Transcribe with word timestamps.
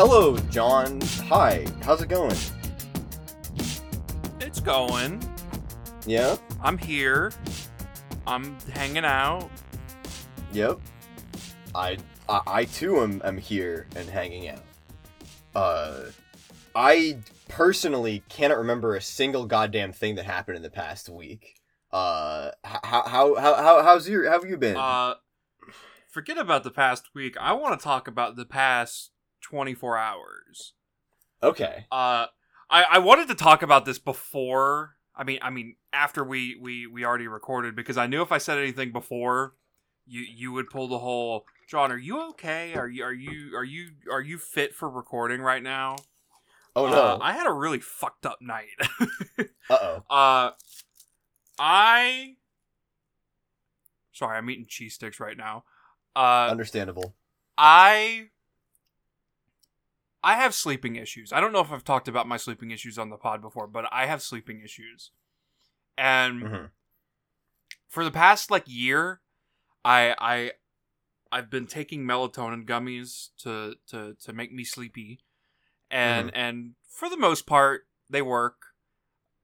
hello, 0.00 0.34
John. 0.48 0.98
Hi. 1.28 1.66
How's 1.82 2.00
it 2.00 2.08
going? 2.08 2.34
It's 4.40 4.58
going. 4.58 5.22
Yeah. 6.06 6.38
I'm 6.62 6.78
here. 6.78 7.32
I'm 8.26 8.58
hanging 8.72 9.04
out. 9.04 9.50
Yep. 10.54 10.80
I 11.74 11.98
I, 12.30 12.40
I 12.46 12.64
too 12.64 13.00
am, 13.00 13.20
am 13.22 13.36
here 13.36 13.88
and 13.94 14.08
hanging 14.08 14.48
out. 14.48 14.62
Uh, 15.54 16.04
I 16.74 17.18
personally 17.48 18.22
cannot 18.30 18.56
remember 18.56 18.96
a 18.96 19.02
single 19.02 19.44
goddamn 19.44 19.92
thing 19.92 20.14
that 20.14 20.24
happened 20.24 20.56
in 20.56 20.62
the 20.62 20.70
past 20.70 21.10
week. 21.10 21.56
Uh, 21.92 22.52
how 22.64 23.02
how 23.04 23.34
how 23.34 23.54
how 23.54 23.82
how's 23.82 24.08
your 24.08 24.24
how 24.30 24.40
have 24.40 24.48
you 24.48 24.56
been? 24.56 24.78
Uh, 24.78 25.16
forget 26.08 26.38
about 26.38 26.64
the 26.64 26.70
past 26.70 27.10
week. 27.14 27.36
I 27.38 27.52
want 27.52 27.78
to 27.78 27.84
talk 27.84 28.08
about 28.08 28.36
the 28.36 28.46
past 28.46 29.10
24 29.50 29.98
hours. 29.98 30.72
okay. 31.42 31.86
Uh, 31.90 32.26
I 32.70 32.84
I 32.92 32.98
wanted 32.98 33.28
to 33.28 33.34
talk 33.34 33.62
about 33.62 33.84
this 33.84 33.98
before. 33.98 34.94
I 35.14 35.24
mean, 35.24 35.38
I 35.42 35.50
mean 35.50 35.76
after 35.92 36.22
we 36.24 36.56
we 36.60 36.86
we 36.86 37.04
already 37.04 37.26
recorded 37.28 37.74
because 37.76 37.98
I 37.98 38.06
knew 38.06 38.22
if 38.22 38.30
I 38.32 38.38
said 38.38 38.58
anything 38.58 38.92
before, 38.92 39.54
you 40.06 40.20
you 40.20 40.52
would 40.52 40.70
pull 40.70 40.88
the 40.88 40.98
whole. 40.98 41.44
John, 41.68 41.92
are 41.92 41.98
you 41.98 42.28
okay? 42.30 42.74
Are 42.74 42.88
you 42.88 43.04
are 43.04 43.12
you 43.12 43.56
are 43.56 43.64
you 43.64 43.90
are 44.10 44.20
you 44.20 44.38
fit 44.38 44.74
for 44.74 44.88
recording 44.88 45.40
right 45.40 45.62
now? 45.62 45.96
Oh 46.76 46.86
Uh, 46.86 46.90
no. 46.90 47.18
I 47.20 47.32
had 47.32 47.46
a 47.48 47.52
really 47.52 47.80
fucked 47.80 48.24
up 48.26 48.38
night. 48.40 48.68
Uh 49.70 49.78
oh. 50.10 50.14
Uh, 50.16 50.50
I. 51.60 52.34
Sorry, 54.12 54.36
I'm 54.36 54.50
eating 54.50 54.66
cheese 54.68 54.94
sticks 54.94 55.20
right 55.20 55.36
now. 55.36 55.62
Uh, 56.16 56.48
Understandable. 56.50 57.14
I. 57.56 58.30
I 60.22 60.34
have 60.34 60.54
sleeping 60.54 60.96
issues. 60.96 61.32
I 61.32 61.40
don't 61.40 61.52
know 61.52 61.60
if 61.60 61.72
I've 61.72 61.84
talked 61.84 62.08
about 62.08 62.28
my 62.28 62.36
sleeping 62.36 62.70
issues 62.70 62.98
on 62.98 63.10
the 63.10 63.16
pod 63.16 63.40
before, 63.40 63.66
but 63.66 63.86
I 63.90 64.06
have 64.06 64.22
sleeping 64.22 64.60
issues. 64.62 65.10
And 65.96 66.40
hmm 66.42 66.64
for 67.88 68.04
the 68.04 68.10
past 68.10 68.50
like 68.50 68.64
year, 68.66 69.20
I 69.84 70.14
I 70.18 70.52
I've 71.32 71.50
been 71.50 71.66
taking 71.66 72.04
melatonin 72.04 72.64
gummies 72.64 73.28
to 73.42 73.74
to 73.88 74.16
to 74.24 74.32
make 74.32 74.52
me 74.52 74.64
sleepy, 74.64 75.20
and 75.90 76.30
and 76.34 76.72
for 76.88 77.08
the 77.08 77.16
most 77.16 77.46
part 77.46 77.86
they 78.08 78.22
work. 78.22 78.56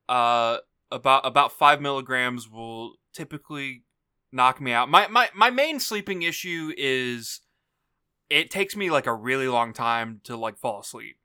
Uh, 0.08 0.58
about 0.92 1.26
about 1.26 1.52
five 1.52 1.80
milligrams 1.80 2.48
will 2.48 2.94
typically 3.12 3.82
knock 4.30 4.60
me 4.60 4.72
out. 4.72 4.88
My 4.88 5.08
my 5.08 5.28
my 5.34 5.50
main 5.50 5.80
sleeping 5.80 6.22
issue 6.22 6.72
is 6.76 7.40
it 8.30 8.50
takes 8.50 8.76
me 8.76 8.90
like 8.90 9.06
a 9.06 9.14
really 9.14 9.48
long 9.48 9.72
time 9.72 10.20
to 10.24 10.36
like 10.36 10.58
fall 10.58 10.80
asleep. 10.80 11.18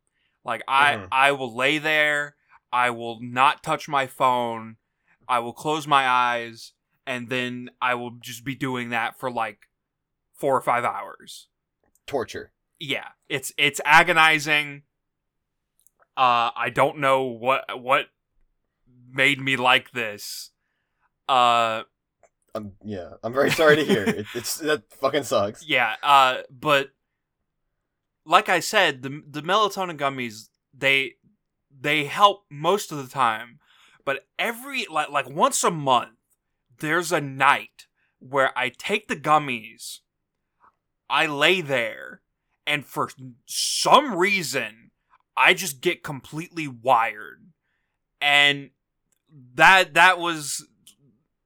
Like 0.44 0.64
I 0.68 0.96
Mhm. 0.96 1.08
I 1.12 1.32
will 1.32 1.56
lay 1.56 1.78
there, 1.78 2.36
I 2.72 2.90
will 2.90 3.20
not 3.22 3.64
touch 3.64 3.88
my 3.88 4.08
phone, 4.08 4.78
I 5.28 5.40
will 5.40 5.54
close 5.54 5.88
my 5.88 6.08
eyes, 6.08 6.74
and 7.06 7.30
then 7.30 7.72
I 7.82 7.96
will 7.96 8.12
just 8.12 8.44
be 8.44 8.56
doing 8.56 8.90
that 8.90 9.20
for 9.20 9.32
like 9.32 9.70
four 10.34 10.56
or 10.56 10.62
five 10.62 10.84
hours. 10.84 11.48
Torture. 12.08 12.52
Yeah, 12.80 13.10
it's 13.30 13.54
it's 13.58 13.80
agonizing. 13.86 14.84
Uh, 16.18 16.52
I 16.56 16.72
don't 16.74 16.98
know 16.98 17.24
what 17.24 17.80
what 17.80 18.08
made 19.12 19.40
me 19.40 19.56
like 19.56 19.92
this. 19.92 20.52
Uh, 21.30 21.84
Um. 22.54 22.74
Yeah. 22.84 23.12
I'm 23.24 23.34
very 23.34 23.52
sorry 23.52 23.78
to 23.78 23.86
hear. 23.86 24.04
it, 24.08 24.26
it's 24.36 24.58
that 24.58 24.84
fucking 25.00 25.24
sucks. 25.24 25.66
yeah. 25.66 25.96
Uh, 26.04 26.38
but 26.50 26.90
like 28.26 28.50
I 28.50 28.60
said, 28.60 29.02
the 29.04 29.22
the 29.28 29.42
melatonin 29.42 29.98
gummies 29.98 30.50
they 30.74 31.16
they 31.80 32.06
help 32.06 32.46
most 32.50 32.92
of 32.92 32.98
the 32.98 33.08
time, 33.08 33.60
but 34.06 34.26
every 34.38 34.86
like 34.90 35.10
like 35.10 35.30
once 35.30 35.64
a 35.64 35.72
month, 35.72 36.18
there's 36.80 37.12
a 37.12 37.22
night 37.22 37.88
where 38.20 38.58
I 38.58 38.70
take 38.70 39.08
the 39.08 39.16
gummies, 39.16 40.00
I 41.10 41.26
lay 41.26 41.62
there, 41.62 42.22
and 42.68 42.86
for 42.86 43.10
some 43.48 44.16
reason, 44.16 44.92
I 45.36 45.54
just 45.54 45.82
get 45.82 46.04
completely 46.04 46.68
wired, 46.68 47.48
and 48.22 48.70
that 49.56 49.94
that 49.96 50.20
was 50.20 50.68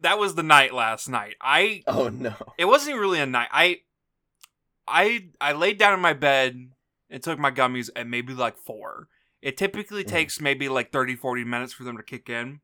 that 0.06 0.20
was 0.20 0.36
the 0.36 0.44
night 0.44 0.74
last 0.74 1.10
night. 1.10 1.36
I 1.42 1.84
Oh 1.88 2.10
no. 2.10 2.36
it 2.58 2.66
wasn't 2.66 2.98
really 2.98 3.20
a 3.20 3.26
night. 3.26 3.50
I 3.52 3.82
I 4.88 5.30
I 5.42 5.54
laid 5.54 5.78
down 5.80 5.94
in 5.94 6.00
my 6.00 6.14
bed 6.14 6.70
and 7.10 7.22
took 7.24 7.40
my 7.40 7.52
gummies 7.52 7.90
at 7.96 8.08
maybe 8.08 8.34
like 8.34 8.58
4. 8.58 9.08
It 9.42 9.58
typically 9.58 10.04
Mhm. 10.04 10.08
takes 10.10 10.40
maybe 10.40 10.70
like 10.70 10.92
30 10.92 11.16
40 11.16 11.44
minutes 11.44 11.74
for 11.74 11.84
them 11.84 11.98
to 11.98 12.04
kick 12.04 12.30
in. 12.30 12.62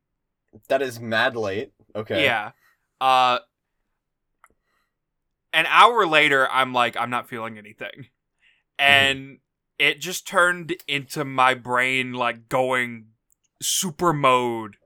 That 0.68 0.82
is 0.82 1.00
mad 1.00 1.36
late. 1.36 1.72
Okay. 1.96 2.22
Yeah. 2.24 2.52
Uh 3.00 3.40
an 5.52 5.66
hour 5.66 6.06
later 6.06 6.48
I'm 6.50 6.72
like 6.72 6.96
I'm 6.96 7.10
not 7.10 7.28
feeling 7.28 7.58
anything. 7.58 8.06
And 8.78 9.38
it 9.78 10.00
just 10.00 10.26
turned 10.26 10.74
into 10.88 11.24
my 11.24 11.54
brain 11.54 12.12
like 12.14 12.48
going 12.48 13.06
super 13.60 14.12
mode 14.12 14.76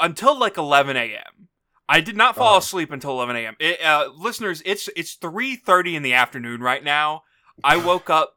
until 0.00 0.38
like 0.38 0.56
11 0.56 0.96
a.m. 0.96 1.48
I 1.88 2.00
did 2.00 2.16
not 2.16 2.34
fall 2.36 2.48
Uh-huh. 2.48 2.58
asleep 2.58 2.90
until 2.90 3.12
11 3.12 3.36
a.m. 3.36 3.56
It, 3.60 3.80
uh, 3.82 4.10
listeners, 4.16 4.62
it's 4.66 4.88
it's 4.96 5.16
3:30 5.16 5.94
in 5.94 6.02
the 6.02 6.14
afternoon 6.14 6.60
right 6.60 6.82
now. 6.82 7.22
I 7.62 7.76
woke 7.76 8.10
up 8.10 8.34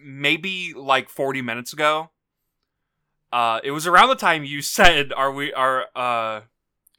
maybe 0.00 0.74
like 0.74 1.08
40 1.08 1.42
minutes 1.42 1.72
ago. 1.72 2.10
Uh, 3.32 3.60
it 3.64 3.70
was 3.70 3.86
around 3.86 4.08
the 4.08 4.14
time 4.16 4.44
you 4.44 4.60
said, 4.78 5.12
"Are 5.12 5.32
we 5.32 5.52
are 5.54 5.86
uh, 5.94 6.40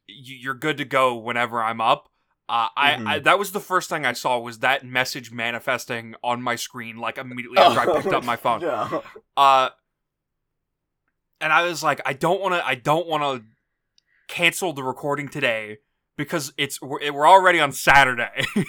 you're 0.06 0.54
good 0.54 0.78
to 0.78 0.84
go 0.84 1.14
whenever 1.16 1.62
I'm 1.62 1.80
up." 1.80 2.08
Uh, 2.46 2.68
I, 2.76 3.02
I 3.06 3.18
that 3.20 3.38
was 3.38 3.52
the 3.52 3.60
first 3.60 3.88
thing 3.88 4.04
I 4.04 4.12
saw 4.12 4.38
was 4.38 4.58
that 4.58 4.84
message 4.84 5.30
manifesting 5.32 6.14
on 6.22 6.42
my 6.42 6.56
screen 6.56 6.98
like 6.98 7.16
immediately 7.16 7.58
after 7.62 7.80
I 7.80 8.00
picked 8.00 8.12
up 8.12 8.24
my 8.24 8.36
phone. 8.36 8.60
No. 8.60 9.02
Uh, 9.36 9.70
and 11.44 11.52
I 11.52 11.62
was 11.62 11.82
like, 11.82 12.00
I 12.06 12.14
don't 12.14 12.40
want 12.40 12.54
to. 12.54 12.66
I 12.66 12.74
don't 12.74 13.06
want 13.06 13.22
to 13.22 13.44
cancel 14.28 14.72
the 14.72 14.82
recording 14.82 15.28
today 15.28 15.78
because 16.16 16.52
it's 16.56 16.80
we're, 16.80 17.12
we're 17.12 17.28
already 17.28 17.60
on 17.60 17.70
Saturday. 17.72 18.44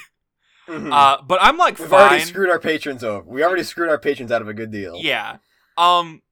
Mhm. 0.67 0.91
uh, 0.91 1.21
but 1.21 1.37
I'm 1.43 1.57
like 1.57 1.77
We've 1.77 1.87
fine. 1.87 2.01
already 2.07 2.23
screwed 2.23 2.49
our 2.49 2.57
patrons 2.59 3.03
over. 3.03 3.23
We 3.29 3.43
already 3.43 3.61
screwed 3.61 3.87
our 3.89 3.99
patrons 3.99 4.31
out 4.31 4.41
of 4.41 4.47
a 4.47 4.53
good 4.55 4.71
deal. 4.71 4.95
Yeah. 4.99 5.37
Um, 5.77 6.23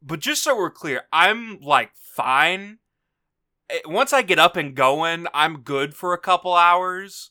but 0.00 0.20
just 0.20 0.42
so 0.42 0.56
we're 0.56 0.70
clear, 0.70 1.02
I'm 1.12 1.60
like 1.60 1.90
fine. 1.94 2.78
Eh, 3.68 3.80
Once 3.84 4.14
I 4.14 4.22
get 4.22 4.38
up 4.38 4.56
and 4.56 4.74
going, 4.74 5.26
I'm 5.34 5.58
good 5.60 5.94
for 5.94 6.14
a 6.14 6.18
couple 6.18 6.54
hours. 6.54 7.30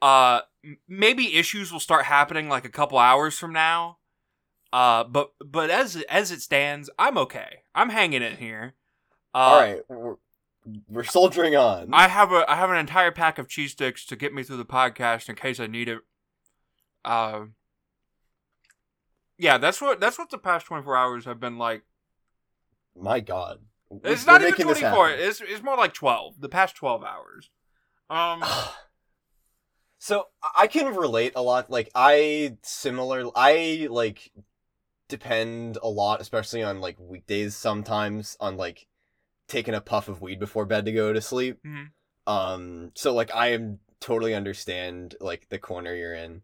Uh, 0.00 0.40
maybe 0.88 1.36
issues 1.36 1.70
will 1.70 1.80
start 1.80 2.06
happening 2.06 2.48
like 2.48 2.64
a 2.64 2.70
couple 2.70 2.96
hours 2.96 3.38
from 3.38 3.52
now. 3.52 3.98
Uh, 4.72 5.04
but 5.04 5.32
but 5.44 5.70
as 5.70 5.96
as 6.08 6.30
it 6.30 6.40
stands, 6.40 6.88
I'm 6.98 7.18
okay. 7.18 7.64
I'm 7.74 7.90
hanging 7.90 8.22
in 8.22 8.36
here. 8.36 8.74
Uh, 9.34 9.38
All 9.38 9.60
right. 9.60 9.80
We're, 9.88 10.16
we're 10.88 11.04
soldiering 11.04 11.56
on. 11.56 11.88
I 11.92 12.08
have 12.08 12.32
a 12.32 12.48
I 12.48 12.56
have 12.56 12.70
an 12.70 12.76
entire 12.76 13.10
pack 13.10 13.38
of 13.38 13.48
cheese 13.48 13.72
sticks 13.72 14.04
to 14.06 14.16
get 14.16 14.32
me 14.32 14.42
through 14.42 14.58
the 14.58 14.64
podcast 14.64 15.28
in 15.28 15.34
case 15.34 15.58
I 15.58 15.66
need 15.66 15.88
it. 15.88 16.00
Uh, 17.04 17.46
yeah, 19.38 19.58
that's 19.58 19.80
what 19.80 20.00
that's 20.00 20.18
what 20.18 20.30
the 20.30 20.38
past 20.38 20.66
twenty 20.66 20.84
four 20.84 20.96
hours 20.96 21.24
have 21.24 21.40
been 21.40 21.58
like. 21.58 21.82
My 22.96 23.20
God. 23.20 23.60
It's 24.04 24.24
We're 24.24 24.32
not 24.32 24.42
even 24.42 24.54
twenty 24.54 24.82
four. 24.82 25.10
It's 25.10 25.40
it's 25.40 25.62
more 25.62 25.76
like 25.76 25.94
twelve. 25.94 26.40
The 26.40 26.48
past 26.48 26.76
twelve 26.76 27.02
hours. 27.02 27.50
Um. 28.08 28.44
so 29.98 30.26
I 30.54 30.66
can 30.68 30.94
relate 30.94 31.32
a 31.34 31.42
lot. 31.42 31.70
Like 31.70 31.90
I 31.94 32.56
similar. 32.62 33.30
I 33.34 33.88
like 33.90 34.30
depend 35.10 35.78
a 35.82 35.88
lot, 35.88 36.20
especially 36.20 36.62
on 36.62 36.80
like 36.80 36.96
weekdays. 36.98 37.54
Sometimes 37.56 38.36
on 38.40 38.56
like 38.56 38.86
taking 39.48 39.74
a 39.74 39.80
puff 39.80 40.08
of 40.08 40.22
weed 40.22 40.38
before 40.40 40.64
bed 40.64 40.84
to 40.86 40.92
go 40.92 41.12
to 41.12 41.20
sleep. 41.20 41.58
Mhm. 41.66 41.90
Um. 42.26 42.92
So 42.94 43.12
like 43.12 43.34
I 43.34 43.48
am 43.48 43.80
totally 44.00 44.34
understand 44.34 45.16
like 45.20 45.48
the 45.50 45.58
corner 45.58 45.94
you're 45.94 46.14
in. 46.14 46.42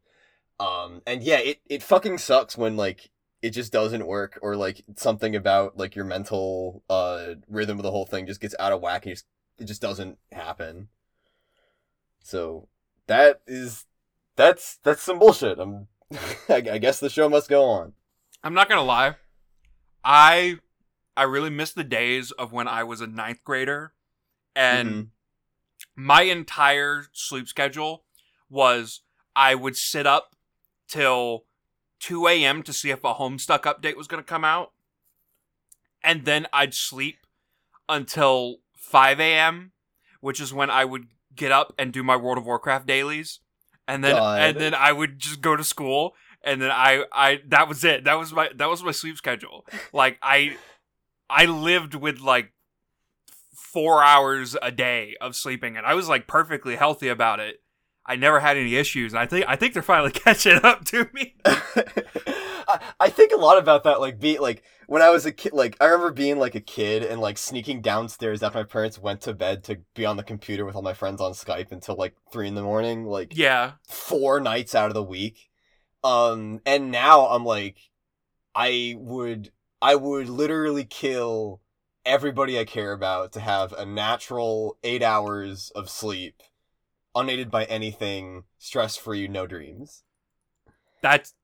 Um. 0.60 1.02
And 1.06 1.22
yeah, 1.22 1.38
it 1.38 1.60
it 1.68 1.82
fucking 1.82 2.18
sucks 2.18 2.58
when 2.58 2.76
like 2.76 3.10
it 3.42 3.50
just 3.50 3.72
doesn't 3.72 4.06
work 4.06 4.38
or 4.42 4.56
like 4.56 4.82
something 4.96 5.36
about 5.36 5.76
like 5.76 5.94
your 5.94 6.04
mental 6.04 6.82
uh 6.90 7.34
rhythm 7.48 7.78
of 7.78 7.82
the 7.82 7.90
whole 7.90 8.06
thing 8.06 8.26
just 8.26 8.40
gets 8.40 8.54
out 8.58 8.72
of 8.72 8.80
whack 8.80 9.06
and 9.06 9.14
just, 9.14 9.26
it 9.58 9.64
just 9.64 9.82
doesn't 9.82 10.18
happen. 10.32 10.88
So 12.22 12.68
that 13.06 13.40
is 13.46 13.86
that's 14.34 14.78
that's 14.82 15.02
some 15.02 15.18
bullshit. 15.18 15.58
I'm 15.58 15.88
I, 16.48 16.56
I 16.72 16.78
guess 16.78 17.00
the 17.00 17.10
show 17.10 17.28
must 17.28 17.48
go 17.48 17.64
on. 17.64 17.92
I'm 18.46 18.54
not 18.54 18.68
gonna 18.68 18.82
lie. 18.84 19.16
I 20.04 20.58
I 21.16 21.24
really 21.24 21.50
miss 21.50 21.72
the 21.72 21.82
days 21.82 22.30
of 22.30 22.52
when 22.52 22.68
I 22.68 22.84
was 22.84 23.00
a 23.00 23.06
ninth 23.08 23.42
grader, 23.42 23.92
and 24.54 24.88
Mhm. 24.88 25.10
my 25.96 26.22
entire 26.22 27.06
sleep 27.12 27.48
schedule 27.48 28.04
was 28.48 29.00
I 29.34 29.56
would 29.56 29.76
sit 29.76 30.06
up 30.06 30.36
till 30.86 31.46
2 31.98 32.28
a.m. 32.28 32.62
to 32.62 32.72
see 32.72 32.90
if 32.90 33.02
a 33.02 33.14
Homestuck 33.14 33.62
update 33.62 33.96
was 33.96 34.06
going 34.06 34.22
to 34.22 34.26
come 34.28 34.44
out. 34.44 34.72
And 36.04 36.24
then 36.24 36.46
I'd 36.52 36.72
sleep 36.74 37.26
until 37.88 38.58
5 38.76 39.18
a.m., 39.18 39.72
which 40.20 40.38
is 40.40 40.52
when 40.54 40.70
I 40.70 40.84
would 40.84 41.08
get 41.34 41.50
up 41.50 41.72
and 41.76 41.92
do 41.92 42.04
my 42.04 42.14
World 42.16 42.38
of 42.38 42.46
Warcraft 42.46 42.86
dailies. 42.86 43.40
And 43.88 44.04
then 44.04 44.14
God. 44.14 44.40
and 44.40 44.60
then 44.60 44.74
I 44.74 44.92
would 44.92 45.18
just 45.18 45.40
go 45.40 45.56
to 45.56 45.64
school 45.64 46.14
and 46.46 46.62
then 46.62 46.70
I 46.70 47.04
I 47.12 47.40
that 47.48 47.68
was 47.68 47.84
it. 47.84 48.04
That 48.04 48.14
was 48.18 48.32
my 48.32 48.48
that 48.54 48.68
was 48.70 48.82
my 48.82 48.92
sleep 48.92 49.16
schedule. 49.16 49.66
Like 49.92 50.18
I 50.22 50.56
I 51.28 51.44
lived 51.46 51.94
with 51.94 52.20
like 52.20 52.52
4 53.54 54.02
hours 54.02 54.56
a 54.62 54.70
day 54.70 55.16
of 55.20 55.36
sleeping 55.36 55.76
and 55.76 55.84
I 55.84 55.94
was 55.94 56.08
like 56.08 56.26
perfectly 56.26 56.76
healthy 56.76 57.08
about 57.08 57.40
it. 57.40 57.60
I 58.06 58.14
never 58.16 58.38
had 58.40 58.56
any 58.56 58.76
issues. 58.76 59.12
And 59.12 59.20
I 59.20 59.26
think 59.26 59.44
I 59.48 59.56
think 59.56 59.74
they're 59.74 59.82
finally 59.82 60.10
catching 60.24 60.60
up 60.64 60.84
to 60.86 61.08
me. 61.12 61.34
I, 61.44 62.80
I 63.00 63.08
think 63.10 63.32
a 63.32 63.36
lot 63.36 63.58
about 63.58 63.84
that 63.84 64.00
like 64.00 64.18
be 64.18 64.38
like 64.38 64.62
when 64.86 65.02
I 65.02 65.10
was 65.10 65.26
a 65.26 65.32
kid 65.32 65.52
like 65.52 65.76
I 65.80 65.86
remember 65.86 66.12
being 66.12 66.38
like 66.38 66.54
a 66.54 66.60
kid 66.60 67.02
and 67.02 67.20
like 67.20 67.38
sneaking 67.38 67.80
downstairs 67.82 68.42
after 68.42 68.58
my 68.58 68.64
parents 68.64 68.98
went 68.98 69.20
to 69.22 69.34
bed 69.34 69.64
to 69.64 69.80
be 69.94 70.06
on 70.06 70.16
the 70.16 70.22
computer 70.22 70.64
with 70.64 70.74
all 70.76 70.82
my 70.82 70.94
friends 70.94 71.20
on 71.20 71.32
Skype 71.32 71.72
until 71.72 71.96
like 71.96 72.14
three 72.32 72.48
in 72.48 72.54
the 72.54 72.62
morning 72.62 73.04
like 73.04 73.36
Yeah. 73.36 73.72
four 73.88 74.40
nights 74.40 74.74
out 74.74 74.88
of 74.88 74.94
the 74.94 75.02
week 75.02 75.50
um 76.04 76.60
and 76.66 76.90
now 76.90 77.26
I'm 77.28 77.44
like 77.44 77.76
I 78.54 78.96
would 78.98 79.52
I 79.82 79.96
would 79.96 80.28
literally 80.28 80.84
kill 80.84 81.60
everybody 82.04 82.58
I 82.58 82.64
care 82.64 82.92
about 82.92 83.32
to 83.34 83.40
have 83.40 83.72
a 83.74 83.86
natural 83.86 84.78
8 84.84 85.02
hours 85.02 85.70
of 85.74 85.90
sleep 85.90 86.42
unaided 87.14 87.50
by 87.50 87.64
anything 87.66 88.44
stress 88.58 88.96
free 88.96 89.28
no 89.28 89.46
dreams 89.46 90.04
That's 91.02 91.34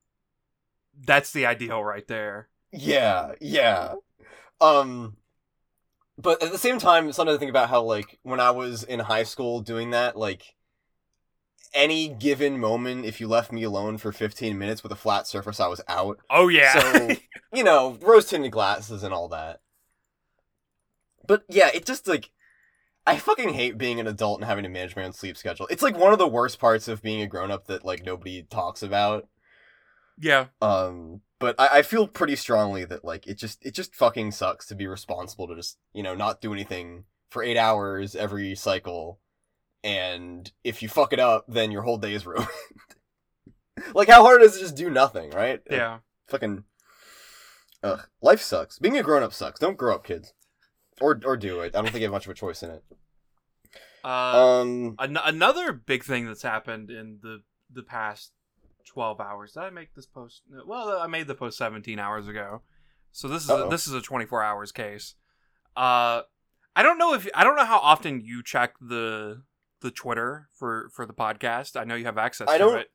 that's 1.06 1.32
the 1.32 1.46
ideal 1.46 1.82
right 1.82 2.06
there. 2.06 2.48
Yeah, 2.72 3.34
yeah. 3.40 3.94
Um 4.60 5.16
but 6.18 6.42
at 6.42 6.52
the 6.52 6.58
same 6.58 6.78
time, 6.78 7.12
something 7.12 7.34
to 7.34 7.38
think 7.38 7.50
about 7.50 7.68
how 7.70 7.82
like 7.82 8.18
when 8.22 8.40
I 8.40 8.50
was 8.50 8.84
in 8.84 9.00
high 9.00 9.24
school 9.24 9.60
doing 9.60 9.90
that, 9.90 10.16
like 10.16 10.54
any 11.74 12.08
given 12.08 12.58
moment, 12.58 13.04
if 13.04 13.20
you 13.20 13.28
left 13.28 13.52
me 13.52 13.62
alone 13.62 13.98
for 13.98 14.12
15 14.12 14.58
minutes 14.58 14.82
with 14.82 14.92
a 14.92 14.96
flat 14.96 15.26
surface, 15.26 15.60
I 15.60 15.68
was 15.68 15.80
out. 15.88 16.18
Oh 16.30 16.48
yeah. 16.48 16.78
So, 16.78 17.10
you 17.52 17.64
know, 17.64 17.98
rose 18.00 18.26
tinted 18.26 18.52
glasses 18.52 19.02
and 19.02 19.12
all 19.12 19.28
that. 19.28 19.60
But 21.26 21.44
yeah, 21.48 21.70
it 21.72 21.86
just 21.86 22.06
like 22.08 22.30
I 23.06 23.16
fucking 23.16 23.54
hate 23.54 23.78
being 23.78 23.98
an 23.98 24.06
adult 24.06 24.40
and 24.40 24.48
having 24.48 24.64
to 24.64 24.68
manage 24.70 24.94
my 24.94 25.04
own 25.04 25.12
sleep 25.12 25.36
schedule. 25.36 25.66
It's 25.70 25.82
like 25.82 25.96
one 25.96 26.12
of 26.12 26.18
the 26.18 26.28
worst 26.28 26.58
parts 26.58 26.88
of 26.88 27.02
being 27.02 27.22
a 27.22 27.26
grown 27.26 27.50
up 27.50 27.66
that 27.66 27.84
like 27.84 28.04
nobody 28.04 28.42
talks 28.42 28.82
about. 28.82 29.28
yeah. 30.18 30.46
Um, 30.60 31.22
but 31.38 31.56
I, 31.58 31.78
I 31.78 31.82
feel 31.82 32.06
pretty 32.06 32.36
strongly 32.36 32.84
that 32.84 33.04
like 33.04 33.26
it 33.26 33.38
just 33.38 33.64
it 33.66 33.74
just 33.74 33.94
fucking 33.96 34.30
sucks 34.30 34.66
to 34.66 34.74
be 34.76 34.86
responsible 34.86 35.48
to 35.48 35.56
just 35.56 35.78
you 35.92 36.02
know 36.02 36.14
not 36.14 36.40
do 36.40 36.52
anything 36.52 37.04
for 37.28 37.42
eight 37.42 37.56
hours 37.56 38.14
every 38.14 38.54
cycle, 38.54 39.18
and 39.84 40.50
if 40.64 40.82
you 40.82 40.88
fuck 40.88 41.12
it 41.12 41.18
up, 41.20 41.44
then 41.48 41.70
your 41.70 41.82
whole 41.82 41.98
day 41.98 42.12
is 42.14 42.26
ruined. 42.26 42.46
like 43.94 44.08
how 44.08 44.22
hard 44.22 44.42
is 44.42 44.54
it 44.54 44.58
to 44.58 44.64
just 44.64 44.76
do 44.76 44.90
nothing, 44.90 45.30
right? 45.30 45.60
Yeah. 45.70 45.98
Fucking. 46.28 46.64
Ugh, 47.82 48.00
life 48.20 48.40
sucks. 48.40 48.78
Being 48.78 48.96
a 48.96 49.02
grown 49.02 49.22
up 49.22 49.32
sucks. 49.32 49.58
Don't 49.58 49.76
grow 49.76 49.94
up, 49.94 50.04
kids. 50.04 50.32
Or 51.00 51.18
or 51.24 51.36
do 51.36 51.60
it. 51.60 51.74
I 51.74 51.78
don't 51.82 51.86
think 51.86 51.96
you 51.96 52.02
have 52.04 52.12
much 52.12 52.26
of 52.26 52.30
a 52.30 52.34
choice 52.34 52.62
in 52.62 52.70
it. 52.70 52.84
Uh, 54.04 54.08
Um. 54.62 54.94
an- 54.98 55.16
another 55.16 55.72
big 55.72 56.04
thing 56.04 56.26
that's 56.26 56.42
happened 56.42 56.90
in 56.90 57.18
the 57.22 57.42
the 57.72 57.82
past 57.82 58.32
12 58.86 59.20
hours. 59.20 59.52
Did 59.52 59.60
I 59.62 59.70
make 59.70 59.94
this 59.94 60.06
post? 60.06 60.42
Well, 60.66 60.98
I 61.00 61.06
made 61.06 61.26
the 61.26 61.34
post 61.34 61.56
17 61.58 61.98
hours 61.98 62.28
ago. 62.28 62.62
So 63.10 63.28
this 63.28 63.44
is 63.44 63.50
a, 63.50 63.66
this 63.70 63.86
is 63.86 63.94
a 63.94 64.00
24 64.00 64.42
hours 64.42 64.72
case. 64.72 65.14
Uh 65.76 66.22
I 66.76 66.82
don't 66.82 66.98
know 66.98 67.14
if 67.14 67.28
I 67.34 67.44
don't 67.44 67.56
know 67.56 67.64
how 67.64 67.78
often 67.78 68.20
you 68.20 68.42
check 68.42 68.74
the 68.80 69.42
the 69.82 69.90
Twitter 69.90 70.48
for 70.54 70.90
for 70.94 71.04
the 71.06 71.12
podcast. 71.12 71.78
I 71.78 71.84
know 71.84 71.94
you 71.94 72.04
have 72.06 72.18
access 72.18 72.48
I 72.48 72.58
to 72.58 72.64
don't- 72.64 72.78
it. 72.78 72.90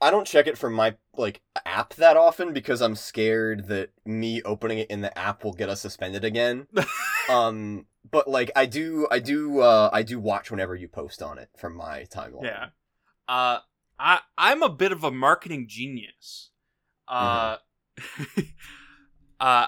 I 0.00 0.10
don't 0.10 0.26
check 0.26 0.46
it 0.48 0.58
from 0.58 0.74
my 0.74 0.96
like 1.16 1.40
app 1.64 1.94
that 1.94 2.16
often 2.16 2.52
because 2.52 2.82
I'm 2.82 2.96
scared 2.96 3.68
that 3.68 3.90
me 4.04 4.42
opening 4.42 4.78
it 4.78 4.90
in 4.90 5.00
the 5.00 5.16
app 5.16 5.44
will 5.44 5.52
get 5.52 5.68
us 5.70 5.80
suspended 5.80 6.24
again. 6.24 6.66
um, 7.30 7.86
but 8.10 8.28
like 8.28 8.50
I 8.56 8.66
do, 8.66 9.06
I 9.10 9.20
do, 9.20 9.60
uh, 9.60 9.88
I 9.92 10.02
do 10.02 10.18
watch 10.18 10.50
whenever 10.50 10.74
you 10.74 10.88
post 10.88 11.22
on 11.22 11.38
it 11.38 11.48
from 11.56 11.76
my 11.76 12.06
timeline. 12.12 12.42
Yeah. 12.44 12.66
Uh 13.28 13.60
I 13.98 14.20
I'm 14.36 14.62
a 14.62 14.68
bit 14.68 14.90
of 14.92 15.04
a 15.04 15.10
marketing 15.12 15.66
genius. 15.68 16.50
Uh 17.08 17.56
uh 19.40 19.66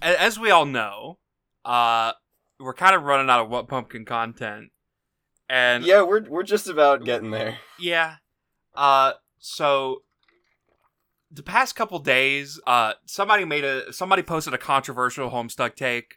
as 0.00 0.38
we 0.40 0.50
all 0.50 0.66
know, 0.66 1.18
uh 1.64 2.12
we're 2.58 2.74
kind 2.74 2.96
of 2.96 3.02
running 3.02 3.28
out 3.30 3.40
of 3.44 3.50
what 3.50 3.68
pumpkin 3.68 4.04
content. 4.04 4.70
And 5.52 5.84
yeah, 5.84 6.00
we're 6.00 6.22
we're 6.30 6.44
just 6.44 6.66
about 6.66 7.04
getting 7.04 7.30
there. 7.30 7.58
yeah. 7.78 8.16
Uh 8.74 9.12
so 9.38 10.02
the 11.30 11.42
past 11.42 11.76
couple 11.76 11.98
days, 11.98 12.58
uh 12.66 12.94
somebody 13.04 13.44
made 13.44 13.62
a 13.62 13.92
somebody 13.92 14.22
posted 14.22 14.54
a 14.54 14.58
controversial 14.58 15.30
Homestuck 15.30 15.76
take 15.76 16.16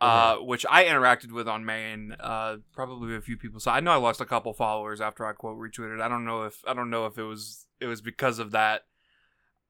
uh 0.00 0.36
which 0.36 0.64
I 0.70 0.84
interacted 0.86 1.30
with 1.30 1.46
on 1.46 1.64
main 1.66 2.16
uh 2.18 2.56
probably 2.72 3.14
a 3.16 3.20
few 3.20 3.36
people 3.36 3.60
so 3.60 3.70
I 3.70 3.80
know 3.80 3.90
I 3.92 3.96
lost 3.96 4.20
a 4.20 4.26
couple 4.26 4.52
followers 4.54 5.00
after 5.00 5.26
I 5.26 5.32
quote 5.34 5.58
retweeted. 5.58 6.00
I 6.00 6.08
don't 6.08 6.24
know 6.24 6.44
if 6.44 6.62
I 6.66 6.72
don't 6.72 6.88
know 6.90 7.04
if 7.04 7.18
it 7.18 7.22
was 7.22 7.66
it 7.80 7.86
was 7.86 8.00
because 8.00 8.38
of 8.38 8.52
that. 8.52 8.82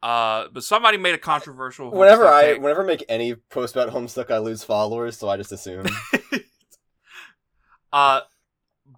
Uh 0.05 0.47
but 0.53 0.63
somebody 0.63 0.99
made 0.99 1.15
a 1.17 1.19
controversial 1.19 1.91
Whenever 1.91 2.27
I 2.29 2.53
take. 2.53 2.63
whenever 2.63 2.83
I 2.85 2.87
make 2.87 3.05
any 3.09 3.35
post 3.35 3.75
about 3.75 3.93
Homestuck, 3.93 4.31
I 4.31 4.39
lose 4.39 4.63
followers, 4.63 5.17
so 5.19 5.29
I 5.29 5.37
just 5.37 5.51
assume. 5.51 5.87
uh 7.93 8.21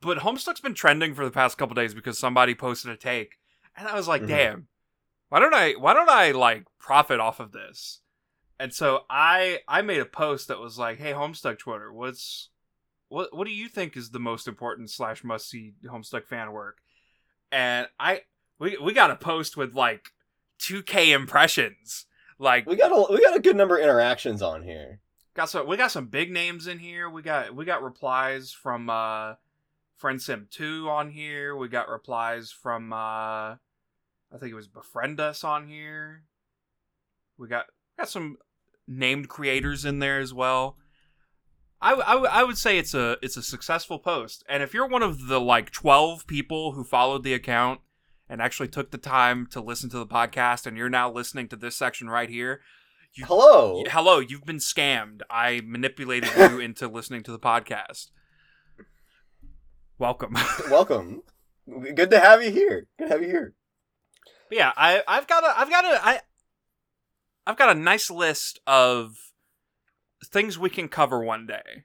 but 0.01 0.19
Homestuck's 0.19 0.61
been 0.61 0.75
trending 0.75 1.15
for 1.15 1.25
the 1.25 1.31
past 1.31 1.59
couple 1.59 1.75
days 1.75 1.95
because 1.95 2.19
somebody 2.19 2.55
posted 2.55 2.91
a 2.91 2.97
take 2.97 3.37
and 3.77 3.87
I 3.89 3.95
was 3.95 4.09
like, 4.09 4.23
Mhm. 4.23 4.29
"Damn. 4.29 4.69
Why 5.29 5.41
don't 5.41 5.55
I 5.55 5.73
why 5.73 5.93
don't 5.95 6.09
I 6.11 6.31
like 6.33 6.65
profit 6.79 7.21
off 7.21 7.41
of 7.41 7.53
this?" 7.53 8.01
And 8.59 8.73
so 8.73 9.05
I 9.11 9.61
I 9.69 9.83
made 9.83 10.01
a 10.01 10.07
post 10.07 10.49
that 10.49 10.59
was 10.61 10.79
like, 10.79 10.99
"Hey 10.99 11.13
Homestuck 11.13 11.59
Twitter, 11.59 11.93
what's 11.93 12.49
what 13.09 13.35
what 13.37 13.47
do 13.47 13.53
you 13.53 13.69
think 13.69 13.97
is 13.97 14.11
the 14.11 14.19
most 14.19 14.49
important 14.49 14.91
slash 14.91 15.23
must 15.25 15.49
see 15.49 15.75
Homestuck 15.85 16.27
fan 16.27 16.53
work?" 16.53 16.79
And 17.53 17.89
I 18.01 18.23
we 18.59 18.77
we 18.79 18.93
got 18.93 19.11
a 19.11 19.17
post 19.17 19.57
with 19.57 19.75
like 19.75 20.13
2k 20.59 21.13
impressions. 21.13 22.07
Like 22.39 22.67
we 22.67 22.77
got 22.77 22.93
a 22.93 23.13
we 23.13 23.21
got 23.23 23.37
a 23.37 23.41
good 23.41 23.57
number 23.57 23.77
of 23.77 23.83
interactions 23.83 24.43
on 24.43 24.63
here. 24.63 25.01
got 25.35 25.51
some 25.51 25.67
we 25.67 25.77
got 25.77 25.91
some 25.91 26.07
big 26.07 26.31
names 26.31 26.67
in 26.67 26.79
here. 26.79 27.11
We 27.11 27.21
got 27.23 27.55
we 27.55 27.65
got 27.67 27.83
replies 27.83 28.53
from 28.53 28.89
uh 28.89 29.35
Friend 29.97 30.21
Sim 30.21 30.49
2 30.51 30.89
on 30.89 31.11
here. 31.11 31.57
We 31.57 31.69
got 31.69 31.89
replies 31.89 32.51
from 32.51 32.93
uh 32.93 33.57
I 34.33 34.39
think 34.39 34.53
it 34.53 34.57
was 34.57 34.69
Befriend 34.69 35.21
Us 35.21 35.45
on 35.45 35.69
here. 35.69 36.25
We 37.39 37.49
got 37.49 37.67
got 37.99 38.09
some 38.09 38.37
named 38.87 39.29
creators 39.29 39.85
in 39.85 39.99
there 39.99 40.19
as 40.19 40.35
well. 40.35 40.77
I 41.81 41.93
I 41.93 42.43
would 42.43 42.59
say 42.59 42.79
it's 42.79 42.95
a 42.95 43.17
it's 43.23 43.37
a 43.37 43.43
successful 43.43 43.99
post. 43.99 44.45
And 44.49 44.63
if 44.63 44.73
you're 44.75 44.89
one 44.89 45.03
of 45.03 45.27
the 45.29 45.41
like 45.41 45.71
12 45.71 46.27
people 46.27 46.73
who 46.73 46.85
followed 46.85 47.23
the 47.23 47.35
account 47.35 47.81
and 48.29 48.41
actually 48.43 48.69
took 48.69 48.91
the 48.91 48.99
time 48.99 49.47
to 49.53 49.61
listen 49.61 49.89
to 49.91 49.99
the 49.99 50.07
podcast 50.07 50.67
and 50.67 50.77
you're 50.77 50.89
now 50.89 51.11
listening 51.11 51.49
to 51.49 51.57
this 51.57 51.77
section 51.77 52.09
right 52.09 52.29
here, 52.29 52.61
you 53.15 53.25
Hello. 53.27 53.83
Y- 53.85 53.91
Hello, 53.91 54.19
you've 54.19 54.45
been 54.45 54.57
scammed. 54.57 55.21
I 55.31 55.61
manipulated 55.65 56.31
you 56.37 56.59
into 56.61 56.89
listening 56.89 57.23
to 57.25 57.33
the 57.33 57.39
podcast. 57.39 58.11
Welcome. 59.99 60.37
Welcome. 60.71 61.23
Good 61.95 62.11
to 62.11 62.21
have 62.21 62.43
you 62.43 62.51
here. 62.51 62.87
Good 62.99 63.07
to 63.09 63.13
have 63.13 63.23
you 63.23 63.29
here. 63.29 63.55
yeah, 64.51 64.73
I 64.77 65.03
I've 65.09 65.27
got 65.27 65.45
a 65.45 65.59
I've 65.59 65.71
got 65.71 65.85
a 65.85 66.07
I 66.07 66.21
I've 67.47 67.57
got 67.57 67.75
a 67.77 67.79
nice 67.81 68.11
list 68.11 68.61
of 68.67 69.17
things 70.25 70.59
we 70.59 70.71
can 70.71 70.89
cover 70.89 71.23
one 71.25 71.47
day. 71.47 71.85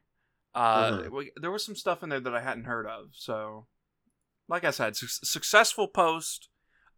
Uh 0.53 0.91
Mhm. 0.91 1.09
we, 1.11 1.31
there 1.37 1.51
was 1.51 1.65
some 1.65 1.75
stuff 1.75 2.03
in 2.03 2.09
there 2.09 2.19
that 2.19 2.35
I 2.35 2.41
hadn't 2.41 2.65
heard 2.65 2.85
of. 2.85 3.09
So 3.13 3.67
like 4.47 4.63
I 4.65 4.71
said, 4.71 4.95
su- 4.95 5.07
successful 5.07 5.87
post. 5.87 6.49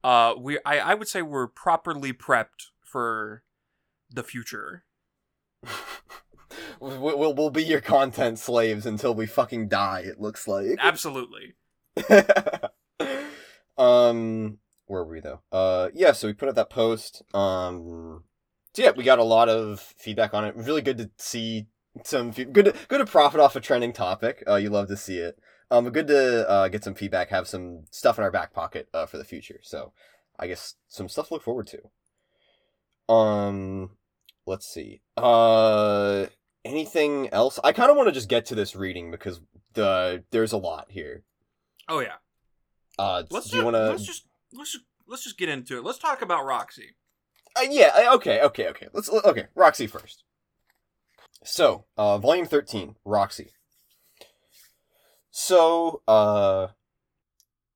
Uh 0.04 0.34
we 0.38 0.58
I 0.66 0.80
I 0.80 0.94
would 0.96 1.08
say 1.08 1.22
we're 1.22 1.48
properly 1.48 2.12
prepped 2.12 2.72
for 2.84 3.44
the 4.10 4.24
future. 4.24 4.84
we'll, 6.80 7.18
we'll 7.18 7.34
we'll 7.34 7.50
be 7.50 7.64
your 7.64 7.82
content 7.82 8.40
slaves 8.40 8.86
until 8.86 9.14
we 9.14 9.26
fucking 9.26 9.68
die. 9.68 10.02
It 10.02 10.20
looks 10.20 10.48
like. 10.48 10.66
Absolutely. 10.80 11.54
um, 13.78 14.58
where 14.86 15.04
were 15.04 15.12
we 15.12 15.20
though? 15.20 15.42
Uh, 15.52 15.90
yeah. 15.94 16.12
So 16.12 16.28
we 16.28 16.34
put 16.34 16.50
up 16.50 16.56
that 16.56 16.70
post. 16.70 17.24
Um, 17.34 18.24
so 18.74 18.84
yeah, 18.84 18.92
we 18.92 19.04
got 19.04 19.20
a 19.20 19.24
lot 19.24 19.50
of 19.50 19.80
feedback 19.98 20.34
on 20.34 20.46
it. 20.46 20.56
Really 20.56 20.82
good 20.82 20.98
to 20.98 21.12
see 21.18 21.68
some 22.04 22.32
fe- 22.32 22.46
good. 22.46 22.66
To, 22.66 22.74
good 22.88 23.00
to 23.00 23.06
profit 23.06 23.40
off 23.40 23.56
a 23.56 23.60
trending 23.60 23.94
topic. 23.94 24.44
Uh, 24.48 24.56
you 24.56 24.70
love 24.70 24.88
to 24.88 24.98
see 24.98 25.18
it. 25.18 25.38
Um, 25.70 25.90
good 25.90 26.08
to 26.08 26.50
uh, 26.50 26.68
get 26.68 26.84
some 26.84 26.96
feedback. 26.96 27.30
Have 27.30 27.48
some 27.48 27.86
stuff 27.92 28.18
in 28.18 28.24
our 28.24 28.32
back 28.32 28.54
pocket 28.54 28.90
uh, 28.94 29.06
for 29.06 29.18
the 29.18 29.24
future. 29.24 29.60
So, 29.64 29.94
I 30.40 30.48
guess 30.48 30.76
some 30.88 31.10
stuff 31.10 31.30
to 31.30 31.36
look 31.36 31.44
forward 31.44 31.68
to. 31.68 33.14
Um, 33.14 33.92
let's 34.46 34.68
see. 34.68 35.02
Uh, 35.18 36.28
anything 36.66 37.30
else? 37.32 37.60
I 37.64 37.72
kind 37.72 37.90
of 37.92 37.98
want 37.98 38.08
to 38.08 38.14
just 38.14 38.30
get 38.30 38.46
to 38.48 38.56
this 38.56 38.76
reading 38.76 39.12
because 39.12 39.42
the 39.74 40.24
there's 40.32 40.54
a 40.54 40.58
lot 40.58 40.88
here. 40.90 41.24
Oh 41.88 42.00
yeah. 42.00 42.16
Uh, 42.98 43.24
Let's 43.30 43.50
do 43.50 43.58
you 43.58 43.64
want 43.64 43.76
to? 43.76 43.90
let's 43.90 44.06
just 44.06 44.28
let's 44.54 44.72
just 44.72 44.86
let's 45.08 45.24
just 45.24 45.38
get 45.38 45.50
into 45.50 45.78
it. 45.78 45.84
Let's 45.84 45.98
talk 45.98 46.22
about 46.22 46.46
Roxy. 46.46 46.96
Uh, 47.56 47.66
yeah. 47.70 48.12
Okay. 48.14 48.42
Okay. 48.42 48.68
Okay. 48.70 48.88
Let's. 48.94 49.10
Okay. 49.10 49.46
Roxy 49.56 49.88
first. 49.88 50.24
So, 51.44 51.86
uh, 51.98 52.18
volume 52.20 52.46
thirteen, 52.46 52.96
Roxy. 53.04 53.52
So, 55.32 56.04
uh, 56.08 56.68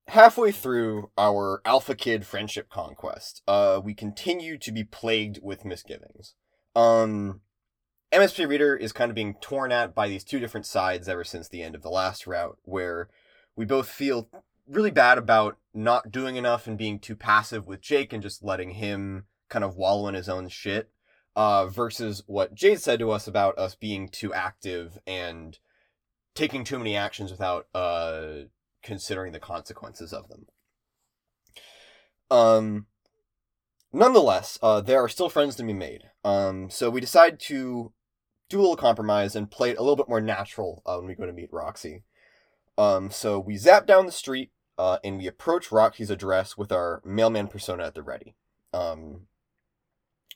halfway 0.06 0.52
through 0.52 1.10
our 1.18 1.60
Alpha 1.64 1.94
Kid 1.94 2.24
friendship 2.24 2.70
conquest, 2.70 3.42
uh, 3.48 3.80
we 3.82 3.94
continue 3.94 4.56
to 4.58 4.72
be 4.72 4.84
plagued 4.84 5.40
with 5.42 5.64
misgivings. 5.64 6.34
Um, 6.74 7.40
MSP 8.12 8.48
Reader 8.48 8.74
is 8.74 8.92
kind 8.92 9.10
of 9.10 9.14
being 9.14 9.34
torn 9.34 9.70
at 9.70 9.94
by 9.94 10.08
these 10.08 10.24
two 10.24 10.38
different 10.38 10.66
sides 10.66 11.08
ever 11.08 11.24
since 11.24 11.48
the 11.48 11.62
end 11.62 11.74
of 11.74 11.82
the 11.82 11.90
last 11.90 12.26
route, 12.26 12.58
where 12.62 13.08
we 13.54 13.66
both 13.66 13.88
feel 13.88 14.28
really 14.66 14.90
bad 14.90 15.18
about 15.18 15.58
not 15.74 16.10
doing 16.10 16.36
enough 16.36 16.66
and 16.66 16.78
being 16.78 16.98
too 16.98 17.14
passive 17.14 17.66
with 17.66 17.82
Jake 17.82 18.12
and 18.12 18.22
just 18.22 18.42
letting 18.42 18.72
him 18.72 19.26
kind 19.50 19.64
of 19.64 19.76
wallow 19.76 20.08
in 20.08 20.14
his 20.14 20.28
own 20.28 20.48
shit, 20.48 20.90
uh, 21.36 21.66
versus 21.66 22.22
what 22.26 22.54
Jade 22.54 22.80
said 22.80 22.98
to 22.98 23.10
us 23.10 23.26
about 23.26 23.58
us 23.58 23.74
being 23.74 24.08
too 24.08 24.32
active 24.32 24.98
and 25.06 25.58
taking 26.34 26.64
too 26.64 26.78
many 26.78 26.96
actions 26.96 27.30
without 27.30 27.66
uh, 27.74 28.44
considering 28.82 29.32
the 29.32 29.40
consequences 29.40 30.14
of 30.14 30.28
them. 30.28 30.46
Um, 32.30 32.86
nonetheless, 33.92 34.58
uh, 34.62 34.80
there 34.80 35.02
are 35.02 35.08
still 35.08 35.28
friends 35.28 35.56
to 35.56 35.62
be 35.62 35.72
made. 35.72 36.04
Um, 36.24 36.70
so 36.70 36.88
we 36.90 37.00
decide 37.00 37.38
to 37.40 37.92
do 38.48 38.58
a 38.58 38.62
little 38.62 38.76
compromise 38.76 39.36
and 39.36 39.50
play 39.50 39.70
it 39.70 39.78
a 39.78 39.82
little 39.82 39.96
bit 39.96 40.08
more 40.08 40.20
natural 40.20 40.82
uh, 40.86 40.96
when 40.96 41.06
we 41.06 41.14
go 41.14 41.26
to 41.26 41.32
meet 41.32 41.52
Roxy. 41.52 42.02
Um, 42.76 43.10
so 43.10 43.38
we 43.38 43.56
zap 43.56 43.86
down 43.86 44.06
the 44.06 44.12
street 44.12 44.50
uh, 44.78 44.98
and 45.02 45.18
we 45.18 45.26
approach 45.26 45.72
Roxy's 45.72 46.10
address 46.10 46.56
with 46.56 46.70
our 46.72 47.02
mailman 47.04 47.48
persona 47.48 47.84
at 47.84 47.94
the 47.94 48.02
ready. 48.02 48.34
Um, 48.72 49.22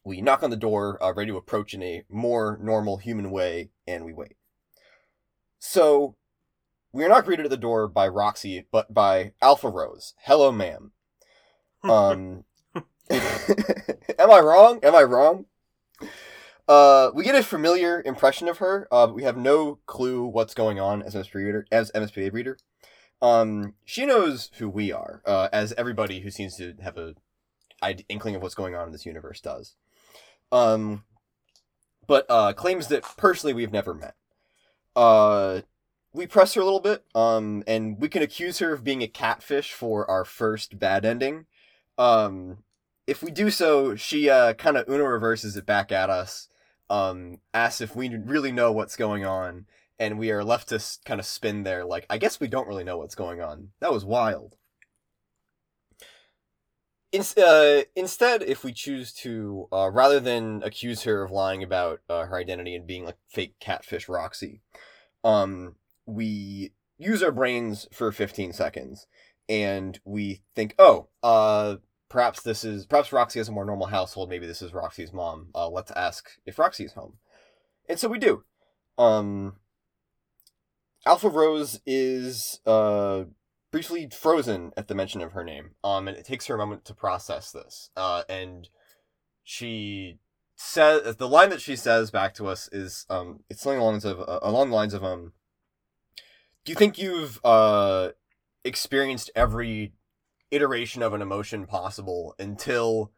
we 0.04 0.21
knock 0.21 0.42
on 0.42 0.50
the 0.50 0.57
door, 0.57 1.02
uh, 1.02 1.12
ready 1.14 1.31
to 1.31 1.37
approach 1.37 1.75
in 1.75 1.83
a 1.83 2.02
more 2.11 2.59
normal 2.61 2.97
human 2.97 3.31
way, 3.31 3.71
and 3.87 4.04
we 4.04 4.12
wait. 4.12 4.37
So, 5.61 6.16
we 6.92 7.04
are 7.04 7.09
not 7.09 7.25
greeted 7.25 7.47
at 7.47 7.50
the 7.50 7.57
door 7.57 7.87
by 7.87 8.09
Roxy, 8.09 8.66
but 8.73 8.92
by 8.92 9.33
Alpha 9.40 9.69
Rose. 9.69 10.14
Hello, 10.25 10.52
ma'am. 10.52 10.92
Um, 11.85 12.45
am 13.11 14.31
I 14.31 14.38
wrong? 14.38 14.78
Am 14.85 14.95
I 14.95 15.02
wrong? 15.02 15.47
Uh, 16.73 17.11
we 17.12 17.23
get 17.23 17.35
a 17.35 17.43
familiar 17.43 18.02
impression 18.07 18.49
of 18.49 18.57
her. 18.57 18.88
Uh, 18.91 19.07
we 19.14 19.25
have 19.25 19.37
no 19.37 19.79
clue 19.85 20.25
what's 20.25 20.55
going 20.55 20.81
on 20.81 21.02
as 21.02 21.14
MSP 21.14 21.35
reader. 21.35 21.67
As 21.71 21.91
MSPA 21.91 22.33
reader, 22.33 22.57
um, 23.21 23.75
she 23.85 24.07
knows 24.07 24.50
who 24.57 24.71
we 24.71 24.91
are, 24.91 25.21
uh, 25.26 25.50
as 25.52 25.75
everybody 25.75 26.21
who 26.21 26.31
seems 26.31 26.57
to 26.57 26.73
have 26.83 26.97
a 26.97 27.14
id- 27.83 28.07
inkling 28.09 28.37
of 28.37 28.43
what's 28.43 28.55
going 28.55 28.75
on 28.75 28.87
in 28.87 28.93
this 28.93 29.05
universe 29.05 29.38
does. 29.38 29.75
Um, 30.50 31.05
but 32.07 32.25
uh, 32.31 32.55
claims 32.55 32.87
that 32.88 33.02
personally 33.19 33.52
we've 33.52 33.71
never 33.71 33.93
met. 33.93 34.14
Uh, 34.97 35.61
we 36.14 36.26
press 36.26 36.55
her 36.55 36.62
a 36.62 36.64
little 36.64 36.81
bit, 36.81 37.05
um, 37.14 37.64
and 37.67 38.00
we 38.00 38.09
can 38.09 38.23
accuse 38.23 38.61
her 38.61 38.73
of 38.73 38.83
being 38.83 39.02
a 39.02 39.09
catfish 39.09 39.75
for 39.75 40.11
our 40.11 40.25
first 40.25 40.79
bad 40.79 41.05
ending. 41.05 41.45
Um, 41.99 42.64
if 43.07 43.23
we 43.23 43.31
do 43.31 43.50
so, 43.50 43.95
she 43.95 44.31
uh, 44.31 44.55
kind 44.55 44.79
of 44.79 44.88
Uno 44.88 45.05
reverses 45.05 45.55
it 45.55 45.67
back 45.67 45.93
at 45.93 46.09
us, 46.09 46.49
um, 46.92 47.38
asks 47.54 47.80
if 47.80 47.96
we 47.96 48.14
really 48.14 48.52
know 48.52 48.70
what's 48.70 48.96
going 48.96 49.25
on, 49.25 49.64
and 49.99 50.18
we 50.18 50.30
are 50.30 50.44
left 50.44 50.68
to 50.68 50.82
kind 51.06 51.18
of 51.18 51.25
spin 51.25 51.62
there 51.62 51.87
like, 51.87 52.04
I 52.11 52.18
guess 52.18 52.38
we 52.38 52.49
don't 52.49 52.68
really 52.68 52.84
know 52.84 52.99
what's 52.99 53.14
going 53.14 53.40
on. 53.40 53.68
That 53.80 53.92
was 53.92 54.04
wild. 54.04 54.56
In, 57.12 57.22
uh, 57.42 57.82
instead, 57.96 58.42
if 58.42 58.62
we 58.62 58.75
choose 58.75 59.12
to, 59.14 59.68
uh, 59.72 59.90
rather 59.90 60.20
than 60.20 60.62
accuse 60.62 61.04
her 61.04 61.22
of 61.22 61.30
lying 61.30 61.62
about 61.62 62.00
uh, 62.11 62.26
her 62.26 62.37
identity 62.37 62.75
and 62.75 62.87
being 62.87 63.06
like 63.06 63.16
fake 63.26 63.54
catfish 63.58 64.06
Roxy, 64.06 64.61
um, 65.25 65.76
we 66.04 66.72
use 66.99 67.22
our 67.22 67.32
brains 67.32 67.88
for 67.90 68.12
15 68.12 68.52
seconds 68.52 69.06
and 69.49 69.99
we 70.04 70.42
think, 70.54 70.75
oh, 70.78 71.08
uh, 71.22 71.76
perhaps 72.12 72.42
this 72.42 72.64
is, 72.64 72.87
perhaps 72.87 73.12
Roxy 73.12 73.40
has 73.40 73.49
a 73.49 73.52
more 73.52 73.64
normal 73.64 73.88
household. 73.88 74.28
Maybe 74.28 74.47
this 74.47 74.62
is 74.62 74.73
Roxy's 74.73 75.12
mom. 75.12 75.49
Uh, 75.54 75.69
let's 75.69 75.90
ask 75.92 76.28
if 76.47 76.59
Roxy's 76.59 76.92
home. 76.92 77.14
And 77.88 77.99
so 77.99 78.09
we 78.09 78.19
do. 78.19 78.45
Um, 78.99 79.57
Alpha 81.04 81.28
Rose 81.28 81.81
is, 81.85 82.61
uh, 82.66 83.25
briefly 83.73 84.09
frozen 84.12 84.73
at 84.76 84.87
the 84.87 84.95
mention 84.95 85.23
of 85.23 85.33
her 85.33 85.42
name. 85.42 85.71
Um, 85.83 86.07
and 86.07 86.16
it 86.16 86.26
takes 86.26 86.47
her 86.47 86.54
a 86.54 86.59
moment 86.59 86.85
to 86.85 86.95
process 86.95 87.50
this. 87.50 87.90
Uh, 87.97 88.23
and 88.28 88.69
she 89.42 90.19
says 90.54 91.16
the 91.16 91.28
line 91.28 91.50
that 91.50 91.61
she 91.61 91.75
says 91.75 92.11
back 92.11 92.35
to 92.35 92.47
us 92.47 92.69
is 92.71 93.07
um, 93.11 93.40
it's 93.50 93.62
something 93.62 93.81
along 93.81 93.99
the 93.99 94.09
lines 94.09 94.21
of 94.21 94.28
uh, 94.28 94.38
along 94.42 94.71
the 94.71 94.76
lines 94.76 94.95
of 94.95 95.02
um, 95.02 95.33
do 96.64 96.71
you 96.71 96.76
think 96.76 96.99
you've 96.99 97.40
uh 97.45 98.11
experienced 98.64 99.31
every 99.35 99.92
iteration 100.52 101.02
of 101.02 101.12
an 101.12 101.23
emotion 101.23 101.66
possible 101.66 102.35
until 102.38 103.11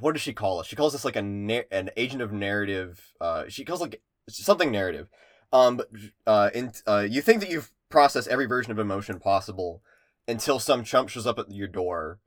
what 0.00 0.12
does 0.12 0.22
she 0.22 0.32
call 0.32 0.60
it? 0.60 0.66
She 0.66 0.76
calls 0.76 0.92
this 0.92 1.04
like 1.04 1.16
a 1.16 1.20
an 1.20 1.90
agent 1.96 2.22
of 2.22 2.32
narrative. 2.32 3.12
Uh, 3.20 3.44
she 3.48 3.64
calls 3.64 3.80
like 3.80 4.00
something 4.28 4.70
narrative. 4.70 5.08
Um, 5.52 5.76
but 5.76 5.88
uh, 6.26 6.50
in 6.54 6.72
uh, 6.86 7.06
you 7.08 7.20
think 7.22 7.40
that 7.40 7.50
you've 7.50 7.70
processed 7.90 8.28
every 8.28 8.46
version 8.46 8.72
of 8.72 8.78
emotion 8.78 9.20
possible 9.20 9.82
until 10.26 10.58
some 10.58 10.82
chump 10.84 11.08
shows 11.08 11.26
up 11.26 11.38
at 11.38 11.52
your 11.52 11.68
door, 11.68 12.18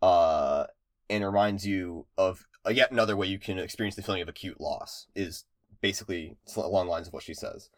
uh, 0.00 0.64
and 1.08 1.24
reminds 1.24 1.66
you 1.66 2.06
of 2.16 2.46
uh, 2.66 2.70
yet 2.70 2.90
another 2.90 3.16
way 3.16 3.26
you 3.26 3.38
can 3.38 3.58
experience 3.58 3.94
the 3.94 4.02
feeling 4.02 4.22
of 4.22 4.28
acute 4.28 4.60
loss. 4.60 5.06
Is 5.14 5.44
basically 5.80 6.36
along 6.56 6.86
the 6.86 6.92
lines 6.92 7.08
of 7.08 7.12
what 7.12 7.22
she 7.22 7.34
says. 7.34 7.70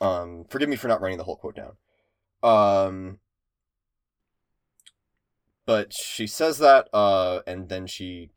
Um, 0.00 0.46
forgive 0.48 0.68
me 0.68 0.76
for 0.76 0.88
not 0.88 1.00
writing 1.00 1.18
the 1.18 1.24
whole 1.24 1.36
quote 1.36 1.56
down. 1.56 1.76
Um, 2.42 3.18
but 5.70 5.92
she 5.92 6.26
says 6.26 6.58
that, 6.58 6.88
uh, 6.92 7.42
and 7.46 7.68
then 7.68 7.86
she 7.86 8.30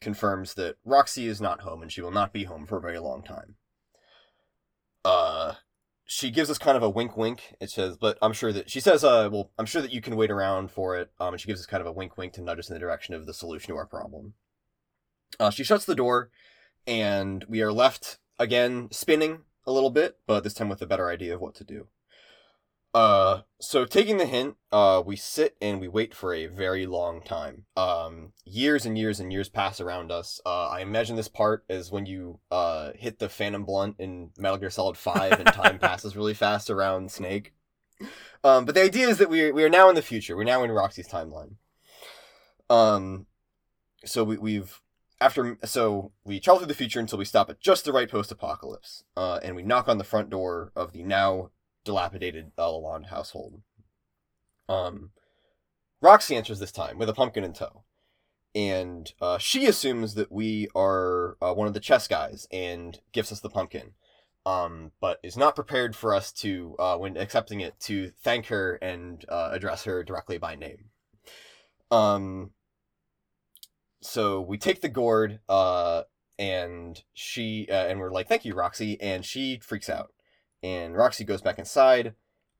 confirms 0.00 0.54
that 0.54 0.76
Roxy 0.82 1.26
is 1.26 1.38
not 1.38 1.60
home 1.60 1.82
and 1.82 1.92
she 1.92 2.00
will 2.00 2.10
not 2.10 2.32
be 2.32 2.44
home 2.44 2.64
for 2.64 2.78
a 2.78 2.80
very 2.80 2.98
long 2.98 3.22
time. 3.22 3.56
Uh, 5.04 5.56
she 6.06 6.30
gives 6.30 6.48
us 6.48 6.56
kind 6.56 6.78
of 6.78 6.82
a 6.82 6.88
wink 6.88 7.18
wink. 7.18 7.54
It 7.60 7.68
says, 7.68 7.98
but 7.98 8.16
I'm 8.22 8.32
sure 8.32 8.50
that 8.54 8.70
she 8.70 8.80
says, 8.80 9.04
uh, 9.04 9.28
well, 9.30 9.50
I'm 9.58 9.66
sure 9.66 9.82
that 9.82 9.92
you 9.92 10.00
can 10.00 10.16
wait 10.16 10.30
around 10.30 10.70
for 10.70 10.96
it. 10.96 11.10
Um, 11.20 11.34
and 11.34 11.40
she 11.42 11.48
gives 11.48 11.60
us 11.60 11.66
kind 11.66 11.82
of 11.82 11.86
a 11.86 11.92
wink 11.92 12.16
wink 12.16 12.32
to 12.32 12.40
nudge 12.40 12.60
us 12.60 12.70
in 12.70 12.74
the 12.74 12.80
direction 12.80 13.14
of 13.14 13.26
the 13.26 13.34
solution 13.34 13.74
to 13.74 13.76
our 13.76 13.84
problem. 13.84 14.32
Uh, 15.38 15.50
she 15.50 15.64
shuts 15.64 15.84
the 15.84 15.94
door, 15.94 16.30
and 16.86 17.44
we 17.46 17.60
are 17.60 17.72
left 17.72 18.20
again 18.38 18.88
spinning 18.90 19.40
a 19.66 19.70
little 19.70 19.90
bit, 19.90 20.16
but 20.26 20.44
this 20.44 20.54
time 20.54 20.70
with 20.70 20.80
a 20.80 20.86
better 20.86 21.10
idea 21.10 21.34
of 21.34 21.42
what 21.42 21.54
to 21.56 21.64
do. 21.64 21.88
Uh, 22.92 23.42
so 23.60 23.84
taking 23.84 24.16
the 24.16 24.26
hint, 24.26 24.56
uh, 24.72 25.02
we 25.04 25.14
sit 25.14 25.56
and 25.60 25.80
we 25.80 25.86
wait 25.86 26.12
for 26.14 26.34
a 26.34 26.46
very 26.46 26.86
long 26.86 27.22
time. 27.22 27.64
Um, 27.76 28.32
years 28.44 28.84
and 28.84 28.98
years 28.98 29.20
and 29.20 29.32
years 29.32 29.48
pass 29.48 29.80
around 29.80 30.10
us. 30.10 30.40
Uh, 30.44 30.68
I 30.68 30.80
imagine 30.80 31.14
this 31.14 31.28
part 31.28 31.64
is 31.68 31.92
when 31.92 32.06
you 32.06 32.40
uh 32.50 32.92
hit 32.96 33.18
the 33.18 33.28
Phantom 33.28 33.64
Blunt 33.64 33.96
in 33.98 34.30
Metal 34.36 34.58
Gear 34.58 34.70
Solid 34.70 34.96
Five, 34.96 35.32
and 35.32 35.46
time 35.46 35.78
passes 35.80 36.16
really 36.16 36.34
fast 36.34 36.68
around 36.68 37.12
Snake. 37.12 37.54
Um, 38.42 38.64
but 38.64 38.74
the 38.74 38.82
idea 38.82 39.08
is 39.08 39.18
that 39.18 39.30
we 39.30 39.52
we 39.52 39.62
are 39.62 39.70
now 39.70 39.88
in 39.88 39.94
the 39.94 40.02
future. 40.02 40.36
We're 40.36 40.44
now 40.44 40.64
in 40.64 40.70
Roxy's 40.72 41.08
timeline. 41.08 41.54
Um, 42.68 43.26
so 44.04 44.24
we 44.24 44.36
we've 44.36 44.80
after 45.20 45.58
so 45.64 46.12
we 46.24 46.40
travel 46.40 46.58
through 46.58 46.68
the 46.68 46.74
future 46.74 46.98
until 46.98 47.18
we 47.18 47.24
stop 47.24 47.50
at 47.50 47.60
just 47.60 47.84
the 47.84 47.92
right 47.92 48.10
post-apocalypse. 48.10 49.04
Uh, 49.16 49.38
and 49.42 49.54
we 49.54 49.62
knock 49.62 49.88
on 49.88 49.98
the 49.98 50.04
front 50.04 50.30
door 50.30 50.72
of 50.74 50.92
the 50.92 51.04
now 51.04 51.50
dilapidated 51.84 52.52
Lalonde 52.56 53.06
household. 53.06 53.62
Um, 54.68 55.10
Roxy 56.00 56.36
answers 56.36 56.58
this 56.58 56.72
time 56.72 56.98
with 56.98 57.08
a 57.08 57.14
pumpkin 57.14 57.44
in 57.44 57.52
tow, 57.52 57.84
and 58.54 59.12
uh, 59.20 59.38
she 59.38 59.66
assumes 59.66 60.14
that 60.14 60.32
we 60.32 60.68
are 60.74 61.36
uh, 61.42 61.52
one 61.52 61.66
of 61.66 61.74
the 61.74 61.80
chess 61.80 62.08
guys 62.08 62.46
and 62.50 63.00
gives 63.12 63.32
us 63.32 63.40
the 63.40 63.50
pumpkin. 63.50 63.92
Um, 64.46 64.92
but 65.02 65.18
is 65.22 65.36
not 65.36 65.54
prepared 65.54 65.94
for 65.94 66.14
us 66.14 66.32
to, 66.32 66.74
uh, 66.78 66.96
when 66.96 67.18
accepting 67.18 67.60
it, 67.60 67.78
to 67.80 68.10
thank 68.22 68.46
her 68.46 68.76
and 68.76 69.22
uh, 69.28 69.50
address 69.52 69.84
her 69.84 70.02
directly 70.02 70.38
by 70.38 70.54
name. 70.56 70.86
Um, 71.90 72.52
so 74.00 74.40
we 74.40 74.56
take 74.56 74.80
the 74.80 74.88
gourd, 74.88 75.40
uh, 75.46 76.04
and 76.38 77.02
she, 77.12 77.68
uh, 77.70 77.86
and 77.86 78.00
we're 78.00 78.10
like, 78.10 78.28
thank 78.28 78.46
you, 78.46 78.54
Roxy, 78.54 78.98
and 78.98 79.26
she 79.26 79.60
freaks 79.62 79.90
out 79.90 80.14
and 80.62 80.96
Roxy 80.96 81.24
goes 81.24 81.42
back 81.42 81.58
inside. 81.58 82.14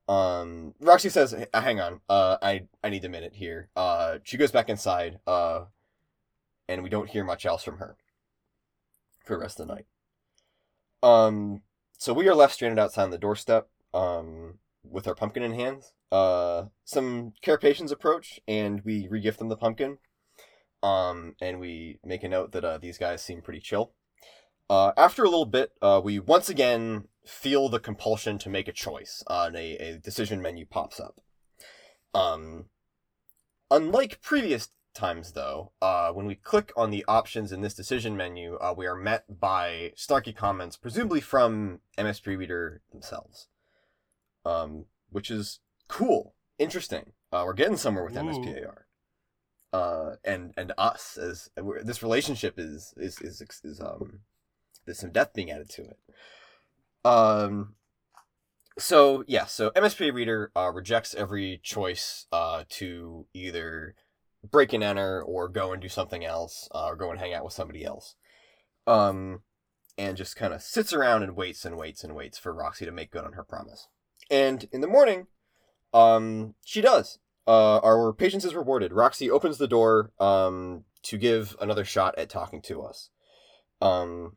Um, 0.09 0.75
Roxy 0.81 1.09
says, 1.09 1.35
"Hang 1.55 1.81
on, 1.81 2.01
uh, 2.09 2.39
I 2.43 2.63
I 2.83 2.91
need 2.91 3.05
a 3.05 3.09
minute 3.09 3.35
here." 3.35 3.69
Uh, 3.77 4.19
she 4.25 4.37
goes 4.37 4.51
back 4.51 4.69
inside. 4.69 5.21
Uh, 5.27 5.67
and 6.69 6.85
we 6.85 6.89
don't 6.89 7.11
hear 7.11 7.25
much 7.25 7.45
else 7.45 7.65
from 7.65 7.79
her 7.79 7.97
for 9.25 9.35
the 9.35 9.41
rest 9.41 9.59
of 9.59 9.67
the 9.67 9.75
night. 9.75 9.87
Um, 11.03 11.63
so 11.99 12.13
we 12.13 12.29
are 12.29 12.35
left 12.35 12.55
stranded 12.55 12.79
outside 12.79 13.05
on 13.05 13.11
the 13.11 13.19
doorstep. 13.19 13.69
Um, 13.93 14.61
with 14.83 15.07
our 15.07 15.15
pumpkin 15.15 15.43
in 15.43 15.53
hands. 15.53 15.93
Uh, 16.11 16.67
some 16.85 17.33
carapacians 17.43 17.93
approach, 17.93 18.41
and 18.49 18.83
we 18.85 19.09
regift 19.09 19.39
them 19.39 19.49
the 19.49 19.57
pumpkin. 19.57 19.99
Um, 20.83 21.37
and 21.41 21.61
we 21.61 21.99
make 22.05 22.23
a 22.25 22.29
note 22.29 22.53
that 22.53 22.65
uh, 22.65 22.79
these 22.79 22.99
guys 22.99 23.23
seem 23.23 23.43
pretty 23.43 23.61
chill. 23.61 23.93
Uh, 24.71 24.93
after 24.97 25.25
a 25.25 25.29
little 25.29 25.47
bit, 25.47 25.73
uh, 25.83 26.01
we 26.03 26.21
once 26.21 26.49
again 26.49 27.09
feel 27.27 27.69
the 27.69 27.81
compulsion 27.81 28.39
to 28.39 28.49
make 28.49 28.69
a 28.69 28.73
choice. 28.73 29.25
Uh, 29.27 29.47
and 29.49 29.57
a, 29.57 29.77
a 29.79 29.99
decision 29.99 30.41
menu 30.41 30.65
pops 30.65 31.01
up. 31.01 31.21
Um, 32.15 32.67
unlike 33.69 34.23
previous 34.23 34.69
times, 34.95 35.33
though, 35.33 35.73
uh, 35.83 36.13
when 36.13 36.27
we 36.27 36.37
click 36.37 36.73
on 36.77 36.93
the 36.93 37.05
options 37.09 37.51
in 37.51 37.63
this 37.63 37.75
decision 37.75 38.17
menu, 38.17 38.55
uh, 38.61 38.73
we 38.77 38.87
are 38.87 38.95
met 38.95 39.41
by 39.41 39.93
snarky 39.97 40.35
comments, 40.35 40.77
presumably 40.77 41.21
from 41.21 41.81
MSP 41.99 42.39
Reader 42.39 42.81
themselves. 42.93 43.49
Um, 44.45 44.85
which 45.11 45.33
is 45.33 45.59
cool, 45.89 46.37
interesting. 46.61 47.13
Uh, 47.33 47.43
we're 47.45 47.55
getting 47.55 47.77
somewhere 47.77 48.05
with 48.05 48.17
Ooh. 48.17 48.21
MSPAR. 48.21 48.75
Uh, 49.73 50.17
and 50.25 50.53
and 50.57 50.73
us 50.79 51.17
as 51.17 51.49
this 51.85 52.03
relationship 52.03 52.55
is 52.59 52.93
is 52.97 53.21
is 53.21 53.41
is 53.63 53.81
um 53.81 54.21
there's 54.85 54.99
some 54.99 55.13
depth 55.13 55.35
being 55.35 55.51
added 55.51 55.71
to 55.71 55.83
it. 55.83 55.99
Um, 57.05 57.75
so 58.79 59.25
yeah, 59.27 59.47
so 59.47 59.71
MSP 59.71 60.13
Reader 60.13 60.53
uh, 60.57 60.71
rejects 60.73 61.15
every 61.15 61.61
choice 61.63 62.27
uh, 62.33 62.65
to 62.71 63.27
either 63.35 63.95
break 64.49 64.73
and 64.73 64.83
enter 64.83 65.23
or 65.23 65.49
go 65.49 65.73
and 65.73 65.83
do 65.83 65.89
something 65.89 66.25
else 66.25 66.69
uh, 66.75 66.87
or 66.87 66.97
go 66.97 67.11
and 67.11 67.21
hang 67.21 67.35
out 67.35 67.45
with 67.45 67.53
somebody 67.53 67.85
else. 67.85 68.15
Um, 68.87 69.43
and 69.99 70.17
just 70.17 70.37
kind 70.37 70.55
of 70.55 70.63
sits 70.63 70.93
around 70.93 71.23
and 71.23 71.37
waits 71.37 71.65
and 71.65 71.77
waits 71.77 72.03
and 72.03 72.15
waits 72.15 72.39
for 72.39 72.55
Roxy 72.55 72.87
to 72.87 72.93
make 72.93 73.11
good 73.11 73.25
on 73.25 73.35
her 73.35 73.45
promise. 73.45 73.89
And 74.31 74.67
in 74.73 74.81
the 74.81 74.87
morning, 74.87 75.27
um, 75.93 76.55
she 76.65 76.81
does. 76.81 77.19
Uh, 77.47 77.79
our 77.79 78.13
patience 78.13 78.45
is 78.45 78.55
rewarded. 78.55 78.93
Roxy 78.93 79.31
opens 79.31 79.59
the 79.59 79.69
door 79.69 80.13
um, 80.19 80.85
to 81.03 81.19
give 81.19 81.57
another 81.61 81.85
shot 81.85 82.17
at 82.17 82.31
talking 82.31 82.63
to 82.63 82.83
us. 82.83 83.11
Um, 83.83 84.37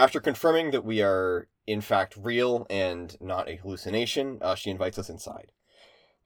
after 0.00 0.18
confirming 0.18 0.70
that 0.70 0.84
we 0.84 1.02
are 1.02 1.46
in 1.66 1.82
fact 1.82 2.16
real 2.16 2.66
and 2.70 3.16
not 3.20 3.48
a 3.50 3.56
hallucination, 3.56 4.38
uh, 4.40 4.54
she 4.54 4.70
invites 4.70 4.98
us 4.98 5.10
inside. 5.10 5.52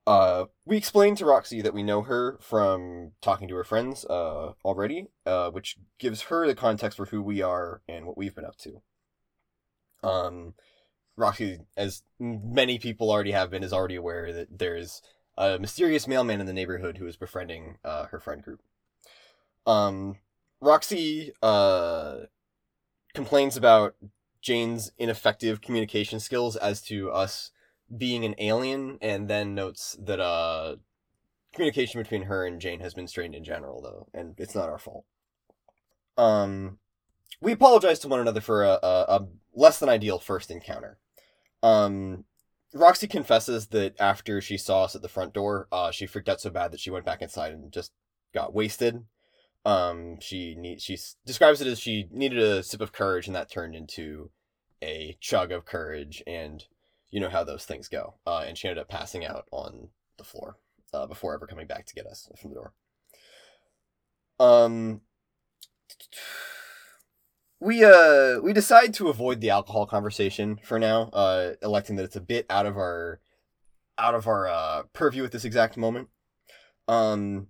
Uh, 0.07 0.45
we 0.65 0.77
explain 0.77 1.17
to 1.17 1.25
Roxy 1.25 1.61
that 1.61 1.75
we 1.75 1.83
know 1.83 2.03
her 2.03 2.39
from 2.41 3.13
talking 3.21 3.49
to 3.49 3.57
her 3.57 3.65
friends 3.65 4.05
uh, 4.05 4.53
already, 4.65 5.09
uh, 5.27 5.51
which 5.51 5.77
gives 5.99 6.23
her 6.23 6.47
the 6.47 6.55
context 6.55 6.97
for 6.97 7.07
who 7.07 7.21
we 7.21 7.43
are 7.43 7.83
and 7.89 8.07
what 8.07 8.17
we've 8.17 8.35
been 8.35 8.45
up 8.45 8.57
to. 8.59 8.83
Um, 10.05 10.55
Roxy, 11.17 11.61
as 11.77 12.03
many 12.21 12.79
people 12.79 13.11
already 13.11 13.33
have 13.33 13.51
been, 13.51 13.65
is 13.65 13.73
already 13.73 13.97
aware 13.97 14.33
that 14.33 14.59
there's 14.59 15.03
a 15.37 15.59
mysterious 15.59 16.07
mailman 16.07 16.41
in 16.41 16.47
the 16.47 16.53
neighborhood 16.53 16.99
who 16.99 17.09
is 17.09 17.17
befriending 17.17 17.79
uh, 17.85 18.07
her 18.07 18.21
friend 18.21 18.43
group. 18.43 18.61
Um, 19.67 20.19
Roxy 20.61 21.33
uh, 21.43 22.27
complains 23.15 23.57
about 23.57 23.95
Jane's 24.43 24.93
ineffective 24.99 25.61
communication 25.61 26.21
skills 26.21 26.57
as 26.57 26.83
to 26.83 27.11
us 27.11 27.51
being 27.97 28.25
an 28.25 28.35
alien, 28.39 28.99
and 29.01 29.29
then 29.29 29.55
notes 29.55 29.97
that 30.01 30.21
uh, 30.21 30.77
communication 31.53 32.03
between 32.03 32.23
her 32.23 32.45
and 32.45 32.61
Jane 32.61 32.81
has 32.81 32.95
been 32.95 33.07
strained 33.07 33.35
in 33.35 33.45
general, 33.45 33.81
though, 33.81 34.09
and 34.13 34.35
it's 34.39 34.55
not 34.55 34.69
our 34.69 34.79
fault. 34.79 35.05
Um, 36.17 36.79
we 37.41 37.53
apologize 37.53 37.99
to 38.01 38.09
one 38.09 38.21
another 38.21 38.41
for 38.41 38.65
a, 38.65 38.79
a, 38.83 39.05
a 39.09 39.27
less 39.55 39.79
than 39.79 39.89
ideal 39.89 40.19
first 40.19 40.51
encounter. 40.51 40.99
Um, 41.63 42.25
Roxy 42.75 43.07
confesses 43.07 43.69
that 43.69 43.95
after 44.01 44.41
she 44.41 44.59
saw 44.59 44.85
us 44.85 44.97
at 44.97 45.03
the 45.03 45.09
front 45.09 45.33
door, 45.33 45.69
uh, 45.71 45.91
she 45.91 46.07
freaked 46.07 46.29
out 46.29 46.41
so 46.41 46.51
bad 46.51 46.73
that 46.73 46.81
she 46.81 46.91
went 46.91 47.05
back 47.05 47.23
inside 47.23 47.53
and 47.53 47.73
just 47.73 47.93
got 48.33 48.53
wasted. 48.53 49.05
Um, 49.65 50.21
she 50.21 50.55
need 50.55 50.83
she 50.83 50.99
describes 51.25 51.61
it 51.61 51.67
as 51.67 51.81
she 51.81 52.09
needed 52.11 52.39
a 52.39 52.63
sip 52.63 52.81
of 52.81 52.93
courage, 52.93 53.27
and 53.27 53.35
that 53.35 53.51
turned 53.51 53.75
into 53.75 54.31
a 54.83 55.17
chug 55.21 55.53
of 55.53 55.65
courage, 55.65 56.23
and 56.27 56.65
you 57.11 57.21
know 57.21 57.31
how 57.31 57.45
those 57.45 57.65
things 57.65 57.89
go. 57.89 58.15
Uh, 58.27 58.45
and 58.47 58.59
she 58.59 58.69
ended 58.69 58.83
up 58.83 58.89
passing 58.89 59.25
out 59.25 59.47
on 59.51 59.89
the 60.19 60.25
floor 60.25 60.59
uh, 60.93 61.07
before 61.07 61.35
ever 61.35 61.47
coming 61.47 61.67
back 61.67 61.87
to 61.87 61.95
get 61.95 62.07
us 62.07 62.29
from 62.41 62.51
the 62.51 62.57
door. 62.57 62.73
Um, 64.39 65.01
we 67.61 67.85
uh 67.85 68.41
we 68.43 68.53
decide 68.53 68.93
to 68.95 69.09
avoid 69.09 69.41
the 69.41 69.51
alcohol 69.51 69.87
conversation 69.87 70.59
for 70.63 70.79
now, 70.79 71.11
uh, 71.13 71.53
electing 71.63 71.97
that 71.97 72.05
it's 72.05 72.17
a 72.17 72.21
bit 72.21 72.47
out 72.51 72.67
of 72.67 72.77
our 72.77 73.21
out 73.97 74.15
of 74.15 74.27
our 74.27 74.47
uh, 74.49 74.83
purview 74.93 75.25
at 75.25 75.33
this 75.33 75.45
exact 75.45 75.77
moment. 75.77 76.09
Um, 76.89 77.47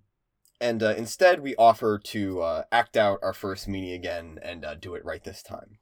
and 0.61 0.81
uh, 0.81 0.93
instead 0.97 1.41
we 1.41 1.55
offer 1.55 1.99
to 1.99 2.41
uh, 2.41 2.63
act 2.71 2.97
out 2.97 3.19
our 3.21 3.33
first 3.33 3.67
meeting 3.67 3.93
again 3.93 4.39
and 4.41 4.63
uh, 4.63 4.75
do 4.75 4.95
it 4.95 5.05
right 5.05 5.23
this 5.23 5.43
time. 5.43 5.77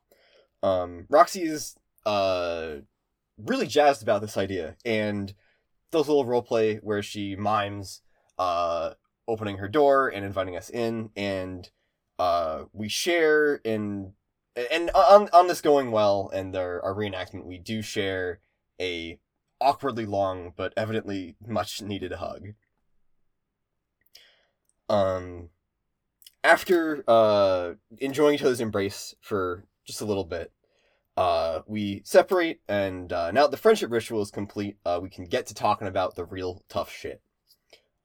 Um, 0.61 1.05
Roxy 1.09 1.43
is 1.43 1.75
uh 2.05 2.75
really 3.37 3.67
jazzed 3.67 4.03
about 4.03 4.21
this 4.21 4.37
idea 4.37 4.75
and 4.85 5.33
does 5.91 6.07
a 6.07 6.11
little 6.11 6.25
role 6.25 6.41
play 6.41 6.77
where 6.77 7.01
she 7.01 7.35
mimes 7.35 8.01
uh 8.37 8.91
opening 9.27 9.57
her 9.57 9.67
door 9.67 10.09
and 10.09 10.25
inviting 10.25 10.55
us 10.55 10.69
in 10.69 11.09
and 11.15 11.69
uh 12.19 12.63
we 12.73 12.89
share 12.89 13.55
in 13.63 14.13
and 14.71 14.91
on 14.91 15.29
on 15.33 15.47
this 15.47 15.61
going 15.61 15.91
well 15.91 16.29
and 16.33 16.55
our, 16.55 16.81
our 16.83 16.93
reenactment 16.93 17.45
we 17.45 17.57
do 17.57 17.81
share 17.81 18.39
a 18.79 19.17
awkwardly 19.61 20.05
long 20.05 20.53
but 20.55 20.73
evidently 20.75 21.35
much 21.45 21.81
needed 21.81 22.11
hug 22.13 22.49
um 24.89 25.49
after 26.43 27.03
uh 27.07 27.73
enjoying 27.99 28.35
each 28.35 28.43
other's 28.43 28.59
embrace 28.61 29.15
for 29.21 29.65
just 29.85 30.01
a 30.01 30.05
little 30.05 30.25
bit 30.25 30.51
uh 31.15 31.59
we 31.67 32.01
separate 32.05 32.59
and 32.67 33.13
uh 33.13 33.31
now 33.31 33.43
that 33.43 33.51
the 33.51 33.57
friendship 33.57 33.91
ritual 33.91 34.21
is 34.21 34.31
complete 34.31 34.77
uh 34.85 34.99
we 35.01 35.09
can 35.09 35.25
get 35.25 35.45
to 35.45 35.53
talking 35.53 35.87
about 35.87 36.15
the 36.15 36.25
real 36.25 36.63
tough 36.69 36.91
shit. 36.91 37.21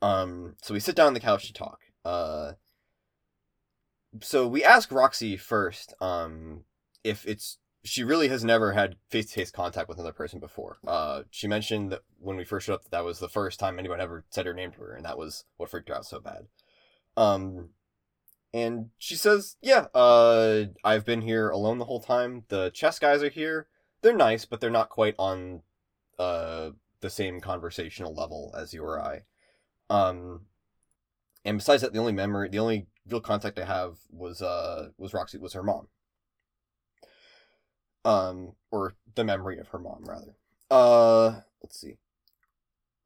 Um 0.02 0.54
so 0.62 0.74
we 0.74 0.80
sit 0.80 0.94
down 0.94 1.08
on 1.08 1.14
the 1.14 1.20
couch 1.20 1.46
to 1.46 1.52
talk 1.52 1.80
uh 2.04 2.52
so 4.20 4.46
we 4.46 4.64
ask 4.64 4.92
roxy 4.92 5.36
first 5.36 5.94
um 6.00 6.64
if 7.02 7.26
it's 7.26 7.58
she 7.84 8.04
really 8.04 8.28
has 8.28 8.44
never 8.44 8.72
had 8.72 8.96
face-to-face 9.08 9.52
contact 9.52 9.88
with 9.88 9.98
another 9.98 10.12
person 10.12 10.38
before. 10.38 10.76
Uh 10.86 11.22
she 11.30 11.48
mentioned 11.48 11.90
that 11.90 12.02
when 12.18 12.36
we 12.36 12.44
first 12.44 12.66
showed 12.66 12.74
up 12.74 12.82
that, 12.84 12.90
that 12.90 13.04
was 13.04 13.20
the 13.20 13.28
first 13.28 13.58
time 13.58 13.78
anyone 13.78 14.00
ever 14.00 14.24
said 14.30 14.44
her 14.44 14.52
name 14.52 14.72
to 14.72 14.80
her 14.80 14.92
and 14.94 15.06
that 15.06 15.16
was 15.16 15.44
what 15.56 15.70
freaked 15.70 15.88
her 15.88 15.96
out 15.96 16.04
so 16.04 16.20
bad 16.20 16.46
um 17.18 17.70
and 18.54 18.90
she 18.96 19.14
says, 19.14 19.56
"Yeah, 19.60 19.88
uh, 19.94 20.66
I've 20.82 21.04
been 21.04 21.20
here 21.20 21.50
alone 21.50 21.78
the 21.78 21.84
whole 21.84 22.00
time. 22.00 22.44
The 22.48 22.70
chess 22.70 22.98
guys 22.98 23.22
are 23.22 23.28
here. 23.28 23.68
They're 24.00 24.16
nice, 24.16 24.46
but 24.46 24.60
they're 24.60 24.70
not 24.70 24.88
quite 24.88 25.14
on, 25.18 25.62
uh, 26.18 26.70
the 27.00 27.10
same 27.10 27.40
conversational 27.40 28.14
level 28.14 28.54
as 28.56 28.72
you 28.72 28.82
or 28.82 29.00
I. 29.00 29.22
Um, 29.90 30.46
and 31.44 31.58
besides 31.58 31.82
that, 31.82 31.92
the 31.92 31.98
only 31.98 32.12
memory, 32.12 32.48
the 32.48 32.58
only 32.58 32.86
real 33.08 33.20
contact 33.20 33.58
I 33.58 33.64
have 33.66 33.98
was, 34.10 34.40
uh, 34.42 34.88
was 34.98 35.14
Roxy, 35.14 35.38
was 35.38 35.52
her 35.52 35.62
mom. 35.62 35.88
Um, 38.04 38.52
or 38.70 38.94
the 39.14 39.24
memory 39.24 39.58
of 39.58 39.68
her 39.68 39.78
mom, 39.78 40.04
rather. 40.06 40.36
Uh, 40.70 41.40
let's 41.62 41.78
see. 41.78 41.98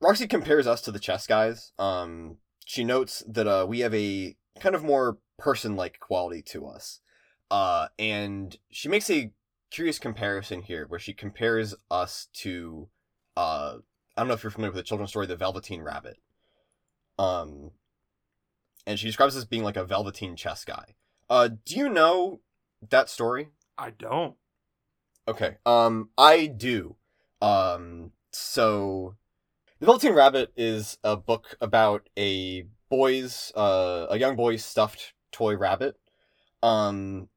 Roxy 0.01 0.27
compares 0.27 0.67
us 0.67 0.81
to 0.83 0.93
the 0.93 0.99
chess 0.99 1.27
guys. 1.27 1.73
Um, 1.79 2.39
she 2.65 2.85
notes 2.85 3.23
that, 3.27 3.47
uh, 3.47 3.67
we 3.69 3.81
have 3.81 3.95
a 3.95 4.37
kind 4.61 4.75
of 4.75 4.85
more 4.85 5.19
person-like 5.39 5.99
quality 6.01 6.43
to 6.43 6.67
us. 6.67 7.01
Uh, 7.51 7.89
and 7.99 8.57
she 8.71 8.89
makes 8.89 9.11
a 9.11 9.33
curious 9.71 9.99
comparison 9.99 10.63
here 10.63 10.87
where 10.87 11.01
she 11.01 11.15
compares 11.15 11.75
us 11.91 12.29
to 12.35 12.89
uh 13.39 13.77
I 14.15 14.21
don't 14.21 14.29
know 14.29 14.35
if 14.35 14.43
you're 14.43 14.51
familiar 14.51 14.71
with 14.71 14.77
the 14.77 14.83
children's 14.83 15.11
story 15.11 15.27
The 15.27 15.35
Velveteen 15.35 15.81
Rabbit. 15.81 16.19
Um 17.19 17.71
and 18.87 18.99
she 18.99 19.07
describes 19.07 19.35
us 19.35 19.45
as 19.45 19.45
being 19.47 19.65
like 19.65 19.79
a 19.79 19.85
velveteen 19.87 20.37
chess 20.37 20.67
guy. 20.67 20.95
Uh 21.31 21.49
do 21.65 21.75
you 21.75 21.89
know 21.89 22.41
that 22.91 23.09
story? 23.09 23.49
I 23.79 23.91
don't. 23.91 24.37
Okay. 25.27 25.57
Um, 25.65 26.11
I 26.19 26.47
do. 26.47 26.97
Um, 27.41 28.13
so 28.33 29.17
the 29.83 29.87
Velveteen 29.87 30.13
Rabbit 30.15 30.53
is 30.57 30.97
a 31.03 31.17
book 31.17 31.57
about 31.61 32.09
a 32.17 32.67
boy's, 32.89 33.51
uh, 33.57 34.07
a 34.11 34.17
young 34.17 34.37
boy's 34.37 34.65
stuffed 34.65 35.13
toy 35.33 35.57
rabbit. 35.57 35.97
Um, 36.63 37.29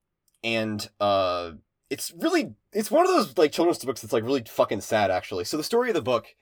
and 0.44 0.88
uh, 1.00 1.54
it's 1.90 2.14
really, 2.16 2.54
it's 2.72 2.92
one 2.92 3.04
of 3.04 3.12
those 3.12 3.36
like 3.36 3.52
children's 3.52 3.84
books 3.84 4.02
that's 4.02 4.14
like 4.14 4.24
really 4.24 4.44
fucking 4.48 4.82
sad 4.82 5.10
actually. 5.10 5.46
So 5.46 5.58
the 5.58 5.64
story 5.64 5.90
of 5.90 5.96
the 5.96 6.04
book 6.04 6.36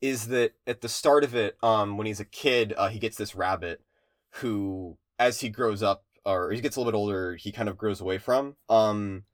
is 0.00 0.28
that 0.28 0.52
at 0.66 0.80
the 0.80 0.88
start 0.88 1.22
of 1.22 1.34
it, 1.34 1.58
um, 1.62 1.98
when 1.98 2.06
he's 2.06 2.20
a 2.20 2.24
kid, 2.24 2.72
uh, 2.78 2.88
he 2.88 2.98
gets 2.98 3.18
this 3.18 3.34
rabbit 3.34 3.82
who, 4.36 4.96
as 5.18 5.40
he 5.40 5.50
grows 5.50 5.82
up, 5.82 6.02
or 6.24 6.52
he 6.52 6.62
gets 6.62 6.76
a 6.76 6.80
little 6.80 6.90
bit 6.90 6.96
older, 6.96 7.36
he 7.36 7.52
kind 7.52 7.68
of 7.68 7.76
grows 7.76 8.00
away 8.00 8.16
from. 8.16 8.56
Um, 8.70 9.24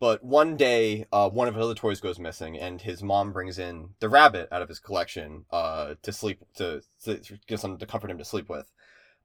but 0.00 0.24
one 0.24 0.56
day, 0.56 1.04
uh, 1.12 1.28
one 1.28 1.46
of 1.46 1.54
his 1.54 1.62
other 1.62 1.74
toys 1.74 2.00
goes 2.00 2.18
missing, 2.18 2.58
and 2.58 2.80
his 2.80 3.02
mom 3.02 3.32
brings 3.32 3.58
in 3.58 3.90
the 4.00 4.08
rabbit 4.08 4.48
out 4.50 4.62
of 4.62 4.68
his 4.68 4.80
collection, 4.80 5.44
uh, 5.52 5.94
to 6.02 6.12
sleep 6.12 6.42
to, 6.54 6.82
to 7.04 7.20
get 7.46 7.60
something 7.60 7.78
to 7.78 7.86
comfort 7.86 8.10
him 8.10 8.18
to 8.18 8.24
sleep 8.24 8.48
with. 8.48 8.72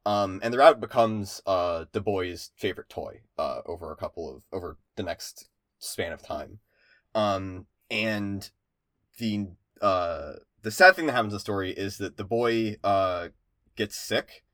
Um, 0.05 0.39
and 0.43 0.53
the 0.53 0.59
rabbit 0.59 0.79
becomes 0.79 1.41
uh 1.47 1.85
the 1.91 2.01
boy's 2.01 2.51
favorite 2.55 2.89
toy 2.89 3.21
uh 3.39 3.61
over 3.65 3.91
a 3.91 3.95
couple 3.95 4.33
of 4.33 4.43
over 4.53 4.77
the 4.95 5.03
next 5.03 5.49
span 5.79 6.13
of 6.13 6.21
time. 6.21 6.59
Um, 7.15 7.65
and 7.89 8.47
the 9.17 9.47
uh 9.81 10.33
the 10.61 10.71
sad 10.71 10.95
thing 10.95 11.07
that 11.07 11.13
happens 11.13 11.33
in 11.33 11.37
the 11.37 11.39
story 11.39 11.71
is 11.71 11.97
that 11.97 12.17
the 12.17 12.23
boy 12.23 12.75
uh 12.83 13.29
gets 13.75 13.97
sick 13.97 14.44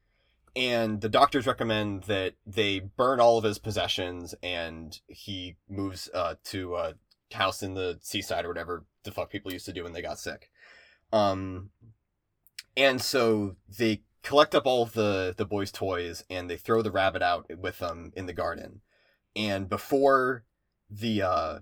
and 0.56 1.02
the 1.02 1.10
doctors 1.10 1.48
recommend 1.48 2.04
that 2.04 2.34
they 2.46 2.80
burn 2.80 3.20
all 3.20 3.38
of 3.38 3.44
his 3.44 3.58
possessions 3.58 4.36
and 4.44 5.00
he 5.08 5.56
moves 5.70 6.10
uh 6.14 6.36
to 6.44 6.76
a 6.76 6.94
house 7.34 7.64
in 7.64 7.74
the 7.74 7.98
seaside 8.02 8.46
or 8.46 8.50
whatever 8.50 8.86
the 9.04 9.12
fuck 9.12 9.30
people 9.30 9.52
used 9.52 9.66
to 9.66 9.74
do 9.74 9.84
when 9.84 9.94
they 9.94 10.02
got 10.02 10.20
sick. 10.20 10.50
Um 11.14 11.70
and 12.76 13.02
so 13.02 13.56
they 13.78 14.02
collect 14.24 14.54
up 14.54 14.66
all 14.66 14.86
the 14.86 15.34
the 15.36 15.46
boys 15.46 15.72
toys 15.72 16.24
and 16.30 16.50
they 16.50 16.58
throw 16.58 16.82
the 16.82 16.92
rabbit 16.92 17.22
out 17.22 17.46
with 17.58 17.80
them 17.80 18.12
in 18.16 18.26
the 18.26 18.34
garden. 18.34 18.82
And 19.36 19.70
before 19.70 20.44
the 20.90 21.22
uh 21.22 21.60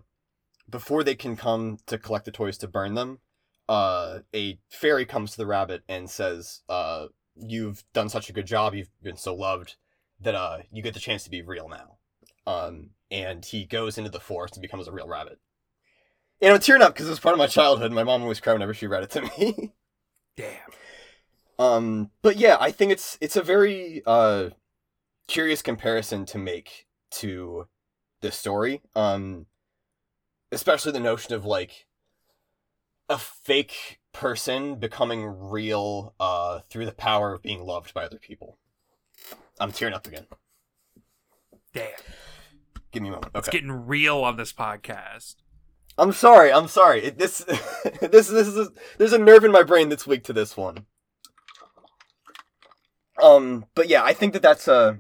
before 0.68 1.04
they 1.04 1.16
can 1.16 1.36
come 1.36 1.78
to 1.86 1.98
collect 1.98 2.26
the 2.26 2.32
toys 2.32 2.58
to 2.58 2.68
burn 2.68 2.96
them 2.96 3.20
uh 3.68 4.20
a 4.34 4.58
fairy 4.68 5.06
comes 5.06 5.32
to 5.32 5.38
the 5.38 5.46
rabbit 5.46 5.84
and 5.88 6.10
says 6.10 6.62
uh 6.68 7.06
you've 7.42 7.84
done 7.94 8.10
such 8.10 8.30
a 8.30 8.34
good 8.34 8.46
job, 8.48 8.74
you've 8.76 8.90
been 9.02 9.18
so 9.18 9.34
loved 9.34 9.76
that 10.22 10.36
uh 10.36 10.60
you 10.72 10.82
get 10.84 10.94
the 10.94 11.00
chance 11.00 11.24
to 11.24 11.30
be 11.30 11.42
real 11.42 11.70
now. 11.70 11.98
Um 12.46 12.92
and 13.12 13.44
he 13.46 13.66
goes 13.66 13.98
into 13.98 14.10
the 14.10 14.20
forest 14.20 14.56
and 14.56 14.62
becomes 14.62 14.88
a 14.88 14.92
real 14.92 15.08
rabbit. 15.08 15.40
And 16.42 16.54
I'm 16.54 16.60
tearing 16.60 16.82
up 16.82 16.94
because 16.94 17.08
it 17.08 17.12
was 17.12 17.20
part 17.20 17.34
of 17.34 17.40
my 17.40 17.48
childhood. 17.48 17.92
My 17.92 18.04
mom 18.04 18.22
always 18.22 18.40
cried 18.40 18.54
whenever 18.54 18.74
she 18.74 18.88
read 18.88 19.04
it 19.04 19.10
to 19.12 19.22
me. 19.40 19.74
Damn. 20.38 20.56
um, 21.58 22.12
but 22.22 22.38
yeah, 22.38 22.58
I 22.60 22.72
think 22.72 22.92
it's 22.92 23.18
it's 23.22 23.36
a 23.36 23.42
very 23.42 24.02
uh 24.06 24.50
curious 25.28 25.62
comparison 25.62 26.26
to 26.26 26.38
make 26.38 26.88
to 27.12 27.68
this 28.22 28.36
story. 28.36 28.82
Um, 28.96 29.48
especially 30.52 30.92
the 30.92 31.00
notion 31.00 31.34
of 31.34 31.46
like 31.46 31.86
a 33.10 33.18
fake 33.18 34.00
person 34.12 34.76
becoming 34.76 35.26
real 35.26 36.14
uh 36.20 36.60
through 36.70 36.86
the 36.86 36.92
power 36.92 37.34
of 37.34 37.42
being 37.42 37.64
loved 37.64 37.94
by 37.94 38.06
other 38.06 38.18
people. 38.18 38.58
I'm 39.60 39.72
tearing 39.72 39.94
up 39.94 40.08
again. 40.08 40.26
Damn. 41.74 41.90
Give 42.92 43.04
me 43.04 43.10
a 43.10 43.12
moment. 43.14 43.32
It's 43.36 43.50
getting 43.50 43.72
real 43.72 44.18
on 44.20 44.38
this 44.38 44.54
podcast. 44.54 45.36
I'm 45.98 46.14
sorry. 46.14 46.52
I'm 46.52 46.68
sorry. 46.68 47.04
It, 47.04 47.18
this 47.18 47.40
this 48.02 48.28
this 48.28 48.48
is 48.48 48.58
a, 48.58 48.70
there's 48.98 49.14
a 49.14 49.18
nerve 49.18 49.44
in 49.44 49.52
my 49.52 49.64
brain 49.64 49.90
that's 49.90 50.08
weak 50.08 50.24
to 50.26 50.34
this 50.34 50.56
one. 50.56 50.86
Um, 53.22 53.66
but 53.76 53.90
yeah, 53.90 54.04
I 54.04 54.14
think 54.14 54.34
that 54.34 54.42
that's 54.42 54.68
uh 54.68 54.96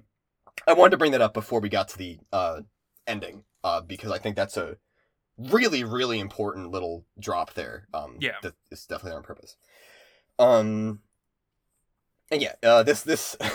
I 0.67 0.73
wanted 0.73 0.91
to 0.91 0.97
bring 0.97 1.13
that 1.13 1.21
up 1.21 1.33
before 1.33 1.61
we 1.61 1.69
got 1.69 1.87
to 1.89 1.97
the 1.97 2.19
uh 2.33 2.61
ending 3.07 3.43
uh 3.63 3.81
because 3.81 4.11
I 4.11 4.19
think 4.19 4.35
that's 4.35 4.57
a 4.57 4.77
really 5.39 5.83
really 5.83 6.19
important 6.19 6.71
little 6.71 7.05
drop 7.19 7.53
there. 7.53 7.87
Um, 7.93 8.17
Yeah. 8.19 8.35
that 8.43 8.53
is 8.71 8.85
definitely 8.85 9.17
on 9.17 9.23
purpose. 9.23 9.55
Um, 10.37 10.99
and 12.31 12.41
yeah, 12.41 12.53
uh, 12.63 12.83
this 12.83 13.01
this. 13.01 13.35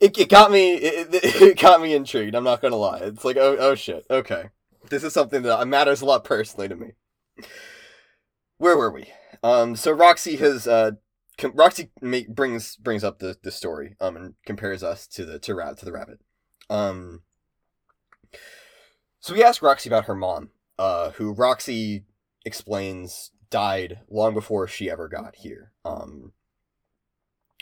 It, 0.00 0.16
it 0.16 0.30
got 0.30 0.50
me 0.50 0.76
it, 0.76 1.08
it, 1.12 1.58
got 1.58 1.82
me 1.82 1.92
intrigued. 1.94 2.34
I'm 2.34 2.44
not 2.44 2.62
gonna 2.62 2.76
lie. 2.76 3.00
It's 3.02 3.22
like 3.22 3.36
oh 3.36 3.54
oh 3.58 3.74
shit 3.74 4.06
okay 4.10 4.48
this 4.88 5.04
is 5.04 5.12
something 5.12 5.42
that 5.42 5.68
matters 5.68 6.00
a 6.00 6.06
lot 6.06 6.24
personally 6.24 6.68
to 6.68 6.76
me. 6.76 6.92
Where 8.58 8.76
were 8.76 8.90
we? 8.90 9.12
Um, 9.42 9.76
so 9.76 9.92
Roxy 9.92 10.36
has 10.36 10.66
uh, 10.66 10.92
com- 11.38 11.54
Roxy 11.54 11.90
ma- 12.00 12.20
brings 12.28 12.76
brings 12.76 13.04
up 13.04 13.18
the, 13.18 13.36
the 13.42 13.50
story 13.50 13.96
um 14.00 14.16
and 14.16 14.34
compares 14.46 14.82
us 14.82 15.06
to 15.08 15.24
the 15.24 15.38
to 15.40 15.54
rat 15.54 15.78
to 15.78 15.84
the 15.84 15.92
rabbit. 15.92 16.20
Um, 16.68 17.22
so 19.20 19.34
we 19.34 19.42
asked 19.42 19.62
Roxy 19.62 19.88
about 19.88 20.06
her 20.06 20.14
mom, 20.14 20.50
uh, 20.78 21.10
who 21.12 21.32
Roxy 21.32 22.04
explains 22.44 23.30
died 23.50 24.00
long 24.08 24.34
before 24.34 24.66
she 24.68 24.90
ever 24.90 25.08
got 25.08 25.36
here. 25.36 25.72
Um, 25.84 26.32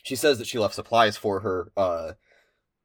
she 0.02 0.16
says 0.16 0.38
that 0.38 0.46
she 0.46 0.58
left 0.58 0.74
supplies 0.74 1.16
for 1.16 1.40
her, 1.40 1.72
uh, 1.76 2.12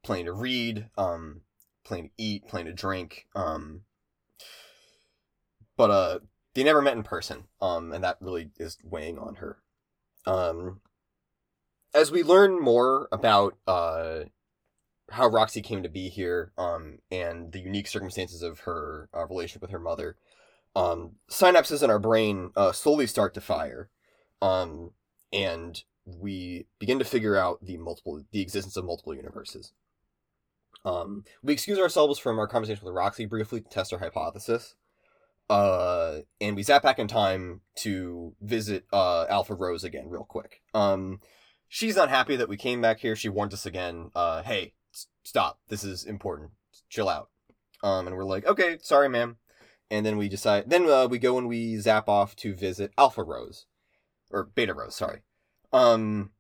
plenty 0.04 0.24
to 0.26 0.34
read, 0.34 0.90
um, 0.98 1.42
plenty 1.84 2.08
to 2.08 2.14
eat, 2.18 2.48
plenty 2.48 2.70
to 2.70 2.76
drink, 2.76 3.28
um, 3.36 3.82
but 5.78 5.90
uh 5.90 6.20
they 6.54 6.64
never 6.64 6.82
met 6.82 6.96
in 6.96 7.04
person 7.04 7.46
um 7.62 7.92
and 7.92 8.04
that 8.04 8.18
really 8.22 8.50
is 8.58 8.78
weighing 8.84 9.18
on 9.18 9.36
her 9.36 9.58
um 10.26 10.80
as 11.94 12.12
we 12.12 12.24
learn 12.24 12.60
more 12.60 13.08
about 13.12 13.58
uh 13.68 14.20
how 15.14 15.28
Roxy 15.28 15.62
came 15.62 15.84
to 15.84 15.90
be 15.90 16.10
here 16.10 16.52
um 16.58 17.00
and 17.12 17.52
the 17.52 17.60
unique 17.60 17.88
circumstances 17.88 18.42
of 18.42 18.62
her 18.62 19.10
uh, 19.16 19.26
relationship 19.28 19.62
with 19.62 19.72
her 19.72 19.80
mother 19.80 20.18
um 20.76 21.14
synapses 21.30 21.84
in 21.84 21.90
our 21.90 22.00
brain 22.00 22.52
uh 22.56 22.72
slowly 22.72 23.06
start 23.06 23.34
to 23.34 23.42
fire 23.42 23.90
um 24.42 24.92
and 25.32 25.84
we 26.06 26.66
begin 26.80 27.00
to 27.00 27.06
figure 27.06 27.38
out 27.38 27.64
the 27.64 27.78
multiple 27.78 28.24
the 28.32 28.42
existence 28.42 28.76
of 28.76 28.86
multiple 28.86 29.16
universes. 29.16 29.72
Um 30.84 31.24
we 31.42 31.54
excuse 31.54 31.80
ourselves 31.80 32.20
from 32.20 32.40
our 32.40 32.48
conversation 32.48 32.86
with 32.86 32.96
Roxy 32.96 33.26
briefly 33.26 33.62
to 33.62 33.70
test 33.70 33.94
our 33.94 34.00
hypothesis 34.00 34.76
uh 35.50 36.20
and 36.42 36.56
we 36.56 36.64
zap 36.64 36.82
back 36.84 37.00
in 37.00 37.08
time 37.08 37.62
to 37.76 38.36
visit 38.42 38.86
uh 38.92 39.26
alpha 39.30 39.54
rose 39.54 39.84
again 39.84 40.10
real 40.10 40.26
quick. 40.26 40.62
Um 40.74 41.20
she's 41.70 41.96
not 41.96 42.10
happy 42.10 42.36
that 42.36 42.50
we 42.50 42.58
came 42.58 42.82
back 42.82 43.00
here. 43.00 43.16
She 43.16 43.30
warned 43.30 43.54
us 43.54 43.66
again 43.66 44.10
uh 44.16 44.42
hey 44.42 44.74
stop. 45.24 45.60
This 45.68 45.84
is 45.84 46.04
important. 46.04 46.52
Chill 46.90 47.10
out. 47.10 47.30
Um 47.84 48.08
and 48.08 48.16
we're 48.16 48.24
like 48.24 48.46
okay 48.46 48.78
sorry 48.82 49.10
ma'am. 49.10 49.38
And 49.92 50.06
then 50.06 50.18
we 50.18 50.30
decide 50.30 50.70
then 50.70 50.90
uh, 50.90 51.08
we 51.08 51.20
go 51.20 51.38
and 51.38 51.48
we 51.48 51.78
zap 51.78 52.10
off 52.10 52.36
to 52.38 52.56
visit 52.56 52.92
alpha 52.98 53.24
rose 53.24 53.66
or 54.32 54.44
beta 54.44 54.74
rose 54.74 54.96
sorry. 54.96 55.22
Um 55.72 56.32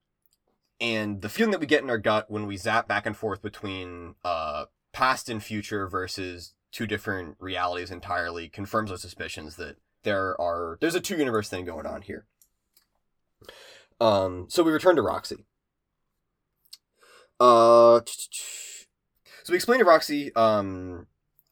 and 0.79 1.21
the 1.21 1.29
feeling 1.29 1.51
that 1.51 1.59
we 1.59 1.67
get 1.67 1.83
in 1.83 1.89
our 1.89 1.97
gut 1.97 2.29
when 2.29 2.47
we 2.47 2.57
zap 2.57 2.87
back 2.87 3.05
and 3.05 3.15
forth 3.15 3.41
between 3.41 4.15
uh 4.23 4.65
past 4.91 5.29
and 5.29 5.43
future 5.43 5.87
versus 5.87 6.53
two 6.71 6.87
different 6.87 7.35
realities 7.39 7.91
entirely 7.91 8.49
confirms 8.49 8.91
our 8.91 8.97
suspicions 8.97 9.55
that 9.55 9.77
there 10.03 10.39
are 10.39 10.77
there's 10.81 10.95
a 10.95 11.01
two 11.01 11.17
universe 11.17 11.49
thing 11.49 11.65
going 11.65 11.85
on 11.85 12.01
here. 12.01 12.25
Um, 13.99 14.47
so 14.49 14.63
we 14.63 14.71
return 14.71 14.95
to 14.95 15.01
Roxy. 15.01 15.45
Uh, 17.39 18.01
so 19.43 19.51
we 19.51 19.55
explain 19.55 19.79
to 19.79 19.85
Roxy 19.85 20.33
um 20.35 21.07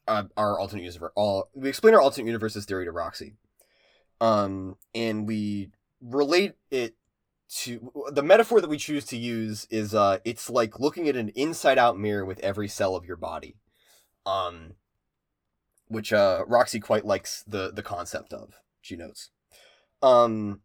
uh, 0.08 0.24
our 0.36 0.60
alternate 0.60 0.84
universe. 0.84 1.12
All 1.16 1.50
we 1.54 1.70
explain 1.70 1.94
our 1.94 2.02
alternate 2.02 2.28
universes 2.28 2.66
theory 2.66 2.86
to 2.86 2.92
Roxy. 2.92 3.34
Um, 4.20 4.78
and 4.94 5.28
we 5.28 5.72
relate 6.02 6.54
it 6.70 6.96
to 7.50 7.92
the 8.12 8.24
metaphor 8.24 8.62
that 8.62 8.70
we 8.70 8.78
choose 8.78 9.06
to 9.06 9.18
use 9.18 9.68
is 9.70 9.94
uh 9.94 10.20
it's 10.24 10.50
like 10.50 10.80
looking 10.80 11.10
at 11.10 11.16
an 11.16 11.30
inside 11.30 11.78
out 11.78 11.98
mirror 11.98 12.26
with 12.26 12.40
every 12.40 12.68
cell 12.68 12.96
of 12.96 13.06
your 13.06 13.18
body. 13.18 13.58
Um, 14.26 14.76
which 15.88 16.14
uh 16.14 16.44
Roxy 16.48 16.80
quite 16.80 17.06
likes 17.06 17.44
the 17.48 17.72
the 17.74 17.84
concept 17.84 18.34
of. 18.34 18.56
She 18.82 18.96
notes. 18.96 19.30
Um, 20.02 20.62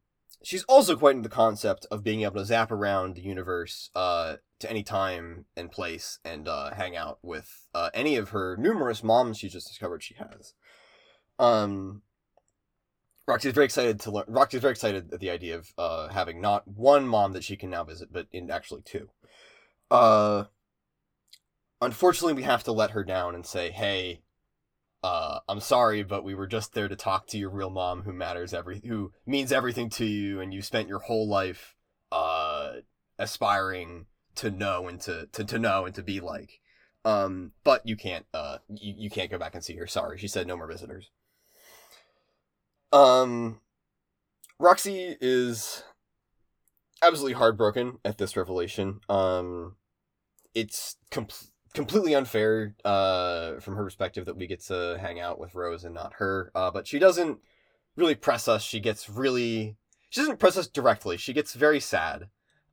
she's 0.47 0.63
also 0.65 0.95
quite 0.95 1.17
into 1.17 1.29
the 1.29 1.35
concept 1.35 1.87
of 1.91 2.05
being 2.05 2.23
able 2.23 2.37
to 2.37 2.45
zap 2.45 2.71
around 2.71 3.17
the 3.17 3.21
universe 3.21 3.91
uh 3.97 4.37
to 4.61 4.71
any 4.71 4.85
time 4.85 5.45
and 5.57 5.73
place 5.73 6.21
and 6.25 6.47
uh 6.47 6.73
hang 6.73 6.97
out 6.97 7.19
with 7.21 7.67
uh 7.75 7.91
any 7.93 8.17
of 8.17 8.29
her 8.29 8.57
numerous 8.57 9.03
moms 9.03 9.39
she 9.39 9.49
just 9.49 9.67
discovered 9.67 10.03
she 10.03 10.15
has. 10.15 10.55
Um. 11.39 12.03
Roxy's 13.29 13.55
very 13.55 13.65
excited 13.65 13.99
to 14.01 14.13
learn. 14.13 14.27
Roxy's 14.29 14.61
very 14.61 14.71
excited 14.71 15.13
at 15.13 15.19
the 15.19 15.31
idea 15.31 15.57
of 15.57 15.73
uh, 15.77 16.07
having 16.07 16.41
not 16.41 16.69
one 16.69 17.09
mom 17.09 17.33
that 17.33 17.43
she 17.43 17.57
can 17.57 17.71
now 17.71 17.83
visit, 17.83 18.13
but 18.13 18.29
in 18.31 18.53
actually 18.53 18.83
two. 18.83 19.09
Uh, 19.91 20.45
unfortunately, 21.81 22.35
we 22.35 22.45
have 22.45 22.63
to 22.63 22.71
let 22.71 22.93
her 22.93 23.03
down 23.03 23.35
and 23.35 23.45
say, 23.45 23.73
"Hey, 23.73 24.23
uh, 25.07 25.38
I'm 25.49 25.61
sorry, 25.61 26.03
but 26.03 26.25
we 26.25 26.35
were 26.35 26.49
just 26.49 26.75
there 26.75 26.88
to 26.88 26.97
talk 26.97 27.29
to 27.29 27.38
your 27.38 27.51
real 27.51 27.71
mom, 27.71 28.03
who 28.03 28.12
matters 28.12 28.53
every, 28.53 28.83
who 28.85 29.12
means 29.25 29.53
everything 29.53 29.88
to 29.90 30.05
you, 30.05 30.40
and 30.40 30.53
you 30.53 30.62
spent 30.62 30.88
your 30.88 30.99
whole 30.99 31.29
life, 31.29 31.77
uh, 32.11 32.73
aspiring 33.16 34.07
to 34.35 34.51
know 34.51 34.88
and 34.88 35.01
to 35.03 35.29
to, 35.33 35.45
to 35.45 35.61
know 35.61 35.87
and 35.87 35.95
to 35.95 36.03
be 36.03 36.19
like. 36.19 36.59
Um, 37.05 37.53
but 37.62 37.87
you 37.87 37.97
can't, 37.97 38.27
uh, 38.35 38.59
you, 38.69 38.95
you 38.99 39.09
can't 39.09 39.31
go 39.31 39.38
back 39.38 39.55
and 39.55 39.62
see 39.62 39.77
her. 39.77 39.87
Sorry, 39.87 40.19
she 40.19 40.27
said 40.27 40.49
no 40.49 40.57
more 40.57 40.66
visitors. 40.66 41.12
Um, 42.92 43.61
Roxy 44.59 45.16
is 45.21 45.85
absolutely 47.01 47.35
heartbroken 47.35 47.99
at 48.05 48.19
this 48.19 48.37
revelation. 48.37 48.99
Um, 49.09 49.77
it's 50.53 50.97
com- 51.12 51.29
completely 51.77 52.15
unfair 52.15 52.75
uh, 52.85 53.61
from 53.61 53.77
her 53.77 53.85
perspective 53.85 54.25
that 54.25 54.37
we 54.37 54.47
get 54.47 54.61
to 54.62 54.99
hang 55.01 55.21
out 55.21 55.39
with 55.39 55.55
Rose 55.55 55.85
and 55.85 55.95
not 55.95 56.15
her. 56.15 56.51
Uh, 56.55 56.71
but 56.71 56.89
she 56.89 56.99
doesn't 56.99 57.39
really 57.95 58.17
press 58.17 58.49
us. 58.49 58.62
She 58.62 58.81
gets 58.81 59.09
really. 59.09 59.77
She 60.11 60.21
doesn't 60.21 60.39
press 60.41 60.57
us 60.57 60.67
directly. 60.67 61.17
She 61.17 61.33
gets 61.33 61.55
very 61.55 61.79
sad. 61.79 62.29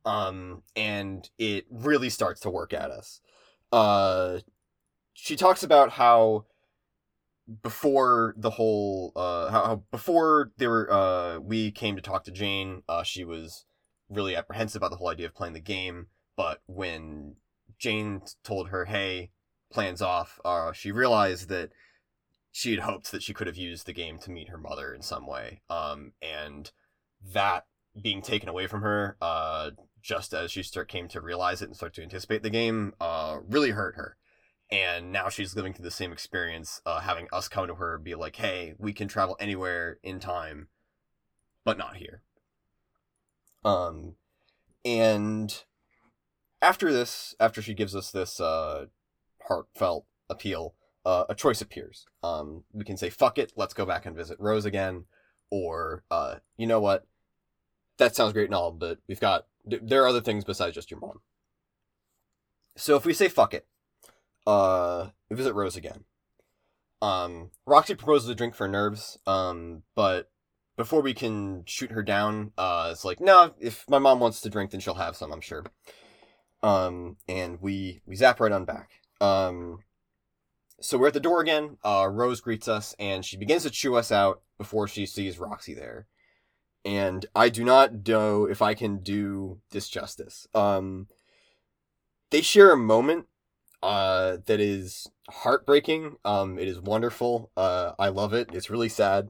Um, 0.06 0.62
and 0.74 1.28
it 1.38 1.66
really 1.70 2.10
starts 2.10 2.40
to 2.40 2.50
work 2.50 2.72
at 2.72 2.90
us. 2.90 3.20
Uh, 3.70 4.38
she 5.12 5.36
talks 5.36 5.62
about 5.62 5.90
how 5.90 6.46
before 7.62 8.34
the 8.38 8.50
whole 8.50 9.12
uh 9.16 9.50
how, 9.50 9.64
how 9.64 9.82
before 9.90 10.50
they 10.56 10.66
were 10.66 10.90
uh 10.90 11.38
we 11.38 11.70
came 11.70 11.94
to 11.94 12.00
talk 12.00 12.24
to 12.24 12.30
Jane, 12.30 12.82
uh 12.88 13.02
she 13.02 13.22
was 13.22 13.66
really 14.08 14.34
apprehensive 14.34 14.80
about 14.80 14.90
the 14.90 14.96
whole 14.96 15.10
idea 15.10 15.26
of 15.26 15.34
playing 15.34 15.52
the 15.52 15.60
game, 15.60 16.06
but 16.36 16.62
when 16.66 17.36
Jane 17.84 18.22
told 18.42 18.70
her, 18.70 18.86
"Hey, 18.86 19.30
plans 19.70 20.00
off," 20.00 20.40
uh 20.42 20.72
she 20.72 20.90
realized 20.90 21.50
that 21.50 21.70
she 22.50 22.70
had 22.70 22.80
hoped 22.80 23.10
that 23.12 23.22
she 23.22 23.34
could 23.34 23.46
have 23.46 23.58
used 23.58 23.84
the 23.84 23.92
game 23.92 24.18
to 24.20 24.30
meet 24.30 24.48
her 24.48 24.56
mother 24.56 24.94
in 24.94 25.02
some 25.02 25.26
way. 25.26 25.60
Um 25.68 26.12
and 26.22 26.72
that 27.22 27.66
being 28.00 28.22
taken 28.22 28.48
away 28.48 28.66
from 28.66 28.80
her 28.80 29.18
uh 29.20 29.70
just 30.00 30.32
as 30.32 30.50
she 30.50 30.62
start 30.62 30.88
came 30.88 31.08
to 31.08 31.20
realize 31.20 31.60
it 31.60 31.66
and 31.66 31.76
start 31.76 31.92
to 31.94 32.02
anticipate 32.02 32.42
the 32.42 32.50
game 32.50 32.94
uh 33.00 33.38
really 33.46 33.70
hurt 33.70 33.96
her 33.96 34.16
and 34.70 35.12
now 35.12 35.28
she's 35.28 35.54
living 35.54 35.72
through 35.72 35.84
the 35.84 35.90
same 35.90 36.10
experience 36.12 36.80
uh, 36.86 37.00
having 37.00 37.28
us 37.32 37.48
come 37.48 37.66
to 37.68 37.76
her 37.76 37.98
be 37.98 38.14
like 38.14 38.36
hey 38.36 38.74
we 38.78 38.92
can 38.92 39.08
travel 39.08 39.36
anywhere 39.38 39.98
in 40.02 40.18
time 40.18 40.68
but 41.64 41.78
not 41.78 41.96
here 41.96 42.22
um 43.64 44.16
and 44.84 45.64
after 46.62 46.92
this 46.92 47.34
after 47.38 47.60
she 47.60 47.74
gives 47.74 47.94
us 47.94 48.10
this 48.10 48.40
uh 48.40 48.86
heartfelt 49.48 50.06
appeal 50.30 50.74
uh, 51.04 51.24
a 51.28 51.34
choice 51.34 51.60
appears 51.60 52.06
um 52.22 52.64
we 52.72 52.84
can 52.84 52.96
say 52.96 53.10
fuck 53.10 53.36
it 53.36 53.52
let's 53.56 53.74
go 53.74 53.84
back 53.84 54.06
and 54.06 54.16
visit 54.16 54.38
rose 54.40 54.64
again 54.64 55.04
or 55.50 56.02
uh 56.10 56.36
you 56.56 56.66
know 56.66 56.80
what 56.80 57.06
that 57.98 58.16
sounds 58.16 58.32
great 58.32 58.46
and 58.46 58.54
all 58.54 58.72
but 58.72 58.98
we've 59.06 59.20
got 59.20 59.46
there 59.64 60.02
are 60.02 60.08
other 60.08 60.22
things 60.22 60.44
besides 60.44 60.74
just 60.74 60.90
your 60.90 61.00
mom 61.00 61.20
so 62.76 62.96
if 62.96 63.04
we 63.04 63.12
say 63.12 63.28
fuck 63.28 63.52
it 63.52 63.66
uh 64.46 65.08
visit 65.34 65.54
Rose 65.54 65.76
again. 65.76 66.04
Um, 67.02 67.50
Roxy 67.66 67.94
proposes 67.94 68.28
a 68.28 68.34
drink 68.34 68.54
for 68.54 68.66
nerves, 68.66 69.18
um, 69.26 69.82
but 69.94 70.30
before 70.76 71.02
we 71.02 71.12
can 71.12 71.64
shoot 71.66 71.90
her 71.90 72.02
down, 72.02 72.52
uh, 72.56 72.88
it's 72.92 73.04
like, 73.04 73.20
no, 73.20 73.54
if 73.60 73.84
my 73.88 73.98
mom 73.98 74.20
wants 74.20 74.40
to 74.40 74.50
drink, 74.50 74.70
then 74.70 74.80
she'll 74.80 74.94
have 74.94 75.16
some, 75.16 75.32
I'm 75.32 75.40
sure. 75.40 75.64
Um, 76.64 77.18
and 77.28 77.60
we 77.60 78.00
we 78.06 78.16
zap 78.16 78.40
right 78.40 78.50
on 78.50 78.64
back. 78.64 79.02
Um, 79.20 79.80
so 80.80 80.96
we're 80.96 81.08
at 81.08 81.12
the 81.12 81.20
door 81.20 81.42
again. 81.42 81.76
Uh, 81.84 82.08
Rose 82.10 82.40
greets 82.40 82.68
us, 82.68 82.96
and 82.98 83.22
she 83.22 83.36
begins 83.36 83.64
to 83.64 83.70
chew 83.70 83.96
us 83.96 84.10
out 84.10 84.40
before 84.56 84.88
she 84.88 85.04
sees 85.04 85.38
Roxy 85.38 85.74
there. 85.74 86.06
And 86.82 87.26
I 87.36 87.50
do 87.50 87.64
not 87.64 88.08
know 88.08 88.46
if 88.46 88.62
I 88.62 88.72
can 88.72 89.02
do 89.02 89.60
this 89.72 89.90
justice. 89.90 90.46
Um, 90.54 91.08
they 92.30 92.40
share 92.40 92.72
a 92.72 92.78
moment 92.78 93.26
uh, 93.82 94.38
that 94.46 94.58
is 94.58 95.06
heartbreaking. 95.28 96.16
Um, 96.24 96.58
it 96.58 96.66
is 96.66 96.80
wonderful. 96.80 97.50
Uh, 97.58 97.92
I 97.98 98.08
love 98.08 98.32
it. 98.32 98.48
It's 98.54 98.70
really 98.70 98.88
sad. 98.88 99.28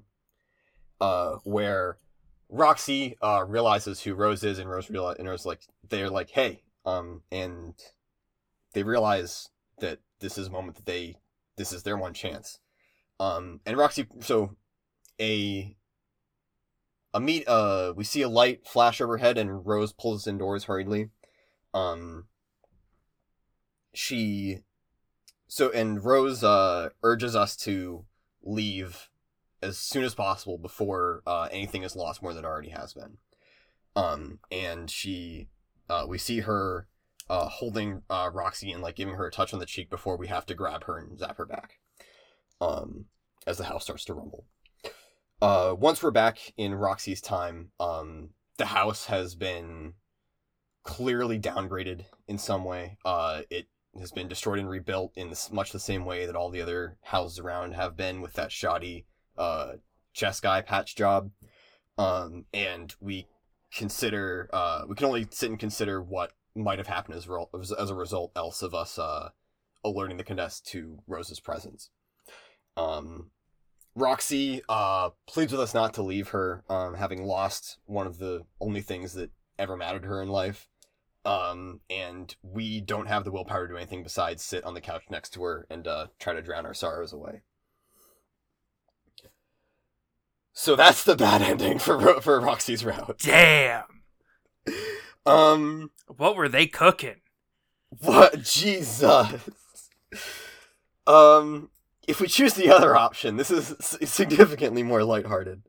Uh, 1.01 1.39
where 1.43 1.99
Roxy 2.49 3.17
uh, 3.21 3.45
realizes 3.47 4.03
who 4.03 4.15
Rose 4.15 4.45
is, 4.45 4.61
and 4.61 4.71
Rose 4.71 4.89
realize, 4.89 5.17
and 5.19 5.29
Rose 5.29 5.45
like 5.45 5.63
they're 5.89 6.11
like, 6.11 6.31
hey, 6.31 6.64
um, 6.85 7.23
and 7.31 7.75
they 8.73 8.83
realize 8.83 9.49
that 9.81 10.01
this 10.21 10.39
is 10.39 10.49
a 10.49 10.51
moment 10.51 10.77
that 10.77 10.87
they, 10.87 11.17
this 11.57 11.73
is 11.73 11.83
their 11.83 11.97
one 11.97 12.15
chance. 12.15 12.59
Um, 13.21 13.61
and 13.65 13.77
Roxy, 13.77 14.07
so 14.21 14.57
a 15.21 15.77
a 17.13 17.21
meet, 17.21 17.47
uh, 17.47 17.93
we 17.97 18.03
see 18.03 18.23
a 18.23 18.29
light 18.29 18.67
flash 18.67 19.01
overhead, 19.01 19.39
and 19.39 19.65
Rose 19.65 19.93
pulls 19.93 20.23
us 20.23 20.27
indoors 20.27 20.65
hurriedly. 20.65 21.11
Um, 21.73 22.27
she 23.95 24.59
so 25.47 25.71
and 25.71 26.05
Rose 26.05 26.43
uh 26.45 26.91
urges 27.03 27.37
us 27.37 27.57
to 27.59 28.05
leave 28.43 29.09
as 29.63 29.79
soon 29.79 30.05
as 30.05 30.15
possible 30.15 30.59
before 30.59 31.23
uh, 31.27 31.49
anything 31.51 31.83
is 31.83 31.97
lost 31.97 32.23
more 32.23 32.35
than 32.35 32.45
it 32.45 32.49
already 32.49 32.71
has 32.71 32.93
been. 32.93 33.19
Um 33.97 34.41
and 34.51 34.91
she 34.91 35.49
uh 35.89 36.05
we 36.09 36.19
see 36.19 36.41
her 36.41 36.87
uh 37.29 37.49
holding 37.49 38.03
uh 38.11 38.31
Roxy 38.33 38.73
and 38.73 38.83
like 38.83 38.97
giving 38.97 39.15
her 39.15 39.27
a 39.27 39.31
touch 39.31 39.53
on 39.53 39.61
the 39.61 39.67
cheek 39.67 39.91
before 39.91 40.17
we 40.17 40.29
have 40.29 40.47
to 40.47 40.55
grab 40.55 40.85
her 40.85 40.99
and 40.99 41.19
zap 41.19 41.37
her 41.39 41.47
back. 41.47 41.79
Um 42.61 43.07
as 43.47 43.59
the 43.59 43.65
house 43.65 43.85
starts 43.85 44.05
to 44.07 44.15
rumble. 44.15 44.47
Uh 45.41 45.75
once 45.79 46.03
we're 46.03 46.11
back 46.11 46.39
in 46.57 46.75
Roxy's 46.75 47.21
time, 47.21 47.71
um 47.81 48.31
the 48.57 48.67
house 48.67 49.07
has 49.07 49.35
been 49.35 49.95
clearly 50.83 51.39
downgraded 51.39 52.05
in 52.29 52.39
some 52.39 52.65
way. 52.65 52.99
Uh 53.05 53.43
it 53.51 53.67
has 53.99 54.13
been 54.13 54.29
destroyed 54.29 54.59
and 54.59 54.69
rebuilt 54.69 55.13
in 55.15 55.29
this, 55.31 55.51
much 55.53 55.73
the 55.73 55.79
same 55.79 56.05
way 56.05 56.27
that 56.27 56.37
all 56.37 56.51
the 56.51 56.61
other 56.61 56.97
houses 57.03 57.39
around 57.39 57.73
have 57.75 57.97
been 57.97 58.21
with 58.21 58.33
that 58.35 58.53
shoddy 58.53 59.07
uh, 59.39 59.75
chess 60.13 60.41
guy 60.41 60.61
patch 60.61 60.97
job. 60.97 61.31
Um, 61.97 62.47
and 62.53 62.95
we 63.01 63.29
consider 63.75 64.49
uh, 64.53 64.83
we 64.89 64.95
can 64.95 65.07
only 65.07 65.27
sit 65.31 65.51
and 65.51 65.59
consider 65.59 66.01
what 66.01 66.33
might 66.55 66.79
have 66.79 66.87
happened 66.87 67.17
as, 67.17 67.29
re- 67.29 67.47
as 67.79 67.91
a 67.91 67.95
result 67.95 68.31
else 68.37 68.63
of 68.63 68.75
us 68.75 68.99
uh, 68.99 69.31
alerting 69.85 70.17
the 70.17 70.25
Condesce 70.25 70.61
to 70.61 70.99
Rose's 71.07 71.41
presence. 71.41 71.91
Um, 72.77 73.31
Roxy 73.97 74.63
uh, 74.69 75.11
pleads 75.27 75.53
with 75.53 75.61
us 75.61 75.75
not 75.75 75.95
to 75.95 76.03
leave 76.03 76.29
her, 76.29 76.65
um, 76.69 76.95
having 76.95 77.25
lost 77.25 77.79
one 77.87 78.07
of 78.07 78.19
the 78.19 78.45
only 78.61 78.81
things 78.81 79.15
that 79.15 79.31
ever 79.59 79.77
mattered 79.77 80.03
to 80.03 80.09
her 80.09 80.23
in 80.23 80.29
life. 80.29 80.69
Um, 81.25 81.81
and 81.89 82.35
we 82.43 82.81
don't 82.81 83.09
have 83.09 83.25
the 83.25 83.33
willpower 83.33 83.67
to 83.67 83.73
do 83.73 83.77
anything 83.79 84.03
besides 84.03 84.43
sit 84.43 84.65
on 84.65 84.75
the 84.75 84.81
couch 84.81 85.05
next 85.11 85.31
to 85.31 85.43
her 85.45 85.67
and 85.71 85.87
uh, 85.87 86.09
try 86.19 86.35
to 86.35 86.43
drown 86.43 86.67
our 86.67 86.75
sorrows 86.75 87.13
away. 87.13 87.43
So 90.55 90.77
that's 90.77 91.03
the 91.03 91.17
bad 91.17 91.43
ending 91.43 91.79
for 91.81 92.21
for 92.21 92.41
Roxy's 92.41 92.85
route. 92.85 93.19
Damn. 93.19 93.83
Um, 95.27 95.91
what 96.17 96.37
were 96.37 96.49
they 96.49 96.67
cooking? 96.67 97.17
What 98.01 98.43
Jesus? 98.43 99.03
Um, 101.07 101.71
if 102.07 102.21
we 102.21 102.29
choose 102.29 102.55
the 102.55 102.71
other 102.71 102.97
option, 102.97 103.37
this 103.37 103.51
is 103.51 103.75
significantly 103.81 104.83
more 104.83 105.03
lighthearted. 105.03 105.63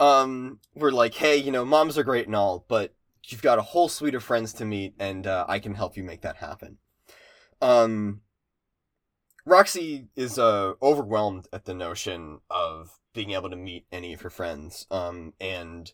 Um, 0.00 0.60
we're 0.74 0.90
like, 0.90 1.14
hey, 1.14 1.36
you 1.36 1.50
know, 1.52 1.64
moms 1.64 1.96
are 1.96 2.04
great 2.04 2.26
and 2.26 2.36
all, 2.36 2.64
but 2.68 2.94
you've 3.26 3.42
got 3.42 3.58
a 3.58 3.62
whole 3.62 3.88
suite 3.88 4.14
of 4.14 4.22
friends 4.24 4.52
to 4.54 4.64
meet, 4.64 4.94
and 4.98 5.26
uh, 5.26 5.44
I 5.48 5.58
can 5.58 5.74
help 5.74 5.96
you 5.96 6.02
make 6.02 6.22
that 6.22 6.36
happen. 6.36 6.78
Um, 7.60 8.22
Roxy 9.48 10.08
is 10.14 10.38
uh, 10.38 10.74
overwhelmed 10.82 11.48
at 11.54 11.64
the 11.64 11.72
notion 11.72 12.40
of 12.50 12.98
being 13.14 13.30
able 13.30 13.48
to 13.48 13.56
meet 13.56 13.86
any 13.90 14.12
of 14.12 14.20
her 14.20 14.30
friends, 14.30 14.86
um, 14.90 15.32
and 15.40 15.92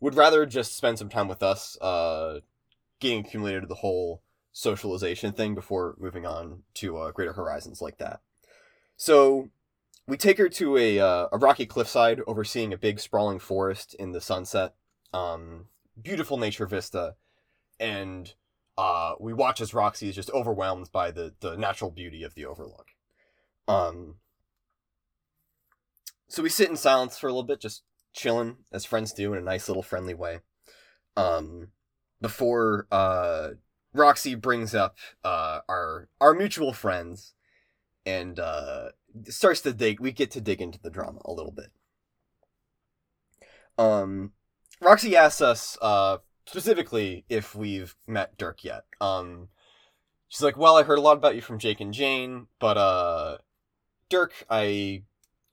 would 0.00 0.16
rather 0.16 0.44
just 0.44 0.76
spend 0.76 0.98
some 0.98 1.08
time 1.08 1.28
with 1.28 1.42
us, 1.42 1.78
uh, 1.80 2.40
getting 2.98 3.20
accumulated 3.20 3.62
to 3.62 3.68
the 3.68 3.76
whole 3.76 4.22
socialization 4.52 5.32
thing 5.32 5.54
before 5.54 5.94
moving 5.98 6.26
on 6.26 6.64
to 6.74 6.96
uh, 6.98 7.12
greater 7.12 7.34
horizons 7.34 7.80
like 7.80 7.98
that. 7.98 8.20
So 8.96 9.48
we 10.08 10.16
take 10.16 10.38
her 10.38 10.48
to 10.48 10.76
a 10.76 10.98
uh, 10.98 11.28
a 11.30 11.38
rocky 11.38 11.66
cliffside 11.66 12.20
overseeing 12.26 12.72
a 12.72 12.78
big 12.78 12.98
sprawling 12.98 13.38
forest 13.38 13.94
in 13.94 14.10
the 14.10 14.20
sunset. 14.20 14.74
Um, 15.14 15.66
beautiful 16.00 16.36
nature 16.36 16.66
vista, 16.66 17.14
and 17.78 18.34
uh, 18.78 19.14
we 19.18 19.34
watch 19.34 19.60
as 19.60 19.74
Roxy 19.74 20.08
is 20.08 20.14
just 20.14 20.30
overwhelmed 20.30 20.90
by 20.92 21.10
the 21.10 21.34
the 21.40 21.56
natural 21.56 21.90
beauty 21.90 22.22
of 22.22 22.34
the 22.34 22.46
overlook. 22.46 22.92
Um, 23.66 24.14
so 26.28 26.44
we 26.44 26.48
sit 26.48 26.70
in 26.70 26.76
silence 26.76 27.18
for 27.18 27.26
a 27.26 27.32
little 27.32 27.42
bit, 27.42 27.60
just 27.60 27.82
chilling 28.12 28.58
as 28.72 28.84
friends 28.84 29.12
do 29.12 29.32
in 29.32 29.38
a 29.40 29.44
nice 29.44 29.68
little 29.68 29.82
friendly 29.82 30.14
way. 30.14 30.38
Um, 31.16 31.68
before 32.20 32.86
uh, 32.92 33.50
Roxy 33.92 34.36
brings 34.36 34.76
up 34.76 34.96
uh, 35.24 35.60
our 35.68 36.08
our 36.20 36.32
mutual 36.32 36.72
friends, 36.72 37.34
and 38.06 38.38
uh, 38.38 38.90
starts 39.24 39.60
to 39.62 39.72
dig. 39.72 39.98
We 39.98 40.12
get 40.12 40.30
to 40.30 40.40
dig 40.40 40.62
into 40.62 40.78
the 40.80 40.90
drama 40.90 41.18
a 41.24 41.32
little 41.32 41.52
bit. 41.52 41.72
Um, 43.76 44.34
Roxy 44.80 45.16
asks 45.16 45.40
us 45.40 45.76
uh, 45.82 46.18
specifically 46.48 47.24
if 47.28 47.54
we've 47.54 47.94
met 48.06 48.38
Dirk 48.38 48.64
yet. 48.64 48.84
Um, 49.00 49.48
she's 50.28 50.42
like, 50.42 50.56
"Well, 50.56 50.76
I 50.76 50.82
heard 50.82 50.98
a 50.98 51.02
lot 51.02 51.16
about 51.16 51.34
you 51.34 51.42
from 51.42 51.58
Jake 51.58 51.80
and 51.80 51.92
Jane, 51.92 52.46
but 52.58 52.76
uh, 52.78 53.38
Dirk, 54.08 54.32
I 54.48 55.02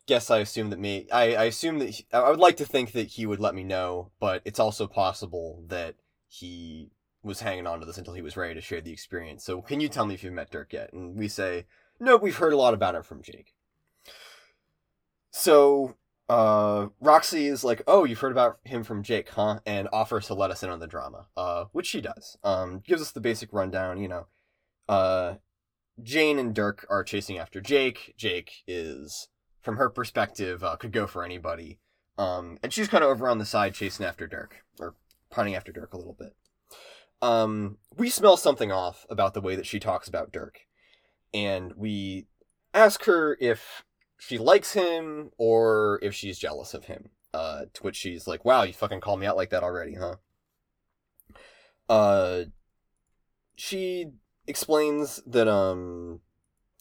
guess 0.07 0.29
I 0.29 0.39
assume 0.39 0.69
that 0.69 0.79
me 0.79 1.07
I, 1.11 1.35
I 1.35 1.43
assume 1.45 1.79
that 1.79 1.89
he, 1.89 2.05
I 2.13 2.29
would 2.29 2.39
like 2.39 2.57
to 2.57 2.65
think 2.65 2.93
that 2.93 3.07
he 3.07 3.25
would 3.25 3.39
let 3.39 3.55
me 3.55 3.63
know, 3.63 4.11
but 4.19 4.41
it's 4.45 4.59
also 4.59 4.87
possible 4.87 5.63
that 5.67 5.95
he 6.27 6.91
was 7.23 7.41
hanging 7.41 7.67
on 7.67 7.79
to 7.79 7.85
this 7.85 7.97
until 7.97 8.13
he 8.13 8.21
was 8.21 8.37
ready 8.37 8.53
to 8.53 8.61
share 8.61 8.81
the 8.81 8.91
experience. 8.91 9.43
So 9.43 9.61
can 9.61 9.79
you 9.79 9.89
tell 9.89 10.05
me 10.05 10.13
if 10.13 10.23
you've 10.23 10.33
met 10.33 10.51
Dirk 10.51 10.73
yet? 10.73 10.93
And 10.93 11.17
we 11.17 11.27
say, 11.27 11.65
no, 11.99 12.17
we've 12.17 12.37
heard 12.37 12.53
a 12.53 12.57
lot 12.57 12.75
about 12.75 12.93
him 12.93 13.01
from 13.01 13.23
Jake. 13.23 13.53
So 15.31 15.95
uh, 16.27 16.87
Roxy 16.99 17.47
is 17.47 17.63
like, 17.63 17.81
oh, 17.87 18.03
you've 18.03 18.19
heard 18.19 18.31
about 18.31 18.59
him 18.63 18.83
from 18.83 19.03
Jake, 19.03 19.29
huh? 19.29 19.59
And 19.65 19.87
offers 19.93 20.27
to 20.27 20.33
let 20.33 20.51
us 20.51 20.63
in 20.63 20.69
on 20.69 20.79
the 20.79 20.87
drama, 20.87 21.27
uh, 21.37 21.65
which 21.71 21.87
she 21.87 22.01
does. 22.01 22.37
Um, 22.43 22.81
gives 22.85 23.01
us 23.01 23.11
the 23.11 23.21
basic 23.21 23.53
rundown, 23.53 24.01
you 24.01 24.07
know. 24.07 24.27
Uh, 24.89 25.35
Jane 26.01 26.39
and 26.39 26.53
Dirk 26.53 26.85
are 26.89 27.03
chasing 27.03 27.37
after 27.37 27.61
Jake. 27.61 28.15
Jake 28.17 28.63
is, 28.67 29.29
from 29.61 29.77
her 29.77 29.89
perspective, 29.89 30.63
uh, 30.63 30.75
could 30.75 30.91
go 30.91 31.07
for 31.07 31.23
anybody. 31.23 31.79
Um, 32.17 32.57
and 32.63 32.73
she's 32.73 32.87
kind 32.87 33.03
of 33.03 33.09
over 33.09 33.29
on 33.29 33.37
the 33.37 33.45
side 33.45 33.73
chasing 33.73 34.05
after 34.05 34.25
Dirk, 34.25 34.63
or 34.79 34.95
punting 35.29 35.55
after 35.55 35.71
Dirk 35.71 35.93
a 35.93 35.97
little 35.97 36.15
bit. 36.17 36.35
Um, 37.21 37.77
we 37.95 38.09
smell 38.09 38.37
something 38.37 38.71
off 38.71 39.05
about 39.09 39.33
the 39.33 39.41
way 39.41 39.55
that 39.55 39.65
she 39.65 39.79
talks 39.79 40.07
about 40.07 40.31
Dirk. 40.31 40.61
And 41.33 41.73
we 41.75 42.27
ask 42.73 43.03
her 43.05 43.37
if 43.39 43.83
she 44.17 44.37
likes 44.37 44.73
him 44.73 45.31
or 45.37 45.99
if 46.01 46.13
she's 46.13 46.39
jealous 46.39 46.73
of 46.73 46.85
him. 46.85 47.09
Uh, 47.33 47.65
to 47.73 47.83
which 47.83 47.97
she's 47.97 48.27
like, 48.27 48.45
wow, 48.45 48.63
you 48.63 48.71
fucking 48.71 49.01
called 49.01 49.19
me 49.19 49.25
out 49.25 49.35
like 49.35 49.49
that 49.49 49.61
already, 49.61 49.95
huh? 49.95 50.15
Uh, 51.89 52.45
she 53.57 54.11
explains 54.47 55.21
that, 55.27 55.45
um, 55.49 56.21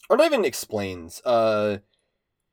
or 0.09 0.15
not 0.15 0.27
even 0.27 0.45
explains, 0.45 1.21
uh, 1.25 1.79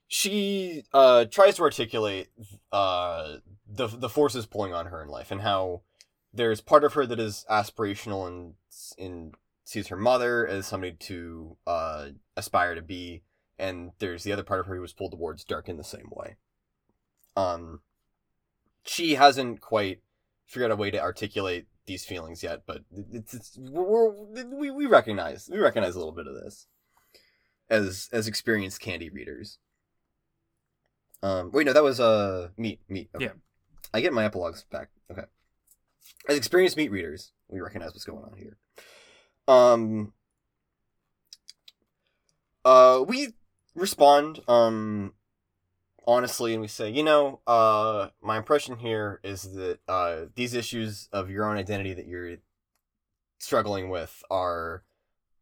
she, 0.08 0.82
uh, 0.92 1.26
tries 1.26 1.54
to 1.54 1.62
articulate, 1.62 2.26
uh, 2.72 3.36
the, 3.68 3.86
the 3.86 4.08
forces 4.08 4.46
pulling 4.46 4.74
on 4.74 4.86
her 4.86 5.00
in 5.00 5.08
life 5.08 5.30
and 5.30 5.42
how 5.42 5.82
there's 6.34 6.60
part 6.60 6.82
of 6.82 6.94
her 6.94 7.06
that 7.06 7.20
is 7.20 7.46
aspirational 7.48 8.26
and, 8.26 8.54
and 8.98 9.36
sees 9.64 9.86
her 9.86 9.96
mother 9.96 10.44
as 10.44 10.66
somebody 10.66 10.92
to, 10.92 11.56
uh, 11.68 12.08
aspire 12.36 12.74
to 12.74 12.82
be, 12.82 13.22
and 13.58 13.92
there's 13.98 14.24
the 14.24 14.32
other 14.32 14.42
part 14.42 14.60
of 14.60 14.66
her 14.66 14.74
who 14.74 14.80
was 14.80 14.92
pulled 14.92 15.12
towards 15.12 15.44
Dirk 15.44 15.68
in 15.68 15.76
the 15.76 15.84
same 15.84 16.08
way. 16.10 16.36
Um, 17.36 17.80
she 18.84 19.14
hasn't 19.14 19.60
quite 19.60 20.00
figured 20.46 20.70
out 20.70 20.74
a 20.74 20.76
way 20.76 20.90
to 20.90 21.00
articulate 21.00 21.66
these 21.86 22.04
feelings 22.04 22.42
yet, 22.42 22.62
but 22.66 22.82
it's, 23.12 23.34
it's 23.34 23.58
we're, 23.58 24.10
we 24.44 24.70
we 24.70 24.86
recognize 24.86 25.48
we 25.50 25.58
recognize 25.58 25.94
a 25.94 25.98
little 25.98 26.12
bit 26.12 26.26
of 26.26 26.34
this 26.34 26.66
as 27.70 28.08
as 28.12 28.28
experienced 28.28 28.80
candy 28.80 29.10
readers. 29.10 29.58
Um, 31.22 31.50
wait, 31.52 31.66
no, 31.66 31.72
that 31.72 31.82
was 31.82 32.00
uh 32.00 32.48
meat 32.56 32.80
meat. 32.88 33.10
Okay. 33.14 33.26
Yeah. 33.26 33.32
I 33.94 34.00
get 34.00 34.12
my 34.12 34.24
epilogues 34.24 34.64
back. 34.70 34.90
Okay, 35.10 35.24
as 36.28 36.36
experienced 36.36 36.76
meat 36.76 36.90
readers, 36.90 37.32
we 37.48 37.60
recognize 37.60 37.92
what's 37.92 38.04
going 38.04 38.24
on 38.24 38.36
here. 38.36 38.56
Um, 39.48 40.12
uh, 42.64 43.04
we 43.06 43.34
respond 43.74 44.40
um 44.48 45.14
honestly 46.06 46.52
and 46.52 46.60
we 46.60 46.68
say 46.68 46.90
you 46.90 47.02
know 47.02 47.40
uh 47.46 48.08
my 48.20 48.36
impression 48.36 48.76
here 48.78 49.20
is 49.22 49.52
that 49.54 49.78
uh 49.88 50.22
these 50.34 50.54
issues 50.54 51.08
of 51.12 51.30
your 51.30 51.48
own 51.48 51.56
identity 51.56 51.94
that 51.94 52.06
you're 52.06 52.36
struggling 53.38 53.88
with 53.88 54.22
are 54.30 54.84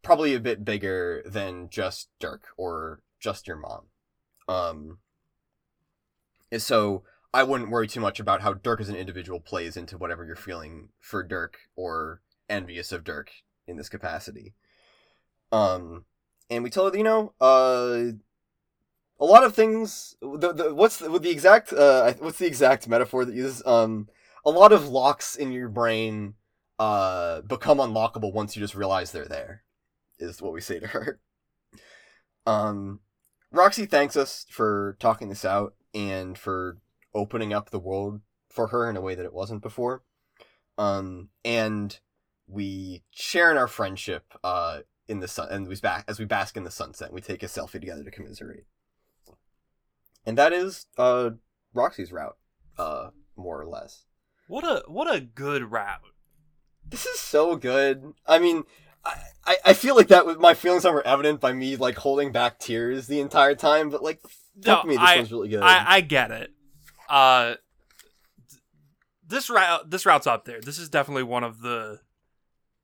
probably 0.02 0.34
a 0.34 0.40
bit 0.40 0.64
bigger 0.64 1.22
than 1.26 1.68
just 1.68 2.08
dirk 2.18 2.44
or 2.56 3.02
just 3.20 3.46
your 3.46 3.56
mom. 3.56 3.84
Um 4.48 4.98
and 6.50 6.62
so 6.62 7.04
i 7.32 7.42
wouldn't 7.42 7.70
worry 7.70 7.86
too 7.86 8.00
much 8.00 8.18
about 8.18 8.40
how 8.40 8.52
dirk 8.52 8.80
as 8.80 8.88
an 8.88 8.96
individual 8.96 9.38
plays 9.38 9.76
into 9.76 9.96
whatever 9.96 10.24
you're 10.24 10.34
feeling 10.34 10.88
for 10.98 11.22
dirk 11.22 11.58
or 11.76 12.22
envious 12.48 12.90
of 12.90 13.04
dirk 13.04 13.30
in 13.66 13.76
this 13.76 13.88
capacity. 13.88 14.54
Um 15.52 16.04
and 16.50 16.64
we 16.64 16.70
tell 16.70 16.90
her, 16.90 16.96
you 16.96 17.04
know, 17.04 17.32
uh, 17.40 18.10
a 19.20 19.24
lot 19.24 19.44
of 19.44 19.54
things. 19.54 20.16
The, 20.20 20.52
the 20.52 20.74
what's 20.74 20.98
the, 20.98 21.18
the 21.18 21.30
exact 21.30 21.72
uh, 21.72 22.14
what's 22.18 22.38
the 22.38 22.46
exact 22.46 22.88
metaphor 22.88 23.24
that 23.24 23.34
uses? 23.34 23.62
Um, 23.64 24.08
a 24.44 24.50
lot 24.50 24.72
of 24.72 24.88
locks 24.88 25.36
in 25.36 25.52
your 25.52 25.68
brain 25.68 26.34
uh 26.78 27.42
become 27.42 27.76
unlockable 27.76 28.32
once 28.32 28.56
you 28.56 28.62
just 28.62 28.74
realize 28.74 29.12
they're 29.12 29.26
there. 29.26 29.62
Is 30.18 30.42
what 30.42 30.52
we 30.52 30.60
say 30.60 30.80
to 30.80 30.88
her. 30.88 31.20
Um, 32.46 33.00
Roxy 33.52 33.86
thanks 33.86 34.16
us 34.16 34.46
for 34.50 34.96
talking 34.98 35.28
this 35.28 35.44
out 35.44 35.74
and 35.94 36.36
for 36.36 36.78
opening 37.14 37.52
up 37.52 37.70
the 37.70 37.78
world 37.78 38.20
for 38.48 38.68
her 38.68 38.88
in 38.88 38.96
a 38.96 39.00
way 39.00 39.14
that 39.14 39.24
it 39.24 39.32
wasn't 39.32 39.62
before. 39.62 40.02
Um, 40.78 41.28
and 41.44 41.98
we 42.46 43.04
share 43.10 43.50
in 43.50 43.56
our 43.56 43.68
friendship 43.68 44.24
uh 44.42 44.80
in 45.10 45.20
the 45.20 45.28
sun 45.28 45.48
and 45.50 45.66
we 45.68 45.74
back 45.76 46.04
as 46.08 46.18
we 46.18 46.24
bask 46.24 46.56
in 46.56 46.64
the 46.64 46.70
sunset 46.70 47.12
we 47.12 47.20
take 47.20 47.42
a 47.42 47.46
selfie 47.46 47.72
together 47.72 48.04
to 48.04 48.10
commiserate 48.10 48.64
and 50.24 50.38
that 50.38 50.52
is 50.52 50.86
uh 50.96 51.30
roxy's 51.74 52.12
route 52.12 52.36
uh 52.78 53.10
more 53.36 53.60
or 53.60 53.66
less 53.66 54.04
What 54.48 54.64
a 54.64 54.82
what 54.86 55.12
a 55.14 55.20
good 55.20 55.70
route. 55.72 56.00
this 56.88 57.06
is 57.06 57.18
so 57.20 57.56
good 57.56 58.12
i 58.26 58.38
mean 58.38 58.64
I, 59.46 59.56
I, 59.64 59.72
feel 59.72 59.96
like 59.96 60.08
that 60.08 60.26
was 60.26 60.36
my 60.36 60.52
feelings 60.52 60.84
were 60.84 61.06
evident 61.06 61.40
by 61.40 61.54
me 61.54 61.76
like 61.76 61.96
holding 61.96 62.32
back 62.32 62.58
tears 62.58 63.06
the 63.06 63.20
entire 63.20 63.54
time 63.54 63.88
but 63.88 64.02
like 64.02 64.20
fuck 64.62 64.84
No, 64.84 64.90
me 64.90 64.96
this 64.96 65.08
I- 65.08 65.16
one's 65.16 65.32
really 65.32 65.48
good 65.48 65.62
I, 65.62 65.94
I 65.96 66.00
get 66.02 66.30
it. 66.30 66.50
Uh, 67.08 67.54
th- 68.50 68.60
this 69.26 69.48
route 69.48 69.88
this 69.90 70.04
route's 70.04 70.26
up 70.26 70.44
there. 70.44 70.60
This 70.60 70.78
is 70.78 70.90
definitely 70.90 71.22
one 71.22 71.44
of 71.44 71.62
the 71.62 72.00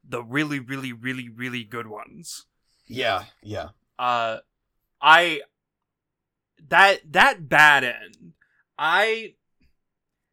the 0.08 0.22
really 0.22 0.58
really 0.60 0.92
really 0.92 1.28
really 1.28 1.64
good 1.64 1.86
ones. 1.86 2.46
yeah 2.88 3.24
yeah 3.42 3.68
Uh, 3.98 4.38
I 5.00 5.42
that 6.68 7.00
that 7.12 7.48
bad 7.48 7.84
end. 7.84 8.32
I 8.78 9.34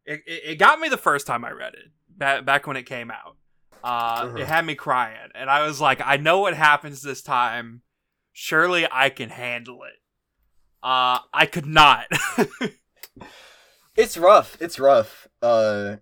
it, 0.06 0.22
it 0.28 0.56
got 0.60 0.80
me 0.80 0.90
the 0.90 0.98
first 0.98 1.26
time 1.28 1.46
I 1.46 1.52
read 1.52 1.74
it 1.74 1.92
back 2.10 2.46
back 2.46 2.68
when 2.68 2.78
it 2.78 2.84
came 2.86 3.12
out. 3.12 3.38
Uh, 3.84 4.28
Mhm. 4.28 4.40
it 4.40 4.48
had 4.48 4.66
me 4.66 4.76
crying, 4.76 5.30
and 5.36 5.50
I 5.50 5.66
was 5.66 5.82
like, 5.82 6.02
I 6.04 6.16
know 6.18 6.40
what 6.40 6.54
happens 6.56 7.02
this 7.02 7.22
time. 7.22 7.82
Surely 8.32 8.88
I 8.90 9.10
can 9.10 9.30
handle 9.30 9.84
it. 9.84 10.00
Uh, 10.82 11.20
I 11.34 11.46
could 11.46 11.66
not. 11.66 12.06
it's 13.96 14.18
rough 14.18 14.58
it's 14.60 14.80
rough 14.80 15.28
uh 15.42 15.98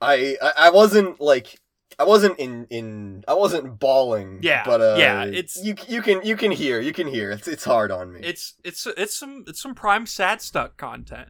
I, 0.00 0.36
I 0.42 0.52
i 0.58 0.70
wasn't 0.70 1.20
like 1.20 1.58
i 2.00 2.04
wasn't 2.04 2.36
in 2.38 2.66
in 2.70 3.22
i 3.28 3.34
wasn't 3.34 3.78
bawling 3.78 4.38
Yeah, 4.42 4.64
but 4.64 4.80
uh 4.80 4.96
yeah, 4.98 5.24
it's- 5.26 5.56
you 5.62 5.74
you 5.86 6.02
can 6.02 6.20
you 6.26 6.36
can 6.36 6.50
hear 6.50 6.80
you 6.80 6.92
can 6.92 7.06
hear 7.06 7.30
it's 7.30 7.46
it's 7.46 7.64
hard 7.64 7.92
on 7.92 8.12
me 8.12 8.20
it's 8.24 8.54
it's 8.64 8.86
it's 8.96 9.14
some 9.16 9.44
it's 9.46 9.60
some 9.62 9.74
prime 9.74 10.06
sad 10.06 10.40
stuck 10.42 10.76
content. 10.76 11.28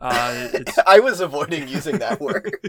Uh, 0.00 0.48
i 0.86 0.98
was 1.00 1.20
avoiding 1.20 1.68
using 1.68 1.98
that 1.98 2.20
word 2.20 2.52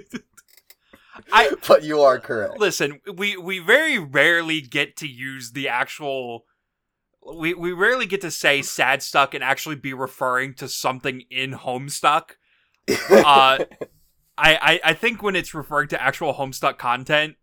I 1.31 1.51
but 1.67 1.83
you 1.83 2.01
are 2.01 2.19
correct 2.19 2.59
listen. 2.59 2.99
We 3.11 3.37
we 3.37 3.59
very 3.59 3.97
rarely 3.99 4.61
get 4.61 4.95
to 4.97 5.07
use 5.07 5.51
the 5.51 5.67
actual. 5.67 6.45
We 7.39 7.53
we 7.53 7.71
rarely 7.71 8.05
get 8.07 8.21
to 8.21 8.31
say 8.31 8.61
sad 8.63 9.03
stuck 9.03 9.33
and 9.35 9.43
actually 9.43 9.75
be 9.75 9.93
referring 9.93 10.55
to 10.55 10.67
something 10.67 11.21
in 11.29 11.51
Homestuck. 11.53 12.31
Uh, 13.09 13.59
I, 14.37 14.55
I 14.55 14.89
I 14.91 14.93
think 14.93 15.21
when 15.21 15.35
it's 15.35 15.53
referring 15.53 15.87
to 15.89 16.01
actual 16.01 16.33
Homestuck 16.33 16.77
content, 16.77 17.35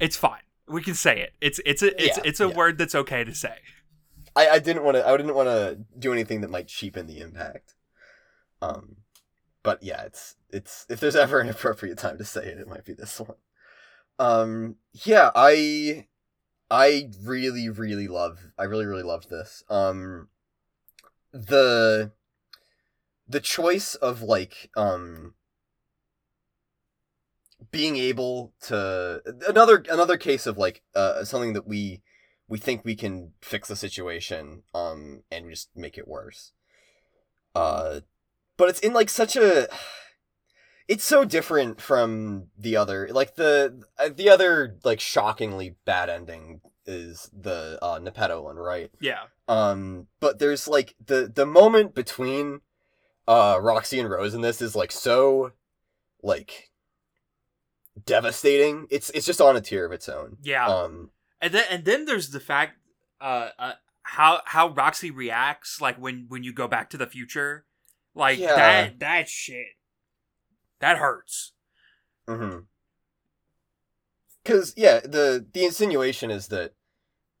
it's 0.00 0.16
fine. 0.16 0.40
We 0.66 0.82
can 0.82 0.94
say 0.94 1.20
it. 1.20 1.34
It's 1.40 1.60
it's 1.66 1.82
a 1.82 2.02
it's 2.02 2.16
Yeah, 2.16 2.22
it's 2.24 2.40
a 2.40 2.48
yeah. 2.48 2.54
word 2.54 2.78
that's 2.78 2.94
okay 2.94 3.24
to 3.24 3.34
say. 3.34 3.58
I, 4.36 4.48
I 4.48 4.58
didn't 4.58 4.84
want 4.84 4.96
to 4.96 5.06
I 5.06 5.16
didn't 5.16 5.34
want 5.34 5.48
to 5.48 5.78
do 5.98 6.12
anything 6.12 6.40
that 6.40 6.50
might 6.50 6.68
cheapen 6.68 7.06
the 7.06 7.20
impact. 7.20 7.74
Um, 8.60 8.96
but 9.62 9.82
yeah, 9.82 10.02
it's 10.02 10.36
it's 10.50 10.86
if 10.88 11.00
there's 11.00 11.16
ever 11.16 11.40
an 11.40 11.48
appropriate 11.48 11.98
time 11.98 12.18
to 12.18 12.24
say 12.24 12.46
it, 12.46 12.58
it 12.58 12.68
might 12.68 12.84
be 12.84 12.94
this 12.94 13.20
one. 13.20 13.36
Um, 14.18 14.76
yeah, 14.92 15.30
I 15.34 16.06
I 16.70 17.10
really 17.22 17.68
really 17.68 18.08
love 18.08 18.38
I 18.58 18.64
really 18.64 18.86
really 18.86 19.02
loved 19.02 19.30
this. 19.30 19.62
Um, 19.68 20.28
the 21.32 22.12
the 23.28 23.40
choice 23.40 23.94
of 23.96 24.22
like 24.22 24.70
um 24.76 25.34
being 27.70 27.96
able 27.96 28.52
to 28.60 29.22
another 29.48 29.84
another 29.90 30.16
case 30.16 30.46
of 30.46 30.58
like 30.58 30.82
uh 30.94 31.24
something 31.24 31.52
that 31.52 31.66
we 31.66 32.02
we 32.48 32.58
think 32.58 32.84
we 32.84 32.94
can 32.94 33.32
fix 33.40 33.68
the 33.68 33.76
situation 33.76 34.62
um 34.74 35.22
and 35.30 35.50
just 35.50 35.70
make 35.76 35.96
it 35.96 36.08
worse 36.08 36.52
uh 37.54 38.00
but 38.56 38.68
it's 38.68 38.80
in 38.80 38.92
like 38.92 39.08
such 39.08 39.36
a 39.36 39.68
it's 40.88 41.04
so 41.04 41.24
different 41.24 41.80
from 41.80 42.48
the 42.58 42.76
other 42.76 43.08
like 43.10 43.36
the 43.36 43.82
uh, 43.98 44.10
the 44.14 44.28
other 44.28 44.76
like 44.84 45.00
shockingly 45.00 45.76
bad 45.84 46.10
ending 46.10 46.60
is 46.86 47.30
the 47.32 47.78
uh 47.82 47.98
Nepeta 47.98 48.42
one, 48.42 48.56
right? 48.56 48.90
Yeah. 49.00 49.24
Um, 49.48 50.08
but 50.20 50.38
there's 50.38 50.68
like 50.68 50.94
the 51.04 51.30
the 51.34 51.46
moment 51.46 51.94
between 51.94 52.60
uh 53.26 53.58
Roxy 53.60 53.98
and 53.98 54.10
Rose 54.10 54.34
in 54.34 54.42
this 54.42 54.60
is 54.60 54.76
like 54.76 54.92
so 54.92 55.52
like 56.22 56.70
devastating. 58.06 58.86
It's 58.90 59.10
it's 59.10 59.26
just 59.26 59.40
on 59.40 59.56
a 59.56 59.60
tier 59.60 59.84
of 59.86 59.92
its 59.92 60.08
own. 60.08 60.38
Yeah. 60.42 60.66
Um 60.66 61.10
and 61.40 61.52
then 61.54 61.64
and 61.70 61.84
then 61.84 62.04
there's 62.06 62.30
the 62.30 62.40
fact 62.40 62.78
uh, 63.20 63.50
uh 63.58 63.72
how 64.02 64.40
how 64.46 64.68
Roxy 64.68 65.10
reacts 65.10 65.80
like 65.80 65.96
when 65.96 66.26
when 66.28 66.42
you 66.42 66.52
go 66.52 66.68
back 66.68 66.90
to 66.90 66.96
the 66.96 67.06
future. 67.06 67.64
Like 68.14 68.38
Yeah. 68.38 68.54
that 68.56 68.98
that 69.00 69.28
shit. 69.28 69.66
That 70.80 70.98
hurts. 70.98 71.52
Mm 72.28 72.38
hmm 72.52 72.58
Cause 74.44 74.74
yeah, 74.76 75.00
the 75.00 75.46
the 75.52 75.64
insinuation 75.64 76.30
is 76.30 76.48
that 76.48 76.74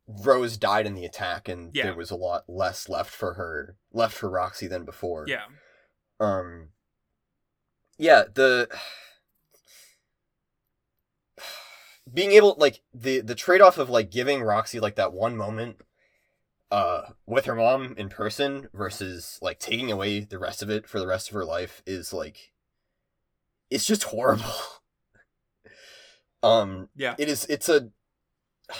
Rose 0.06 0.56
died 0.56 0.86
in 0.86 0.94
the 0.94 1.04
attack 1.04 1.48
and 1.48 1.70
Yeah. 1.74 1.84
there 1.84 1.96
was 1.96 2.10
a 2.10 2.16
lot 2.16 2.44
less 2.48 2.88
left 2.88 3.10
for 3.10 3.34
her 3.34 3.76
left 3.92 4.14
for 4.16 4.30
Roxy 4.30 4.66
than 4.66 4.84
before. 4.84 5.26
Yeah. 5.28 5.44
Um 6.20 6.70
Yeah, 7.98 8.24
the 8.32 8.68
being 12.12 12.32
able 12.32 12.54
like 12.58 12.80
the 12.92 13.20
the 13.20 13.34
trade-off 13.34 13.78
of 13.78 13.88
like 13.88 14.10
giving 14.10 14.42
Roxy 14.42 14.78
like 14.80 14.96
that 14.96 15.12
one 15.12 15.36
moment 15.36 15.76
uh 16.70 17.02
with 17.26 17.44
her 17.46 17.54
mom 17.54 17.94
in 17.96 18.08
person 18.08 18.68
versus 18.74 19.38
like 19.40 19.58
taking 19.58 19.90
away 19.90 20.20
the 20.20 20.38
rest 20.38 20.62
of 20.62 20.70
it 20.70 20.88
for 20.88 20.98
the 20.98 21.06
rest 21.06 21.28
of 21.28 21.34
her 21.34 21.44
life 21.44 21.82
is 21.86 22.12
like 22.12 22.52
it's 23.70 23.86
just 23.86 24.04
horrible. 24.04 24.44
um 26.42 26.88
Yeah. 26.94 27.14
it 27.18 27.28
is 27.28 27.46
it's 27.46 27.68
a 27.68 27.88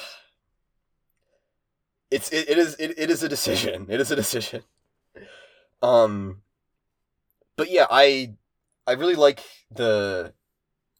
it's 2.10 2.30
it, 2.30 2.48
it 2.48 2.58
is 2.58 2.74
it, 2.78 2.94
it 2.98 3.10
is 3.10 3.22
a 3.22 3.28
decision. 3.28 3.86
It 3.88 4.00
is 4.00 4.10
a 4.10 4.16
decision. 4.16 4.62
Um 5.82 6.42
but 7.56 7.70
yeah, 7.70 7.86
I 7.90 8.34
I 8.86 8.92
really 8.92 9.14
like 9.14 9.40
the 9.70 10.34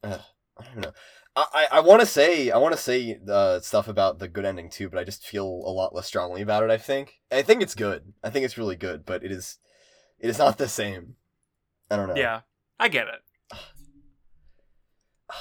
uh, 0.03 0.19
I 0.59 0.65
don't 0.65 0.77
know. 0.79 0.93
I, 1.37 1.67
I, 1.73 1.81
want 1.81 2.01
to 2.01 2.07
say 2.07 2.53
I 2.53 2.59
want 2.59 2.77
to 2.77 2.81
say 2.81 3.19
uh, 3.29 3.59
stuff 3.59 3.89
about 3.89 4.21
the 4.21 4.29
good 4.29 4.45
ending 4.45 4.71
too, 4.71 4.89
but 4.89 5.01
I 5.01 5.05
just 5.05 5.27
feel 5.27 5.45
a 5.45 5.73
lot 5.73 5.95
less 5.95 6.07
strongly 6.07 6.43
about 6.43 6.63
it. 6.63 6.71
I 6.71 6.79
think 6.79 7.21
I 7.33 7.43
think 7.43 7.61
it's 7.61 7.75
good. 7.75 8.13
I 8.23 8.31
think 8.31 8.45
it's 8.45 8.57
really 8.57 8.77
good, 8.77 9.05
but 9.05 9.25
it 9.25 9.33
is 9.33 9.59
it 10.21 10.29
is 10.31 10.39
not 10.39 10.59
the 10.59 10.69
same. 10.69 11.17
I 11.91 11.97
don't 11.97 12.09
know. 12.09 12.15
Yeah. 12.15 12.41
I 12.79 12.89
get 12.89 13.07
it. 13.09 13.59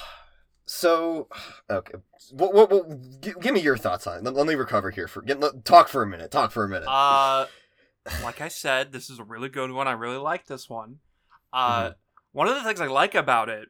So, 0.66 1.28
okay, 1.70 1.94
what, 2.32 2.54
what, 2.54 2.72
what, 2.72 3.22
give, 3.22 3.40
give 3.40 3.54
me 3.54 3.60
your 3.60 3.78
thoughts 3.78 4.08
on 4.08 4.18
it. 4.18 4.24
Let, 4.24 4.34
let 4.34 4.48
me 4.48 4.56
recover 4.56 4.90
here 4.90 5.08
for 5.08 5.22
get, 5.22 5.40
let, 5.40 5.64
talk 5.64 5.88
for 5.88 6.02
a 6.02 6.08
minute. 6.08 6.32
Talk 6.32 6.52
for 6.52 6.64
a 6.64 6.70
minute. 6.70 6.88
Uh 6.88 7.46
like 8.24 8.42
I 8.42 8.48
said, 8.48 8.92
this 8.92 9.10
is 9.10 9.20
a 9.20 9.24
really 9.24 9.50
good 9.50 9.72
one. 9.72 9.88
I 9.88 9.92
really 9.92 10.18
like 10.18 10.48
this 10.48 10.68
one. 10.68 10.98
Uh 11.54 11.90
Mhm. 11.90 11.96
one 12.32 12.48
of 12.48 12.56
the 12.56 12.64
things 12.64 12.82
I 12.82 12.88
like 12.88 13.14
about 13.14 13.50
it 13.50 13.70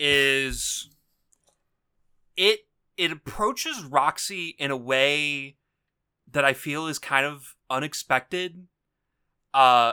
is 0.00 0.88
it 2.38 2.60
it 2.96 3.12
approaches 3.12 3.84
Roxy 3.84 4.54
in 4.58 4.70
a 4.70 4.76
way 4.76 5.56
that 6.30 6.44
I 6.44 6.54
feel 6.54 6.86
is 6.86 6.98
kind 6.98 7.26
of 7.26 7.56
unexpected. 7.68 8.68
Uh 9.52 9.92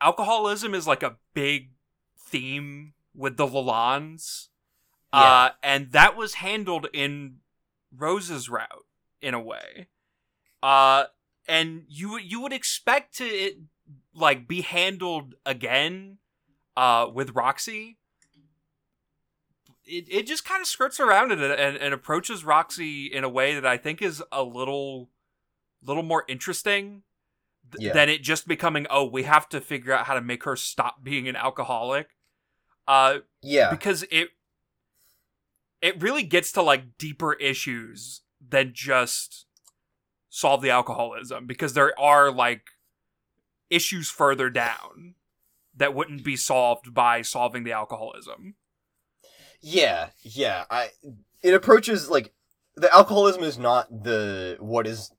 alcoholism 0.00 0.74
is 0.74 0.86
like 0.86 1.02
a 1.02 1.16
big 1.34 1.72
theme 2.18 2.94
with 3.14 3.36
the 3.36 3.46
Lalondes. 3.46 4.48
Uh 5.12 5.50
and 5.62 5.90
that 5.92 6.16
was 6.16 6.34
handled 6.34 6.86
in 6.94 7.38
Rose's 7.94 8.48
route 8.48 8.86
in 9.20 9.34
a 9.34 9.40
way. 9.40 9.88
Uh 10.62 11.04
and 11.48 11.84
you 11.88 12.18
you 12.18 12.40
would 12.40 12.52
expect 12.52 13.16
to 13.16 13.24
it 13.24 13.58
like 14.14 14.46
be 14.46 14.60
handled 14.60 15.34
again 15.44 16.18
uh 16.76 17.08
with 17.12 17.34
Roxy 17.34 17.98
it, 19.84 20.06
it 20.08 20.26
just 20.26 20.44
kind 20.44 20.60
of 20.60 20.66
skirts 20.66 21.00
around 21.00 21.32
it 21.32 21.40
and, 21.40 21.76
and 21.76 21.94
approaches 21.94 22.44
Roxy 22.44 23.06
in 23.06 23.24
a 23.24 23.28
way 23.28 23.54
that 23.54 23.66
I 23.66 23.76
think 23.76 24.00
is 24.02 24.22
a 24.30 24.42
little 24.42 25.10
little 25.84 26.02
more 26.02 26.24
interesting 26.28 27.02
th- 27.72 27.82
Yeah. 27.86 27.92
than 27.92 28.08
it 28.08 28.22
just 28.22 28.46
becoming 28.46 28.86
oh 28.90 29.04
we 29.04 29.24
have 29.24 29.48
to 29.50 29.60
figure 29.60 29.92
out 29.92 30.06
how 30.06 30.14
to 30.14 30.20
make 30.20 30.44
her 30.44 30.56
stop 30.56 31.02
being 31.02 31.28
an 31.28 31.36
alcoholic 31.36 32.10
uh 32.86 33.18
yeah, 33.42 33.70
because 33.70 34.04
it 34.10 34.30
it 35.80 36.00
really 36.00 36.22
gets 36.22 36.52
to 36.52 36.62
like 36.62 36.96
deeper 36.98 37.32
issues 37.34 38.22
than 38.46 38.72
just 38.72 39.46
solve 40.28 40.62
the 40.62 40.70
alcoholism 40.70 41.46
because 41.46 41.74
there 41.74 41.98
are 41.98 42.30
like 42.30 42.70
issues 43.70 44.10
further 44.10 44.48
down 44.50 45.14
that 45.74 45.94
wouldn't 45.94 46.22
be 46.24 46.36
solved 46.36 46.92
by 46.94 47.22
solving 47.22 47.64
the 47.64 47.72
alcoholism. 47.72 48.54
Yeah, 49.62 50.08
yeah. 50.22 50.64
I 50.70 50.90
it 51.42 51.54
approaches 51.54 52.10
like 52.10 52.32
the 52.76 52.92
alcoholism 52.92 53.42
is 53.42 53.58
not 53.58 54.04
the 54.04 54.56
what 54.60 54.86
is 54.86 55.12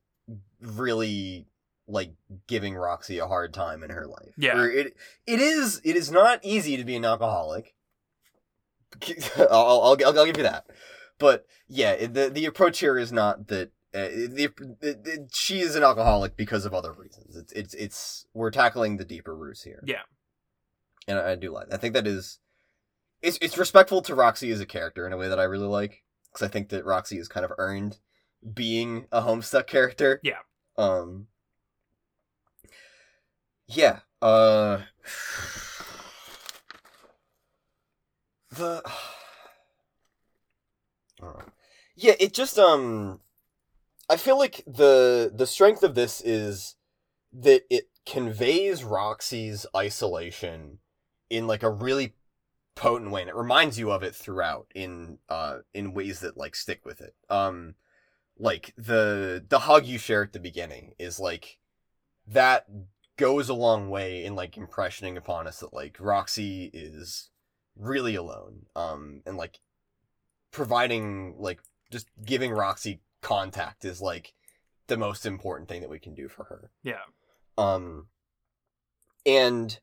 really 0.62 1.48
like 1.88 2.14
giving 2.48 2.76
Roxy 2.76 3.20
a 3.20 3.28
hard 3.28 3.54
time 3.54 3.84
in 3.84 3.90
her 3.90 4.06
life. 4.06 4.34
Yeah. 4.38 4.58
Or 4.58 4.70
it 4.70 4.96
it 5.26 5.40
is 5.40 5.82
it 5.84 5.96
is 5.96 6.12
not 6.12 6.40
easy 6.44 6.78
to 6.78 6.84
be 6.84 6.96
an 6.96 7.06
alcoholic. 7.06 7.74
I'll, 9.38 9.48
I'll, 9.50 9.82
I'll, 9.82 10.20
I'll 10.20 10.26
give 10.26 10.38
you 10.38 10.44
that. 10.44 10.66
But 11.20 11.46
yeah, 11.68 12.06
the 12.08 12.30
the 12.30 12.46
approach 12.46 12.80
here 12.80 12.98
is 12.98 13.12
not 13.12 13.48
that 13.48 13.72
uh, 13.94 14.10
the, 14.10 14.50
it, 14.82 15.02
it, 15.06 15.30
she 15.34 15.60
is 15.60 15.76
an 15.76 15.84
alcoholic 15.84 16.36
because 16.36 16.66
of 16.66 16.74
other 16.74 16.92
reasons. 16.92 17.36
It's 17.36 17.54
it's 17.54 17.74
it's 17.76 18.26
we're 18.34 18.52
tackling 18.52 18.98
the 18.98 19.06
deeper 19.06 19.36
roots 19.36 19.64
here. 19.64 19.84
Yeah. 19.86 20.02
and 21.08 21.20
I, 21.20 21.32
I 21.32 21.36
do 21.36 21.52
like. 21.52 21.72
I 21.72 21.78
think 21.78 21.94
that 21.94 22.08
is 22.08 22.40
it's 23.24 23.40
it's 23.42 23.58
respectful 23.58 24.02
to 24.04 24.14
Roxy 24.14 24.52
as 24.52 24.60
a 24.60 24.66
character 24.66 25.08
in 25.08 25.14
a 25.14 25.18
way 25.18 25.30
that 25.30 25.40
I 25.40 25.44
really 25.44 25.68
like 25.68 26.04
because 26.32 26.46
I 26.46 26.52
think 26.52 26.70
that 26.70 26.86
Roxy 26.86 27.18
has 27.18 27.28
kind 27.28 27.46
of 27.46 27.54
earned 27.58 27.98
being 28.54 29.08
a 29.12 29.22
Homestuck 29.22 29.66
character. 29.66 30.20
Yeah. 30.22 30.40
Um. 30.78 31.28
Yeah. 33.68 34.00
Uh. 34.22 34.80
The. 38.52 38.84
Yeah, 41.96 42.14
it 42.20 42.34
just 42.34 42.58
um. 42.58 43.22
I 44.10 44.18
feel 44.18 44.38
like 44.38 44.64
the 44.66 45.32
the 45.34 45.46
strength 45.46 45.84
of 45.84 45.94
this 45.94 46.22
is 46.22 46.76
that 47.32 47.62
it 47.70 47.88
conveys 48.06 48.84
Roxy's 48.84 49.68
isolation 49.76 50.80
in 51.30 51.46
like 51.48 51.62
a 51.64 51.70
really 51.70 52.16
potent 52.76 53.12
way, 53.12 53.22
and 53.22 53.30
it 53.30 53.36
reminds 53.36 53.78
you 53.78 53.92
of 53.92 54.04
it 54.04 54.16
throughout 54.16 54.68
in 54.74 55.20
uh 55.30 55.60
in 55.74 55.94
ways 55.94 56.20
that 56.22 56.38
like 56.38 56.56
stick 56.56 56.86
with 56.86 57.02
it. 57.02 57.16
Um, 57.30 57.76
like 58.38 58.74
the 58.78 59.44
the 59.48 59.60
hug 59.60 59.86
you 59.86 59.98
share 59.98 60.24
at 60.24 60.34
the 60.34 60.40
beginning 60.40 60.94
is 60.98 61.20
like 61.20 61.60
that 62.28 62.66
goes 63.18 63.50
a 63.50 63.54
long 63.54 63.90
way 63.90 64.26
in 64.26 64.36
like 64.36 64.56
impressioning 64.56 65.18
upon 65.18 65.48
us 65.48 65.60
that 65.60 65.74
like 65.74 65.98
Roxy 66.00 66.70
is 66.74 67.30
really 67.76 68.16
alone. 68.16 68.66
Um, 68.76 69.22
and 69.26 69.38
like 69.38 69.60
providing 70.52 71.36
like 71.38 71.62
just 71.92 72.08
giving 72.24 72.52
Roxy 72.52 73.02
contact 73.22 73.86
is 73.86 74.02
like 74.02 74.34
the 74.88 74.98
most 74.98 75.26
important 75.26 75.70
thing 75.70 75.82
that 75.82 75.90
we 75.90 76.00
can 76.00 76.14
do 76.14 76.28
for 76.28 76.46
her. 76.46 76.72
Yeah. 76.84 77.02
Um, 77.58 78.08
and 79.26 79.80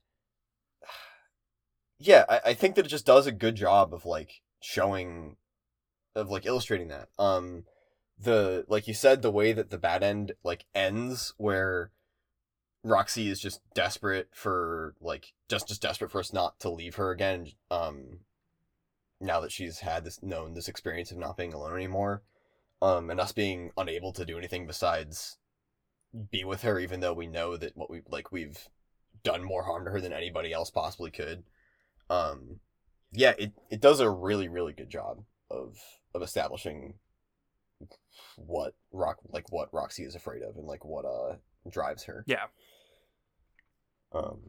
yeah, 2.00 2.24
I, 2.28 2.40
I 2.46 2.54
think 2.54 2.74
that 2.74 2.86
it 2.86 2.88
just 2.88 3.06
does 3.06 3.26
a 3.26 3.32
good 3.32 3.54
job 3.54 3.92
of 3.92 4.06
like 4.06 4.40
showing, 4.60 5.36
of 6.16 6.30
like 6.30 6.46
illustrating 6.46 6.88
that. 6.88 7.10
Um, 7.18 7.64
the 8.18 8.64
like 8.68 8.88
you 8.88 8.94
said, 8.94 9.22
the 9.22 9.30
way 9.30 9.52
that 9.52 9.70
the 9.70 9.78
bad 9.78 10.02
end 10.02 10.32
like 10.42 10.64
ends, 10.74 11.34
where 11.36 11.92
Roxy 12.82 13.28
is 13.28 13.38
just 13.38 13.60
desperate 13.74 14.30
for 14.32 14.94
like 15.00 15.34
just 15.48 15.68
just 15.68 15.82
desperate 15.82 16.10
for 16.10 16.20
us 16.20 16.32
not 16.32 16.58
to 16.60 16.70
leave 16.70 16.96
her 16.96 17.10
again. 17.10 17.48
Um, 17.70 18.20
now 19.20 19.40
that 19.40 19.52
she's 19.52 19.80
had 19.80 20.04
this 20.04 20.22
known 20.22 20.54
this 20.54 20.68
experience 20.68 21.12
of 21.12 21.18
not 21.18 21.36
being 21.36 21.52
alone 21.52 21.74
anymore, 21.74 22.22
um, 22.80 23.10
and 23.10 23.20
us 23.20 23.32
being 23.32 23.72
unable 23.76 24.12
to 24.14 24.24
do 24.24 24.38
anything 24.38 24.66
besides 24.66 25.36
be 26.30 26.44
with 26.44 26.62
her 26.62 26.78
even 26.78 27.00
though 27.00 27.12
we 27.12 27.26
know 27.26 27.56
that 27.56 27.76
what 27.76 27.88
we 27.90 28.00
like 28.08 28.32
we've 28.32 28.68
done 29.22 29.44
more 29.44 29.62
harm 29.62 29.84
to 29.84 29.92
her 29.92 30.00
than 30.00 30.12
anybody 30.12 30.52
else 30.52 30.70
possibly 30.70 31.10
could 31.10 31.44
um 32.10 32.60
yeah 33.12 33.32
it 33.38 33.52
it 33.70 33.80
does 33.80 34.00
a 34.00 34.10
really 34.10 34.48
really 34.48 34.72
good 34.72 34.90
job 34.90 35.22
of 35.50 35.78
of 36.14 36.22
establishing 36.22 36.94
what 38.36 38.74
rock 38.92 39.18
like 39.30 39.50
what 39.50 39.72
roxy 39.72 40.02
is 40.02 40.14
afraid 40.14 40.42
of 40.42 40.56
and 40.56 40.66
like 40.66 40.84
what 40.84 41.04
uh 41.04 41.36
drives 41.70 42.04
her. 42.04 42.24
Yeah. 42.26 42.44
um 44.12 44.40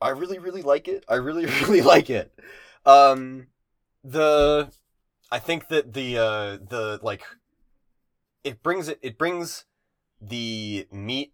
i 0.00 0.10
really 0.10 0.38
really 0.38 0.62
like 0.62 0.88
it. 0.88 1.04
I 1.08 1.16
really 1.16 1.46
really 1.62 1.82
like 1.82 2.08
it. 2.08 2.32
Um 2.84 3.48
the 4.04 4.70
i 5.32 5.38
think 5.38 5.68
that 5.68 5.92
the 5.92 6.16
uh 6.16 6.58
the 6.68 7.00
like 7.02 7.24
it 8.44 8.62
brings 8.62 8.88
it 8.88 8.98
it 9.02 9.18
brings 9.18 9.64
the 10.20 10.86
meat 10.92 11.32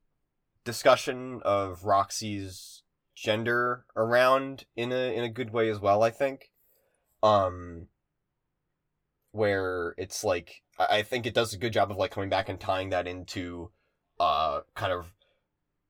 discussion 0.65 1.41
of 1.45 1.85
Roxy's 1.85 2.82
gender 3.23 3.85
around 3.95 4.65
in 4.75 4.91
a 4.91 5.15
in 5.15 5.23
a 5.23 5.29
good 5.29 5.53
way 5.53 5.71
as 5.71 5.79
well, 5.79 6.03
I 6.03 6.11
think. 6.11 6.51
Um 7.23 7.87
where 9.31 9.95
it's 9.97 10.25
like 10.25 10.63
I 10.79 10.99
I 10.99 11.03
think 11.03 11.25
it 11.25 11.35
does 11.35 11.55
a 11.55 11.59
good 11.59 11.73
job 11.73 11.91
of 11.91 11.97
like 11.97 12.11
coming 12.11 12.29
back 12.29 12.49
and 12.49 12.59
tying 12.59 12.91
that 12.91 13.07
into 13.07 13.71
uh 14.19 14.61
kind 14.75 14.93
of 14.93 15.07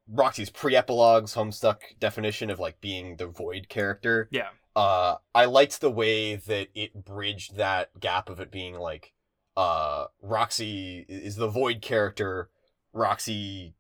Roxy's 0.09 0.51
pre-epilogues 0.51 1.35
Homestuck 1.35 1.99
definition 1.99 2.51
of 2.51 2.59
like 2.61 2.81
being 2.81 3.17
the 3.17 3.27
void 3.27 3.69
character. 3.71 4.29
Yeah. 4.31 4.51
Uh 4.77 5.17
I 5.35 5.47
liked 5.47 5.81
the 5.81 5.91
way 5.91 6.37
that 6.37 6.69
it 6.75 7.05
bridged 7.05 7.57
that 7.57 7.99
gap 7.99 8.29
of 8.29 8.41
it 8.41 8.51
being 8.51 8.75
like 8.75 9.15
uh 9.57 10.07
Roxy 10.21 11.07
is 11.09 11.37
the 11.37 11.49
void 11.49 11.81
character. 11.81 12.51
Roxy 12.93 13.75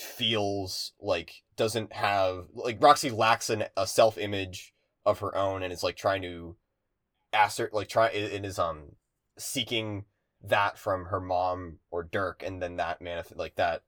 feels 0.00 0.92
like 1.00 1.42
doesn't 1.56 1.92
have 1.92 2.46
like 2.54 2.82
Roxy 2.82 3.10
lacks 3.10 3.50
an, 3.50 3.64
a 3.76 3.86
self-image 3.86 4.72
of 5.04 5.18
her 5.20 5.36
own 5.36 5.62
and 5.62 5.72
is 5.72 5.82
like 5.82 5.96
trying 5.96 6.22
to 6.22 6.56
assert 7.32 7.74
like 7.74 7.88
try 7.88 8.08
it 8.08 8.44
is 8.44 8.58
um 8.58 8.92
seeking 9.38 10.04
that 10.42 10.78
from 10.78 11.06
her 11.06 11.20
mom 11.20 11.78
or 11.90 12.04
Dirk 12.04 12.42
and 12.46 12.62
then 12.62 12.76
that 12.76 13.00
manif- 13.00 13.36
like 13.36 13.56
that 13.56 13.82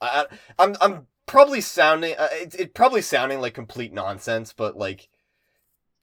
I, 0.00 0.26
I'm 0.58 0.76
I'm 0.80 1.06
probably 1.26 1.60
sounding 1.60 2.14
uh, 2.18 2.28
it, 2.32 2.54
it 2.58 2.74
probably 2.74 3.02
sounding 3.02 3.40
like 3.40 3.54
complete 3.54 3.92
nonsense 3.92 4.52
but 4.52 4.76
like 4.76 5.08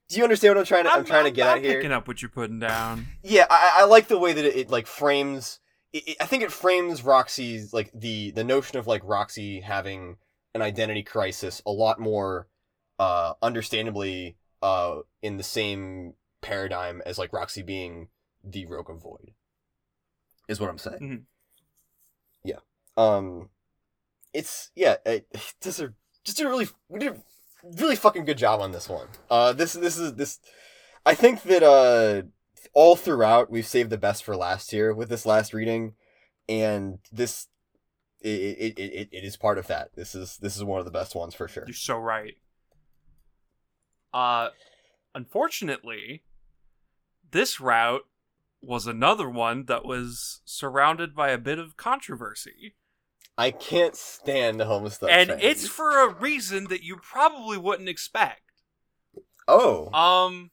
do 0.07 0.17
you 0.17 0.23
understand 0.23 0.55
what 0.55 0.59
I'm 0.59 0.65
trying 0.65 0.83
to 0.83 0.91
I'm, 0.91 1.05
trying 1.05 1.25
to 1.25 1.31
get 1.31 1.47
I'm 1.47 1.57
at 1.57 1.63
here 1.63 1.75
picking 1.75 1.91
up 1.91 2.07
what 2.07 2.21
you're 2.21 2.29
putting 2.29 2.59
down. 2.59 3.07
yeah 3.23 3.47
I, 3.49 3.79
I 3.79 3.85
like 3.85 4.07
the 4.07 4.19
way 4.19 4.33
that 4.33 4.45
it, 4.45 4.55
it 4.55 4.69
like 4.69 4.85
frames 4.87 5.59
it, 5.93 6.07
it, 6.09 6.17
i 6.19 6.25
think 6.25 6.43
it 6.43 6.51
frames 6.51 7.03
roxy's 7.03 7.73
like 7.73 7.91
the 7.93 8.31
the 8.31 8.43
notion 8.43 8.77
of 8.77 8.87
like 8.87 9.01
roxy 9.03 9.61
having 9.61 10.17
an 10.53 10.61
identity 10.61 11.03
crisis 11.03 11.61
a 11.65 11.71
lot 11.71 11.99
more 11.99 12.47
uh 12.99 13.33
understandably 13.41 14.37
uh 14.61 14.97
in 15.21 15.37
the 15.37 15.43
same 15.43 16.13
paradigm 16.41 17.01
as 17.05 17.17
like 17.17 17.33
roxy 17.33 17.61
being 17.61 18.09
the 18.43 18.65
rogue 18.65 18.89
of 18.89 19.01
void 19.01 19.31
is 20.47 20.59
what 20.59 20.69
i'm 20.69 20.77
saying. 20.77 20.99
Mhm. 21.01 21.23
yeah. 22.43 22.59
Um 22.95 23.49
it's 24.33 24.71
yeah 24.75 24.95
it, 25.05 25.27
just 25.61 25.79
a 25.79 25.93
just 26.23 26.39
a 26.39 26.47
really 26.47 26.67
we 26.89 26.99
did 26.99 27.13
a 27.13 27.17
really 27.79 27.95
fucking 27.95 28.25
good 28.25 28.37
job 28.37 28.61
on 28.61 28.71
this 28.71 28.87
one. 28.87 29.07
Uh 29.29 29.53
this 29.53 29.73
this 29.73 29.97
is 29.97 30.13
this 30.15 30.39
i 31.05 31.13
think 31.13 31.43
that 31.43 31.63
uh 31.63 32.21
all 32.77 32.95
throughout 32.95 33.49
we've 33.49 33.65
saved 33.65 33.89
the 33.89 33.97
best 33.97 34.23
for 34.23 34.37
last 34.37 34.69
here 34.69 34.93
with 34.93 35.09
this 35.09 35.25
last 35.25 35.51
reading 35.51 35.93
and 36.47 36.99
this 37.11 37.47
it, 38.21 38.29
it, 38.29 38.79
it, 38.79 39.09
it, 39.11 39.23
is 39.23 39.35
part 39.35 39.57
of 39.57 39.65
that 39.65 39.89
this 39.95 40.13
is 40.13 40.37
this 40.43 40.55
is 40.55 40.63
one 40.63 40.77
of 40.77 40.85
the 40.85 40.91
best 40.91 41.15
ones 41.15 41.33
for 41.33 41.47
sure 41.47 41.63
You're 41.65 41.73
so 41.73 41.97
right. 41.97 42.35
Uh, 44.13 44.49
unfortunately, 45.15 46.23
this 47.31 47.59
route 47.59 48.05
was 48.61 48.85
another 48.85 49.27
one 49.27 49.65
that 49.65 49.83
was 49.83 50.41
surrounded 50.45 51.15
by 51.15 51.29
a 51.29 51.37
bit 51.39 51.57
of 51.57 51.77
controversy. 51.77 52.75
i 53.39 53.49
can't 53.49 53.95
stand 53.95 54.59
the 54.59 54.65
homestuck 54.65 55.09
and 55.09 55.31
it's 55.41 55.67
for 55.67 56.07
a 56.07 56.13
reason 56.13 56.65
that 56.65 56.83
you 56.83 56.97
probably 56.97 57.57
wouldn't 57.57 57.89
expect. 57.89 58.41
oh 59.47 59.91
Um, 59.93 60.51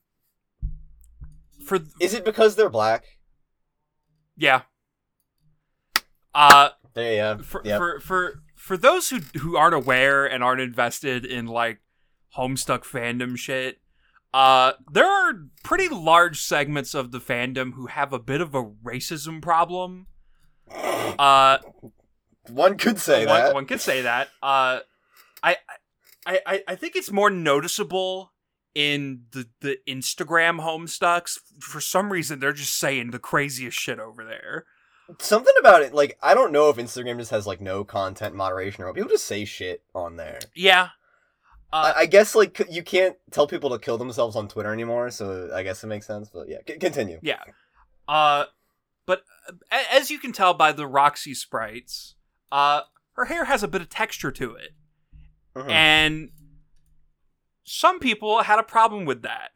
for 1.66 1.80
is 2.00 2.14
it 2.14 2.24
because 2.24 2.56
they're 2.56 2.70
black 2.70 3.04
yeah. 4.36 4.62
Uh, 6.34 6.70
there 6.94 7.14
yeah 7.14 7.36
for 7.38 7.62
Yep. 7.64 7.78
for 7.78 8.00
for 8.00 8.42
for 8.56 8.76
those 8.76 9.10
who 9.10 9.20
who 9.38 9.56
aren't 9.56 9.74
aware 9.74 10.26
and 10.26 10.42
aren't 10.42 10.60
invested 10.60 11.24
in 11.24 11.46
like 11.46 11.80
Homestuck 12.36 12.82
fandom 12.82 13.38
shit, 13.38 13.80
uh, 14.32 14.72
there 14.90 15.06
are 15.06 15.34
pretty 15.62 15.88
large 15.88 16.42
segments 16.42 16.94
of 16.94 17.12
the 17.12 17.20
fandom 17.20 17.74
who 17.74 17.86
have 17.86 18.12
a 18.12 18.18
bit 18.18 18.40
of 18.40 18.54
a 18.54 18.64
racism 18.64 19.40
problem. 19.40 20.08
Uh, 20.72 21.58
one 22.48 22.76
could 22.76 22.98
say 22.98 23.24
one, 23.26 23.40
that 23.40 23.54
one 23.54 23.66
could 23.66 23.80
say 23.80 24.02
that. 24.02 24.28
Uh, 24.42 24.80
I, 25.42 25.56
I, 26.26 26.40
I, 26.46 26.62
I 26.68 26.74
think 26.74 26.96
it's 26.96 27.12
more 27.12 27.30
noticeable 27.30 28.32
in 28.74 29.22
the 29.32 29.46
the 29.60 29.78
Instagram 29.88 30.60
Homestucks. 30.60 31.38
For 31.60 31.80
some 31.80 32.10
reason, 32.12 32.40
they're 32.40 32.52
just 32.52 32.76
saying 32.78 33.10
the 33.10 33.18
craziest 33.18 33.78
shit 33.78 33.98
over 33.98 34.24
there. 34.24 34.64
something 35.18 35.52
about 35.60 35.82
it 35.82 35.92
like 35.92 36.16
i 36.22 36.32
don't 36.32 36.50
know 36.50 36.70
if 36.70 36.76
instagram 36.78 37.18
just 37.18 37.30
has 37.30 37.46
like 37.46 37.60
no 37.60 37.84
content 37.84 38.34
moderation 38.34 38.82
or 38.82 38.86
what. 38.86 38.94
people 38.94 39.10
just 39.10 39.26
say 39.26 39.44
shit 39.44 39.82
on 39.94 40.16
there 40.16 40.38
Yeah. 40.54 40.88
Uh, 41.70 41.92
I, 41.94 42.00
I 42.00 42.06
guess 42.06 42.34
like 42.34 42.62
you 42.70 42.82
can't 42.82 43.14
tell 43.30 43.46
people 43.46 43.68
to 43.68 43.78
kill 43.78 43.98
themselves 43.98 44.34
on 44.34 44.48
twitter 44.48 44.72
anymore 44.72 45.10
so 45.10 45.50
i 45.54 45.62
guess 45.62 45.84
it 45.84 45.88
makes 45.88 46.06
sense 46.06 46.30
but 46.32 46.48
yeah 46.48 46.56
c- 46.66 46.78
continue 46.78 47.18
Yeah. 47.20 47.42
Uh, 48.08 48.44
but 49.04 49.24
a- 49.70 49.94
as 49.94 50.10
you 50.10 50.18
can 50.18 50.32
tell 50.32 50.54
by 50.54 50.72
the 50.72 50.86
Roxy 50.86 51.34
sprites, 51.34 52.14
uh, 52.50 52.80
her 53.12 53.26
hair 53.26 53.44
has 53.44 53.62
a 53.62 53.68
bit 53.68 53.82
of 53.82 53.90
texture 53.90 54.32
to 54.32 54.54
it, 54.54 54.70
Mhm. 55.54 55.70
and 55.70 56.30
some 57.64 57.98
people 57.98 58.42
had 58.42 58.58
a 58.58 58.62
problem 58.62 59.04
with 59.04 59.22
that. 59.22 59.50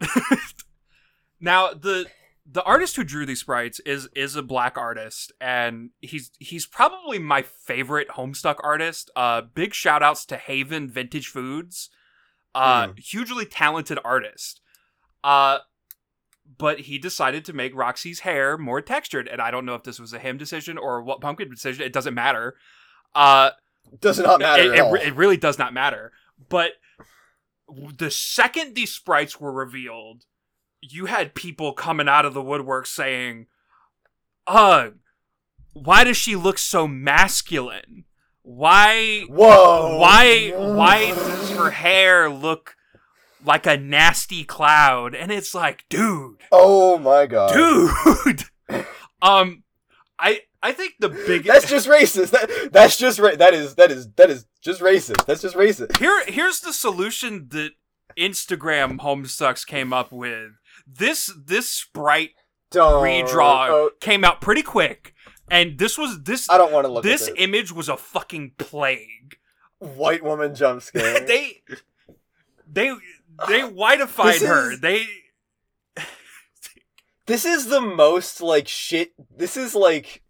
now 1.41 1.73
the 1.73 2.07
the 2.51 2.63
artist 2.63 2.97
who 2.97 3.05
drew 3.05 3.27
these 3.27 3.41
sprites 3.41 3.79
is 3.81 4.09
is 4.17 4.35
a 4.35 4.43
black 4.43 4.79
artist, 4.79 5.33
and 5.41 5.91
he's 6.01 6.31
he's 6.39 6.67
probably 6.67 7.19
my 7.19 7.43
favorite 7.43 8.09
Homestuck 8.09 8.57
artist. 8.65 9.11
Uh, 9.15 9.43
big 9.43 9.75
shout 9.75 10.03
outs 10.03 10.25
to 10.27 10.37
Haven 10.37 10.89
Vintage 10.89 11.29
Foods, 11.29 11.91
uh, 12.55 12.89
hugely 12.97 13.45
talented 13.45 13.99
artist. 14.05 14.63
Uh, 15.23 15.59
but 16.57 16.81
he 16.81 16.99
decided 16.99 17.45
to 17.45 17.53
make 17.53 17.77
Roxy's 17.77 18.21
hair 18.21 18.57
more 18.57 18.81
textured, 18.81 19.29
and 19.29 19.43
I 19.43 19.51
don't 19.51 19.67
know 19.67 19.75
if 19.75 19.83
this 19.83 20.01
was 20.01 20.15
a 20.15 20.19
him 20.19 20.39
decision 20.39 20.79
or 20.79 21.03
What 21.03 21.21
Pumpkin 21.21 21.51
decision. 21.51 21.85
It 21.85 21.93
doesn't 21.93 22.15
matter. 22.15 22.57
Uh, 23.15 23.51
does 24.01 24.19
not 24.19 24.41
matter 24.41 24.63
it, 24.63 24.69
at 24.71 24.75
it, 24.75 24.81
all. 24.81 24.95
it 24.95 25.15
really 25.15 25.37
does 25.37 25.59
not 25.59 25.75
matter. 25.75 26.13
But 26.49 26.73
the 27.69 28.11
second 28.11 28.75
these 28.75 28.93
sprites 28.93 29.41
were 29.41 29.53
revealed, 29.53 30.25
you 30.81 31.07
had 31.07 31.35
people 31.35 31.73
coming 31.73 32.09
out 32.09 32.25
of 32.25 32.35
the 32.35 32.43
woodwork 32.43 32.87
saying, 32.87 33.47
"Ugh, 34.47 34.95
why 35.73 36.05
does 36.05 36.17
she 36.17 36.37
look 36.37 36.59
so 36.59 36.89
masculine? 36.89 38.05
Why, 38.43 39.25
whoa 39.29 39.99
why, 39.99 40.53
why 40.55 41.09
does 41.11 41.51
her 41.51 41.71
hair 41.71 42.31
look 42.31 42.77
like 43.45 43.67
a 43.67 43.77
nasty 43.77 44.45
cloud?" 44.45 45.15
And 45.15 45.31
it's 45.31 45.55
like, 45.55 45.85
dude, 45.89 46.43
oh 46.51 46.99
my 46.99 47.27
god 47.27 47.53
dude. 47.53 48.45
um, 49.23 49.65
I 50.19 50.43
I 50.63 50.73
think 50.73 50.95
the 50.99 51.11
biggest 51.11 51.47
that's 51.47 51.71
just 51.71 51.89
racist 51.89 52.31
that, 52.31 52.73
that's 52.73 52.97
just 52.97 53.19
ra- 53.19 53.37
that 53.37 53.55
is 53.55 53.75
that 53.77 53.91
is 53.91 54.09
that 54.13 54.31
is 54.31 54.47
just 54.69 54.81
racist 54.83 55.25
that's 55.25 55.41
just 55.43 55.57
racist 55.57 55.97
Here, 55.99 56.23
here's 56.27 56.61
the 56.61 56.73
solution 56.75 57.49
that 57.53 57.71
Instagram 58.19 58.99
Homestucks 58.99 59.67
came 59.67 59.93
up 59.93 60.11
with. 60.13 60.51
This 60.87 61.33
this 61.47 61.69
sprite 61.69 62.31
don't 62.71 63.03
redraw 63.03 63.69
oh, 63.71 63.91
came 64.01 64.25
out 64.25 64.41
pretty 64.41 64.63
quick, 64.63 65.15
and 65.51 65.79
this 65.79 65.97
was 65.97 66.23
this 66.25 66.51
i 66.51 66.59
don't 66.59 66.73
want 66.73 66.85
to 66.87 66.93
look 66.93 67.03
this 67.05 67.27
this 67.27 67.35
image 67.39 67.73
was 67.73 67.89
a 67.89 67.97
fucking 67.97 68.53
plague. 68.59 69.39
white 69.79 70.23
woman 70.25 70.55
jump 70.55 70.83
scare 70.83 71.21
they 71.27 71.63
they 72.71 72.93
they 73.49 73.61
whiteified 73.63 74.33
This 74.41 74.43
her. 74.43 74.73
is- 74.73 74.81
They 74.81 75.07
This 77.27 77.45
is 77.45 77.67
the 77.67 77.81
most 77.83 78.41
like 78.41 78.67
shit. 78.69 79.13
This 79.37 79.57
is 79.57 79.75
like, 79.75 80.23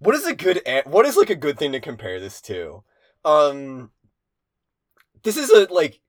what 0.00 0.14
is 0.16 0.26
a 0.26 0.34
good? 0.34 0.60
What 0.84 1.06
is 1.06 1.16
like 1.16 1.30
a 1.30 1.36
good 1.36 1.56
thing 1.56 1.70
to 1.72 1.80
compare 1.80 2.18
this 2.18 2.40
to? 2.42 2.82
Um, 3.24 3.90
this 5.22 5.36
is 5.36 5.50
a 5.50 5.72
like, 5.72 6.00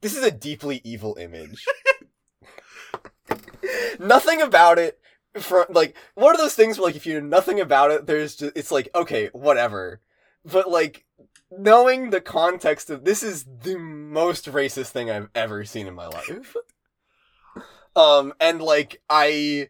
this 0.00 0.16
is 0.16 0.24
a 0.24 0.30
deeply 0.30 0.80
evil 0.84 1.16
image. 1.20 1.66
nothing 3.98 4.42
about 4.42 4.78
it. 4.78 4.98
From 5.38 5.66
like 5.68 5.94
one 6.14 6.34
of 6.34 6.40
those 6.40 6.54
things 6.54 6.78
where 6.78 6.86
like 6.86 6.96
if 6.96 7.06
you 7.06 7.20
know 7.20 7.26
nothing 7.26 7.60
about 7.60 7.90
it, 7.90 8.06
there's 8.06 8.36
just 8.36 8.56
it's 8.56 8.72
like 8.72 8.88
okay, 8.94 9.28
whatever. 9.32 10.00
But 10.44 10.70
like 10.70 11.04
knowing 11.50 12.10
the 12.10 12.22
context 12.22 12.88
of 12.88 13.04
this 13.04 13.22
is 13.22 13.44
the 13.44 13.76
most 13.76 14.46
racist 14.46 14.90
thing 14.90 15.10
I've 15.10 15.28
ever 15.34 15.64
seen 15.64 15.86
in 15.86 15.94
my 15.94 16.06
life. 16.06 16.56
Um, 17.94 18.32
and 18.40 18.62
like 18.62 19.02
I 19.10 19.68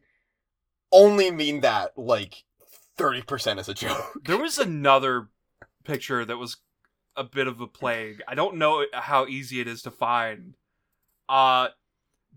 only 0.92 1.32
mean 1.32 1.62
that 1.62 1.98
like 1.98 2.44
thirty 2.96 3.22
percent 3.22 3.58
as 3.58 3.68
a 3.68 3.74
joke. 3.74 4.20
there 4.24 4.38
was 4.38 4.58
another 4.58 5.28
picture 5.84 6.24
that 6.24 6.36
was 6.36 6.58
a 7.16 7.24
bit 7.24 7.46
of 7.46 7.60
a 7.60 7.66
plague. 7.66 8.22
I 8.28 8.34
don't 8.34 8.56
know 8.56 8.84
how 8.92 9.26
easy 9.26 9.60
it 9.60 9.68
is 9.68 9.82
to 9.82 9.90
find. 9.90 10.54
Uh 11.28 11.68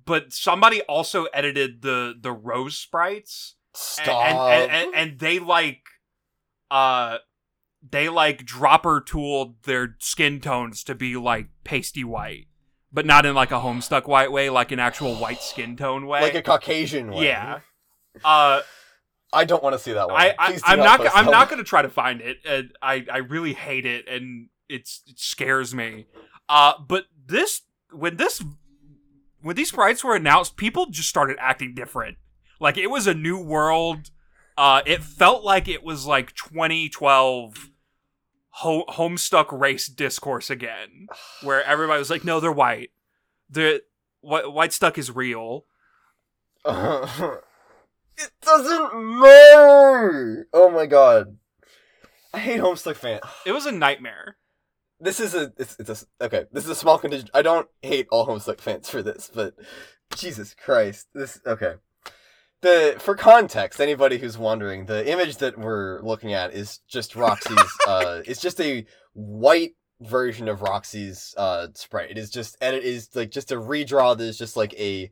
but 0.06 0.34
somebody 0.34 0.82
also 0.84 1.26
edited 1.26 1.82
the 1.82 2.16
the 2.20 2.32
rose 2.32 2.78
sprites 2.78 3.56
and 3.74 4.06
Stop. 4.06 4.26
and, 4.26 4.38
and, 4.38 4.72
and, 4.72 4.96
and 4.96 5.20
they 5.20 5.40
like 5.40 5.84
uh 6.72 7.18
they 7.88 8.10
like 8.10 8.46
dropper 8.46 9.02
tooled 9.02 9.64
their 9.64 9.96
skin 10.00 10.42
tones 10.42 10.84
to 10.84 10.96
be 10.96 11.16
like 11.16 11.48
pasty 11.64 12.04
white, 12.04 12.48
but 12.92 13.06
not 13.06 13.26
in 13.26 13.36
like 13.36 13.52
a 13.52 13.60
homestuck 13.60 14.08
white 14.08 14.32
way, 14.32 14.50
like 14.50 14.72
an 14.72 14.80
actual 14.80 15.16
white 15.16 15.42
skin 15.42 15.78
tone 15.78 16.06
way. 16.08 16.22
like 16.22 16.36
a 16.36 16.42
Caucasian 16.42 17.12
one. 17.12 17.24
yeah. 17.24 17.60
Uh, 18.24 18.62
I 19.32 19.46
don't 19.46 19.64
want 19.64 19.74
to 19.74 19.80
see 19.80 19.94
that 19.94 20.10
one. 20.10 20.20
I, 20.20 20.36
I'm 20.64 20.80
not 20.80 21.16
I'm 21.16 21.26
not 21.28 21.50
gonna 21.50 21.64
try 21.64 21.82
to 21.82 21.90
find 21.90 22.22
it. 22.22 22.38
And 22.46 22.72
I 22.82 23.06
I 23.12 23.18
really 23.20 23.54
hate 23.54 23.86
it, 23.86 24.08
and 24.08 24.50
it's 24.70 25.02
it 25.08 25.20
scares 25.20 25.74
me. 25.74 26.06
Uh, 26.48 26.74
but 26.88 27.06
this 27.26 27.64
when 27.92 28.18
this 28.18 28.44
when 29.42 29.56
these 29.56 29.70
sprites 29.70 30.04
were 30.04 30.16
announced, 30.16 30.58
people 30.58 30.88
just 30.88 31.10
started 31.10 31.38
acting 31.40 31.74
different. 31.74 32.18
Like 32.60 32.78
it 32.78 32.88
was 32.88 33.08
a 33.08 33.14
new 33.14 33.38
world. 33.38 34.12
Uh, 34.58 34.82
it 34.86 35.04
felt 35.04 35.44
like 35.44 35.68
it 35.68 35.84
was 35.84 36.06
like 36.06 36.36
2012 36.36 37.70
ho- 38.50 38.86
Homestuck 38.90 39.58
race 39.58 39.88
discourse 39.88 40.50
again, 40.50 41.08
where 41.42 41.64
everybody 41.64 42.00
was 42.00 42.10
like, 42.10 42.26
"No, 42.26 42.40
they're 42.40 42.52
white. 42.52 42.92
The 43.50 43.84
white 44.22 44.52
white 44.52 44.74
stuck 44.74 44.98
is 44.98 45.12
real." 45.12 45.66
it 46.66 48.32
doesn't 48.42 49.20
matter. 49.20 50.48
Oh 50.54 50.70
my 50.70 50.86
god, 50.86 51.38
I 52.34 52.40
hate 52.40 52.60
Homestuck 52.60 52.96
fan. 52.96 53.22
It 53.46 53.54
was 53.54 53.66
a 53.66 53.72
nightmare. 53.72 54.36
This 55.00 55.20
is 55.20 55.34
a 55.34 55.54
it's, 55.58 55.78
it's 55.80 56.06
a 56.20 56.26
okay. 56.26 56.46
This 56.52 56.66
is 56.66 56.70
a 56.70 56.76
small 56.76 56.98
contingent. 56.98 57.32
I 57.34 57.42
don't 57.42 57.68
hate 57.82 58.08
all 58.12 58.28
Homestuck 58.28 58.60
fans 58.60 58.90
for 58.90 59.02
this, 59.02 59.32
but 59.34 59.56
Jesus 60.16 60.54
Christ, 60.54 61.08
this 61.14 61.40
okay. 61.46 61.76
The 62.62 62.96
for 63.00 63.16
context, 63.16 63.80
anybody 63.80 64.18
who's 64.18 64.38
wondering, 64.38 64.86
the 64.86 65.10
image 65.10 65.38
that 65.38 65.58
we're 65.58 66.02
looking 66.02 66.34
at 66.34 66.54
is 66.54 66.80
just 66.88 67.16
Roxy's. 67.16 67.58
uh, 67.88 68.22
it's 68.26 68.42
just 68.42 68.60
a 68.60 68.86
white 69.14 69.76
version 70.02 70.50
of 70.50 70.62
Roxy's 70.62 71.34
uh 71.38 71.68
sprite. 71.74 72.12
It 72.12 72.18
is 72.18 72.30
just 72.30 72.58
and 72.60 72.76
it 72.76 72.84
is 72.84 73.10
like 73.16 73.32
just 73.32 73.54
a 73.54 73.56
redraw. 73.56 74.18
That 74.18 74.26
is 74.26 74.38
just 74.38 74.58
like 74.58 74.74
a 74.74 75.12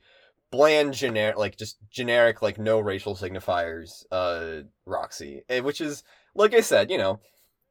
bland 0.52 0.94
generic, 0.94 1.38
like 1.38 1.58
just 1.58 1.78
generic, 1.90 2.42
like 2.42 2.58
no 2.58 2.80
racial 2.80 3.16
signifiers. 3.16 4.04
Uh, 4.12 4.64
Roxy, 4.86 5.44
eh, 5.48 5.62
which 5.62 5.80
is 5.80 6.04
like 6.36 6.54
I 6.54 6.62
said, 6.62 6.92
you 6.92 6.98
know, 6.98 7.22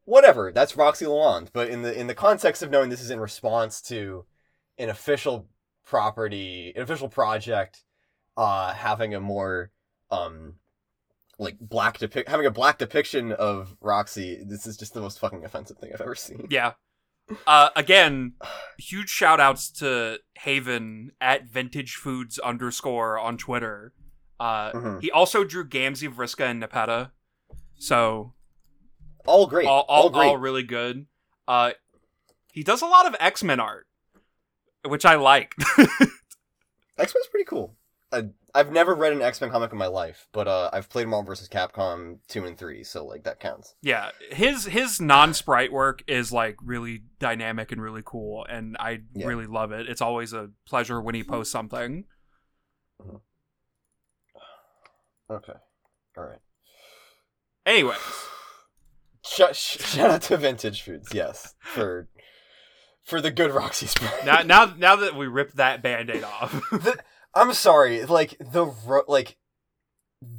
whatever. 0.07 0.51
That's 0.51 0.77
Roxy 0.77 1.05
Lalonde. 1.05 1.49
But 1.53 1.69
in 1.69 1.83
the 1.83 1.93
in 1.99 2.07
the 2.07 2.15
context 2.15 2.63
of 2.63 2.71
knowing 2.71 2.89
this 2.89 3.03
is 3.03 3.11
in 3.11 3.21
response 3.21 3.83
to 3.83 4.25
an 4.79 4.89
official 4.89 5.49
property, 5.85 6.73
an 6.75 6.83
official 6.83 7.09
project, 7.09 7.85
uh, 8.37 8.73
having 8.73 9.15
a 9.15 9.21
more 9.21 9.71
um 10.11 10.55
like 11.39 11.59
black 11.61 11.99
depict 11.99 12.29
having 12.31 12.47
a 12.47 12.51
black 12.51 12.79
depiction 12.79 13.31
of 13.33 13.77
Roxy, 13.83 14.43
this 14.47 14.67
is 14.67 14.77
just 14.79 14.95
the 14.95 15.01
most 15.03 15.19
fucking 15.21 15.45
offensive 15.45 15.77
thing 15.77 15.91
I've 15.93 16.01
ever 16.01 16.15
seen. 16.15 16.47
Yeah. 16.51 16.73
Uh, 17.47 17.71
again, 17.77 18.35
huge 18.79 19.09
shout 19.11 19.41
outs 19.41 19.69
to 19.73 20.21
Haven 20.39 21.11
at 21.21 21.45
vintage 21.47 21.95
foods 21.97 22.39
underscore 22.39 23.19
on 23.19 23.37
Twitter. 23.37 23.93
Uh, 24.39 24.71
Mhm. 24.73 25.03
He 25.03 25.11
also 25.11 25.43
drew 25.45 25.69
Gamzee, 25.69 26.09
Vriska, 26.15 26.45
and 26.45 26.63
Nepeta. 26.63 27.11
So 27.79 28.35
All 29.27 29.47
great. 29.47 29.67
all, 29.67 29.85
all, 29.89 30.03
all, 30.05 30.11
great. 30.11 30.27
all 30.29 30.37
really 30.37 30.63
good. 30.63 31.07
Uh, 31.49 31.73
he 32.53 32.63
does 32.63 32.83
a 32.83 32.87
lot 32.87 33.07
of 33.07 33.15
X 33.21 33.43
Men 33.45 33.61
art, 33.61 33.87
which 34.87 35.05
I 35.05 35.17
like. 35.17 35.55
X 35.79 37.15
Men's 37.15 37.27
pretty 37.31 37.45
cool. 37.45 37.77
I, 38.13 38.27
I've 38.55 38.71
never 38.73 38.95
read 38.95 39.13
an 39.13 39.21
X 39.21 39.41
Men 39.41 39.51
comic 39.51 39.73
in 39.73 39.79
my 39.79 39.89
life, 39.89 40.29
but 40.33 40.47
uh, 40.49 40.71
I've 40.73 40.89
played 40.89 41.09
Marvel 41.09 41.27
vs. 41.27 41.49
Capcom 41.49 42.19
two 42.29 42.45
and 42.47 42.57
three, 42.57 42.85
so 42.85 43.05
like 43.05 43.25
that 43.25 43.41
counts. 43.41 43.75
yeah, 43.83 44.11
his 44.31 44.65
his 44.65 45.01
non 45.01 45.35
sprite 45.35 45.73
work 45.73 46.03
is 46.07 46.33
like 46.33 46.57
really 46.65 47.03
dynamic 47.19 47.73
and 47.73 47.83
really 47.83 48.03
cool, 48.05 48.47
and 48.49 48.77
I 48.81 49.01
Yeah. 49.15 49.27
really 49.27 49.47
love 49.47 49.73
it. 49.73 49.89
It's 49.89 50.01
always 50.01 50.33
a 50.33 50.51
pleasure 50.67 51.01
when 51.03 51.15
he 51.17 51.23
posts 51.25 51.53
something. 51.53 52.05
Okay, 55.29 55.55
all 56.17 56.25
right. 56.25 56.39
Anyways, 57.67 57.99
Sh- 59.27 59.43
sh- 59.53 59.79
shout 59.81 60.11
out 60.11 60.23
to 60.23 60.37
Vintage 60.37 60.83
Foods, 60.83 61.13
yes, 61.13 61.55
for 61.61 62.09
for 63.03 63.21
the 63.21 63.31
good 63.31 63.53
Roxy 63.53 63.87
sprite. 63.87 64.25
now 64.25 64.43
now 64.43 64.75
now 64.77 64.97
that 64.97 65.17
we 65.17 65.27
ripped 65.27 65.57
that 65.57 65.83
band-aid 65.83 66.25
off. 66.25 66.53
the, 66.71 66.99
I'm 67.35 67.53
sorry, 67.53 68.05
like 68.05 68.37
the 68.41 68.67
ro- 68.67 69.05
like 69.09 69.37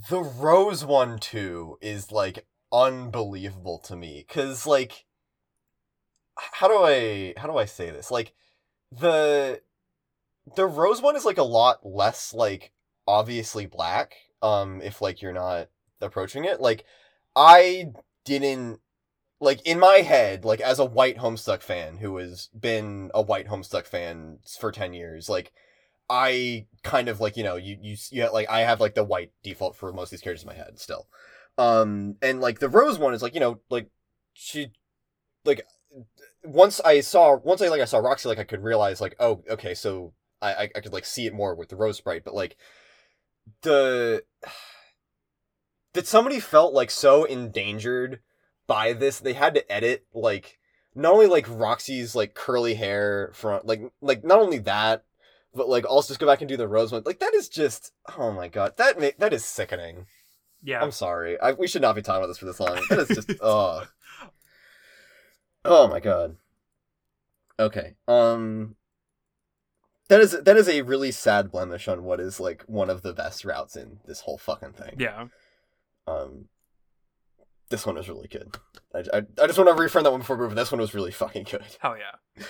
the 0.09 0.21
Rose 0.21 0.83
one 0.83 1.19
too 1.19 1.77
is 1.81 2.11
like 2.11 2.45
unbelievable 2.71 3.79
to 3.79 3.95
me 3.95 4.25
because 4.27 4.65
like 4.65 5.05
how 6.35 6.67
do 6.67 6.75
I 6.83 7.33
how 7.37 7.47
do 7.47 7.57
I 7.57 7.65
say 7.65 7.89
this 7.89 8.11
like 8.11 8.33
the 8.91 9.61
the 10.55 10.65
Rose 10.65 11.01
one 11.01 11.15
is 11.15 11.25
like 11.25 11.37
a 11.37 11.43
lot 11.43 11.85
less 11.85 12.33
like 12.33 12.71
obviously 13.07 13.65
black 13.65 14.15
um 14.41 14.81
if 14.81 15.01
like 15.01 15.21
you're 15.21 15.33
not 15.33 15.69
approaching 16.01 16.45
it 16.45 16.59
like 16.59 16.83
I 17.35 17.91
didn't 18.27 18.79
like 19.39 19.65
in 19.65 19.79
my 19.79 19.97
head 19.97 20.43
like 20.43 20.59
as 20.59 20.79
a 20.79 20.85
white 20.85 21.17
Homestuck 21.17 21.61
fan 21.61 21.97
who 21.97 22.17
has 22.17 22.49
been 22.59 23.09
a 23.13 23.21
white 23.21 23.47
Homestuck 23.47 23.85
fan 23.85 24.39
for 24.59 24.71
10 24.71 24.93
years 24.93 25.29
like 25.29 25.51
I 26.09 26.67
kind 26.83 27.09
of 27.09 27.19
like 27.19 27.37
you 27.37 27.43
know 27.43 27.55
you 27.55 27.77
you 28.11 28.21
have, 28.21 28.33
like 28.33 28.49
I 28.49 28.61
have 28.61 28.81
like 28.81 28.95
the 28.95 29.03
white 29.03 29.31
default 29.43 29.75
for 29.75 29.91
most 29.91 30.07
of 30.07 30.11
these 30.11 30.21
characters 30.21 30.43
in 30.43 30.47
my 30.47 30.53
head 30.53 30.79
still, 30.79 31.07
um 31.57 32.15
and 32.21 32.39
like 32.39 32.59
the 32.59 32.69
Rose 32.69 32.97
one 32.97 33.13
is 33.13 33.21
like 33.21 33.33
you 33.33 33.39
know 33.39 33.59
like 33.69 33.89
she 34.33 34.71
like 35.43 35.65
once 36.43 36.79
I 36.81 37.01
saw 37.01 37.37
once 37.37 37.61
I 37.61 37.67
like 37.67 37.81
I 37.81 37.85
saw 37.85 37.97
Roxy 37.97 38.29
like 38.29 38.39
I 38.39 38.45
could 38.45 38.63
realize 38.63 39.01
like 39.01 39.15
oh 39.19 39.43
okay 39.49 39.73
so 39.73 40.13
I 40.41 40.53
I, 40.53 40.69
I 40.75 40.79
could 40.79 40.93
like 40.93 41.05
see 41.05 41.25
it 41.25 41.33
more 41.33 41.55
with 41.55 41.69
the 41.69 41.75
Rose 41.75 41.97
sprite 41.97 42.23
but 42.23 42.33
like 42.35 42.55
the 43.63 44.23
that 45.97 46.07
somebody 46.07 46.39
felt 46.39 46.73
like 46.73 46.91
so 46.91 47.23
endangered 47.25 48.19
by 48.67 48.93
this 48.93 49.19
they 49.19 49.33
had 49.33 49.53
to 49.55 49.71
edit 49.71 50.05
like 50.13 50.59
not 50.93 51.13
only 51.13 51.27
like 51.27 51.45
Roxy's 51.49 52.15
like 52.15 52.33
curly 52.33 52.75
hair 52.75 53.31
front 53.33 53.65
like 53.65 53.81
like 54.01 54.23
not 54.23 54.39
only 54.39 54.59
that 54.59 55.03
but 55.57 55.67
like 55.67 55.85
also 55.89 56.09
just 56.09 56.19
go 56.19 56.27
back 56.27 56.41
and 56.41 56.47
do 56.47 56.55
the 56.55 56.67
rose 56.67 56.91
one. 56.91 57.03
Like 57.05 57.19
that 57.19 57.33
is 57.33 57.49
just 57.49 57.91
oh 58.17 58.31
my 58.31 58.47
god, 58.47 58.77
that 58.77 58.99
ma- 58.99 59.09
that 59.17 59.33
is 59.33 59.43
sickening. 59.43 60.05
yeah. 60.63 60.81
I'm 60.81 60.91
sorry, 60.91 61.39
I, 61.39 61.53
we 61.53 61.67
should 61.67 61.81
not 61.81 61.95
be 61.95 62.01
talking 62.01 62.19
about 62.19 62.27
this 62.27 62.37
for 62.37 62.45
this 62.45 62.59
long. 62.59 62.79
That 62.89 62.99
is 62.99 63.07
just 63.07 63.31
oh, 63.41 63.85
oh 65.65 65.87
my 65.87 65.99
god. 65.99 66.37
Okay, 67.59 67.95
um, 68.07 68.75
that 70.09 70.21
is 70.21 70.31
that 70.39 70.57
is 70.57 70.69
a 70.69 70.83
really 70.83 71.11
sad 71.11 71.51
blemish 71.51 71.87
on 71.87 72.03
what 72.03 72.19
is 72.19 72.39
like 72.39 72.63
one 72.67 72.89
of 72.89 73.01
the 73.01 73.13
best 73.13 73.43
routes 73.43 73.75
in 73.75 73.99
this 74.05 74.21
whole 74.21 74.37
fucking 74.37 74.73
thing. 74.73 74.95
yeah. 74.99 75.25
Um, 76.07 76.45
this 77.69 77.85
one 77.85 77.95
was 77.95 78.07
really 78.07 78.27
good. 78.27 78.55
I, 78.95 78.99
I, 79.13 79.17
I 79.41 79.47
just 79.47 79.59
want 79.59 79.75
to 79.75 79.83
reframe 79.83 80.03
that 80.03 80.11
one 80.11 80.21
before 80.21 80.37
we 80.37 80.43
move. 80.47 80.55
This 80.55 80.71
one 80.71 80.79
was 80.79 80.93
really 80.93 81.11
fucking 81.11 81.43
good. 81.43 81.63
Hell 81.79 81.97
yeah. 81.97 82.45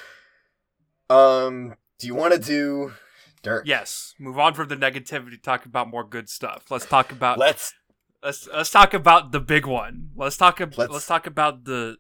Um, 1.10 1.76
do 1.98 2.08
you 2.08 2.14
want 2.16 2.34
to 2.34 2.40
do 2.40 2.94
Dirk? 3.42 3.66
Yes. 3.66 4.14
Move 4.20 4.38
on 4.38 4.54
from 4.54 4.68
the 4.68 4.76
negativity. 4.76 5.42
Talk 5.42 5.66
about 5.66 5.90
more 5.90 6.04
good 6.04 6.30
stuff. 6.30 6.66
Let's 6.70 6.86
talk 6.86 7.12
about 7.12 7.38
Let's 7.40 7.74
let's 8.22 8.48
let's 8.48 8.70
talk 8.70 8.94
about 8.94 9.32
the 9.32 9.40
big 9.40 9.66
one. 9.66 10.10
Let's 10.16 10.38
talk 10.38 10.60
about 10.60 10.78
Let's- 10.78 10.94
let's, 10.94 11.08
talk 11.08 11.26
about 11.28 11.64
the, 11.66 11.98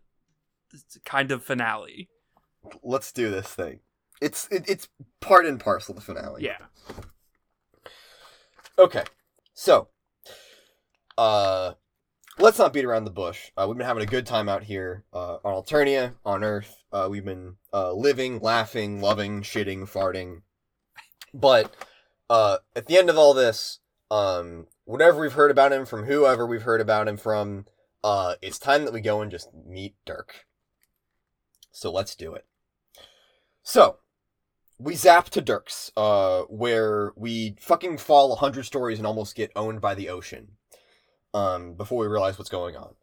the 0.72 0.99
kind 1.05 1.32
of 1.32 1.43
finale. 1.43 2.10
let's 2.84 3.12
do 3.12 3.32
this 3.32 3.47
thing. 3.47 3.80
It's 4.22 4.47
it, 4.51 4.66
it's 4.68 4.89
part 5.22 5.45
and 5.45 5.60
parcel 5.60 5.95
the 5.95 6.01
finale. 6.01 6.43
Yeah. 6.43 6.58
Okay. 8.78 9.03
So, 9.53 9.89
uh, 11.18 11.74
let's 12.39 12.59
not 12.59 12.74
beat 12.74 12.86
around 12.86 13.05
the 13.05 13.11
bush. 13.11 13.51
Uh, 13.57 13.65
we've 13.68 13.78
been 13.78 13.88
having 13.88 14.03
a 14.03 14.07
good 14.07 14.26
time 14.26 14.49
out 14.49 14.63
here 14.63 15.03
uh, 15.13 15.38
on 15.43 15.53
Alternia, 15.53 16.13
on 16.26 16.43
Earth. 16.43 16.84
Uh, 16.91 17.07
we've 17.09 17.26
been 17.26 17.55
uh, 17.74 17.93
living, 17.93 18.39
laughing, 18.39 19.01
loving, 19.01 19.41
shitting, 19.41 19.82
farting. 19.89 20.41
But 21.34 21.76
uh, 22.30 22.57
at 22.76 22.88
the 22.88 22.97
end 22.97 23.09
of 23.09 23.18
all 23.18 23.34
this, 23.34 23.80
um, 24.09 24.68
whatever 24.86 25.20
we've 25.20 25.34
heard 25.34 25.51
about 25.51 25.74
him 25.74 25.86
from 25.86 26.05
whoever 26.05 26.45
we've 26.45 26.61
heard 26.61 26.82
about 26.82 27.07
him 27.07 27.18
from, 27.18 27.65
uh, 28.03 28.36
it's 28.41 28.59
time 28.59 28.86
that 28.86 28.93
we 28.93 29.01
go 29.01 29.22
and 29.22 29.32
just 29.32 29.49
meet 29.53 29.95
Dirk. 30.05 30.45
So 31.72 31.91
let's 31.91 32.15
do 32.15 32.34
it. 32.34 32.45
So, 33.63 33.97
we 34.80 34.95
zap 34.95 35.30
to 35.32 35.41
Dirk's, 35.41 35.91
uh, 35.97 36.43
where 36.43 37.11
we 37.15 37.55
fucking 37.59 37.97
fall 37.97 38.32
a 38.32 38.38
hundred 38.38 38.63
stories 38.63 38.97
and 38.97 39.07
almost 39.07 39.36
get 39.36 39.51
owned 39.55 39.82
by 39.82 39.93
the 39.93 40.09
ocean. 40.09 40.57
Um, 41.38 41.73
before 41.73 41.99
we 41.99 42.07
realize 42.07 42.39
what's 42.39 42.49
going 42.49 42.75
on. 42.75 42.95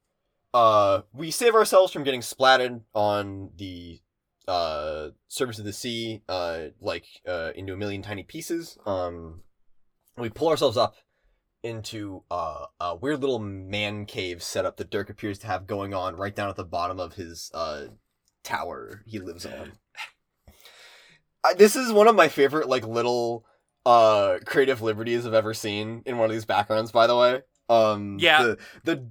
Uh, 0.53 1.03
we 1.13 1.31
save 1.31 1.55
ourselves 1.55 1.93
from 1.93 2.03
getting 2.03 2.21
splatted 2.21 2.81
on 2.93 3.51
the 3.57 4.01
uh 4.49 5.11
surface 5.29 5.61
of 5.61 5.65
the 5.65 5.73
sea, 5.73 6.23
uh, 6.29 6.65
like 6.81 7.05
uh 7.29 7.53
into 7.55 7.73
a 7.73 7.77
million 7.77 8.03
tiny 8.03 8.25
pieces. 8.25 8.77
Um, 8.87 9.43
we 10.19 10.31
pull 10.31 10.49
ourselves 10.49 10.77
up 10.77 10.97
into 11.63 12.25
uh, 12.29 12.67
a 12.81 12.97
weird 12.97 13.21
little 13.21 13.39
man 13.39 14.05
cave 14.05 14.43
setup 14.43 14.79
that 14.79 14.91
Dirk 14.91 15.11
appears 15.11 15.39
to 15.39 15.47
have 15.47 15.69
going 15.69 15.95
on 15.95 16.17
right 16.17 16.35
down 16.35 16.51
at 16.51 16.57
the 16.57 16.65
bottom 16.65 16.99
of 16.99 17.15
his 17.15 17.53
uh, 17.55 17.85
tower 18.43 19.03
he 19.07 19.21
lives 19.21 19.47
on. 19.47 19.75
I, 21.45 21.55
this 21.55 21.77
is 21.77 21.93
one 21.93 22.09
of 22.09 22.17
my 22.17 22.27
favorite 22.27 22.69
like 22.69 22.85
little 22.85 23.45
uh 23.87 24.39
creative 24.45 24.83
liberties 24.83 25.25
I've 25.25 25.35
ever 25.35 25.55
seen 25.55 26.03
in 26.05 26.19
one 26.19 26.27
of 26.27 26.33
these 26.33 26.45
backgrounds. 26.45 26.91
By 26.91 27.07
the 27.07 27.17
way, 27.17 27.43
um, 27.69 28.19
Yeah. 28.21 28.43
the 28.43 28.59
the, 28.85 29.07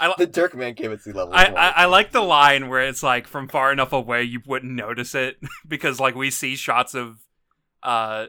I 0.00 0.14
the 0.18 0.26
Dirk 0.26 0.54
man 0.54 0.74
cave 0.74 0.92
at 0.92 1.02
sea 1.02 1.12
level. 1.12 1.34
I, 1.34 1.46
I. 1.46 1.68
I 1.68 1.84
like 1.86 2.12
the 2.12 2.20
line 2.20 2.68
where 2.68 2.82
it's 2.82 3.02
like 3.02 3.26
from 3.26 3.48
far 3.48 3.72
enough 3.72 3.92
away 3.92 4.22
you 4.22 4.40
wouldn't 4.46 4.72
notice 4.72 5.14
it 5.14 5.36
because 5.68 5.98
like 6.00 6.14
we 6.14 6.30
see 6.30 6.56
shots 6.56 6.94
of 6.94 7.18
uh 7.82 8.26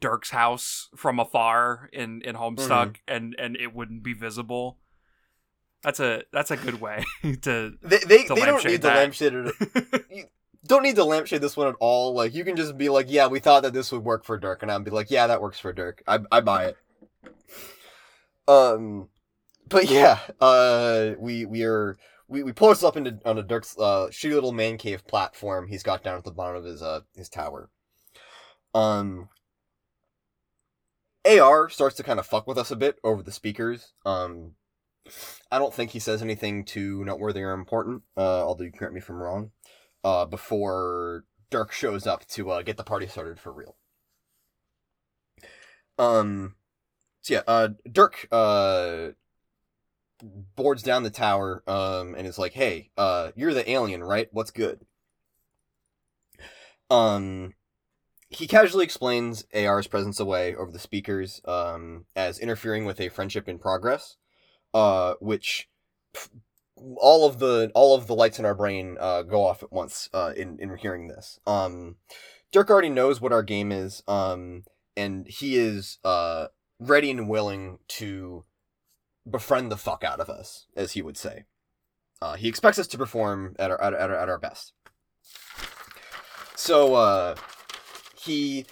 Dirk's 0.00 0.30
house 0.30 0.88
from 0.96 1.18
afar 1.20 1.88
in 1.92 2.20
in 2.22 2.34
Homestuck 2.36 2.96
and 3.06 3.34
and 3.38 3.56
it 3.56 3.74
wouldn't 3.74 4.02
be 4.02 4.14
visible. 4.14 4.78
That's 5.82 6.00
a 6.00 6.22
that's 6.32 6.50
a 6.50 6.56
good 6.56 6.80
way 6.80 7.04
to 7.42 7.74
They 7.82 7.98
they, 7.98 8.24
to 8.24 8.34
they 8.34 8.44
don't 8.44 8.64
need 8.64 8.82
the 8.82 8.88
lampshade. 8.88 9.34
At, 9.34 9.52
don't 10.66 10.82
need 10.82 10.96
to 10.96 11.04
lampshade 11.04 11.40
this 11.40 11.56
one 11.56 11.68
at 11.68 11.76
all. 11.78 12.14
Like 12.14 12.34
you 12.34 12.44
can 12.44 12.56
just 12.56 12.76
be 12.76 12.88
like, 12.88 13.06
yeah, 13.08 13.28
we 13.28 13.38
thought 13.38 13.62
that 13.62 13.72
this 13.72 13.92
would 13.92 14.02
work 14.04 14.24
for 14.24 14.36
Dirk, 14.36 14.62
and 14.62 14.72
I'd 14.72 14.84
be 14.84 14.90
like, 14.90 15.10
yeah, 15.10 15.28
that 15.28 15.40
works 15.40 15.60
for 15.60 15.72
Dirk. 15.72 16.02
I 16.08 16.18
I 16.32 16.40
buy 16.40 16.64
it. 16.66 16.76
Um, 18.48 19.08
but 19.68 19.90
yeah, 19.90 20.18
uh, 20.40 21.12
we 21.18 21.44
we 21.44 21.64
are 21.64 21.96
we, 22.28 22.42
we 22.42 22.52
pull 22.52 22.68
ourselves 22.68 22.96
up 22.96 22.96
into 22.96 23.18
on 23.24 23.38
a 23.38 23.42
Dirk's 23.42 23.76
uh 23.78 24.08
shitty 24.10 24.32
little 24.32 24.52
man 24.52 24.78
cave 24.78 25.06
platform 25.06 25.68
he's 25.68 25.82
got 25.82 26.02
down 26.02 26.18
at 26.18 26.24
the 26.24 26.32
bottom 26.32 26.56
of 26.56 26.64
his 26.64 26.82
uh 26.82 27.00
his 27.14 27.28
tower. 27.28 27.70
Um. 28.74 29.28
AR 31.26 31.68
starts 31.68 31.96
to 31.96 32.04
kind 32.04 32.20
of 32.20 32.26
fuck 32.26 32.46
with 32.46 32.56
us 32.56 32.70
a 32.70 32.76
bit 32.76 32.98
over 33.02 33.20
the 33.22 33.32
speakers. 33.32 33.92
Um, 34.04 34.52
I 35.50 35.58
don't 35.58 35.74
think 35.74 35.90
he 35.90 35.98
says 35.98 36.22
anything 36.22 36.64
too 36.64 37.04
noteworthy 37.04 37.42
or 37.42 37.52
important, 37.52 38.02
uh, 38.16 38.44
although 38.44 38.64
you 38.64 38.72
correct 38.72 38.94
me 38.94 39.00
if 39.00 39.08
I'm 39.08 39.16
wrong, 39.16 39.50
uh, 40.04 40.24
before 40.26 41.24
Dirk 41.50 41.72
shows 41.72 42.06
up 42.06 42.26
to 42.28 42.50
uh, 42.50 42.62
get 42.62 42.76
the 42.76 42.84
party 42.84 43.06
started 43.06 43.38
for 43.40 43.52
real. 43.52 43.76
Um, 45.98 46.54
so 47.26 47.34
yeah, 47.34 47.42
uh, 47.48 47.68
Dirk 47.90 48.28
uh, 48.30 49.08
boards 50.54 50.84
down 50.84 51.02
the 51.02 51.10
tower 51.10 51.64
um, 51.66 52.14
and 52.14 52.24
is 52.24 52.38
like, 52.38 52.52
hey, 52.52 52.90
uh, 52.96 53.32
you're 53.34 53.52
the 53.52 53.68
alien, 53.68 54.04
right? 54.04 54.28
What's 54.30 54.52
good? 54.52 54.86
Um, 56.88 57.54
he 58.28 58.46
casually 58.46 58.84
explains 58.84 59.44
AR's 59.52 59.88
presence 59.88 60.20
away 60.20 60.54
over 60.54 60.70
the 60.70 60.78
speakers 60.78 61.40
um, 61.46 62.06
as 62.14 62.38
interfering 62.38 62.84
with 62.84 63.00
a 63.00 63.08
friendship 63.08 63.48
in 63.48 63.58
progress 63.58 64.16
uh, 64.72 65.14
which 65.18 65.68
pff, 66.14 66.28
all 66.96 67.26
of 67.26 67.40
the 67.40 67.72
all 67.74 67.96
of 67.96 68.06
the 68.06 68.14
lights 68.14 68.38
in 68.38 68.44
our 68.44 68.54
brain 68.54 68.96
uh, 69.00 69.22
go 69.22 69.44
off 69.44 69.64
at 69.64 69.72
once 69.72 70.08
uh, 70.14 70.32
in 70.36 70.60
in 70.60 70.76
hearing 70.76 71.08
this. 71.08 71.40
Um, 71.44 71.96
Dirk 72.52 72.70
already 72.70 72.90
knows 72.90 73.20
what 73.20 73.32
our 73.32 73.42
game 73.42 73.72
is, 73.72 74.04
um, 74.06 74.62
and 74.96 75.26
he 75.26 75.56
is 75.56 75.98
uh, 76.04 76.48
ready 76.78 77.10
and 77.10 77.28
willing 77.28 77.78
to 77.88 78.44
befriend 79.28 79.70
the 79.72 79.76
fuck 79.76 80.04
out 80.04 80.20
of 80.20 80.28
us, 80.28 80.66
as 80.76 80.92
he 80.92 81.02
would 81.02 81.16
say. 81.16 81.44
Uh, 82.22 82.36
he 82.36 82.48
expects 82.48 82.78
us 82.78 82.86
to 82.88 82.98
perform 82.98 83.54
at 83.58 83.70
our 83.70 83.80
at, 83.80 83.92
our- 83.94 84.14
at, 84.14 84.28
our, 84.28 84.38
best. 84.38 84.72
So 86.54 86.94
uh, 86.94 87.34
he 88.18 88.64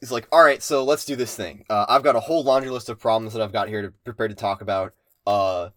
is 0.00 0.12
like, 0.12 0.28
"All 0.30 0.44
right, 0.44 0.62
so 0.62 0.84
let's 0.84 1.04
do 1.04 1.16
this 1.16 1.34
thing. 1.34 1.64
Uh, 1.68 1.86
I've 1.88 2.04
got 2.04 2.14
a 2.16 2.20
whole 2.20 2.44
laundry 2.44 2.70
list 2.70 2.88
of 2.88 3.00
problems 3.00 3.32
that 3.32 3.42
I've 3.42 3.52
got 3.52 3.68
here 3.68 3.82
to 3.82 3.92
prepare 4.04 4.28
to 4.28 4.34
talk 4.34 4.60
about 4.60 4.94
uh 5.26 5.68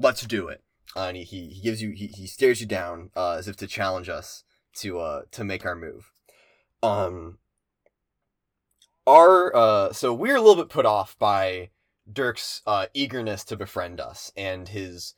let's 0.00 0.22
do 0.26 0.48
it 0.48 0.64
uh, 0.96 1.02
and 1.02 1.16
he, 1.16 1.22
he 1.22 1.46
he 1.48 1.60
gives 1.62 1.80
you 1.80 1.90
he, 1.90 2.08
he 2.08 2.26
stares 2.26 2.60
you 2.60 2.66
down 2.66 3.10
uh 3.14 3.32
as 3.32 3.46
if 3.46 3.54
to 3.56 3.68
challenge 3.68 4.08
us 4.08 4.42
to 4.74 4.98
uh 4.98 5.22
to 5.30 5.44
make 5.44 5.64
our 5.64 5.76
move 5.76 6.10
um 6.82 7.38
our 9.06 9.54
uh 9.54 9.92
so 9.92 10.12
we're 10.12 10.36
a 10.36 10.40
little 10.40 10.62
bit 10.62 10.70
put 10.70 10.86
off 10.86 11.18
by 11.18 11.70
dirk's 12.10 12.62
uh 12.66 12.86
eagerness 12.94 13.44
to 13.44 13.56
befriend 13.56 14.00
us 14.00 14.32
and 14.36 14.68
his 14.68 15.14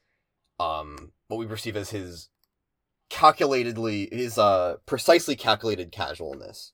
um 0.59 1.12
what 1.28 1.39
we 1.39 1.47
perceive 1.47 1.76
as 1.76 1.91
his 1.91 2.28
calculatedly 3.11 4.12
his 4.12 4.39
uh 4.39 4.76
precisely 4.87 5.37
calculated 5.37 5.93
casualness 5.93 6.72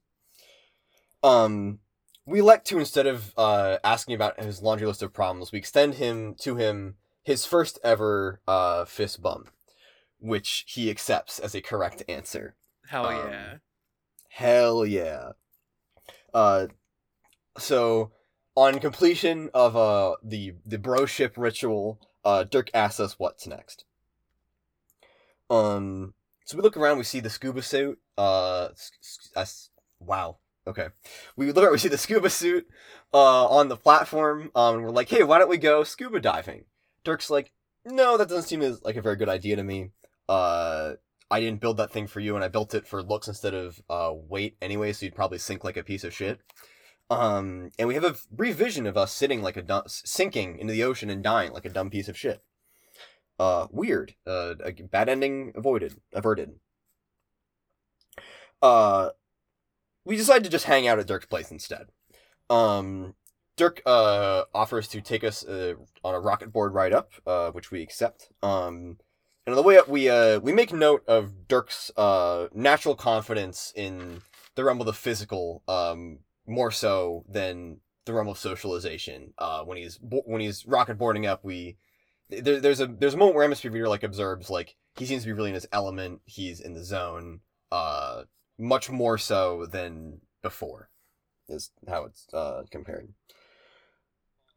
um 1.22 1.78
we 2.24 2.40
elect 2.40 2.66
to 2.68 2.78
instead 2.78 3.06
of 3.06 3.32
uh, 3.36 3.78
asking 3.82 4.14
about 4.14 4.40
his 4.40 4.62
laundry 4.62 4.86
list 4.86 5.02
of 5.02 5.12
problems, 5.12 5.52
we 5.52 5.58
extend 5.58 5.94
him 5.94 6.34
to 6.40 6.56
him 6.56 6.96
his 7.22 7.44
first 7.44 7.78
ever 7.82 8.40
uh, 8.46 8.84
fist 8.84 9.22
bump, 9.22 9.50
which 10.18 10.64
he 10.68 10.90
accepts 10.90 11.38
as 11.38 11.54
a 11.54 11.60
correct 11.60 12.02
answer. 12.08 12.54
hell 12.86 13.06
Um, 13.06 13.30
yeah. 13.30 13.54
Hell 14.28 14.86
yeah! 14.86 15.32
Uh, 16.32 16.68
so 17.58 18.12
on 18.54 18.78
completion 18.78 19.50
of 19.54 19.76
uh 19.76 20.16
the 20.22 20.54
the 20.64 20.78
broship 20.78 21.32
ritual, 21.36 22.00
uh, 22.24 22.44
Dirk 22.44 22.70
asks 22.74 23.00
us 23.00 23.18
what's 23.18 23.46
next. 23.46 23.84
Um, 25.50 26.14
so 26.44 26.56
we 26.56 26.62
look 26.62 26.76
around, 26.76 26.98
we 26.98 27.04
see 27.04 27.20
the 27.20 27.30
scuba 27.30 27.62
suit. 27.62 27.98
Uh, 28.16 28.68
wow. 30.00 30.38
Okay, 30.66 30.88
we 31.36 31.50
look 31.50 31.64
around, 31.64 31.72
we 31.72 31.78
see 31.78 31.88
the 31.88 31.98
scuba 31.98 32.30
suit 32.30 32.68
uh 33.12 33.46
on 33.46 33.68
the 33.68 33.76
platform. 33.76 34.50
Um, 34.54 34.76
and 34.76 34.84
we're 34.84 34.90
like, 34.90 35.08
hey, 35.08 35.22
why 35.22 35.38
don't 35.38 35.50
we 35.50 35.58
go 35.58 35.84
scuba 35.84 36.20
diving? 36.20 36.64
Dirk's 37.04 37.30
like, 37.30 37.52
no, 37.84 38.16
that 38.16 38.28
doesn't 38.28 38.48
seem 38.48 38.62
as 38.62 38.82
like 38.82 38.96
a 38.96 39.02
very 39.02 39.16
good 39.16 39.28
idea 39.28 39.56
to 39.56 39.64
me. 39.64 39.90
Uh, 40.28 40.94
I 41.30 41.40
didn't 41.40 41.60
build 41.60 41.78
that 41.78 41.90
thing 41.90 42.06
for 42.06 42.20
you, 42.20 42.34
and 42.36 42.44
I 42.44 42.48
built 42.48 42.74
it 42.74 42.86
for 42.86 43.02
looks 43.02 43.26
instead 43.26 43.54
of 43.54 43.82
uh, 43.88 44.12
weight 44.14 44.56
anyway, 44.60 44.92
so 44.92 45.06
you'd 45.06 45.14
probably 45.14 45.38
sink 45.38 45.64
like 45.64 45.76
a 45.76 45.82
piece 45.82 46.04
of 46.04 46.12
shit. 46.12 46.40
Um, 47.12 47.70
and 47.78 47.88
we 47.88 47.94
have 47.94 48.04
a 48.04 48.16
brief 48.30 48.56
vision 48.56 48.86
of 48.86 48.96
us 48.96 49.12
sitting 49.12 49.42
like 49.42 49.58
a 49.58 49.62
dumb, 49.62 49.82
sinking 49.86 50.58
into 50.58 50.72
the 50.72 50.84
ocean 50.84 51.10
and 51.10 51.22
dying 51.22 51.52
like 51.52 51.66
a 51.66 51.70
dumb 51.70 51.90
piece 51.90 52.08
of 52.08 52.16
shit. 52.16 52.42
Uh, 53.38 53.66
weird. 53.70 54.14
Uh, 54.26 54.54
a 54.64 54.72
bad 54.72 55.08
ending 55.08 55.52
avoided, 55.54 55.96
averted. 56.14 56.54
Uh, 58.62 59.10
we 60.04 60.16
decide 60.16 60.42
to 60.44 60.50
just 60.50 60.64
hang 60.64 60.88
out 60.88 60.98
at 60.98 61.06
Dirk's 61.06 61.26
place 61.26 61.50
instead. 61.50 61.88
Um, 62.48 63.14
Dirk 63.56 63.82
uh 63.84 64.44
offers 64.54 64.88
to 64.88 65.02
take 65.02 65.22
us 65.22 65.44
uh, 65.44 65.74
on 66.02 66.14
a 66.14 66.20
rocket 66.20 66.50
board 66.52 66.72
ride 66.72 66.94
up, 66.94 67.12
uh, 67.26 67.50
which 67.50 67.70
we 67.70 67.82
accept. 67.82 68.30
Um, 68.42 68.98
and 69.46 69.54
on 69.54 69.56
the 69.56 69.62
way 69.62 69.76
up, 69.76 69.88
we 69.88 70.08
uh 70.08 70.38
we 70.40 70.52
make 70.52 70.72
note 70.72 71.04
of 71.06 71.48
Dirk's 71.48 71.90
uh 71.96 72.48
natural 72.54 72.94
confidence 72.94 73.72
in 73.76 74.22
the 74.54 74.64
realm 74.64 74.80
of 74.80 74.86
the 74.86 74.92
physical, 74.92 75.62
um, 75.68 76.20
more 76.46 76.70
so 76.70 77.24
than 77.28 77.78
the 78.04 78.12
realm 78.12 78.28
of 78.28 78.38
socialization. 78.38 79.32
Uh, 79.38 79.62
when 79.62 79.78
he's 79.78 79.98
when 80.02 80.40
he's 80.40 80.66
rocket 80.66 80.98
boarding 80.98 81.26
up, 81.26 81.44
we 81.44 81.76
there, 82.28 82.60
there's 82.60 82.80
a 82.80 82.86
there's 82.86 83.14
a 83.14 83.18
moment 83.18 83.36
where 83.36 83.48
MSPA 83.48 83.72
Reader 83.72 83.88
like 83.88 84.02
observes 84.02 84.50
like 84.50 84.76
he 84.96 85.06
seems 85.06 85.22
to 85.22 85.26
be 85.28 85.32
really 85.32 85.50
in 85.50 85.54
his 85.54 85.68
element. 85.72 86.20
He's 86.24 86.60
in 86.60 86.74
the 86.74 86.84
zone. 86.84 87.40
Uh, 87.70 88.24
much 88.58 88.90
more 88.90 89.16
so 89.16 89.66
than 89.66 90.20
before, 90.42 90.90
is 91.48 91.70
how 91.88 92.04
it's 92.04 92.26
uh 92.32 92.62
compared. 92.70 93.12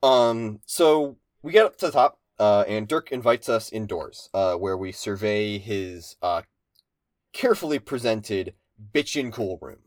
Um, 0.04 0.60
so 0.66 1.18
we 1.42 1.52
get 1.52 1.66
up 1.66 1.78
to 1.78 1.88
the 1.88 1.92
top, 1.92 2.20
uh, 2.40 2.64
and 2.68 2.88
Dirk 2.88 3.12
invites 3.12 3.50
us 3.50 3.72
indoors, 3.72 4.30
uh, 4.34 4.56
where 4.56 4.78
we 4.78 4.92
survey 4.92 5.58
his 5.58 6.16
uh, 6.22 6.44
carefully 7.34 7.80
presented 7.80 8.54
bitchin' 8.94 9.32
cool 9.32 9.58
room. 9.62 9.80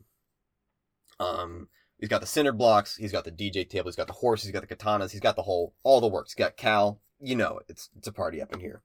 Um, 1.20 1.68
he's 1.98 2.08
got 2.08 2.20
the 2.20 2.26
cinder 2.26 2.52
blocks, 2.52 2.96
he's 2.96 3.12
got 3.12 3.24
the 3.24 3.32
DJ 3.32 3.68
table, 3.68 3.88
he's 3.88 3.96
got 3.96 4.06
the 4.06 4.12
horse, 4.14 4.42
he's 4.42 4.52
got 4.52 4.66
the 4.66 4.74
katanas, 4.74 5.10
he's 5.10 5.20
got 5.20 5.36
the 5.36 5.42
whole, 5.42 5.74
all 5.82 6.00
the 6.00 6.08
works. 6.08 6.32
He's 6.32 6.44
got 6.44 6.56
Cal, 6.56 7.00
you 7.20 7.36
know. 7.36 7.60
It's 7.68 7.90
it's 7.96 8.08
a 8.08 8.12
party 8.12 8.40
up 8.40 8.52
in 8.52 8.60
here. 8.60 8.82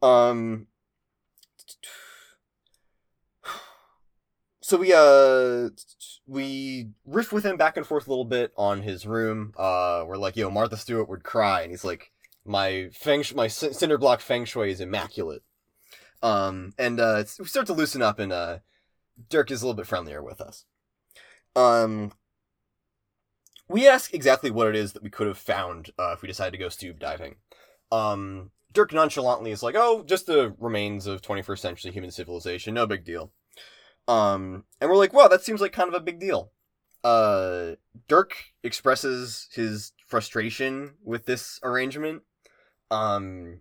Um. 0.00 0.66
So 4.64 4.76
we 4.78 4.92
uh 4.94 5.70
we 6.26 6.90
riff 7.04 7.32
with 7.32 7.44
him 7.44 7.56
back 7.56 7.76
and 7.76 7.84
forth 7.84 8.06
a 8.06 8.10
little 8.10 8.24
bit 8.24 8.52
on 8.56 8.82
his 8.82 9.06
room. 9.06 9.52
Uh, 9.56 10.04
we're 10.06 10.16
like, 10.16 10.36
yo, 10.36 10.50
Martha 10.50 10.76
Stewart 10.76 11.08
would 11.08 11.24
cry, 11.24 11.62
and 11.62 11.72
he's 11.72 11.84
like, 11.84 12.12
my 12.44 12.88
feng, 12.92 13.24
my 13.34 13.48
cinder 13.48 13.98
block 13.98 14.20
feng 14.20 14.44
shui 14.44 14.70
is 14.70 14.80
immaculate. 14.80 15.42
Um, 16.22 16.72
and 16.78 17.00
uh, 17.00 17.24
we 17.38 17.46
start 17.46 17.66
to 17.66 17.72
loosen 17.72 18.02
up, 18.02 18.18
and 18.18 18.32
uh, 18.32 18.58
Dirk 19.28 19.50
is 19.50 19.62
a 19.62 19.66
little 19.66 19.76
bit 19.76 19.86
friendlier 19.86 20.22
with 20.22 20.40
us. 20.40 20.64
Um, 21.54 22.12
we 23.68 23.86
ask 23.88 24.14
exactly 24.14 24.50
what 24.50 24.68
it 24.68 24.76
is 24.76 24.92
that 24.92 25.02
we 25.02 25.10
could 25.10 25.26
have 25.26 25.38
found 25.38 25.90
uh, 25.98 26.12
if 26.12 26.22
we 26.22 26.28
decided 26.28 26.52
to 26.52 26.58
go 26.58 26.68
scuba 26.68 26.98
diving. 26.98 27.36
Um, 27.90 28.50
Dirk 28.72 28.92
nonchalantly 28.92 29.50
is 29.50 29.62
like, 29.62 29.74
"Oh, 29.76 30.02
just 30.02 30.26
the 30.26 30.54
remains 30.58 31.06
of 31.06 31.22
21st 31.22 31.58
century 31.58 31.92
human 31.92 32.10
civilization, 32.10 32.74
no 32.74 32.86
big 32.86 33.04
deal." 33.04 33.32
Um, 34.08 34.64
and 34.80 34.90
we're 34.90 34.96
like, 34.96 35.12
"Wow, 35.12 35.28
that 35.28 35.42
seems 35.44 35.60
like 35.60 35.72
kind 35.72 35.88
of 35.88 35.94
a 35.94 36.00
big 36.00 36.18
deal." 36.18 36.52
uh, 37.04 37.72
Dirk 38.08 38.36
expresses 38.62 39.48
his 39.52 39.92
frustration 40.06 40.94
with 41.02 41.26
this 41.26 41.58
arrangement. 41.62 42.22
Um, 42.90 43.60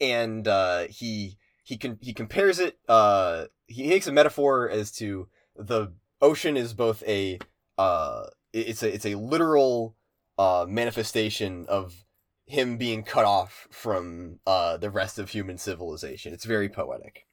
and 0.00 0.46
uh, 0.46 0.84
he 0.88 1.38
he 1.62 1.76
can 1.76 1.98
he 2.00 2.12
compares 2.12 2.58
it. 2.58 2.78
Uh, 2.88 3.46
he 3.66 3.88
makes 3.88 4.06
a 4.06 4.12
metaphor 4.12 4.68
as 4.68 4.92
to 4.92 5.28
the 5.56 5.92
ocean 6.20 6.56
is 6.56 6.74
both 6.74 7.02
a 7.06 7.38
uh, 7.78 8.24
it's 8.52 8.82
a 8.82 8.92
it's 8.94 9.06
a 9.06 9.14
literal 9.16 9.96
uh, 10.38 10.66
manifestation 10.68 11.66
of 11.68 12.04
him 12.46 12.76
being 12.76 13.02
cut 13.02 13.24
off 13.24 13.66
from 13.70 14.38
uh, 14.46 14.76
the 14.76 14.90
rest 14.90 15.18
of 15.18 15.30
human 15.30 15.58
civilization. 15.58 16.32
It's 16.32 16.44
very 16.44 16.68
poetic. 16.68 17.26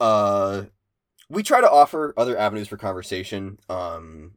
Uh, 0.00 0.64
we 1.28 1.42
try 1.42 1.60
to 1.60 1.70
offer 1.70 2.12
other 2.16 2.36
avenues 2.36 2.68
for 2.68 2.76
conversation. 2.76 3.58
Um, 3.68 4.32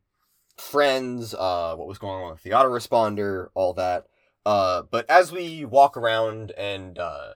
friends, 0.57 1.33
uh, 1.33 1.75
what 1.75 1.87
was 1.87 1.97
going 1.97 2.23
on 2.23 2.31
with 2.31 2.43
the 2.43 2.51
autoresponder, 2.51 3.47
all 3.53 3.73
that. 3.73 4.05
Uh, 4.45 4.83
but 4.89 5.09
as 5.09 5.31
we 5.31 5.65
walk 5.65 5.97
around 5.97 6.51
and 6.51 6.97
uh, 6.97 7.33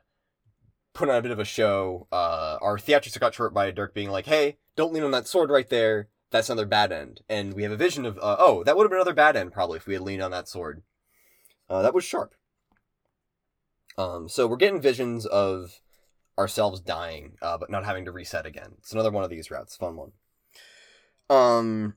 put 0.94 1.10
on 1.10 1.16
a 1.16 1.22
bit 1.22 1.32
of 1.32 1.40
a 1.40 1.46
show, 1.46 2.08
uh, 2.12 2.58
our 2.62 2.78
theatrics 2.78 3.20
got 3.20 3.34
short 3.34 3.54
by 3.54 3.72
Dirk 3.72 3.94
being 3.94 4.10
like, 4.10 4.26
"Hey, 4.26 4.58
don't 4.76 4.94
lean 4.94 5.04
on 5.04 5.12
that 5.12 5.28
sword 5.28 5.50
right 5.50 5.68
there. 5.70 6.10
That's 6.32 6.50
another 6.50 6.66
bad 6.68 6.92
end." 6.92 7.22
And 7.28 7.54
we 7.54 7.64
have 7.64 7.72
a 7.72 7.78
vision 7.78 8.06
of, 8.06 8.18
uh, 8.18 8.38
"Oh, 8.40 8.64
that 8.64 8.76
would 8.78 8.84
have 8.84 8.92
been 8.92 9.00
another 9.00 9.14
bad 9.14 9.36
end 9.36 9.54
probably 9.54 9.78
if 9.78 9.88
we 9.88 9.94
had 9.94 10.04
leaned 10.04 10.22
on 10.22 10.32
that 10.32 10.48
sword." 10.48 10.84
Uh, 11.70 11.82
that 11.82 11.94
was 11.94 12.04
sharp. 12.04 12.36
Um, 13.98 14.28
so 14.30 14.48
we're 14.48 14.58
getting 14.58 14.82
visions 14.82 15.26
of 15.26 15.82
ourselves 16.38 16.80
dying, 16.80 17.38
uh, 17.42 17.58
but 17.58 17.70
not 17.70 17.86
having 17.86 18.06
to 18.06 18.12
reset 18.12 18.46
again. 18.46 18.76
It's 18.80 18.92
another 18.92 19.12
one 19.12 19.24
of 19.24 19.30
these 19.30 19.52
routes. 19.52 19.76
Fun 19.76 19.96
one. 19.96 20.12
Um. 21.30 21.96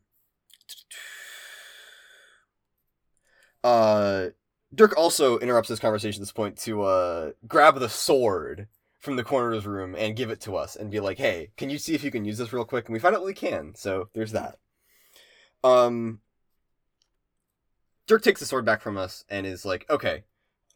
Uh, 3.64 4.28
Dirk 4.74 4.97
also 4.97 5.38
interrupts 5.38 5.68
this 5.68 5.78
conversation 5.78 6.20
at 6.20 6.22
this 6.22 6.32
point 6.32 6.59
to 6.59 6.82
uh 6.82 7.32
grab 7.47 7.78
the 7.78 7.88
sword 7.88 8.68
from 9.07 9.16
the 9.16 9.24
corner 9.24 9.48
of 9.48 9.54
his 9.54 9.66
room 9.66 9.94
and 9.96 10.16
give 10.16 10.28
it 10.30 10.40
to 10.42 10.57
us 10.57 10.76
and 10.76 10.90
be 10.90 11.00
like, 11.00 11.16
"Hey, 11.16 11.52
can 11.57 11.70
you 11.70 11.78
see 11.78 11.94
if 11.94 12.04
you 12.04 12.11
can 12.11 12.26
use 12.26 12.36
this 12.36 12.52
real 12.52 12.66
quick?" 12.66 12.86
And 12.86 12.92
we 12.92 12.98
find 12.98 13.16
out 13.16 13.24
we 13.24 13.32
can. 13.32 13.74
So 13.74 14.11
there's 14.12 14.32
that. 14.32 14.59
Um, 15.64 16.20
Dirk 18.07 18.22
takes 18.22 18.40
the 18.40 18.46
sword 18.46 18.66
back 18.66 18.82
from 18.82 18.98
us 18.98 19.24
and 19.30 19.46
is 19.46 19.64
like, 19.64 19.88
"Okay, 19.88 20.24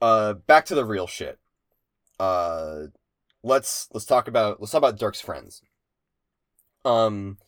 uh, 0.00 0.34
back 0.34 0.64
to 0.66 0.74
the 0.74 0.84
real 0.84 1.06
shit. 1.06 1.38
Uh, 2.18 2.86
let's 3.42 3.88
let's 3.92 4.06
talk 4.06 4.28
about 4.28 4.60
let's 4.60 4.72
talk 4.72 4.78
about 4.78 4.98
Dirk's 4.98 5.20
friends. 5.20 5.62
Um, 6.84 7.38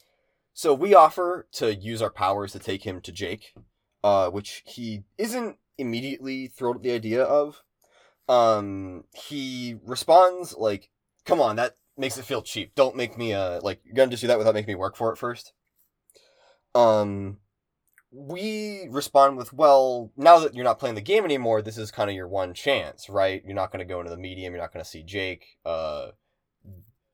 so 0.52 0.74
we 0.74 0.94
offer 0.94 1.46
to 1.52 1.74
use 1.74 2.02
our 2.02 2.10
powers 2.10 2.52
to 2.52 2.58
take 2.58 2.84
him 2.84 3.00
to 3.02 3.12
Jake, 3.12 3.54
uh, 4.04 4.30
which 4.30 4.62
he 4.66 5.04
isn't 5.16 5.58
immediately 5.78 6.48
thrilled 6.48 6.76
at 6.76 6.82
the 6.82 6.92
idea 6.92 7.22
of. 7.22 7.62
Um, 8.32 9.04
he 9.12 9.76
responds 9.84 10.54
like, 10.56 10.88
"Come 11.26 11.40
on, 11.40 11.56
that 11.56 11.76
makes 11.98 12.16
it 12.16 12.24
feel 12.24 12.40
cheap. 12.40 12.74
Don't 12.74 12.96
make 12.96 13.18
me 13.18 13.34
uh 13.34 13.60
like 13.62 13.80
you're 13.84 13.94
gonna 13.94 14.10
just 14.10 14.22
do 14.22 14.26
that 14.28 14.38
without 14.38 14.54
making 14.54 14.72
me 14.72 14.74
work 14.74 14.96
for 14.96 15.12
it 15.12 15.18
first. 15.18 15.52
Um, 16.74 17.40
we 18.10 18.88
respond 18.90 19.36
with, 19.36 19.52
"Well, 19.52 20.12
now 20.16 20.38
that 20.38 20.54
you're 20.54 20.64
not 20.64 20.78
playing 20.78 20.94
the 20.94 21.02
game 21.02 21.24
anymore, 21.26 21.60
this 21.60 21.76
is 21.76 21.90
kind 21.90 22.08
of 22.08 22.16
your 22.16 22.26
one 22.28 22.54
chance, 22.54 23.10
right? 23.10 23.42
You're 23.44 23.54
not 23.54 23.70
to 23.80 23.92
go 23.92 24.00
into 24.00 24.10
the 24.10 24.16
medium. 24.16 24.54
You're 24.54 24.62
not 24.62 24.72
to 24.84 24.90
see 24.90 25.02
Jake. 25.02 25.58
Uh, 25.66 26.12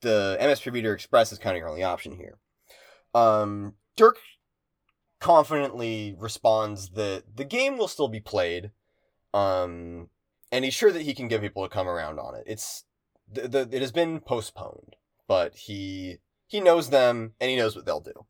the 0.03 0.37
MSP 0.41 0.73
Reader 0.73 0.95
Express 0.95 1.33
is 1.33 1.41
kind 1.41 1.57
of 1.57 1.61
your 1.61 1.69
only 1.69 1.83
option 1.83 2.13
here." 2.17 2.39
Um, 3.13 3.75
Dirk 3.97 4.19
confidently 5.19 6.15
responds 6.17 6.91
that 6.91 7.25
the 7.37 7.45
game 7.45 7.77
will 7.77 7.89
still 7.89 8.09
be 8.09 8.21
played, 8.21 8.71
um, 9.35 10.11
and 10.51 10.65
he's 10.65 10.75
sure 10.75 10.93
that 10.93 11.03
he 11.03 11.15
can 11.15 11.29
get 11.29 11.41
people 11.41 11.63
to 11.63 11.75
come 11.75 11.89
around 11.89 12.19
on 12.19 12.35
it. 12.35 12.45
It's 12.47 12.85
the, 13.31 13.49
the 13.49 13.69
it 13.71 13.81
has 13.81 13.93
been 13.93 14.21
postponed, 14.21 14.97
but 15.27 15.55
he 15.55 16.19
he 16.47 16.61
knows 16.61 16.91
them 16.91 17.35
and 17.41 17.51
he 17.51 17.57
knows 17.57 17.77
what 17.77 17.87
they'll 17.87 18.01
do. 18.01 18.27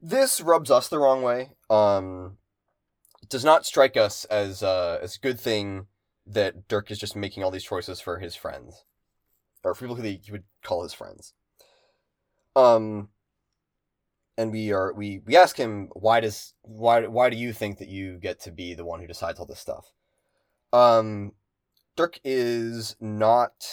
This 0.00 0.40
rubs 0.40 0.70
us 0.70 0.88
the 0.88 0.98
wrong 0.98 1.22
way. 1.22 1.50
Um, 1.68 2.38
does 3.28 3.44
not 3.44 3.66
strike 3.66 3.96
us 3.96 4.24
as 4.26 4.62
uh, 4.62 4.98
as 5.02 5.16
a 5.16 5.20
good 5.20 5.40
thing 5.40 5.86
that 6.26 6.68
Dirk 6.68 6.90
is 6.90 6.98
just 6.98 7.16
making 7.16 7.42
all 7.42 7.50
these 7.50 7.64
choices 7.64 8.00
for 8.00 8.18
his 8.18 8.36
friends, 8.36 8.84
or 9.64 9.74
for 9.74 9.80
people 9.80 9.96
who 9.96 10.02
he 10.02 10.20
would 10.30 10.44
call 10.62 10.82
his 10.82 10.92
friends. 10.92 11.32
Um, 12.54 13.08
and 14.36 14.52
we 14.52 14.72
are 14.72 14.92
we 14.92 15.20
we 15.26 15.36
ask 15.36 15.56
him 15.56 15.88
why 15.94 16.20
does 16.20 16.54
why 16.62 17.06
why 17.06 17.30
do 17.30 17.36
you 17.36 17.52
think 17.52 17.78
that 17.78 17.88
you 17.88 18.18
get 18.18 18.40
to 18.40 18.52
be 18.52 18.74
the 18.74 18.84
one 18.84 19.00
who 19.00 19.06
decides 19.06 19.40
all 19.40 19.46
this 19.46 19.58
stuff? 19.58 19.92
Um, 20.72 21.32
Dirk 21.96 22.20
is 22.24 22.96
not 23.00 23.66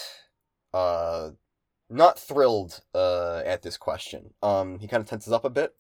uh 0.74 1.32
not 1.90 2.20
thrilled 2.20 2.82
uh 2.94 3.42
at 3.46 3.62
this 3.62 3.78
question. 3.78 4.34
Um, 4.42 4.80
he 4.80 4.88
kind 4.88 5.02
of 5.02 5.10
tenses 5.10 5.34
up 5.34 5.46
a 5.46 5.50
bit, 5.50 5.76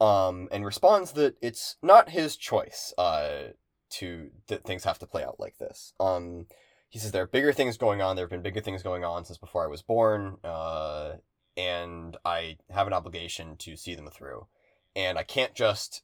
um, 0.00 0.48
and 0.50 0.64
responds 0.64 1.12
that 1.12 1.36
it's 1.40 1.76
not 1.82 2.10
his 2.10 2.36
choice. 2.36 2.92
Uh, 2.98 3.52
to 3.90 4.30
that 4.48 4.64
things 4.64 4.84
have 4.84 4.98
to 4.98 5.06
play 5.06 5.24
out 5.24 5.40
like 5.40 5.58
this. 5.58 5.94
Um, 5.98 6.46
he 6.88 6.98
says 6.98 7.12
there 7.12 7.22
are 7.22 7.26
bigger 7.26 7.52
things 7.52 7.76
going 7.76 8.02
on. 8.02 8.16
There 8.16 8.24
have 8.24 8.30
been 8.30 8.42
bigger 8.42 8.60
things 8.60 8.82
going 8.82 9.04
on 9.04 9.24
since 9.24 9.38
before 9.38 9.64
I 9.64 9.68
was 9.68 9.82
born. 9.82 10.36
Uh, 10.44 11.14
and 11.56 12.16
I 12.24 12.58
have 12.70 12.86
an 12.86 12.92
obligation 12.92 13.56
to 13.58 13.76
see 13.76 13.94
them 13.94 14.08
through. 14.08 14.46
And 14.94 15.18
I 15.18 15.24
can't 15.24 15.54
just 15.54 16.02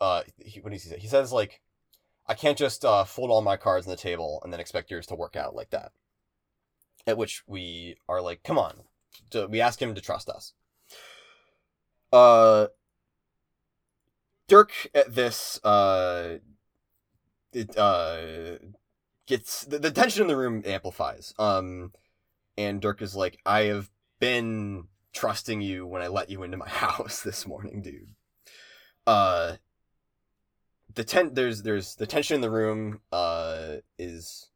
uh 0.00 0.22
he, 0.38 0.60
what 0.60 0.72
does 0.72 0.82
he 0.82 0.90
say? 0.90 0.98
He 0.98 1.06
says 1.06 1.32
like 1.32 1.60
I 2.26 2.34
can't 2.34 2.58
just 2.58 2.84
uh, 2.84 3.04
fold 3.04 3.30
all 3.30 3.42
my 3.42 3.56
cards 3.56 3.86
on 3.86 3.90
the 3.90 3.96
table 3.96 4.40
and 4.42 4.52
then 4.52 4.60
expect 4.60 4.90
yours 4.90 5.06
to 5.08 5.14
work 5.14 5.36
out 5.36 5.54
like 5.54 5.70
that. 5.70 5.92
At 7.06 7.18
which 7.18 7.42
we 7.46 7.96
are 8.08 8.22
like, 8.22 8.42
come 8.42 8.58
on. 8.58 8.84
So 9.30 9.46
we 9.46 9.60
ask 9.60 9.80
him 9.80 9.94
to 9.94 10.00
trust 10.00 10.28
us. 10.28 10.52
Uh 12.12 12.68
Dirk 14.46 14.72
at 14.94 15.14
this 15.14 15.62
uh 15.64 16.38
it 17.52 17.76
uh 17.76 18.58
gets 19.26 19.64
the, 19.64 19.78
the 19.78 19.90
tension 19.90 20.22
in 20.22 20.28
the 20.28 20.36
room 20.36 20.62
amplifies. 20.64 21.34
Um 21.38 21.92
and 22.56 22.80
Dirk 22.80 23.02
is 23.02 23.16
like, 23.16 23.40
I 23.44 23.62
have 23.62 23.90
been 24.20 24.84
trusting 25.12 25.60
you 25.60 25.86
when 25.86 26.02
I 26.02 26.06
let 26.06 26.30
you 26.30 26.42
into 26.42 26.56
my 26.56 26.68
house 26.84 27.22
this 27.22 27.46
morning, 27.46 27.82
dude. 27.82 28.14
Uh 29.06 29.56
the 30.94 31.04
ten 31.04 31.34
there's 31.34 31.62
there's 31.62 31.94
the 31.96 32.06
tension 32.06 32.36
in 32.36 32.40
the 32.40 32.50
room 32.50 33.00
uh 33.12 33.76
is 33.98 34.48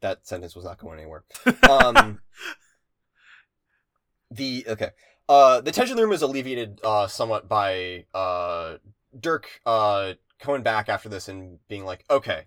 that 0.00 0.26
sentence 0.26 0.54
was 0.54 0.64
not 0.64 0.78
going 0.78 0.98
anywhere. 0.98 1.24
Um 1.68 2.20
the 4.30 4.64
okay. 4.68 4.90
Uh 5.28 5.60
the 5.60 5.72
tension 5.72 5.92
in 5.92 5.96
the 5.96 6.02
room 6.02 6.12
is 6.12 6.22
alleviated 6.22 6.80
uh 6.84 7.06
somewhat 7.06 7.48
by 7.48 8.04
uh 8.14 8.76
Dirk 9.18 9.60
uh 9.64 10.14
coming 10.38 10.62
back 10.62 10.88
after 10.88 11.08
this 11.08 11.28
and 11.28 11.58
being 11.68 11.84
like, 11.84 12.04
"Okay, 12.10 12.46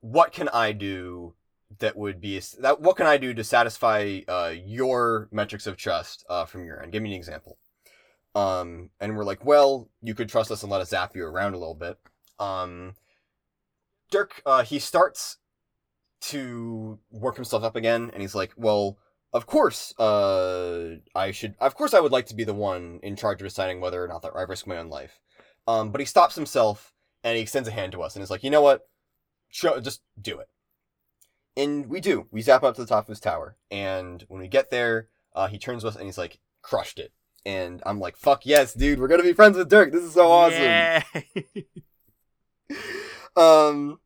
what 0.00 0.32
can 0.32 0.48
I 0.50 0.72
do 0.72 1.34
that 1.78 1.96
would 1.96 2.20
be 2.20 2.40
that 2.60 2.80
what 2.80 2.96
can 2.96 3.06
I 3.06 3.16
do 3.16 3.34
to 3.34 3.44
satisfy 3.44 4.20
uh, 4.28 4.52
your 4.54 5.28
metrics 5.32 5.66
of 5.66 5.76
trust 5.76 6.24
uh, 6.28 6.44
from 6.44 6.64
your 6.64 6.82
end? 6.82 6.92
Give 6.92 7.02
me 7.02 7.10
an 7.10 7.16
example. 7.16 7.58
Um, 8.36 8.90
and 9.00 9.16
we're 9.16 9.24
like, 9.24 9.46
well, 9.46 9.88
you 10.02 10.14
could 10.14 10.28
trust 10.28 10.50
us 10.50 10.62
and 10.62 10.70
let 10.70 10.82
us 10.82 10.90
zap 10.90 11.16
you 11.16 11.24
around 11.24 11.54
a 11.54 11.58
little 11.58 11.74
bit. 11.74 11.98
Um, 12.38 12.92
Dirk, 14.10 14.42
uh, 14.44 14.62
he 14.62 14.78
starts 14.78 15.38
to 16.20 16.98
work 17.10 17.36
himself 17.36 17.64
up 17.64 17.76
again, 17.76 18.10
and 18.12 18.20
he's 18.20 18.34
like, 18.34 18.52
well, 18.54 18.98
of 19.32 19.46
course, 19.46 19.98
uh, 19.98 20.96
I 21.14 21.30
should, 21.30 21.54
of 21.60 21.74
course, 21.74 21.94
I 21.94 22.00
would 22.00 22.12
like 22.12 22.26
to 22.26 22.34
be 22.34 22.44
the 22.44 22.52
one 22.52 23.00
in 23.02 23.16
charge 23.16 23.40
of 23.40 23.46
deciding 23.46 23.80
whether 23.80 24.04
or 24.04 24.08
not 24.08 24.20
that 24.20 24.36
I 24.36 24.42
risk 24.42 24.66
my 24.66 24.76
own 24.76 24.90
life. 24.90 25.18
Um, 25.66 25.90
but 25.90 26.02
he 26.02 26.06
stops 26.06 26.34
himself 26.34 26.92
and 27.24 27.36
he 27.36 27.42
extends 27.42 27.68
a 27.68 27.72
hand 27.72 27.92
to 27.92 28.02
us 28.02 28.14
and 28.14 28.22
he's 28.22 28.30
like, 28.30 28.44
you 28.44 28.50
know 28.50 28.62
what? 28.62 28.88
Show, 29.48 29.80
just 29.80 30.02
do 30.20 30.38
it. 30.38 30.48
And 31.56 31.86
we 31.86 32.00
do. 32.00 32.28
We 32.30 32.42
zap 32.42 32.62
up 32.62 32.76
to 32.76 32.82
the 32.82 32.86
top 32.86 33.04
of 33.04 33.08
his 33.08 33.20
tower. 33.20 33.56
And 33.70 34.24
when 34.28 34.40
we 34.40 34.48
get 34.48 34.70
there, 34.70 35.08
uh, 35.34 35.48
he 35.48 35.58
turns 35.58 35.82
to 35.82 35.88
us 35.88 35.96
and 35.96 36.04
he's 36.04 36.18
like, 36.18 36.38
crushed 36.62 36.98
it. 36.98 37.12
And 37.46 37.82
I'm 37.86 38.00
like, 38.00 38.16
fuck 38.16 38.44
yes, 38.44 38.74
dude. 38.74 38.98
We're 38.98 39.08
to 39.08 39.22
be 39.22 39.32
friends 39.32 39.56
with 39.56 39.70
Dirk. 39.70 39.92
This 39.92 40.02
is 40.02 40.12
so 40.12 40.30
awesome. 40.30 40.62
Yeah. 40.62 41.02
Um, 43.36 44.00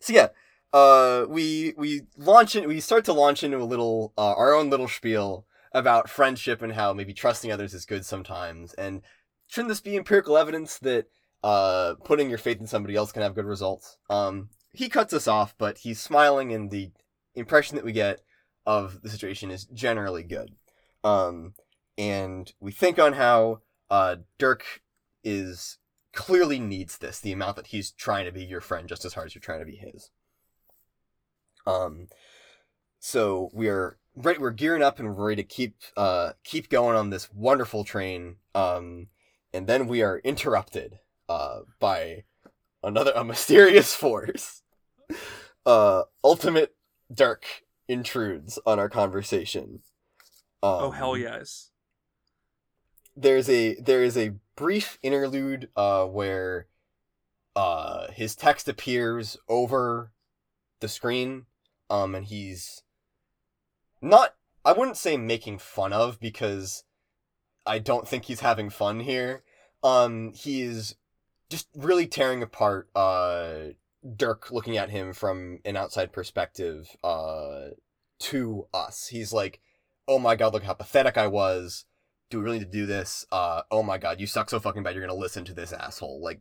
so 0.00 0.12
yeah, 0.14 0.28
uh, 0.72 1.26
we, 1.28 1.74
we 1.76 2.02
launch 2.16 2.56
in, 2.56 2.66
we 2.66 2.80
start 2.80 3.04
to 3.04 3.12
launch 3.12 3.44
into 3.44 3.58
a 3.58 3.64
little, 3.64 4.12
uh, 4.16 4.32
our 4.32 4.54
own 4.54 4.70
little 4.70 4.88
spiel 4.88 5.46
about 5.72 6.08
friendship 6.08 6.62
and 6.62 6.72
how 6.72 6.92
maybe 6.92 7.12
trusting 7.12 7.52
others 7.52 7.74
is 7.74 7.84
good 7.84 8.06
sometimes. 8.06 8.72
And 8.74 9.02
shouldn't 9.48 9.68
this 9.68 9.82
be 9.82 9.96
empirical 9.96 10.38
evidence 10.38 10.78
that, 10.78 11.08
uh, 11.44 11.94
putting 12.04 12.28
your 12.28 12.38
faith 12.38 12.58
in 12.58 12.66
somebody 12.66 12.96
else 12.96 13.12
can 13.12 13.22
have 13.22 13.34
good 13.34 13.44
results? 13.44 13.98
Um, 14.08 14.48
he 14.72 14.88
cuts 14.88 15.12
us 15.12 15.28
off, 15.28 15.54
but 15.58 15.78
he's 15.78 16.00
smiling, 16.00 16.52
and 16.52 16.70
the 16.70 16.92
impression 17.34 17.76
that 17.76 17.84
we 17.84 17.92
get 17.92 18.20
of 18.64 19.02
the 19.02 19.10
situation 19.10 19.50
is 19.50 19.64
generally 19.66 20.22
good. 20.22 20.54
Um, 21.02 21.54
and 22.00 22.50
we 22.60 22.72
think 22.72 22.98
on 22.98 23.12
how 23.12 23.60
uh, 23.90 24.16
Dirk 24.38 24.80
is 25.22 25.76
clearly 26.14 26.58
needs 26.58 26.96
this 26.96 27.20
the 27.20 27.30
amount 27.30 27.56
that 27.56 27.66
he's 27.68 27.90
trying 27.90 28.24
to 28.24 28.32
be 28.32 28.42
your 28.42 28.62
friend 28.62 28.88
just 28.88 29.04
as 29.04 29.12
hard 29.12 29.26
as 29.26 29.34
you're 29.34 29.42
trying 29.42 29.60
to 29.60 29.66
be 29.66 29.76
his. 29.76 30.10
Um, 31.66 32.08
so 32.98 33.50
we 33.52 33.68
are 33.68 33.98
ready. 34.16 34.38
We're 34.38 34.50
gearing 34.50 34.82
up 34.82 34.98
and 34.98 35.14
we're 35.14 35.26
ready 35.26 35.42
to 35.42 35.48
keep 35.48 35.76
uh 35.94 36.32
keep 36.42 36.70
going 36.70 36.96
on 36.96 37.10
this 37.10 37.30
wonderful 37.34 37.84
train. 37.84 38.36
Um, 38.54 39.08
and 39.52 39.66
then 39.66 39.86
we 39.86 40.02
are 40.02 40.20
interrupted 40.20 41.00
uh 41.28 41.60
by 41.80 42.24
another 42.82 43.12
a 43.14 43.24
mysterious 43.24 43.94
force. 44.04 44.62
Uh, 45.66 46.04
ultimate 46.24 46.74
Dirk 47.12 47.44
intrudes 47.88 48.58
on 48.64 48.78
our 48.78 48.88
conversation. 48.88 49.82
Um, 50.62 50.70
oh 50.72 50.90
hell 50.92 51.14
yes. 51.14 51.69
There's 53.16 53.48
a 53.48 53.74
there 53.76 54.02
is 54.02 54.16
a 54.16 54.34
brief 54.56 54.98
interlude 55.02 55.68
uh 55.76 56.04
where 56.04 56.66
uh 57.56 58.10
his 58.12 58.36
text 58.36 58.68
appears 58.68 59.36
over 59.48 60.12
the 60.80 60.88
screen 60.88 61.46
um 61.88 62.14
and 62.14 62.26
he's 62.26 62.82
not 64.00 64.34
I 64.64 64.72
wouldn't 64.72 64.96
say 64.96 65.16
making 65.16 65.58
fun 65.58 65.92
of 65.92 66.20
because 66.20 66.84
I 67.66 67.78
don't 67.78 68.06
think 68.06 68.26
he's 68.26 68.40
having 68.40 68.70
fun 68.70 69.00
here. 69.00 69.42
Um 69.82 70.32
he's 70.34 70.94
just 71.48 71.68
really 71.74 72.06
tearing 72.06 72.42
apart 72.42 72.88
uh 72.94 73.72
Dirk 74.16 74.50
looking 74.50 74.76
at 74.76 74.90
him 74.90 75.12
from 75.12 75.58
an 75.64 75.76
outside 75.76 76.12
perspective 76.12 76.96
uh 77.02 77.70
to 78.20 78.66
us. 78.72 79.08
He's 79.08 79.32
like, 79.32 79.60
"Oh 80.06 80.18
my 80.18 80.36
god, 80.36 80.52
look 80.52 80.64
how 80.64 80.74
pathetic 80.74 81.16
I 81.18 81.26
was. 81.26 81.86
Do 82.30 82.38
we 82.38 82.44
really 82.44 82.58
need 82.60 82.66
to 82.66 82.78
do 82.78 82.86
this? 82.86 83.26
Uh 83.30 83.62
oh 83.70 83.82
my 83.82 83.98
god, 83.98 84.20
you 84.20 84.26
suck 84.26 84.48
so 84.48 84.60
fucking 84.60 84.82
bad. 84.82 84.94
You're 84.94 85.06
to 85.06 85.14
listen 85.14 85.44
to 85.46 85.54
this 85.54 85.72
asshole." 85.72 86.22
Like 86.22 86.40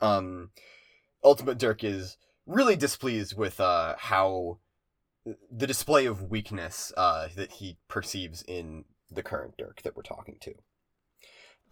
um 0.00 0.50
Ultimate 1.22 1.58
Dirk 1.58 1.82
is 1.84 2.16
really 2.46 2.76
displeased 2.76 3.36
with 3.36 3.60
uh 3.60 3.96
how 3.98 4.58
the 5.50 5.66
display 5.66 6.06
of 6.06 6.30
weakness 6.30 6.92
uh 6.96 7.28
that 7.34 7.52
he 7.52 7.78
perceives 7.88 8.42
in 8.46 8.84
the 9.10 9.22
current 9.22 9.56
Dirk 9.58 9.82
that 9.82 9.96
we're 9.96 10.02
talking 10.02 10.38
to. 10.42 10.50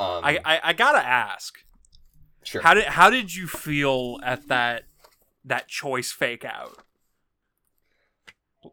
Um 0.01 0.25
I, 0.25 0.39
I 0.45 0.61
I 0.65 0.73
gotta 0.73 1.05
ask, 1.07 1.55
sure. 2.43 2.63
how 2.63 2.75
did 2.75 2.85
how 2.85 3.11
did 3.11 3.35
you 3.35 3.47
feel 3.47 4.19
at 4.25 4.49
that 4.49 4.85
that 5.45 5.69
choice 5.69 6.11
fake 6.11 6.45
out? 6.45 6.79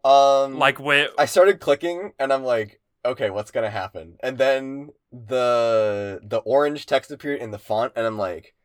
um 0.03 0.57
Like 0.57 0.79
when 0.79 1.09
I 1.17 1.25
started 1.25 1.59
clicking 1.59 2.13
and 2.19 2.31
I'm 2.31 2.43
like, 2.43 2.78
okay, 3.05 3.29
what's 3.29 3.51
gonna 3.51 3.69
happen? 3.69 4.17
And 4.21 4.37
then 4.37 4.89
the 5.11 6.19
the 6.23 6.39
orange 6.39 6.85
text 6.85 7.11
appeared 7.11 7.41
in 7.41 7.51
the 7.51 7.59
font 7.59 7.93
and 7.95 8.05
I'm 8.05 8.17
like, 8.17 8.55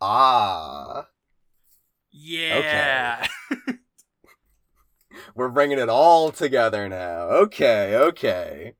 ah, 0.00 1.06
yeah, 2.12 3.26
Okay. 3.26 3.28
we're 5.34 5.48
bringing 5.48 5.78
it 5.78 5.88
all 5.88 6.30
together 6.30 6.88
now. 6.88 7.28
Okay, 7.28 7.94
okay. 7.96 8.74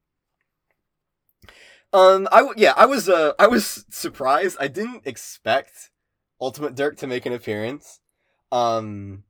Um, 1.93 2.29
I 2.33 2.39
w- 2.39 2.55
yeah, 2.57 2.75
I 2.77 2.87
was 2.87 3.09
uh, 3.09 3.33
I 3.39 3.47
was 3.47 3.85
surprised. 3.91 4.57
I 4.61 4.69
didn't 4.69 5.07
expect 5.07 5.91
Ultimate 6.41 6.75
Dirk 6.75 6.97
to 6.99 7.07
make 7.07 7.25
an 7.27 7.33
appearance. 7.33 8.01
Um, 8.51 9.25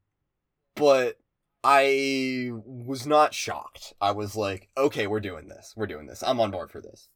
but 0.77 1.19
I 1.65 2.51
was 2.53 3.07
not 3.07 3.33
shocked. 3.35 3.95
I 4.01 4.11
was 4.13 4.37
like, 4.37 4.69
okay, 4.77 5.07
we're 5.07 5.21
doing 5.21 5.49
this. 5.49 5.73
We're 5.77 5.87
doing 5.87 6.07
this. 6.07 6.23
I'm 6.23 6.41
on 6.41 6.51
board 6.51 6.71
for 6.71 6.81
this. 6.81 7.09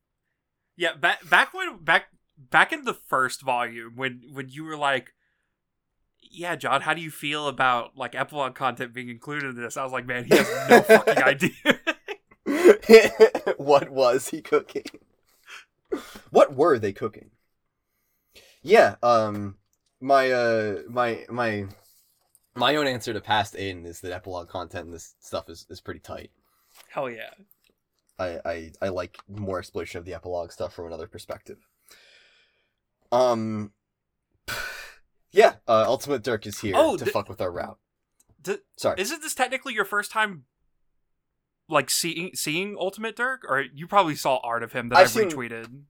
yeah. 0.77 0.95
Back 0.95 1.29
back 1.29 1.53
when 1.55 1.85
back 1.85 2.07
back 2.39 2.73
in 2.73 2.85
the 2.85 2.95
first 2.95 3.43
volume 3.43 3.93
when 3.97 4.23
when 4.33 4.49
you 4.49 4.65
were 4.65 4.77
like. 4.77 5.13
Yeah, 6.31 6.57
John, 6.57 6.83
how 6.83 6.93
do 6.93 7.01
you 7.01 7.11
feel 7.11 7.49
about 7.49 7.97
like 7.97 8.15
epilogue 8.15 8.55
content 8.55 8.93
being 8.93 9.09
included 9.09 9.51
in 9.51 9.63
this? 9.63 9.77
I 9.79 9.85
was 9.85 9.93
like, 9.93 10.05
man, 10.05 10.25
he 10.25 10.37
has 10.37 10.69
no 10.69 10.81
fucking 10.97 11.23
idea. 11.23 11.53
what 13.57 13.89
was 13.89 14.29
he 14.29 14.43
cooking? 14.43 14.85
What 16.31 16.55
were 16.55 16.79
they 16.79 16.93
cooking? 16.93 17.31
Yeah, 18.63 18.97
um 19.03 19.57
my 20.01 20.31
uh 20.31 20.83
my 20.89 21.25
my 21.31 21.67
my 22.59 22.77
own 22.77 22.87
answer 22.87 23.13
to 23.13 23.21
past 23.21 23.57
Aidan 23.57 23.87
is 23.87 24.01
that 24.01 24.13
epilogue 24.13 24.49
content 24.49 24.87
and 24.87 24.95
this 24.95 25.15
stuff 25.21 25.49
is, 25.49 25.67
is 25.71 25.81
pretty 25.81 26.01
tight. 26.01 26.31
Hell 26.91 27.09
yeah. 27.11 27.31
I, 28.19 28.41
I 28.45 28.73
I 28.83 28.89
like 28.89 29.19
more 29.29 29.59
exploration 29.59 29.99
of 29.99 30.05
the 30.05 30.15
epilogue 30.15 30.51
stuff 30.53 30.75
from 30.75 30.87
another 30.87 31.07
perspective. 31.07 31.59
Um 33.13 33.73
yeah, 35.33 35.55
uh, 35.67 35.85
Ultimate 35.87 36.23
Dirk 36.23 36.47
is 36.47 36.61
here 36.61 36.75
Oh, 36.77 36.97
to 36.97 37.05
th- 37.05 37.13
fuck 37.13 37.29
with 37.29 37.41
our 37.41 37.51
route. 37.51 37.79
D- 38.43 38.57
Sorry. 38.77 39.01
Isn't 39.01 39.23
this 39.23 39.35
technically 39.35 39.75
your 39.75 39.85
first 39.85 40.11
time 40.11 40.45
like 41.69 41.91
seeing 41.91 42.31
seeing 42.35 42.77
Ultimate 42.79 43.15
Dirk? 43.17 43.45
Or 43.49 43.61
you 43.61 43.87
probably 43.87 44.15
saw 44.17 44.39
art 44.43 44.63
of 44.63 44.73
him 44.73 44.89
that 44.89 44.97
I've 44.99 45.05
I've, 45.05 45.11
seen- 45.11 45.31
retweeted. 45.31 45.83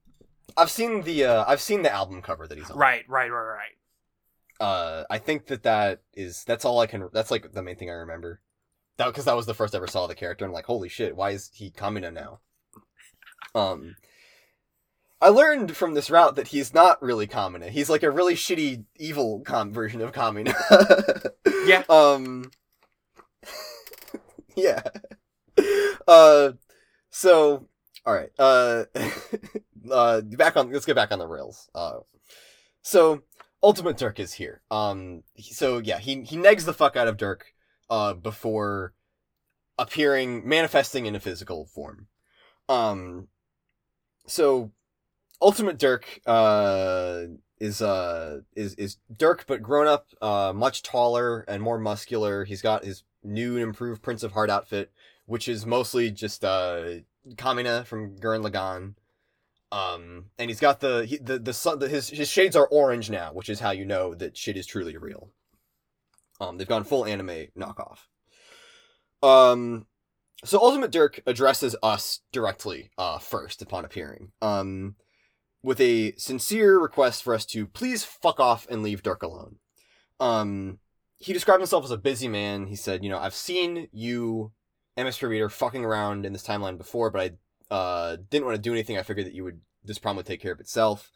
I've 0.57 0.71
seen 0.71 1.01
the 1.03 1.25
uh 1.25 1.45
I've 1.47 1.61
seen 1.61 1.81
the 1.83 1.91
album 1.91 2.21
cover 2.21 2.47
that 2.47 2.57
he's 2.57 2.69
on. 2.69 2.77
Right, 2.77 3.03
right, 3.07 3.31
right, 3.31 3.41
right. 3.43 3.71
Uh 4.59 5.03
i 5.09 5.17
think 5.17 5.47
that 5.47 5.63
that 5.63 6.01
is 6.13 6.43
that's 6.43 6.65
all 6.65 6.79
i 6.79 6.87
can 6.87 7.07
that's 7.13 7.31
like 7.31 7.51
the 7.53 7.63
main 7.63 7.75
thing 7.75 7.89
i 7.89 7.93
remember. 7.93 8.41
That 8.97 9.07
because 9.07 9.25
that 9.25 9.35
was 9.35 9.45
the 9.45 9.53
first 9.53 9.73
I 9.73 9.77
ever 9.77 9.87
saw 9.87 10.07
the 10.07 10.15
character 10.15 10.43
and 10.43 10.53
like 10.53 10.65
holy 10.65 10.89
shit 10.89 11.15
why 11.15 11.31
is 11.31 11.49
he 11.53 11.71
kamina 11.71 12.11
now? 12.13 12.39
Um 13.55 13.95
i 15.21 15.29
learned 15.29 15.75
from 15.75 15.93
this 15.93 16.09
route 16.09 16.35
that 16.35 16.49
he's 16.49 16.73
not 16.73 17.01
really 17.01 17.27
kamina. 17.27 17.69
He's 17.69 17.89
like 17.89 18.03
a 18.03 18.11
really 18.11 18.35
shitty 18.35 18.83
evil 18.97 19.41
com 19.45 19.71
version 19.73 20.01
of 20.01 20.11
kamina. 20.11 20.53
Yeah. 21.65 21.83
um 21.89 22.51
yeah. 24.55 24.81
Uh 26.07 26.53
so 27.09 27.67
all 28.05 28.13
right 28.13 28.31
uh 28.39 28.85
uh 29.91 30.21
back 30.21 30.57
on 30.57 30.71
let's 30.71 30.85
get 30.85 30.95
back 30.95 31.11
on 31.11 31.19
the 31.19 31.27
rails. 31.27 31.69
Uh 31.75 31.99
so 32.81 33.21
Ultimate 33.61 33.97
Dirk 33.97 34.19
is 34.19 34.33
here. 34.33 34.61
Um, 34.71 35.23
so 35.39 35.79
yeah, 35.79 35.99
he 35.99 36.23
he 36.23 36.37
negs 36.37 36.65
the 36.65 36.73
fuck 36.73 36.95
out 36.95 37.07
of 37.07 37.17
Dirk, 37.17 37.53
uh, 37.89 38.13
before 38.13 38.93
appearing, 39.77 40.47
manifesting 40.47 41.05
in 41.05 41.15
a 41.15 41.19
physical 41.19 41.65
form. 41.65 42.07
Um, 42.67 43.27
so 44.27 44.71
Ultimate 45.41 45.77
Dirk, 45.77 46.19
uh, 46.25 47.23
is 47.59 47.81
uh 47.81 48.41
is 48.55 48.73
is 48.75 48.97
Dirk 49.15 49.45
but 49.47 49.61
grown 49.61 49.87
up, 49.87 50.07
uh, 50.21 50.53
much 50.55 50.81
taller 50.83 51.41
and 51.41 51.61
more 51.61 51.77
muscular. 51.77 52.45
He's 52.45 52.61
got 52.61 52.85
his 52.85 53.03
new 53.23 53.55
and 53.55 53.63
improved 53.63 54.01
Prince 54.01 54.23
of 54.23 54.31
Heart 54.31 54.49
outfit, 54.49 54.91
which 55.25 55.47
is 55.47 55.65
mostly 55.65 56.11
just 56.11 56.45
uh 56.45 56.99
Kamina 57.35 57.85
from 57.85 58.17
Gurren 58.17 58.49
Lagann. 58.49 58.95
Um, 59.71 60.25
and 60.37 60.49
he's 60.49 60.59
got 60.59 60.79
the 60.79 61.05
he, 61.05 61.17
the 61.17 61.37
the 61.37 61.53
sun. 61.53 61.79
The, 61.79 61.87
his 61.87 62.09
his 62.09 62.27
shades 62.27 62.55
are 62.55 62.67
orange 62.67 63.09
now, 63.09 63.33
which 63.33 63.49
is 63.49 63.59
how 63.59 63.71
you 63.71 63.85
know 63.85 64.15
that 64.15 64.35
shit 64.35 64.57
is 64.57 64.65
truly 64.65 64.97
real. 64.97 65.29
Um, 66.41 66.57
they've 66.57 66.67
gone 66.67 66.83
full 66.83 67.05
anime 67.05 67.47
knockoff. 67.57 67.99
Um, 69.21 69.85
so 70.43 70.59
Ultimate 70.59 70.91
Dirk 70.91 71.21
addresses 71.27 71.75
us 71.83 72.21
directly, 72.31 72.91
uh, 72.97 73.19
first 73.19 73.61
upon 73.61 73.85
appearing. 73.85 74.31
Um, 74.41 74.95
with 75.61 75.81
a 75.81 76.13
sincere 76.15 76.79
request 76.79 77.23
for 77.23 77.33
us 77.33 77.45
to 77.47 77.67
please 77.67 78.05
fuck 78.05 78.39
off 78.39 78.65
and 78.69 78.81
leave 78.81 79.03
Dirk 79.03 79.21
alone. 79.21 79.57
Um, 80.19 80.79
he 81.17 81.33
described 81.33 81.61
himself 81.61 81.83
as 81.83 81.91
a 81.91 81.97
busy 81.97 82.29
man. 82.29 82.67
He 82.67 82.75
said, 82.75 83.03
you 83.03 83.09
know, 83.09 83.19
I've 83.19 83.33
seen 83.33 83.89
you, 83.91 84.53
MSP 84.97 85.27
Reader, 85.27 85.49
fucking 85.49 85.83
around 85.83 86.25
in 86.25 86.31
this 86.31 86.47
timeline 86.47 86.77
before, 86.77 87.11
but 87.11 87.21
I 87.21 87.31
uh, 87.69 88.17
didn't 88.29 88.45
want 88.45 88.55
to 88.55 88.61
do 88.61 88.73
anything. 88.73 88.97
I 88.97 89.03
figured 89.03 89.25
that 89.25 89.33
you 89.33 89.43
would 89.43 89.61
this 89.83 89.99
problem 89.99 90.17
would 90.17 90.25
take 90.25 90.41
care 90.41 90.51
of 90.51 90.59
itself. 90.59 91.11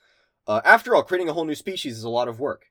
Uh, 0.48 0.62
after 0.66 0.96
all, 0.96 1.04
creating 1.04 1.30
a 1.30 1.34
whole 1.34 1.46
new 1.46 1.56
species 1.56 1.98
is 1.98 2.04
a 2.04 2.10
lot 2.10 2.28
of 2.28 2.40
work. 2.40 2.66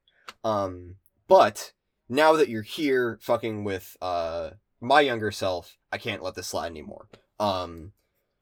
Um, 0.45 0.97
but 1.29 1.73
now 2.09 2.35
that 2.35 2.49
you're 2.49 2.63
here, 2.63 3.19
fucking 3.23 3.65
with 3.65 3.97
uh, 4.01 4.51
my 4.81 5.01
younger 5.01 5.31
self, 5.31 5.77
I 5.91 5.99
can't 5.99 6.23
let 6.23 6.35
this 6.35 6.49
slide 6.49 6.67
anymore. 6.67 7.09
Um, 7.41 7.93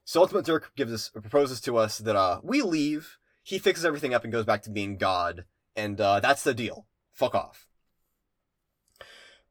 so 0.05 0.21
Ultimate 0.21 0.45
Dirk 0.45 0.73
gives 0.77 0.93
us 0.93 1.09
proposes 1.09 1.61
to 1.63 1.77
us 1.77 1.99
that 1.99 2.17
uh, 2.17 2.41
we 2.43 2.63
leave. 2.63 3.19
He 3.43 3.59
fixes 3.59 3.85
everything 3.85 4.13
up 4.15 4.25
and 4.25 4.33
goes 4.33 4.45
back 4.45 4.63
to 4.63 4.71
being 4.71 4.97
God, 4.97 5.45
and 5.77 6.01
uh, 6.01 6.21
that's 6.21 6.43
the 6.43 6.55
deal. 6.55 6.87
Fuck 7.13 7.35
off. 7.35 7.67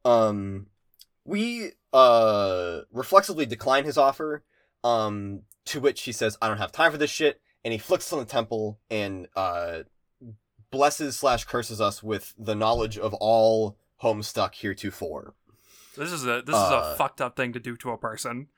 Um, 0.04 0.66
we 1.24 1.72
uh 1.92 2.80
reflexively 2.92 3.46
decline 3.46 3.84
his 3.84 3.98
offer. 3.98 4.44
Um, 4.84 5.42
to 5.70 5.80
which 5.80 6.02
he 6.02 6.12
says, 6.12 6.38
"I 6.40 6.48
don't 6.48 6.58
have 6.58 6.72
time 6.72 6.92
for 6.92 6.98
this 6.98 7.10
shit," 7.10 7.40
and 7.64 7.72
he 7.72 7.78
flicks 7.78 8.12
on 8.12 8.18
the 8.18 8.24
temple 8.24 8.78
and 8.90 9.26
uh 9.34 9.80
blesses 10.70 11.18
slash 11.18 11.44
curses 11.44 11.80
us 11.80 12.00
with 12.02 12.32
the 12.38 12.54
knowledge 12.54 12.96
of 12.96 13.12
all 13.14 13.76
Homestuck 14.02 14.54
heretofore. 14.54 15.34
This 15.96 16.12
is 16.12 16.24
a 16.24 16.42
this 16.46 16.54
is 16.54 16.62
Uh, 16.62 16.92
a 16.94 16.96
fucked 16.96 17.20
up 17.20 17.36
thing 17.36 17.52
to 17.52 17.58
do 17.60 17.76
to 17.78 17.90
a 17.90 17.98
person. 17.98 18.48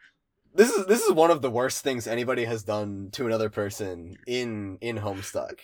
this 0.55 0.71
is 0.71 0.85
this 0.87 1.01
is 1.03 1.13
one 1.13 1.31
of 1.31 1.41
the 1.41 1.51
worst 1.51 1.83
things 1.83 2.07
anybody 2.07 2.45
has 2.45 2.63
done 2.63 3.09
to 3.13 3.27
another 3.27 3.49
person 3.49 4.17
in 4.27 4.77
in 4.81 4.99
Homestuck. 4.99 5.61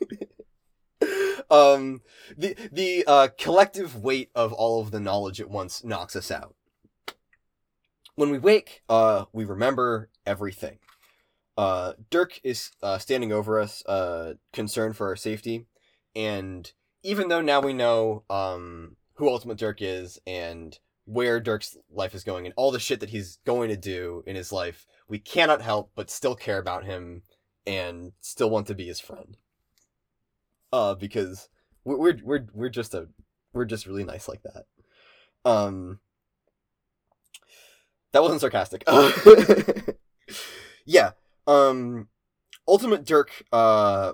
um, 1.50 2.00
the 2.36 2.56
the 2.72 3.04
uh, 3.06 3.28
collective 3.38 3.96
weight 4.02 4.30
of 4.34 4.52
all 4.52 4.80
of 4.80 4.90
the 4.90 5.00
knowledge 5.00 5.40
at 5.40 5.50
once 5.50 5.84
knocks 5.84 6.16
us 6.16 6.30
out. 6.30 6.54
When 8.16 8.30
we 8.30 8.38
wake, 8.38 8.82
uh, 8.88 9.26
we 9.32 9.44
remember 9.44 10.08
everything. 10.24 10.78
Uh, 11.56 11.92
Dirk 12.10 12.40
is 12.42 12.70
uh, 12.82 12.98
standing 12.98 13.30
over 13.30 13.60
us, 13.60 13.84
uh, 13.86 14.34
concerned 14.52 14.96
for 14.96 15.08
our 15.08 15.16
safety, 15.16 15.66
and 16.14 16.72
even 17.02 17.28
though 17.28 17.42
now 17.42 17.60
we 17.60 17.74
know 17.74 18.24
um, 18.30 18.96
who 19.14 19.28
Ultimate 19.28 19.58
Dirk 19.58 19.80
is 19.80 20.18
and 20.26 20.78
where 21.04 21.40
Dirk's 21.40 21.76
life 21.90 22.14
is 22.14 22.24
going 22.24 22.46
and 22.46 22.54
all 22.56 22.70
the 22.70 22.80
shit 22.80 23.00
that 23.00 23.10
he's 23.10 23.38
going 23.44 23.68
to 23.68 23.76
do 23.76 24.24
in 24.26 24.34
his 24.34 24.50
life, 24.50 24.86
we 25.08 25.18
cannot 25.18 25.60
help 25.60 25.90
but 25.94 26.10
still 26.10 26.34
care 26.34 26.58
about 26.58 26.84
him 26.84 27.22
and 27.66 28.12
still 28.20 28.48
want 28.50 28.66
to 28.68 28.74
be 28.74 28.86
his 28.86 28.98
friend. 28.98 29.36
Uh, 30.72 30.94
because 30.94 31.48
we're 31.84 32.16
we're 32.24 32.46
we're, 32.52 32.68
just 32.68 32.92
a 32.92 33.08
we're 33.52 33.64
just 33.64 33.86
really 33.86 34.04
nice 34.04 34.26
like 34.26 34.42
that. 34.42 34.64
Um, 35.44 36.00
that 38.12 38.22
wasn't 38.22 38.40
sarcastic. 38.40 38.84
yeah. 40.84 41.12
Um, 41.46 42.08
Ultimate 42.68 43.04
Dirk 43.04 43.44
uh 43.52 44.12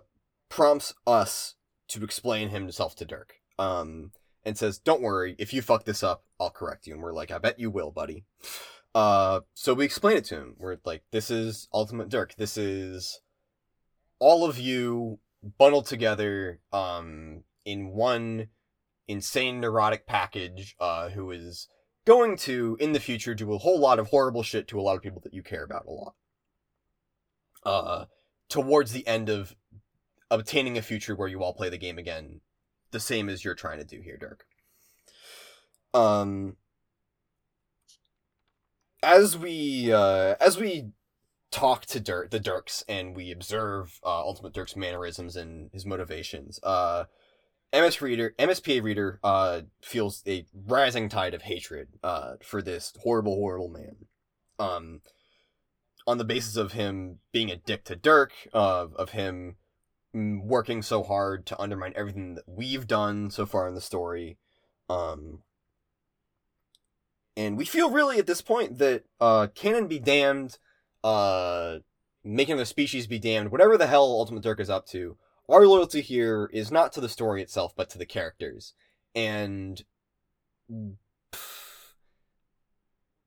prompts 0.48 0.94
us 1.06 1.54
to 1.88 2.04
explain 2.04 2.50
himself 2.50 2.94
to 2.96 3.04
Dirk. 3.04 3.34
Um, 3.58 4.12
and 4.44 4.58
says, 4.58 4.78
"Don't 4.78 5.02
worry, 5.02 5.36
if 5.38 5.52
you 5.52 5.62
fuck 5.62 5.84
this 5.84 6.02
up, 6.02 6.24
I'll 6.40 6.50
correct 6.50 6.86
you." 6.86 6.94
And 6.94 7.02
we're 7.02 7.12
like, 7.12 7.30
"I 7.30 7.38
bet 7.38 7.58
you 7.60 7.70
will, 7.70 7.90
buddy." 7.90 8.24
Uh, 8.94 9.40
so 9.54 9.72
we 9.74 9.84
explain 9.84 10.16
it 10.16 10.24
to 10.26 10.36
him. 10.36 10.56
We're 10.58 10.78
like, 10.84 11.04
"This 11.10 11.30
is 11.30 11.68
Ultimate 11.72 12.08
Dirk. 12.08 12.34
This 12.36 12.56
is 12.56 13.20
all 14.18 14.44
of 14.44 14.58
you 14.58 15.20
bundled 15.58 15.86
together, 15.86 16.60
um, 16.72 17.44
in 17.64 17.88
one 17.88 18.48
insane 19.08 19.60
neurotic 19.60 20.06
package. 20.06 20.74
Uh, 20.78 21.10
who 21.10 21.30
is 21.30 21.68
going 22.04 22.36
to 22.36 22.76
in 22.80 22.92
the 22.92 23.00
future 23.00 23.34
do 23.34 23.52
a 23.52 23.58
whole 23.58 23.78
lot 23.78 23.98
of 23.98 24.08
horrible 24.08 24.42
shit 24.42 24.68
to 24.68 24.80
a 24.80 24.82
lot 24.82 24.96
of 24.96 25.02
people 25.02 25.20
that 25.22 25.34
you 25.34 25.42
care 25.42 25.64
about 25.64 25.86
a 25.86 25.90
lot. 25.90 26.14
Uh, 27.64 28.04
towards 28.48 28.92
the 28.92 29.06
end 29.06 29.28
of 29.28 29.54
obtaining 30.30 30.76
a 30.76 30.82
future 30.82 31.14
where 31.14 31.28
you 31.28 31.42
all 31.42 31.54
play 31.54 31.68
the 31.68 31.78
game 31.78 31.98
again 31.98 32.40
the 32.90 33.00
same 33.00 33.28
as 33.28 33.44
you're 33.44 33.54
trying 33.54 33.78
to 33.78 33.84
do 33.84 34.00
here, 34.00 34.16
Dirk. 34.16 34.44
Um, 35.94 36.56
as 39.02 39.36
we 39.36 39.92
uh, 39.92 40.36
as 40.40 40.58
we 40.58 40.90
talk 41.50 41.86
to 41.86 42.00
Dirk, 42.00 42.30
the 42.30 42.40
Dirks, 42.40 42.84
and 42.88 43.16
we 43.16 43.30
observe 43.30 44.00
uh, 44.04 44.20
Ultimate 44.20 44.52
Dirk's 44.52 44.76
mannerisms 44.76 45.36
and 45.36 45.70
his 45.72 45.84
motivations, 45.84 46.60
uh, 46.62 47.04
MS 47.72 48.02
reader, 48.02 48.34
MSPA 48.38 48.82
reader, 48.82 49.18
uh, 49.24 49.62
feels 49.80 50.22
a 50.26 50.44
rising 50.66 51.08
tide 51.08 51.34
of 51.34 51.42
hatred 51.42 51.88
uh, 52.02 52.34
for 52.42 52.60
this 52.60 52.92
horrible, 53.02 53.36
horrible 53.36 53.68
man. 53.68 53.96
Um, 54.58 55.00
on 56.06 56.18
the 56.18 56.24
basis 56.24 56.56
of 56.56 56.72
him 56.72 57.18
being 57.32 57.50
a 57.50 57.56
dick 57.56 57.84
to 57.84 57.96
Dirk, 57.96 58.32
uh, 58.52 58.88
of 58.96 59.10
him 59.10 59.56
working 60.14 60.82
so 60.82 61.02
hard 61.02 61.46
to 61.46 61.60
undermine 61.60 61.94
everything 61.96 62.34
that 62.34 62.44
we've 62.46 62.86
done 62.86 63.30
so 63.30 63.46
far 63.46 63.66
in 63.66 63.74
the 63.74 63.80
story. 63.80 64.36
Um, 64.90 65.38
and 67.36 67.56
we 67.56 67.64
feel 67.64 67.90
really 67.90 68.18
at 68.18 68.26
this 68.26 68.42
point 68.42 68.78
that 68.78 69.04
uh, 69.20 69.46
canon 69.54 69.86
be 69.86 69.98
damned, 69.98 70.58
uh, 71.02 71.78
making 72.22 72.58
the 72.58 72.66
species 72.66 73.06
be 73.06 73.18
damned, 73.18 73.50
whatever 73.50 73.78
the 73.78 73.86
hell 73.86 74.04
Ultimate 74.04 74.42
Dirk 74.42 74.60
is 74.60 74.68
up 74.68 74.86
to, 74.88 75.16
our 75.52 75.66
loyalty 75.66 76.00
here 76.00 76.50
is 76.52 76.72
not 76.72 76.92
to 76.94 77.00
the 77.00 77.08
story 77.08 77.42
itself, 77.42 77.74
but 77.76 77.90
to 77.90 77.98
the 77.98 78.06
characters. 78.06 78.74
And 79.14 79.82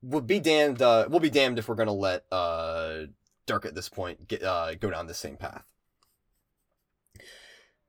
we'll 0.02 0.20
be 0.20 0.40
damned. 0.40 0.82
Uh, 0.82 1.06
we'll 1.08 1.20
be 1.20 1.30
damned 1.30 1.58
if 1.58 1.68
we're 1.68 1.76
gonna 1.76 1.92
let 1.92 2.24
uh, 2.32 3.06
Dirk 3.46 3.64
at 3.64 3.74
this 3.74 3.88
point 3.88 4.28
get 4.28 4.42
uh, 4.42 4.74
go 4.74 4.90
down 4.90 5.06
the 5.06 5.14
same 5.14 5.36
path. 5.36 5.64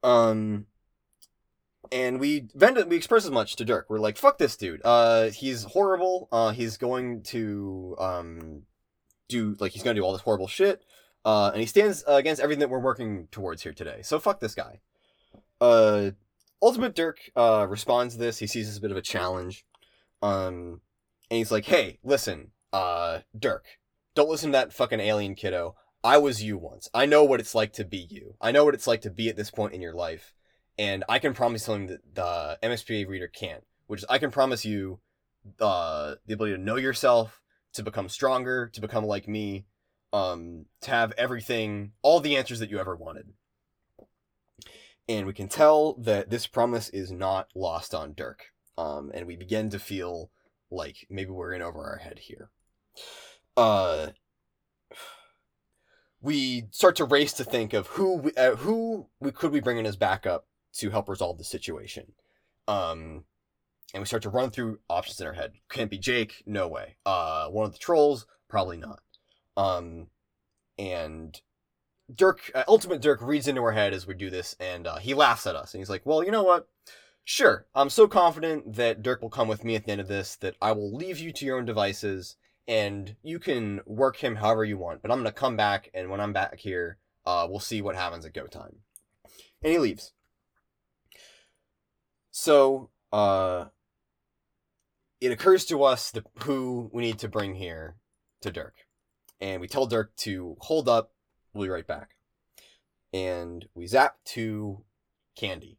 Um, 0.03 0.67
and 1.91 2.19
we 2.19 2.47
vent 2.53 2.87
we 2.87 2.95
express 2.95 3.25
as 3.25 3.31
much 3.31 3.55
to 3.55 3.65
Dirk. 3.65 3.87
We're 3.89 3.99
like, 3.99 4.17
"Fuck 4.17 4.37
this 4.37 4.55
dude. 4.55 4.81
Uh, 4.83 5.29
he's 5.29 5.63
horrible. 5.63 6.27
Uh, 6.31 6.51
he's 6.51 6.77
going 6.77 7.23
to 7.23 7.95
um, 7.99 8.61
do 9.27 9.55
like 9.59 9.71
he's 9.71 9.83
gonna 9.83 9.95
do 9.95 10.03
all 10.03 10.13
this 10.13 10.21
horrible 10.21 10.47
shit. 10.47 10.83
Uh, 11.27 11.49
and 11.51 11.59
he 11.59 11.67
stands 11.67 12.05
uh, 12.07 12.13
against 12.13 12.41
everything 12.41 12.61
that 12.61 12.69
we're 12.69 12.79
working 12.79 13.27
towards 13.31 13.63
here 13.63 13.73
today. 13.73 13.99
So 14.01 14.17
fuck 14.17 14.39
this 14.39 14.55
guy." 14.55 14.79
Uh, 15.59 16.11
Ultimate 16.61 16.95
Dirk 16.95 17.19
uh 17.35 17.67
responds 17.69 18.13
to 18.13 18.19
this. 18.19 18.39
He 18.39 18.47
sees 18.47 18.67
this 18.67 18.75
as 18.75 18.77
a 18.77 18.81
bit 18.81 18.91
of 18.91 18.97
a 18.97 19.01
challenge. 19.01 19.65
Um, 20.21 20.81
and 21.29 21.37
he's 21.37 21.51
like, 21.51 21.65
"Hey, 21.65 21.99
listen, 22.01 22.51
uh, 22.71 23.19
Dirk, 23.37 23.65
don't 24.15 24.29
listen 24.29 24.51
to 24.51 24.57
that 24.57 24.71
fucking 24.71 25.01
alien 25.01 25.35
kiddo. 25.35 25.75
I 26.03 26.17
was 26.17 26.41
you 26.41 26.57
once. 26.57 26.89
I 26.93 27.05
know 27.05 27.23
what 27.23 27.39
it's 27.41 27.53
like 27.53 27.73
to 27.73 27.83
be 27.83 28.07
you. 28.09 28.35
I 28.39 28.51
know 28.51 28.63
what 28.63 28.73
it's 28.73 28.87
like 28.87 29.01
to 29.01 29.09
be 29.09 29.27
at 29.27 29.35
this 29.35 29.51
point 29.51 29.73
in 29.73 29.81
your 29.81 29.93
life. 29.93 30.33
And 30.77 31.03
I 31.09 31.19
can 31.19 31.33
promise 31.33 31.63
something 31.63 31.87
that 31.87 32.15
the 32.15 32.57
MSPA 32.63 33.07
reader 33.07 33.27
can't, 33.27 33.63
which 33.87 34.01
is 34.01 34.05
I 34.09 34.19
can 34.19 34.31
promise 34.31 34.63
you 34.63 34.99
uh, 35.59 36.15
the 36.25 36.35
ability 36.35 36.55
to 36.55 36.61
know 36.61 36.75
yourself, 36.75 37.41
to 37.73 37.83
become 37.83 38.09
stronger, 38.09 38.69
to 38.73 38.79
become 38.79 39.05
like 39.05 39.27
me, 39.27 39.65
um, 40.13 40.65
to 40.81 40.91
have 40.91 41.13
everything, 41.17 41.91
all 42.01 42.19
the 42.19 42.37
answers 42.37 42.59
that 42.59 42.69
you 42.69 42.79
ever 42.79 42.95
wanted. 42.95 43.29
And 45.09 45.25
we 45.25 45.33
can 45.33 45.47
tell 45.47 45.93
that 45.95 46.29
this 46.29 46.47
promise 46.47 46.89
is 46.89 47.11
not 47.11 47.49
lost 47.55 47.95
on 47.95 48.13
Dirk. 48.13 48.47
Um, 48.77 49.11
and 49.13 49.25
we 49.25 49.35
begin 49.35 49.69
to 49.71 49.79
feel 49.79 50.31
like 50.69 51.07
maybe 51.09 51.31
we're 51.31 51.53
in 51.53 51.61
over 51.61 51.83
our 51.83 51.97
head 51.97 52.19
here. 52.19 52.49
Uh, 53.55 54.07
we 56.21 56.67
start 56.71 56.95
to 56.97 57.05
race 57.05 57.33
to 57.33 57.43
think 57.43 57.73
of 57.73 57.87
who 57.87 58.17
we, 58.17 58.33
uh, 58.33 58.55
who 58.55 59.07
we 59.19 59.31
could 59.31 59.51
we 59.51 59.61
bring 59.61 59.77
in 59.77 59.85
as 59.85 59.95
backup 59.95 60.45
to 60.73 60.89
help 60.89 61.09
resolve 61.09 61.37
the 61.37 61.43
situation. 61.43 62.13
Um, 62.67 63.23
and 63.93 64.01
we 64.01 64.05
start 64.05 64.23
to 64.23 64.29
run 64.29 64.51
through 64.51 64.79
options 64.89 65.21
in 65.21 65.27
our 65.27 65.33
head. 65.33 65.53
Can't 65.69 65.89
be 65.89 65.97
Jake, 65.97 66.43
no 66.45 66.67
way. 66.67 66.97
Uh, 67.05 67.47
one 67.47 67.65
of 67.65 67.71
the 67.71 67.79
trolls, 67.79 68.27
probably 68.49 68.77
not. 68.77 68.99
Um, 69.57 70.07
and 70.77 71.41
Dirk, 72.13 72.51
uh, 72.55 72.63
Ultimate 72.67 73.01
Dirk, 73.01 73.21
reads 73.21 73.47
into 73.47 73.63
our 73.63 73.73
head 73.73 73.93
as 73.93 74.07
we 74.07 74.13
do 74.13 74.29
this, 74.29 74.55
and 74.59 74.87
uh, 74.87 74.97
he 74.97 75.13
laughs 75.13 75.45
at 75.47 75.55
us, 75.55 75.73
and 75.73 75.81
he's 75.81 75.89
like, 75.89 76.05
"Well, 76.05 76.23
you 76.23 76.31
know 76.31 76.43
what? 76.43 76.69
Sure, 77.25 77.65
I'm 77.75 77.89
so 77.89 78.07
confident 78.07 78.75
that 78.75 79.01
Dirk 79.01 79.21
will 79.21 79.29
come 79.29 79.49
with 79.49 79.65
me 79.65 79.75
at 79.75 79.85
the 79.85 79.91
end 79.91 79.99
of 79.99 80.07
this 80.07 80.37
that 80.37 80.55
I 80.61 80.71
will 80.71 80.95
leave 80.95 81.19
you 81.19 81.33
to 81.33 81.45
your 81.45 81.57
own 81.57 81.65
devices, 81.65 82.37
and 82.67 83.15
you 83.23 83.39
can 83.39 83.81
work 83.85 84.17
him 84.17 84.37
however 84.37 84.63
you 84.63 84.77
want. 84.77 85.01
But 85.01 85.11
I'm 85.11 85.17
gonna 85.17 85.33
come 85.33 85.57
back, 85.57 85.89
and 85.93 86.09
when 86.09 86.21
I'm 86.21 86.33
back 86.33 86.59
here, 86.59 86.99
uh, 87.25 87.47
we'll 87.49 87.59
see 87.59 87.81
what 87.81 87.95
happens 87.95 88.25
at 88.25 88.33
go 88.33 88.47
time." 88.47 88.83
And 89.61 89.73
he 89.73 89.79
leaves. 89.79 90.13
So, 92.31 92.91
uh, 93.11 93.65
it 95.19 95.31
occurs 95.31 95.65
to 95.65 95.83
us 95.83 96.11
the, 96.11 96.23
who 96.43 96.89
we 96.93 97.01
need 97.01 97.19
to 97.19 97.27
bring 97.27 97.55
here 97.55 97.95
to 98.41 98.51
Dirk. 98.51 98.86
And 99.39 99.61
we 99.61 99.67
tell 99.67 99.85
Dirk 99.85 100.15
to 100.17 100.57
hold 100.59 100.89
up, 100.89 101.11
we'll 101.53 101.65
be 101.65 101.69
right 101.69 101.87
back. 101.87 102.15
And 103.13 103.65
we 103.73 103.87
zap 103.87 104.17
to 104.25 104.83
Candy. 105.35 105.77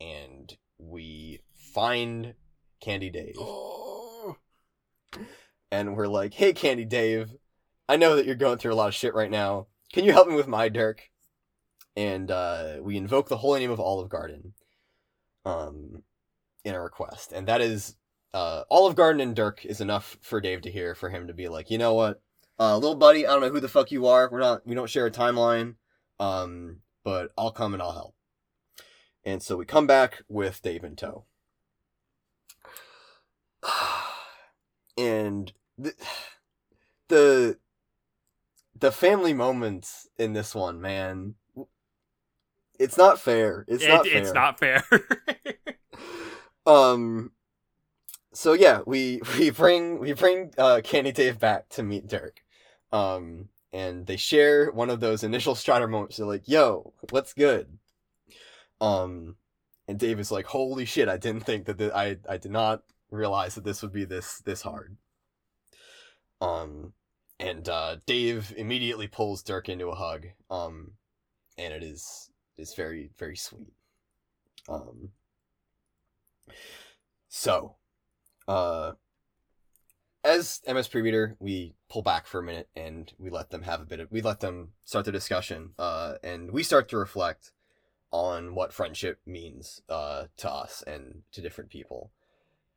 And 0.00 0.56
we 0.78 1.40
find 1.54 2.34
Candy 2.80 3.10
Dave. 3.10 3.36
Oh. 3.38 4.36
And 5.72 5.96
we're 5.96 6.06
like, 6.06 6.32
hey, 6.32 6.52
Candy 6.52 6.84
Dave, 6.84 7.34
I 7.88 7.96
know 7.96 8.14
that 8.14 8.24
you're 8.24 8.36
going 8.36 8.58
through 8.58 8.72
a 8.72 8.76
lot 8.76 8.86
of 8.86 8.94
shit 8.94 9.14
right 9.14 9.30
now. 9.30 9.66
Can 9.92 10.04
you 10.04 10.12
help 10.12 10.28
me 10.28 10.36
with 10.36 10.46
my 10.46 10.68
Dirk? 10.68 11.10
And 11.96 12.30
uh, 12.30 12.76
we 12.80 12.96
invoke 12.96 13.28
the 13.28 13.38
holy 13.38 13.58
name 13.58 13.72
of 13.72 13.80
Olive 13.80 14.08
Garden 14.08 14.54
um, 15.44 16.04
in 16.64 16.76
a 16.76 16.80
request. 16.80 17.32
And 17.32 17.48
that 17.48 17.60
is 17.60 17.96
uh, 18.36 18.64
Olive 18.70 18.94
Garden 18.96 19.22
and 19.22 19.34
Dirk 19.34 19.64
is 19.64 19.80
enough 19.80 20.18
for 20.20 20.42
Dave 20.42 20.60
to 20.62 20.70
hear 20.70 20.94
for 20.94 21.08
him 21.08 21.26
to 21.26 21.32
be 21.32 21.48
like, 21.48 21.70
you 21.70 21.78
know 21.78 21.94
what, 21.94 22.20
uh, 22.60 22.76
little 22.76 22.94
buddy, 22.94 23.26
I 23.26 23.30
don't 23.32 23.40
know 23.40 23.48
who 23.48 23.60
the 23.60 23.68
fuck 23.68 23.90
you 23.90 24.06
are. 24.08 24.28
We're 24.30 24.40
not, 24.40 24.66
we 24.66 24.74
don't 24.74 24.90
share 24.90 25.06
a 25.06 25.10
timeline, 25.10 25.76
um, 26.20 26.80
but 27.02 27.30
I'll 27.38 27.50
come 27.50 27.72
and 27.72 27.82
I'll 27.82 27.92
help. 27.92 28.14
And 29.24 29.42
so 29.42 29.56
we 29.56 29.64
come 29.64 29.86
back 29.86 30.22
with 30.28 30.60
Dave 30.60 30.84
in 30.84 30.96
tow. 30.96 31.24
And 34.98 35.52
the, 35.76 35.92
the 37.08 37.58
the 38.78 38.90
family 38.92 39.34
moments 39.34 40.08
in 40.18 40.32
this 40.32 40.54
one, 40.54 40.80
man, 40.80 41.34
it's 42.78 42.96
not 42.96 43.20
fair. 43.20 43.66
It's 43.68 43.84
It- 43.84 43.88
not 43.88 44.06
fair. 44.06 44.18
It's 44.22 44.32
not 44.32 44.58
fair. 44.58 44.82
Um, 46.66 47.30
so 48.36 48.52
yeah, 48.52 48.80
we 48.86 49.20
we 49.38 49.50
bring 49.50 49.98
we 49.98 50.12
bring 50.12 50.52
uh, 50.58 50.80
Candy 50.84 51.12
Dave 51.12 51.38
back 51.38 51.68
to 51.70 51.82
meet 51.82 52.06
Dirk, 52.06 52.42
um, 52.92 53.48
and 53.72 54.06
they 54.06 54.16
share 54.16 54.70
one 54.70 54.90
of 54.90 55.00
those 55.00 55.24
initial 55.24 55.54
Strider 55.54 55.88
moments. 55.88 56.18
They're 56.18 56.26
like, 56.26 56.46
"Yo, 56.48 56.92
what's 57.10 57.32
good?" 57.32 57.78
Um, 58.80 59.36
and 59.88 59.98
Dave 59.98 60.20
is 60.20 60.30
like, 60.30 60.46
"Holy 60.46 60.84
shit! 60.84 61.08
I 61.08 61.16
didn't 61.16 61.44
think 61.44 61.64
that 61.66 61.78
th- 61.78 61.92
I 61.92 62.18
I 62.28 62.36
did 62.36 62.52
not 62.52 62.82
realize 63.10 63.54
that 63.54 63.64
this 63.64 63.82
would 63.82 63.92
be 63.92 64.04
this 64.04 64.38
this 64.40 64.62
hard." 64.62 64.96
Um, 66.40 66.92
and 67.40 67.68
uh, 67.68 67.96
Dave 68.06 68.52
immediately 68.56 69.08
pulls 69.08 69.42
Dirk 69.42 69.68
into 69.68 69.88
a 69.88 69.94
hug. 69.94 70.26
Um, 70.50 70.92
and 71.58 71.72
it 71.72 71.82
is 71.82 72.30
is 72.58 72.74
very 72.74 73.10
very 73.18 73.36
sweet. 73.36 73.72
Um. 74.68 75.10
So, 77.28 77.76
uh, 78.48 78.92
as 80.24 80.60
MSP 80.66 81.02
reader, 81.02 81.36
we 81.38 81.74
pull 81.88 82.02
back 82.02 82.26
for 82.26 82.40
a 82.40 82.42
minute 82.42 82.68
and 82.74 83.12
we 83.18 83.30
let 83.30 83.50
them 83.50 83.62
have 83.62 83.80
a 83.80 83.84
bit 83.84 84.00
of 84.00 84.10
we 84.10 84.20
let 84.20 84.40
them 84.40 84.72
start 84.84 85.04
the 85.04 85.12
discussion. 85.12 85.70
Uh, 85.78 86.14
and 86.22 86.50
we 86.50 86.62
start 86.62 86.88
to 86.88 86.96
reflect 86.96 87.52
on 88.10 88.54
what 88.54 88.72
friendship 88.72 89.20
means 89.26 89.82
uh, 89.88 90.24
to 90.36 90.50
us 90.50 90.82
and 90.86 91.22
to 91.32 91.40
different 91.40 91.70
people. 91.70 92.10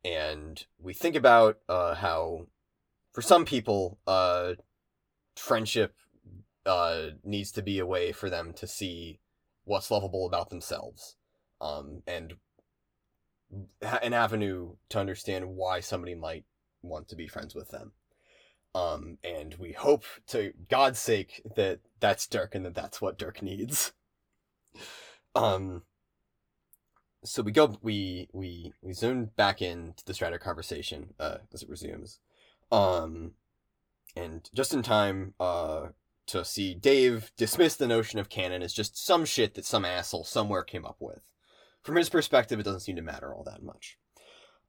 And 0.04 0.64
we 0.78 0.94
think 0.94 1.16
about 1.16 1.58
uh, 1.68 1.94
how, 1.94 2.46
for 3.12 3.22
some 3.22 3.44
people, 3.44 3.98
uh, 4.06 4.54
friendship 5.36 5.94
uh, 6.64 7.06
needs 7.24 7.52
to 7.52 7.62
be 7.62 7.78
a 7.78 7.86
way 7.86 8.12
for 8.12 8.30
them 8.30 8.52
to 8.54 8.66
see 8.66 9.20
what's 9.64 9.90
lovable 9.90 10.26
about 10.26 10.50
themselves 10.50 11.16
um, 11.60 12.02
and 12.06 12.34
an 13.82 14.12
avenue 14.12 14.74
to 14.90 14.98
understand 14.98 15.56
why 15.56 15.80
somebody 15.80 16.14
might 16.14 16.44
want 16.82 17.08
to 17.08 17.16
be 17.16 17.26
friends 17.26 17.54
with 17.54 17.70
them. 17.70 17.92
Um, 18.74 19.18
and 19.24 19.54
we 19.54 19.72
hope 19.72 20.04
to 20.28 20.52
God's 20.68 21.00
sake 21.00 21.42
that 21.56 21.80
that's 21.98 22.26
Dirk 22.26 22.54
and 22.54 22.64
that 22.64 22.74
that's 22.74 23.00
what 23.00 23.18
Dirk 23.18 23.42
needs. 23.42 23.92
Um, 25.34 25.82
so 27.24 27.42
we 27.42 27.52
go, 27.52 27.76
we, 27.82 28.28
we, 28.32 28.72
we 28.82 28.92
zoom 28.92 29.30
back 29.36 29.60
into 29.60 30.04
the 30.04 30.14
Strider 30.14 30.38
conversation, 30.38 31.14
uh, 31.18 31.38
as 31.52 31.62
it 31.62 31.68
resumes. 31.68 32.20
Um, 32.72 33.32
and 34.16 34.48
just 34.54 34.72
in 34.72 34.82
time, 34.82 35.34
uh, 35.38 35.88
to 36.26 36.44
see 36.44 36.74
Dave 36.74 37.32
dismiss 37.36 37.74
the 37.74 37.88
notion 37.88 38.18
of 38.20 38.28
canon 38.28 38.62
as 38.62 38.72
just 38.72 39.04
some 39.04 39.24
shit 39.24 39.54
that 39.54 39.64
some 39.64 39.84
asshole 39.84 40.24
somewhere 40.24 40.62
came 40.62 40.86
up 40.86 40.96
with. 41.00 41.20
From 41.82 41.96
his 41.96 42.10
perspective, 42.10 42.60
it 42.60 42.64
doesn't 42.64 42.80
seem 42.80 42.96
to 42.96 43.02
matter 43.02 43.34
all 43.34 43.44
that 43.44 43.62
much. 43.62 43.98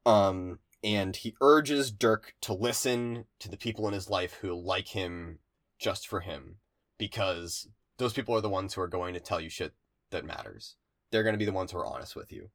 Um, 0.05 0.59
and 0.83 1.15
he 1.15 1.35
urges 1.41 1.91
Dirk 1.91 2.35
to 2.41 2.53
listen 2.53 3.25
to 3.39 3.49
the 3.49 3.57
people 3.57 3.87
in 3.87 3.93
his 3.93 4.09
life 4.09 4.35
who 4.41 4.53
like 4.53 4.89
him 4.89 5.39
just 5.79 6.07
for 6.07 6.21
him, 6.21 6.57
because 6.97 7.67
those 7.97 8.13
people 8.13 8.35
are 8.35 8.41
the 8.41 8.49
ones 8.49 8.73
who 8.73 8.81
are 8.81 8.87
going 8.87 9.13
to 9.13 9.19
tell 9.19 9.39
you 9.39 9.49
shit 9.49 9.73
that 10.09 10.25
matters. 10.25 10.75
They're 11.11 11.23
going 11.23 11.33
to 11.33 11.39
be 11.39 11.45
the 11.45 11.51
ones 11.51 11.71
who 11.71 11.77
are 11.77 11.85
honest 11.85 12.15
with 12.15 12.31
you. 12.31 12.49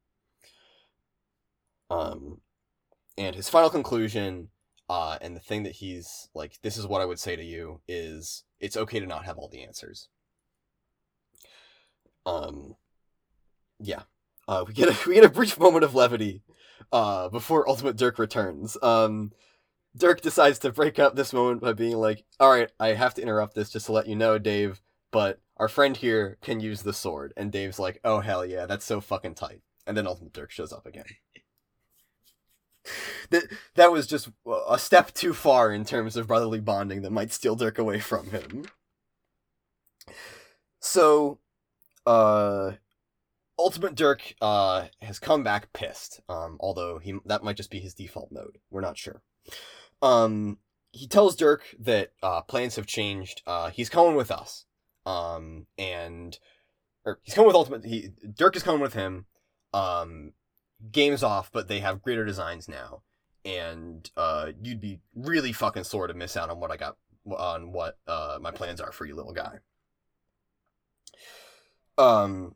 Um, 1.89 2.41
and 3.17 3.35
his 3.35 3.49
final 3.49 3.69
conclusion, 3.69 4.49
uh, 4.89 5.17
and 5.21 5.35
the 5.35 5.41
thing 5.41 5.63
that 5.63 5.73
he's 5.73 6.29
like, 6.33 6.59
this 6.63 6.77
is 6.77 6.87
what 6.87 7.01
I 7.01 7.05
would 7.05 7.19
say 7.19 7.35
to 7.35 7.43
you 7.43 7.81
is, 7.87 8.43
it's 8.59 8.75
okay 8.75 8.99
to 8.99 9.05
not 9.05 9.25
have 9.25 9.37
all 9.37 9.47
the 9.47 9.63
answers. 9.63 10.09
Um, 12.25 12.75
yeah. 13.79 14.03
Uh, 14.47 14.63
we 14.67 14.73
get 14.73 14.89
a 14.89 14.97
we 15.09 15.15
get 15.15 15.25
a 15.25 15.29
brief 15.29 15.59
moment 15.59 15.83
of 15.83 15.95
levity, 15.95 16.41
uh, 16.91 17.29
before 17.29 17.67
Ultimate 17.67 17.97
Dirk 17.97 18.19
returns. 18.19 18.77
Um, 18.81 19.31
Dirk 19.95 20.21
decides 20.21 20.59
to 20.59 20.71
break 20.71 20.99
up 20.99 21.15
this 21.15 21.33
moment 21.33 21.61
by 21.61 21.73
being 21.73 21.97
like, 21.97 22.23
"All 22.39 22.51
right, 22.51 22.69
I 22.79 22.89
have 22.89 23.13
to 23.15 23.21
interrupt 23.21 23.55
this 23.55 23.69
just 23.69 23.87
to 23.87 23.91
let 23.91 24.07
you 24.07 24.15
know, 24.15 24.37
Dave, 24.37 24.81
but 25.11 25.39
our 25.57 25.67
friend 25.67 25.97
here 25.97 26.37
can 26.41 26.59
use 26.59 26.83
the 26.83 26.93
sword." 26.93 27.33
And 27.35 27.51
Dave's 27.51 27.79
like, 27.79 27.99
"Oh 28.03 28.19
hell 28.19 28.45
yeah, 28.45 28.65
that's 28.65 28.85
so 28.85 29.01
fucking 29.01 29.35
tight." 29.35 29.61
And 29.85 29.97
then 29.97 30.07
Ultimate 30.07 30.33
Dirk 30.33 30.51
shows 30.51 30.73
up 30.73 30.85
again. 30.85 31.05
that 33.31 33.43
that 33.75 33.91
was 33.91 34.07
just 34.07 34.29
a 34.69 34.79
step 34.79 35.13
too 35.13 35.33
far 35.33 35.71
in 35.71 35.83
terms 35.85 36.15
of 36.15 36.27
brotherly 36.27 36.59
bonding 36.59 37.01
that 37.01 37.11
might 37.11 37.31
steal 37.31 37.55
Dirk 37.55 37.77
away 37.79 37.99
from 37.99 38.29
him. 38.29 38.65
So, 40.79 41.39
uh, 42.05 42.73
Ultimate 43.59 43.95
Dirk 43.95 44.33
uh 44.41 44.85
has 45.01 45.19
come 45.19 45.43
back 45.43 45.73
pissed. 45.73 46.21
Um, 46.29 46.57
although 46.59 46.99
he 46.99 47.15
that 47.25 47.43
might 47.43 47.57
just 47.57 47.71
be 47.71 47.79
his 47.79 47.93
default 47.93 48.31
mode. 48.31 48.57
We're 48.69 48.81
not 48.81 48.97
sure. 48.97 49.21
Um, 50.01 50.59
he 50.91 51.07
tells 51.07 51.35
Dirk 51.35 51.63
that 51.79 52.11
uh, 52.23 52.41
plans 52.41 52.75
have 52.75 52.87
changed. 52.87 53.41
Uh, 53.45 53.69
he's 53.69 53.89
coming 53.89 54.15
with 54.15 54.31
us. 54.31 54.65
Um, 55.05 55.67
and 55.77 56.37
or 57.05 57.19
he's 57.23 57.33
coming 57.33 57.47
with 57.47 57.55
Ultimate. 57.55 57.85
He 57.85 58.09
Dirk 58.35 58.55
is 58.55 58.63
coming 58.63 58.81
with 58.81 58.93
him. 58.93 59.25
Um, 59.73 60.33
game's 60.91 61.23
off, 61.23 61.51
but 61.51 61.67
they 61.67 61.79
have 61.79 62.01
greater 62.01 62.25
designs 62.25 62.67
now. 62.67 63.03
And 63.45 64.09
uh, 64.17 64.51
you'd 64.61 64.81
be 64.81 64.99
really 65.15 65.53
fucking 65.53 65.85
sore 65.85 66.07
to 66.07 66.13
miss 66.13 66.35
out 66.35 66.49
on 66.49 66.59
what 66.59 66.71
I 66.71 66.77
got 66.77 66.97
on 67.25 67.71
what 67.73 67.97
uh 68.07 68.37
my 68.41 68.51
plans 68.51 68.79
are 68.81 68.91
for 68.91 69.05
you, 69.05 69.15
little 69.15 69.33
guy. 69.33 69.59
Um, 71.97 72.55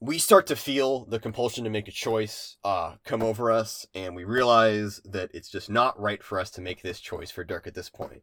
we 0.00 0.18
start 0.18 0.46
to 0.46 0.56
feel 0.56 1.04
the 1.06 1.18
compulsion 1.18 1.64
to 1.64 1.70
make 1.70 1.88
a 1.88 1.92
choice 1.92 2.56
uh, 2.62 2.94
come 3.04 3.22
over 3.22 3.50
us, 3.50 3.86
and 3.94 4.14
we 4.14 4.24
realize 4.24 5.00
that 5.04 5.30
it's 5.34 5.50
just 5.50 5.68
not 5.68 5.98
right 6.00 6.22
for 6.22 6.38
us 6.38 6.50
to 6.50 6.60
make 6.60 6.82
this 6.82 7.00
choice 7.00 7.30
for 7.30 7.42
Dirk 7.42 7.66
at 7.66 7.74
this 7.74 7.90
point. 7.90 8.22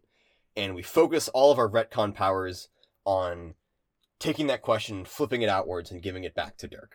And 0.56 0.74
we 0.74 0.82
focus 0.82 1.28
all 1.30 1.52
of 1.52 1.60
our 1.60 1.70
retcon 1.70 2.14
powers 2.14 2.70
on 3.04 3.56
taking 4.20 4.48
that 4.48 4.62
question, 4.62 5.04
flipping 5.04 5.42
it 5.42 5.50
outwards, 5.50 5.92
and 5.92 6.02
giving 6.02 6.24
it 6.24 6.34
back 6.34 6.58
to 6.58 6.68
Dirk. 6.68 6.94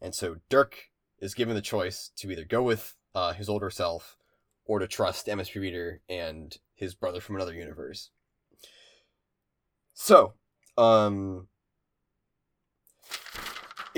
And 0.00 0.14
so 0.14 0.36
Dirk 0.48 0.88
is 1.18 1.34
given 1.34 1.54
the 1.54 1.60
choice 1.60 2.10
to 2.16 2.30
either 2.30 2.44
go 2.44 2.62
with 2.62 2.94
uh, 3.14 3.34
his 3.34 3.50
older 3.50 3.68
self 3.68 4.16
or 4.64 4.78
to 4.78 4.86
trust 4.86 5.26
MSP 5.26 5.60
Reader 5.60 6.00
and 6.08 6.56
his 6.74 6.94
brother 6.94 7.20
from 7.20 7.36
another 7.36 7.54
universe. 7.54 8.10
So, 9.92 10.34
um, 10.78 11.48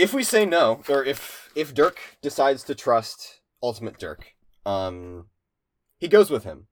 if 0.00 0.14
we 0.14 0.22
say 0.22 0.46
no, 0.46 0.82
or 0.88 1.04
if 1.04 1.50
if 1.54 1.74
Dirk 1.74 1.98
decides 2.22 2.64
to 2.64 2.74
trust 2.74 3.40
Ultimate 3.62 3.98
Dirk, 3.98 4.34
um, 4.64 5.26
he 5.98 6.08
goes 6.08 6.30
with 6.30 6.44
him. 6.44 6.68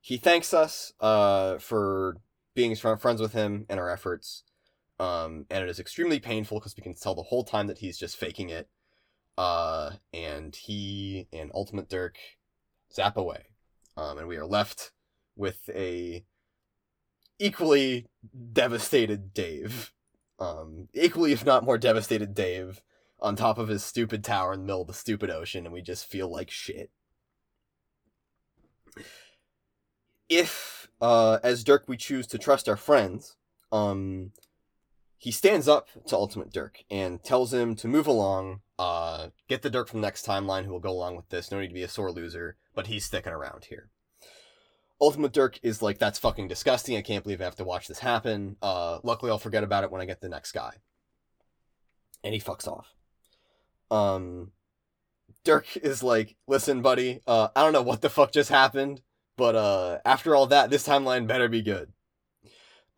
He 0.00 0.18
thanks 0.18 0.52
us 0.52 0.92
uh, 1.00 1.56
for 1.58 2.18
being 2.54 2.76
friends 2.76 3.20
with 3.20 3.32
him 3.32 3.64
and 3.68 3.80
our 3.80 3.90
efforts. 3.90 4.44
Um, 5.00 5.46
and 5.50 5.64
it 5.64 5.70
is 5.70 5.80
extremely 5.80 6.20
painful 6.20 6.58
because 6.58 6.76
we 6.76 6.82
can 6.82 6.94
tell 6.94 7.14
the 7.14 7.24
whole 7.24 7.44
time 7.44 7.66
that 7.66 7.78
he's 7.78 7.98
just 7.98 8.16
faking 8.16 8.50
it. 8.50 8.68
Uh, 9.36 9.92
and 10.12 10.54
he 10.54 11.28
and 11.32 11.50
Ultimate 11.54 11.88
Dirk 11.88 12.18
zap 12.92 13.16
away. 13.16 13.46
Um, 13.96 14.18
and 14.18 14.28
we 14.28 14.36
are 14.36 14.46
left 14.46 14.92
with 15.34 15.68
a 15.74 16.24
equally 17.38 18.06
devastated 18.52 19.34
Dave 19.34 19.92
um, 20.38 20.88
equally, 20.94 21.32
if 21.32 21.44
not 21.44 21.64
more 21.64 21.78
devastated 21.78 22.34
Dave 22.34 22.82
on 23.20 23.36
top 23.36 23.58
of 23.58 23.68
his 23.68 23.82
stupid 23.82 24.22
tower 24.22 24.52
in 24.52 24.60
the 24.60 24.66
middle 24.66 24.82
of 24.82 24.88
the 24.88 24.94
stupid 24.94 25.30
ocean, 25.30 25.64
and 25.64 25.72
we 25.72 25.80
just 25.80 26.06
feel 26.06 26.28
like 26.30 26.50
shit. 26.50 26.90
If, 30.28 30.88
uh, 31.00 31.38
as 31.42 31.64
Dirk, 31.64 31.84
we 31.86 31.96
choose 31.96 32.26
to 32.28 32.38
trust 32.38 32.68
our 32.68 32.76
friends, 32.76 33.36
um, 33.72 34.32
he 35.18 35.30
stands 35.30 35.66
up 35.66 35.88
to 36.06 36.16
Ultimate 36.16 36.52
Dirk 36.52 36.84
and 36.90 37.22
tells 37.22 37.54
him 37.54 37.74
to 37.76 37.88
move 37.88 38.06
along, 38.06 38.60
uh, 38.78 39.28
get 39.48 39.62
the 39.62 39.70
Dirk 39.70 39.88
from 39.88 40.00
the 40.00 40.06
next 40.06 40.26
timeline 40.26 40.64
who 40.64 40.72
will 40.72 40.80
go 40.80 40.90
along 40.90 41.16
with 41.16 41.28
this. 41.30 41.50
No 41.50 41.60
need 41.60 41.68
to 41.68 41.74
be 41.74 41.82
a 41.82 41.88
sore 41.88 42.12
loser, 42.12 42.56
but 42.74 42.88
he's 42.88 43.04
sticking 43.04 43.32
around 43.32 43.66
here. 43.66 43.90
Ultimate 45.00 45.32
Dirk 45.32 45.58
is 45.62 45.82
like, 45.82 45.98
that's 45.98 46.18
fucking 46.18 46.48
disgusting. 46.48 46.96
I 46.96 47.02
can't 47.02 47.22
believe 47.22 47.40
I 47.40 47.44
have 47.44 47.56
to 47.56 47.64
watch 47.64 47.86
this 47.86 47.98
happen. 47.98 48.56
Uh, 48.62 48.98
luckily, 49.02 49.30
I'll 49.30 49.38
forget 49.38 49.64
about 49.64 49.84
it 49.84 49.90
when 49.90 50.00
I 50.00 50.06
get 50.06 50.20
the 50.20 50.28
next 50.28 50.52
guy. 50.52 50.74
And 52.24 52.32
he 52.32 52.40
fucks 52.40 52.66
off. 52.66 52.94
Um, 53.90 54.52
Dirk 55.44 55.76
is 55.76 56.02
like, 56.02 56.36
listen, 56.48 56.82
buddy, 56.82 57.20
uh, 57.26 57.48
I 57.54 57.62
don't 57.62 57.72
know 57.72 57.82
what 57.82 58.00
the 58.00 58.10
fuck 58.10 58.32
just 58.32 58.50
happened, 58.50 59.02
but 59.36 59.54
uh, 59.54 59.98
after 60.04 60.34
all 60.34 60.46
that, 60.46 60.70
this 60.70 60.88
timeline 60.88 61.26
better 61.26 61.48
be 61.48 61.62
good. 61.62 61.92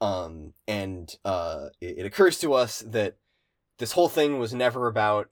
Um, 0.01 0.55
and 0.67 1.15
uh, 1.25 1.69
it, 1.81 1.99
it 1.99 2.07
occurs 2.07 2.39
to 2.39 2.55
us 2.55 2.85
that 2.87 3.17
this 3.79 3.93
whole 3.93 4.09
thing 4.09 4.39
was 4.39 4.55
never 4.55 4.87
about 4.87 5.29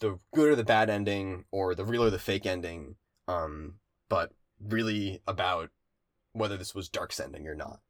the 0.00 0.18
good 0.34 0.50
or 0.50 0.56
the 0.56 0.64
bad 0.64 0.90
ending 0.90 1.46
or 1.50 1.74
the 1.74 1.84
real 1.84 2.04
or 2.04 2.10
the 2.10 2.18
fake 2.18 2.44
ending, 2.44 2.96
um, 3.28 3.74
but 4.08 4.32
really 4.62 5.22
about 5.26 5.70
whether 6.32 6.56
this 6.56 6.74
was 6.74 6.88
Dirk's 6.88 7.20
ending 7.20 7.46
or 7.46 7.54
not. 7.54 7.80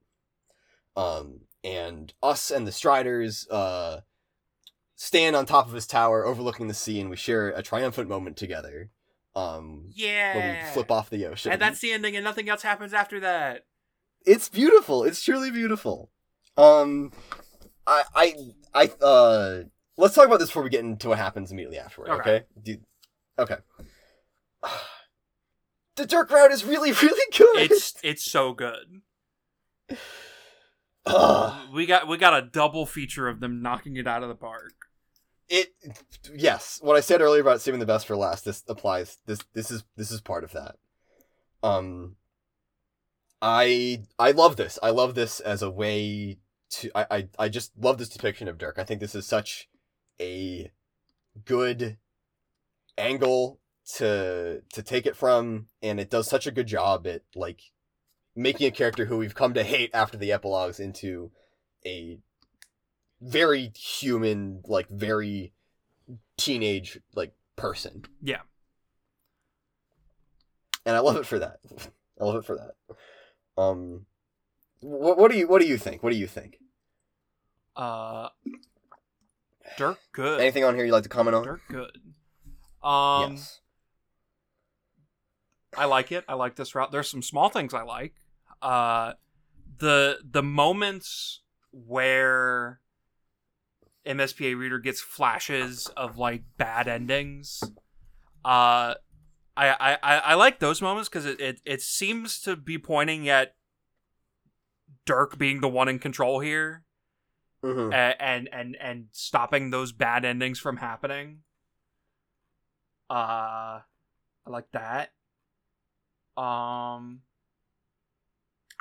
Um, 0.96 1.42
and 1.64 2.12
us 2.22 2.50
and 2.50 2.66
the 2.66 2.72
Striders 2.72 3.46
uh, 3.50 4.00
stand 4.96 5.36
on 5.36 5.46
top 5.46 5.66
of 5.66 5.72
his 5.72 5.86
tower 5.86 6.24
overlooking 6.26 6.68
the 6.68 6.74
sea, 6.74 7.00
and 7.00 7.08
we 7.10 7.16
share 7.16 7.48
a 7.48 7.62
triumphant 7.62 8.08
moment 8.08 8.36
together. 8.36 8.90
Um, 9.34 9.86
Yeah. 9.94 10.36
when 10.36 10.50
we 10.50 10.72
flip 10.72 10.90
off 10.90 11.08
the 11.08 11.24
ocean. 11.26 11.52
And 11.52 11.60
that's 11.62 11.80
the 11.80 11.92
ending, 11.92 12.14
and 12.16 12.24
nothing 12.24 12.48
else 12.50 12.62
happens 12.62 12.92
after 12.92 13.18
that. 13.20 13.64
it's 14.26 14.48
beautiful. 14.48 15.02
It's 15.04 15.22
truly 15.22 15.50
beautiful. 15.50 16.10
Um, 16.56 17.12
I, 17.86 18.02
I, 18.14 18.34
I, 18.74 19.04
uh, 19.04 19.62
let's 19.96 20.14
talk 20.14 20.26
about 20.26 20.38
this 20.38 20.48
before 20.50 20.62
we 20.62 20.68
get 20.68 20.84
into 20.84 21.08
what 21.08 21.18
happens 21.18 21.50
immediately 21.50 21.78
afterward. 21.78 22.10
Okay. 22.10 22.30
Okay. 22.30 22.44
Do, 22.62 22.76
okay. 23.38 23.56
The 25.96 26.06
Dirk 26.06 26.30
route 26.30 26.52
is 26.52 26.64
really, 26.64 26.92
really 26.92 27.32
good. 27.36 27.70
It's 27.70 27.94
it's 28.02 28.24
so 28.24 28.52
good. 28.52 29.02
Ugh. 31.06 31.68
We 31.74 31.86
got 31.86 32.08
we 32.08 32.16
got 32.16 32.36
a 32.40 32.46
double 32.46 32.86
feature 32.86 33.28
of 33.28 33.40
them 33.40 33.60
knocking 33.62 33.96
it 33.96 34.06
out 34.06 34.22
of 34.22 34.28
the 34.28 34.34
park. 34.34 34.72
it. 35.48 35.74
Yes, 36.34 36.78
what 36.82 36.96
I 36.96 37.00
said 37.00 37.20
earlier 37.20 37.42
about 37.42 37.60
saving 37.60 37.80
the 37.80 37.86
best 37.86 38.06
for 38.06 38.16
last. 38.16 38.44
This 38.44 38.62
applies. 38.68 39.18
This 39.26 39.40
this 39.52 39.70
is 39.70 39.84
this 39.96 40.10
is 40.10 40.20
part 40.20 40.44
of 40.44 40.52
that. 40.52 40.76
Um. 41.62 42.16
I 43.42 44.04
I 44.20 44.30
love 44.30 44.56
this. 44.56 44.78
I 44.82 44.90
love 44.90 45.14
this 45.16 45.40
as 45.40 45.62
a 45.62 45.70
way 45.70 46.38
to. 46.70 46.90
I 46.94 47.06
I, 47.10 47.28
I 47.40 47.48
just 47.48 47.72
love 47.76 47.98
this 47.98 48.08
depiction 48.08 48.46
of 48.46 48.56
Dirk. 48.56 48.78
I 48.78 48.84
think 48.84 49.00
this 49.00 49.16
is 49.16 49.26
such 49.26 49.68
a 50.20 50.70
good 51.44 51.98
angle 52.96 53.58
to 53.84 54.62
to 54.72 54.82
take 54.82 55.06
it 55.06 55.16
from 55.16 55.66
and 55.82 55.98
it 55.98 56.08
does 56.10 56.28
such 56.28 56.46
a 56.46 56.52
good 56.52 56.66
job 56.66 57.06
at 57.06 57.22
like 57.34 57.60
making 58.36 58.66
a 58.66 58.70
character 58.70 59.06
who 59.06 59.18
we've 59.18 59.34
come 59.34 59.54
to 59.54 59.64
hate 59.64 59.90
after 59.92 60.16
the 60.16 60.32
epilogues 60.32 60.78
into 60.78 61.30
a 61.84 62.18
very 63.20 63.72
human 63.76 64.62
like 64.66 64.88
very 64.88 65.52
teenage 66.36 67.00
like 67.14 67.32
person. 67.56 68.04
Yeah. 68.22 68.40
and 70.86 70.96
i 70.96 71.00
love 71.00 71.16
it 71.16 71.26
for 71.26 71.38
that. 71.38 71.58
I 72.20 72.24
love 72.24 72.36
it 72.36 72.44
for 72.44 72.56
that. 72.56 73.60
Um 73.60 74.06
what, 74.80 75.18
what 75.18 75.30
do 75.30 75.36
you 75.36 75.48
what 75.48 75.60
do 75.60 75.66
you 75.66 75.76
think? 75.76 76.02
What 76.02 76.12
do 76.12 76.18
you 76.18 76.26
think? 76.28 76.58
Uh, 77.74 78.28
Dirk 79.78 79.98
good. 80.12 80.40
anything 80.40 80.62
on 80.62 80.74
here 80.74 80.84
you'd 80.84 80.92
like 80.92 81.04
to 81.04 81.08
comment 81.08 81.34
on? 81.34 81.44
Dirk 81.44 81.60
good. 81.68 81.98
Um, 82.82 83.32
yes 83.32 83.60
I 85.76 85.86
like 85.86 86.12
it. 86.12 86.24
I 86.28 86.34
like 86.34 86.56
this 86.56 86.74
route. 86.74 86.92
There's 86.92 87.08
some 87.08 87.22
small 87.22 87.48
things 87.48 87.72
I 87.74 87.82
like. 87.82 88.14
Uh, 88.60 89.14
the 89.78 90.18
the 90.22 90.42
moments 90.42 91.40
where 91.70 92.80
MSPA 94.06 94.56
reader 94.56 94.78
gets 94.78 95.00
flashes 95.00 95.88
of 95.96 96.18
like 96.18 96.42
bad 96.58 96.88
endings. 96.88 97.62
Uh, 98.44 98.94
I 99.56 99.68
I 99.68 99.98
I, 100.02 100.18
I 100.18 100.34
like 100.34 100.58
those 100.58 100.82
moments 100.82 101.08
because 101.08 101.24
it, 101.26 101.40
it 101.40 101.60
it 101.64 101.80
seems 101.82 102.40
to 102.42 102.56
be 102.56 102.78
pointing 102.78 103.28
at 103.28 103.54
Dirk 105.04 105.38
being 105.38 105.60
the 105.60 105.68
one 105.68 105.88
in 105.88 105.98
control 105.98 106.40
here 106.40 106.84
Mhm. 107.64 107.92
a- 107.92 108.22
and 108.22 108.48
and 108.52 108.76
and 108.76 109.06
stopping 109.12 109.70
those 109.70 109.92
bad 109.92 110.24
endings 110.24 110.58
from 110.58 110.76
happening. 110.78 111.42
Uh, 113.10 113.80
I 114.46 114.48
like 114.50 114.70
that. 114.72 115.12
Um, 116.36 117.20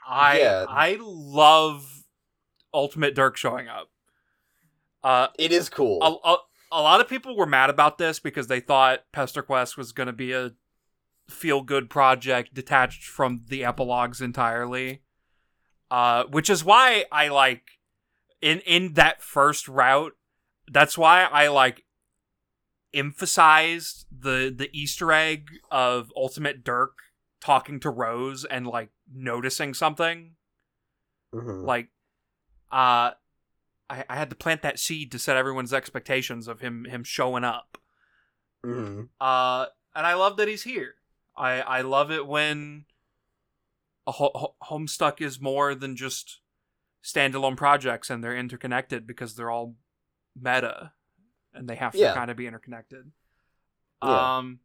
I 0.08 0.40
Yeah. 0.40 0.66
I 0.68 0.98
love 1.00 2.04
Ultimate 2.74 3.16
Dirk 3.16 3.38
showing 3.38 3.68
up. 3.68 3.90
Uh, 5.04 5.28
it 5.40 5.52
is 5.52 5.68
cool 5.68 5.98
a, 6.02 6.30
a, 6.30 6.38
a 6.72 6.82
lot 6.82 7.02
of 7.02 7.10
people 7.10 7.36
were 7.36 7.48
mad 7.48 7.70
about 7.70 7.98
this 7.98 8.20
because 8.20 8.48
they 8.48 8.60
thought 8.60 9.04
Pesterquest 9.12 9.76
was 9.76 9.92
going 9.92 10.08
to 10.08 10.14
be 10.14 10.32
a 10.32 10.52
feel 11.28 11.62
good 11.62 11.90
project 11.90 12.54
detached 12.54 13.04
from 13.04 13.42
the 13.50 13.66
epilogues 13.66 14.22
entirely. 14.22 15.02
Uh, 15.90 16.24
which 16.26 16.50
is 16.50 16.64
why 16.64 17.04
I 17.12 17.28
like 17.28 17.64
in 18.42 18.60
in 18.62 18.94
that 18.94 19.22
first 19.22 19.68
route. 19.68 20.14
That's 20.72 20.98
why 20.98 21.24
I 21.24 21.50
like 21.50 21.84
emphasized 22.94 24.06
the 24.10 24.54
the 24.56 24.70
Easter 24.72 25.12
egg 25.12 25.50
of 25.70 26.12
Ultimate 26.16 26.64
Dirk 26.64 26.94
talking 27.42 27.80
to 27.82 27.90
Rose 27.90 28.46
and 28.46 28.66
like 28.68 28.90
noticing 29.12 29.74
something 29.74 30.36
Mhm. 31.34 31.66
like 31.66 31.88
uh 32.72 33.12
I, 33.90 34.06
I 34.10 34.16
had 34.16 34.30
to 34.30 34.36
plant 34.36 34.62
that 34.62 34.80
seed 34.80 35.12
to 35.12 35.20
set 35.20 35.38
everyone's 35.38 35.74
expectations 35.74 36.48
of 36.48 36.60
him 36.62 36.86
him 36.86 37.04
showing 37.04 37.44
up 37.44 37.78
Mhm. 38.66 39.10
uh 39.20 39.66
and 39.96 40.06
i 40.06 40.14
love 40.14 40.38
that 40.38 40.48
he's 40.48 40.64
here 40.64 40.96
i 41.36 41.62
i 41.62 41.82
love 41.82 42.12
it 42.12 42.28
when 42.28 42.86
a 44.08 44.12
ho- 44.12 44.32
ho- 44.36 44.56
homestuck 44.70 45.20
is 45.22 45.40
more 45.42 45.74
than 45.76 45.96
just 45.96 46.42
standalone 47.04 47.58
projects 47.58 48.10
and 48.10 48.24
they're 48.24 48.36
interconnected 48.38 49.08
because 49.08 49.36
they're 49.36 49.50
all 49.50 49.76
meta 50.40 50.94
and 51.54 51.68
they 51.68 51.76
have 51.76 51.92
to 51.94 51.98
Yeah. 52.00 52.14
kind 52.14 52.30
of 52.30 52.38
be 52.38 52.46
interconnected 52.48 53.12
Yeah. 54.04 54.38
um 54.38 54.60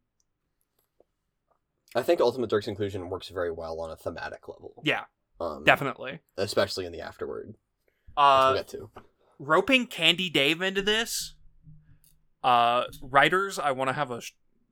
I 1.97 2.03
think 2.03 2.21
Ultimate 2.21 2.49
Dirk's 2.49 2.67
inclusion 2.67 3.09
works 3.09 3.29
very 3.29 3.51
well 3.51 3.79
on 3.81 3.91
a 3.91 3.95
thematic 3.95 4.47
level. 4.47 4.81
yeah 4.83 5.05
um, 5.39 5.63
definitely 5.63 6.19
especially 6.37 6.85
in 6.85 6.91
the 6.91 7.01
afterword. 7.01 7.47
Which 7.47 7.55
uh 8.17 8.49
we'll 8.53 8.59
get 8.59 8.67
to. 8.69 8.89
roping 9.39 9.85
Candy 9.87 10.29
Dave 10.29 10.61
into 10.61 10.81
this, 10.81 11.35
uh, 12.43 12.85
writers, 13.01 13.59
I 13.59 13.71
want 13.71 13.89
to 13.89 13.93
have 13.93 14.09
a, 14.11 14.21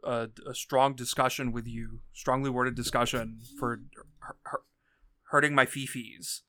a 0.03 0.29
a 0.47 0.55
strong 0.55 0.95
discussion 0.95 1.51
with 1.51 1.67
you, 1.67 1.99
strongly 2.13 2.49
worded 2.49 2.73
discussion 2.75 3.39
for 3.59 3.81
hu- 4.21 4.33
hu- 4.51 4.57
hurting 5.31 5.53
my 5.53 5.65
fifis. 5.65 6.41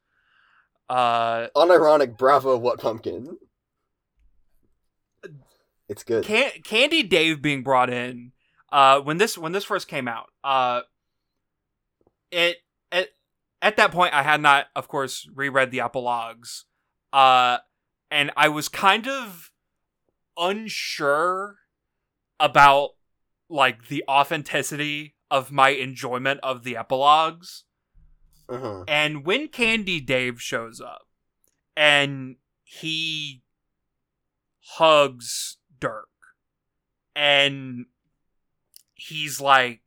Uh, 0.88 1.48
Unironic, 1.56 2.16
bravo, 2.16 2.56
what 2.56 2.80
pumpkin? 2.80 3.36
It's 5.88 6.02
good. 6.02 6.24
Can- 6.24 6.62
Candy 6.64 7.02
Dave 7.02 7.42
being 7.42 7.62
brought 7.62 7.90
in, 7.90 8.32
uh, 8.76 9.00
when 9.00 9.16
this 9.16 9.38
when 9.38 9.52
this 9.52 9.64
first 9.64 9.88
came 9.88 10.06
out, 10.06 10.26
uh, 10.44 10.82
it 12.30 12.58
at 12.92 13.08
at 13.62 13.78
that 13.78 13.90
point 13.90 14.12
I 14.12 14.22
had 14.22 14.42
not, 14.42 14.66
of 14.76 14.86
course, 14.86 15.26
reread 15.34 15.70
the 15.70 15.80
epilogues, 15.80 16.66
uh, 17.10 17.56
and 18.10 18.30
I 18.36 18.48
was 18.48 18.68
kind 18.68 19.08
of 19.08 19.50
unsure 20.36 21.56
about 22.38 22.90
like 23.48 23.88
the 23.88 24.04
authenticity 24.10 25.14
of 25.30 25.50
my 25.50 25.70
enjoyment 25.70 26.40
of 26.42 26.62
the 26.62 26.76
epilogues. 26.76 27.64
Uh-huh. 28.46 28.84
And 28.86 29.24
when 29.24 29.48
Candy 29.48 30.02
Dave 30.02 30.42
shows 30.42 30.82
up 30.82 31.06
and 31.74 32.36
he 32.62 33.42
hugs 34.60 35.56
Dirk 35.80 36.08
and 37.14 37.86
he's 38.96 39.40
like, 39.40 39.80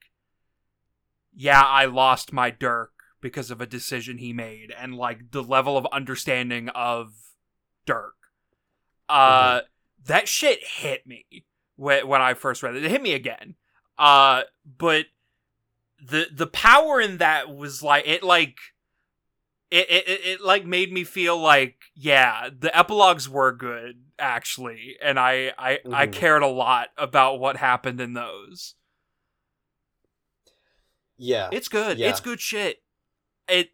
Yeah, 1.36 1.62
I 1.62 1.86
lost 1.86 2.32
my 2.34 2.50
Dirk 2.50 2.92
because 3.22 3.52
of 3.52 3.60
a 3.60 3.66
decision 3.66 4.18
he 4.18 4.32
made, 4.32 4.72
and 4.78 4.96
like 4.96 5.32
the 5.32 5.44
level 5.44 5.78
of 5.78 5.86
understanding 5.92 6.70
of 6.70 7.12
Dirk. 7.86 8.16
Uh, 9.10 9.62
that 10.06 10.28
shit 10.28 10.60
hit 10.64 11.06
me 11.06 11.26
when, 11.76 12.08
when 12.08 12.22
I 12.22 12.34
first 12.34 12.64
read 12.64 12.76
it. 12.76 12.86
It 12.86 12.92
hit 12.92 13.02
me 13.02 13.14
again. 13.14 13.56
Uh, 13.98 14.44
but 14.78 15.06
the 16.02 16.28
the 16.34 16.48
power 16.48 17.02
in 17.02 17.18
that 17.18 17.54
was 17.54 17.84
like 17.84 18.08
it 18.08 18.24
like 18.24 18.56
it, 19.70 19.90
it 19.90 20.08
it 20.08 20.22
it 20.26 20.42
like 20.42 20.66
made 20.66 20.94
me 20.94 21.04
feel 21.04 21.38
like 21.38 21.76
yeah 21.94 22.50
the 22.58 22.76
epilogues 22.78 23.28
were 23.28 23.52
good 23.52 24.02
actually 24.18 24.96
and 25.02 25.20
i 25.20 25.52
i 25.58 25.80
i 25.92 26.08
Mhm. 26.08 26.14
cared 26.14 26.42
a 26.42 26.48
lot 26.48 26.88
about 26.98 27.40
what 27.40 27.58
happened 27.58 28.00
in 28.00 28.14
those 28.14 28.76
Yeah. 31.20 31.50
it's 31.52 31.68
good 31.68 31.98
Yeah. 31.98 32.10
it's 32.10 32.20
good 32.20 32.40
shit 32.42 32.82
it 33.48 33.70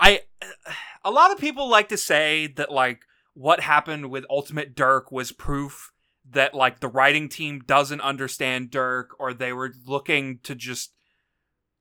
i 0.00 0.22
a 1.04 1.10
lot 1.10 1.32
of 1.32 1.38
people 1.38 1.68
like 1.68 1.88
to 1.90 1.96
say 1.96 2.46
that 2.56 2.70
like 2.70 3.02
what 3.34 3.60
happened 3.60 4.10
with 4.10 4.24
ultimate 4.28 4.74
dirk 4.74 5.10
was 5.12 5.32
proof 5.32 5.92
that 6.30 6.54
like 6.54 6.80
the 6.80 6.88
writing 6.88 7.28
team 7.28 7.60
doesn't 7.66 8.00
understand 8.00 8.70
dirk 8.70 9.10
or 9.18 9.32
they 9.32 9.52
were 9.52 9.72
looking 9.86 10.40
to 10.42 10.54
just 10.54 10.92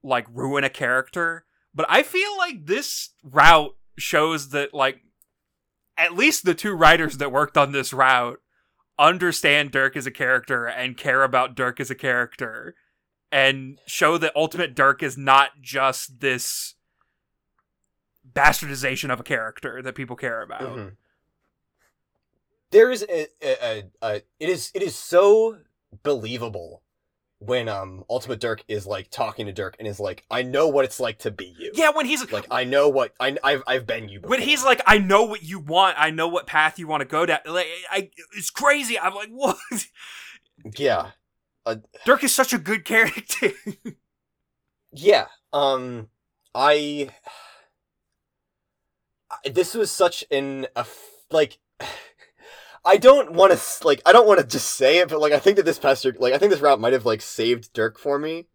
like 0.04 0.26
ruin 0.32 0.64
a 0.64 0.70
character 0.70 1.46
but 1.74 1.86
i 1.90 2.04
feel 2.04 2.38
like 2.38 2.66
this 2.66 3.10
route 3.24 3.76
shows 3.98 4.50
that 4.50 4.74
like 4.74 5.02
at 5.98 6.14
least 6.14 6.46
the 6.46 6.54
two 6.54 6.74
writers 6.74 7.18
that 7.18 7.32
worked 7.32 7.58
on 7.58 7.72
this 7.72 7.92
route 7.92 8.40
understand 9.00 9.72
dirk 9.72 9.96
as 9.98 10.06
a 10.06 10.12
character 10.12 10.66
and 10.66 10.98
care 10.98 11.24
about 11.24 11.56
dirk 11.56 11.80
as 11.80 11.90
a 11.92 11.96
character 11.96 12.76
and 13.32 13.80
show 13.86 14.18
that 14.18 14.32
ultimate 14.36 14.76
dirk 14.76 15.04
is 15.04 15.18
not 15.18 15.52
just 15.62 16.20
this 16.20 16.76
bastardization 18.34 19.12
of 19.12 19.20
a 19.20 19.24
character 19.24 19.82
that 19.82 19.96
people 19.96 20.16
care 20.16 20.42
about 20.42 20.62
Mhm. 20.62 20.96
There 22.72 22.92
is 22.92 23.04
a, 23.08 23.28
a, 23.42 23.56
a, 23.64 23.84
a 24.02 24.16
it 24.40 24.50
is 24.50 24.72
it 24.76 24.82
is 24.84 24.94
so 24.96 25.58
believable 26.04 26.84
when 27.40 27.70
um 27.70 28.04
Ultimate 28.10 28.40
Dirk 28.42 28.64
is 28.68 28.86
like 28.86 29.10
talking 29.10 29.46
to 29.46 29.54
Dirk 29.54 29.76
and 29.80 29.88
is 29.88 30.00
like, 30.02 30.26
I 30.30 30.42
know 30.42 30.68
what 30.68 30.84
it's 30.84 31.00
like 31.00 31.20
to 31.20 31.32
be 31.32 31.56
you. 31.58 31.72
Yeah, 31.76 31.92
when 31.92 32.06
he's 32.08 32.30
Like 32.32 32.46
I 32.52 32.66
know 32.66 32.90
what 32.90 33.14
I 33.22 33.38
I've 33.44 33.64
I've 33.68 33.86
been 33.88 34.10
you 34.10 34.20
before. 34.20 34.32
when 34.32 34.42
he's 34.42 34.66
like, 34.66 34.82
I 34.86 34.98
know 34.98 35.24
what 35.24 35.44
you 35.44 35.60
want. 35.60 35.96
I 35.98 36.10
know 36.10 36.28
what 36.28 36.46
path 36.46 36.78
you 36.78 36.88
want 36.88 37.02
to 37.02 37.06
go 37.08 37.26
down. 37.26 37.40
Like, 37.46 37.68
I, 37.90 38.10
it's 38.36 38.50
crazy. 38.50 39.00
I'm 39.00 39.14
like, 39.16 39.30
what? 39.32 39.56
yeah. 40.78 41.12
Dirk 42.06 42.24
is 42.24 42.34
such 42.34 42.54
a 42.54 42.58
good 42.58 42.86
character. 42.86 43.52
Yeah. 44.92 45.28
Um 45.54 46.10
I 46.56 47.10
this 49.46 49.74
was 49.74 49.92
such 49.92 50.24
an 50.32 50.68
a 50.76 50.86
like 51.32 51.60
I 52.86 52.98
don't 52.98 53.34
want 53.34 53.52
to 53.52 53.88
like 53.88 54.02
I 54.06 54.14
don't 54.14 54.28
want 54.28 54.40
to 54.40 54.48
just 54.48 54.76
say 54.76 55.00
it 55.00 55.10
but 55.10 55.20
like 55.20 55.34
I 55.34 55.40
think 55.40 55.58
that 55.58 55.66
this 55.66 55.80
pastor 55.80 56.16
like 56.18 56.34
I 56.34 56.38
think 56.38 56.52
this 56.52 56.62
route 56.62 56.80
might 56.80 56.94
have 56.94 57.06
like 57.06 57.22
saved 57.22 57.74
Dirk 57.74 58.00
for 58.00 58.18
me. 58.18 58.48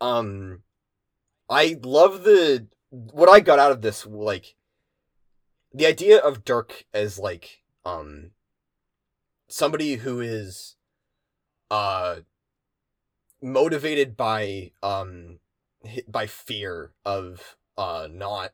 Um 0.00 0.62
I 1.48 1.78
love 1.82 2.24
the 2.24 2.66
what 2.90 3.28
I 3.28 3.40
got 3.40 3.58
out 3.58 3.72
of 3.72 3.82
this 3.82 4.06
like 4.06 4.56
the 5.72 5.86
idea 5.86 6.18
of 6.18 6.44
Dirk 6.44 6.86
as 6.92 7.18
like 7.18 7.62
um 7.84 8.30
somebody 9.48 9.96
who 9.96 10.20
is 10.20 10.76
uh 11.70 12.16
motivated 13.42 14.16
by 14.16 14.72
um 14.82 15.38
by 16.08 16.26
fear 16.26 16.92
of 17.04 17.56
uh 17.78 18.06
not 18.10 18.50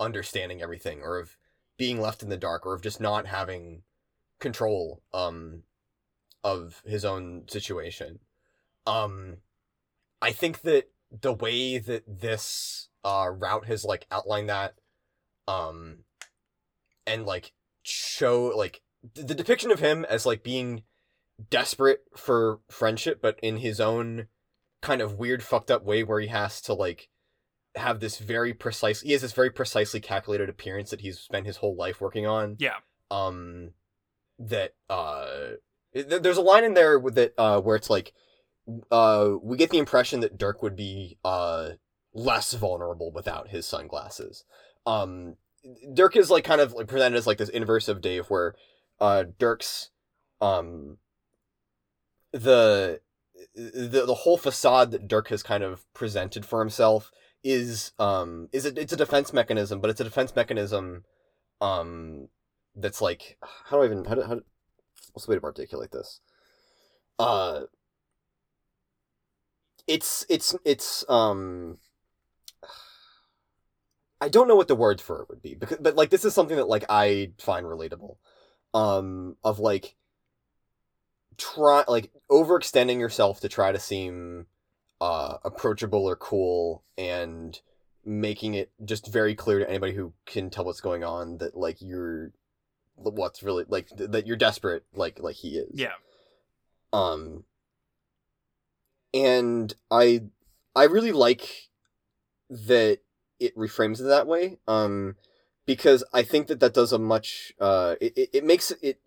understanding 0.00 0.60
everything 0.60 1.00
or 1.02 1.18
of 1.18 1.36
being 1.76 2.00
left 2.00 2.22
in 2.22 2.28
the 2.28 2.36
dark 2.36 2.66
or 2.66 2.74
of 2.74 2.82
just 2.82 3.00
not 3.00 3.26
having 3.26 3.82
control 4.40 5.02
um 5.12 5.62
of 6.42 6.82
his 6.84 7.04
own 7.04 7.44
situation. 7.48 8.18
Um 8.86 9.38
i 10.20 10.32
think 10.32 10.62
that 10.62 10.88
the 11.10 11.32
way 11.32 11.78
that 11.78 12.02
this 12.06 12.88
uh 13.04 13.28
route 13.30 13.66
has 13.66 13.84
like 13.84 14.06
outlined 14.10 14.48
that 14.48 14.74
um 15.46 15.98
and 17.06 17.26
like 17.26 17.52
show 17.82 18.46
like 18.56 18.80
th- 19.14 19.26
the 19.26 19.34
depiction 19.34 19.70
of 19.70 19.80
him 19.80 20.04
as 20.06 20.26
like 20.26 20.42
being 20.42 20.82
desperate 21.50 22.04
for 22.16 22.60
friendship 22.70 23.20
but 23.20 23.38
in 23.42 23.58
his 23.58 23.80
own 23.80 24.28
kind 24.82 25.00
of 25.00 25.18
weird 25.18 25.42
fucked 25.42 25.70
up 25.70 25.84
way 25.84 26.02
where 26.02 26.20
he 26.20 26.28
has 26.28 26.60
to 26.60 26.74
like 26.74 27.08
have 27.74 28.00
this 28.00 28.18
very 28.18 28.54
precise 28.54 29.00
he 29.00 29.12
has 29.12 29.22
this 29.22 29.32
very 29.32 29.50
precisely 29.50 30.00
calculated 30.00 30.48
appearance 30.48 30.90
that 30.90 31.00
he's 31.00 31.18
spent 31.18 31.46
his 31.46 31.56
whole 31.56 31.74
life 31.74 32.00
working 32.00 32.26
on 32.26 32.56
yeah. 32.58 32.76
um 33.10 33.70
that 34.38 34.74
uh 34.88 35.52
th- 35.92 36.22
there's 36.22 36.36
a 36.36 36.42
line 36.42 36.64
in 36.64 36.74
there 36.74 36.98
with 36.98 37.14
that 37.14 37.32
uh 37.36 37.60
where 37.60 37.76
it's 37.76 37.90
like 37.90 38.12
uh 38.90 39.30
we 39.42 39.56
get 39.56 39.70
the 39.70 39.78
impression 39.78 40.20
that 40.20 40.38
Dirk 40.38 40.62
would 40.62 40.76
be 40.76 41.18
uh 41.24 41.70
less 42.12 42.52
vulnerable 42.52 43.10
without 43.10 43.48
his 43.48 43.66
sunglasses 43.66 44.44
um 44.86 45.34
Dirk 45.94 46.14
is 46.14 46.30
like 46.30 46.44
kind 46.44 46.60
of 46.60 46.74
like 46.74 46.86
presented 46.86 47.16
as 47.16 47.26
like 47.26 47.38
this 47.38 47.48
inverse 47.48 47.88
of 47.88 48.00
Dave 48.00 48.26
where 48.26 48.54
uh 49.00 49.24
Dirk's 49.38 49.90
um 50.40 50.98
the 52.34 53.00
the 53.54 54.04
the 54.06 54.14
whole 54.14 54.36
facade 54.36 54.90
that 54.90 55.08
Dirk 55.08 55.28
has 55.28 55.42
kind 55.42 55.62
of 55.62 55.84
presented 55.94 56.44
for 56.44 56.60
himself 56.60 57.10
is 57.42 57.92
um 57.98 58.48
is 58.52 58.66
a, 58.66 58.80
it's 58.80 58.92
a 58.92 58.96
defense 58.96 59.32
mechanism 59.32 59.80
but 59.80 59.90
it's 59.90 60.00
a 60.00 60.04
defense 60.04 60.34
mechanism 60.34 61.04
um 61.60 62.28
that's 62.74 63.00
like 63.00 63.38
how 63.66 63.76
do 63.76 63.82
I 63.82 63.86
even 63.86 64.04
how 64.04 64.14
do, 64.14 64.22
how 64.22 64.40
what's 65.12 65.26
the 65.26 65.30
way 65.32 65.38
to 65.38 65.44
articulate 65.44 65.92
this? 65.92 66.20
Uh, 67.18 67.62
it's 69.86 70.26
it's 70.28 70.54
it's 70.64 71.04
um. 71.08 71.78
I 74.20 74.28
don't 74.28 74.48
know 74.48 74.56
what 74.56 74.68
the 74.68 74.76
word 74.76 75.00
for 75.02 75.22
it 75.22 75.28
would 75.28 75.42
be 75.42 75.54
because 75.54 75.78
but 75.80 75.96
like 75.96 76.08
this 76.10 76.24
is 76.24 76.32
something 76.32 76.56
that 76.56 76.68
like 76.68 76.84
I 76.88 77.32
find 77.38 77.66
relatable, 77.66 78.16
um 78.72 79.36
of 79.44 79.58
like 79.58 79.96
try 81.36 81.84
like 81.88 82.10
overextending 82.30 82.98
yourself 82.98 83.40
to 83.40 83.48
try 83.48 83.72
to 83.72 83.78
seem 83.78 84.46
uh 85.00 85.36
approachable 85.44 86.06
or 86.06 86.16
cool 86.16 86.84
and 86.96 87.60
making 88.04 88.54
it 88.54 88.70
just 88.84 89.06
very 89.06 89.34
clear 89.34 89.58
to 89.58 89.68
anybody 89.68 89.94
who 89.94 90.12
can 90.26 90.50
tell 90.50 90.64
what's 90.64 90.80
going 90.80 91.02
on 91.02 91.38
that 91.38 91.56
like 91.56 91.78
you're 91.80 92.32
what's 92.96 93.42
really 93.42 93.64
like 93.68 93.88
th- 93.96 94.10
that 94.10 94.26
you're 94.26 94.36
desperate 94.36 94.84
like 94.94 95.18
like 95.20 95.36
he 95.36 95.56
is 95.56 95.70
Yeah. 95.74 95.94
um 96.92 97.44
and 99.12 99.74
i 99.90 100.22
i 100.76 100.84
really 100.84 101.12
like 101.12 101.70
that 102.50 102.98
it 103.40 103.56
reframes 103.56 104.00
it 104.00 104.04
that 104.04 104.26
way 104.26 104.58
um 104.68 105.16
because 105.66 106.04
i 106.12 106.22
think 106.22 106.46
that 106.48 106.60
that 106.60 106.74
does 106.74 106.92
a 106.92 106.98
much 106.98 107.52
uh 107.60 107.96
it, 108.00 108.12
it, 108.16 108.30
it 108.34 108.44
makes 108.44 108.70
it 108.82 109.00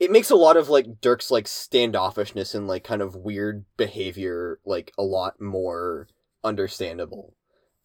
it 0.00 0.10
makes 0.10 0.30
a 0.30 0.36
lot 0.36 0.56
of 0.56 0.70
like 0.70 1.00
dirk's 1.02 1.30
like 1.30 1.44
standoffishness 1.44 2.54
and 2.54 2.66
like 2.66 2.82
kind 2.82 3.02
of 3.02 3.14
weird 3.14 3.66
behavior 3.76 4.58
like 4.64 4.92
a 4.98 5.02
lot 5.02 5.40
more 5.40 6.08
understandable. 6.42 7.36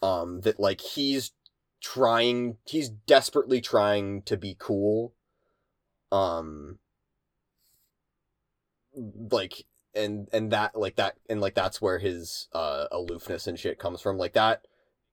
Um 0.02 0.42
that 0.42 0.60
like 0.60 0.80
he's 0.80 1.34
trying 1.82 2.56
he's 2.64 2.90
desperately 2.90 3.60
trying 3.60 4.22
to 4.24 4.38
be 4.38 4.56
cool. 4.58 5.14
Um 6.12 6.80
like 9.30 9.66
and 9.94 10.30
and 10.32 10.52
that 10.52 10.74
like 10.74 10.96
that 10.96 11.16
and 11.30 11.42
like 11.42 11.54
that's 11.54 11.82
where 11.82 12.00
his 12.00 12.48
uh 12.54 12.86
aloofness 12.94 13.46
and 13.46 13.60
shit 13.60 13.78
comes 13.78 14.00
from. 14.00 14.18
Like 14.18 14.34
that 14.34 14.66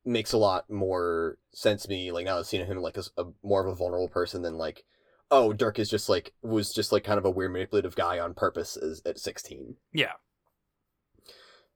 makes 0.05 0.33
a 0.33 0.39
lot 0.39 0.71
more 0.71 1.39
sense 1.53 1.83
to 1.83 1.89
me 1.89 2.13
like 2.13 2.27
now 2.27 2.39
I've 2.39 2.47
seen 2.47 2.65
him 2.65 2.79
like 2.79 2.97
as 2.97 3.11
a 3.17 3.25
more 3.43 3.65
of 3.65 3.73
a 3.73 3.75
vulnerable 3.75 4.09
person 4.09 4.43
than 4.43 4.55
like 4.55 4.85
oh 5.33 5.53
dirk 5.53 5.79
is 5.81 5.89
just 5.91 6.09
like 6.09 6.35
was 6.43 6.73
just 6.73 6.93
like 6.93 7.03
kind 7.03 7.19
of 7.19 7.25
a 7.25 7.31
weird 7.31 7.51
manipulative 7.53 7.97
guy 7.97 8.19
on 8.21 8.35
purpose 8.35 8.77
as, 8.77 9.03
at 9.07 9.19
16 9.19 9.75
Yeah. 9.93 10.13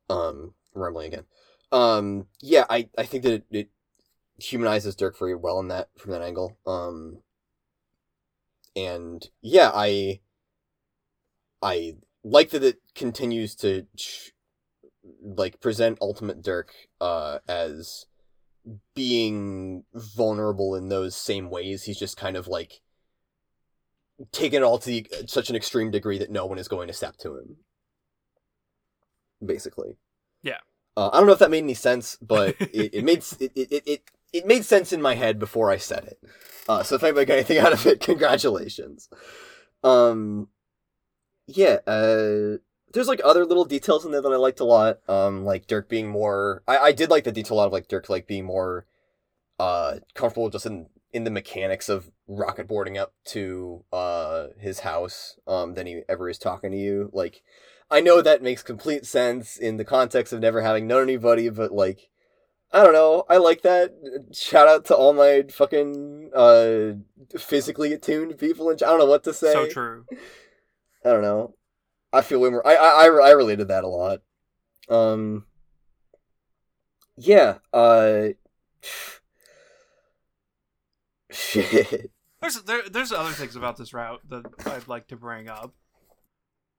um 0.08 0.54
rambling 0.74 1.12
again. 1.12 1.24
Um 1.72 2.26
yeah 2.40 2.64
i 2.70 2.88
i 2.96 3.04
think 3.04 3.24
that 3.24 3.32
it, 3.32 3.44
it 3.50 3.70
humanizes 4.38 4.94
dirk 4.94 5.18
very 5.18 5.34
well 5.34 5.58
in 5.58 5.68
that 5.68 5.88
from 5.96 6.12
that 6.12 6.22
angle. 6.22 6.58
Um 6.66 7.22
and 8.76 9.28
yeah 9.40 9.70
i 9.74 10.20
i 11.62 11.96
like 12.22 12.50
that 12.50 12.62
it 12.62 12.80
continues 12.94 13.54
to 13.56 13.86
like 15.22 15.60
present 15.60 15.96
ultimate 16.02 16.42
dirk 16.42 16.72
uh 17.00 17.38
as 17.48 18.04
being 18.94 19.84
vulnerable 19.94 20.74
in 20.74 20.88
those 20.88 21.14
same 21.16 21.48
ways. 21.50 21.84
He's 21.84 21.98
just 21.98 22.16
kind 22.16 22.36
of 22.36 22.48
like 22.48 22.80
taken 24.32 24.62
it 24.62 24.64
all 24.66 24.78
to 24.78 24.86
the, 24.86 25.06
such 25.26 25.51
an 25.51 25.56
extreme 25.56 25.90
degree 25.90 26.18
that 26.18 26.30
no 26.30 26.47
one 26.47 26.59
is 26.59 26.68
going 26.68 26.88
to 26.88 26.94
step 26.94 27.16
to 27.18 27.36
him 27.36 27.56
basically 29.44 29.97
Yeah. 30.43 30.59
uh, 30.97 31.10
I 31.12 31.18
don't 31.18 31.26
know 31.26 31.32
if 31.34 31.38
that 31.40 31.51
made 31.51 31.62
any 31.64 31.74
sense, 31.74 32.16
but 32.22 32.56
it, 32.60 32.94
it 32.94 33.05
made 33.05 33.22
it, 33.40 33.52
it, 33.55 33.82
it, 33.86 34.02
it 34.32 34.47
made 34.47 34.64
sense 34.64 34.93
in 34.93 35.02
my 35.02 35.14
head 35.14 35.38
before 35.38 35.70
I 35.70 35.76
said 35.76 36.05
it. 36.05 36.18
Uh, 36.68 36.82
so 36.82 36.94
if 36.97 37.02
anybody 37.02 37.26
got 37.26 37.34
anything 37.34 37.59
out 37.64 37.72
of 37.72 37.86
it, 37.86 38.01
congratulations. 38.01 39.09
Um, 39.84 40.48
yeah. 41.47 41.78
Uh, 41.86 42.59
there's 42.93 43.09
like 43.09 43.20
other 43.24 43.44
little 43.44 43.64
details 43.66 44.05
in 44.06 44.12
there 44.12 44.22
that 44.22 44.32
I 44.32 44.36
liked 44.36 44.60
a 44.60 44.64
lot. 44.64 44.98
Um, 45.09 45.44
like 45.44 45.66
Dirk 45.66 45.88
being 45.88 46.09
more. 46.09 46.62
I, 46.66 46.78
I 46.78 46.93
did 46.93 47.10
like 47.10 47.24
the 47.24 47.32
detail 47.32 47.56
a 47.56 47.59
lot 47.59 47.66
of 47.66 47.72
like 47.72 47.88
Dirk 47.88 48.09
like 48.09 48.26
being 48.26 48.44
more, 48.47 48.86
uh, 49.59 49.97
comfortable 50.14 50.48
just 50.51 50.66
in 50.66 50.86
in 51.12 51.24
the 51.24 51.30
mechanics 51.30 51.88
of 51.88 52.10
rocket 52.28 52.66
boarding 52.66 52.98
up 52.98 53.14
to 53.24 53.84
uh 53.92 54.48
his 54.58 54.80
house 54.80 55.38
um 55.46 55.74
than 55.74 55.86
he 55.86 56.02
ever 56.08 56.28
is 56.28 56.38
talking 56.38 56.72
to 56.72 56.76
you 56.76 57.08
like 57.12 57.42
I 57.90 58.00
know 58.00 58.20
that 58.20 58.42
makes 58.42 58.62
complete 58.62 59.06
sense 59.06 59.56
in 59.56 59.76
the 59.76 59.84
context 59.84 60.32
of 60.32 60.40
never 60.40 60.60
having 60.60 60.86
known 60.86 61.04
anybody, 61.04 61.48
but 61.48 61.72
like, 61.72 62.08
I 62.72 62.82
don't 62.82 62.92
know. 62.92 63.24
I 63.28 63.36
like 63.36 63.62
that. 63.62 63.92
Shout 64.32 64.66
out 64.66 64.84
to 64.86 64.96
all 64.96 65.12
my 65.12 65.44
fucking 65.48 66.30
uh 66.34 66.94
physically 67.38 67.92
attuned 67.92 68.38
people, 68.38 68.70
and 68.70 68.82
I 68.82 68.86
don't 68.86 68.98
know 68.98 69.06
what 69.06 69.24
to 69.24 69.32
say. 69.32 69.52
So 69.52 69.68
true. 69.68 70.04
I 71.04 71.10
don't 71.10 71.22
know. 71.22 71.54
I 72.12 72.22
feel 72.22 72.40
way 72.40 72.50
more. 72.50 72.66
I 72.66 72.74
I 72.74 73.04
I, 73.04 73.28
I 73.28 73.30
related 73.30 73.68
that 73.68 73.84
a 73.84 73.88
lot. 73.88 74.22
Um. 74.88 75.46
Yeah. 77.16 77.58
Uh. 77.72 78.30
Shit. 81.36 82.10
There's 82.40 82.62
there, 82.62 82.82
there's 82.88 83.12
other 83.12 83.30
things 83.32 83.56
about 83.56 83.76
this 83.76 83.92
route 83.94 84.20
that 84.28 84.44
I'd 84.66 84.88
like 84.88 85.08
to 85.08 85.16
bring 85.16 85.48
up. 85.48 85.74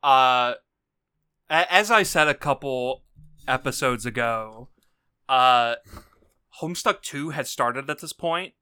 Uh, 0.03 0.53
as 1.49 1.89
I 1.91 2.03
said 2.03 2.27
a 2.27 2.33
couple 2.33 3.03
episodes 3.47 4.05
ago, 4.05 4.69
uh, 5.27 5.75
Homestuck 6.61 7.01
Two 7.01 7.31
had 7.31 7.47
started 7.47 7.89
at 7.89 7.99
this 7.99 8.13
point, 8.13 8.53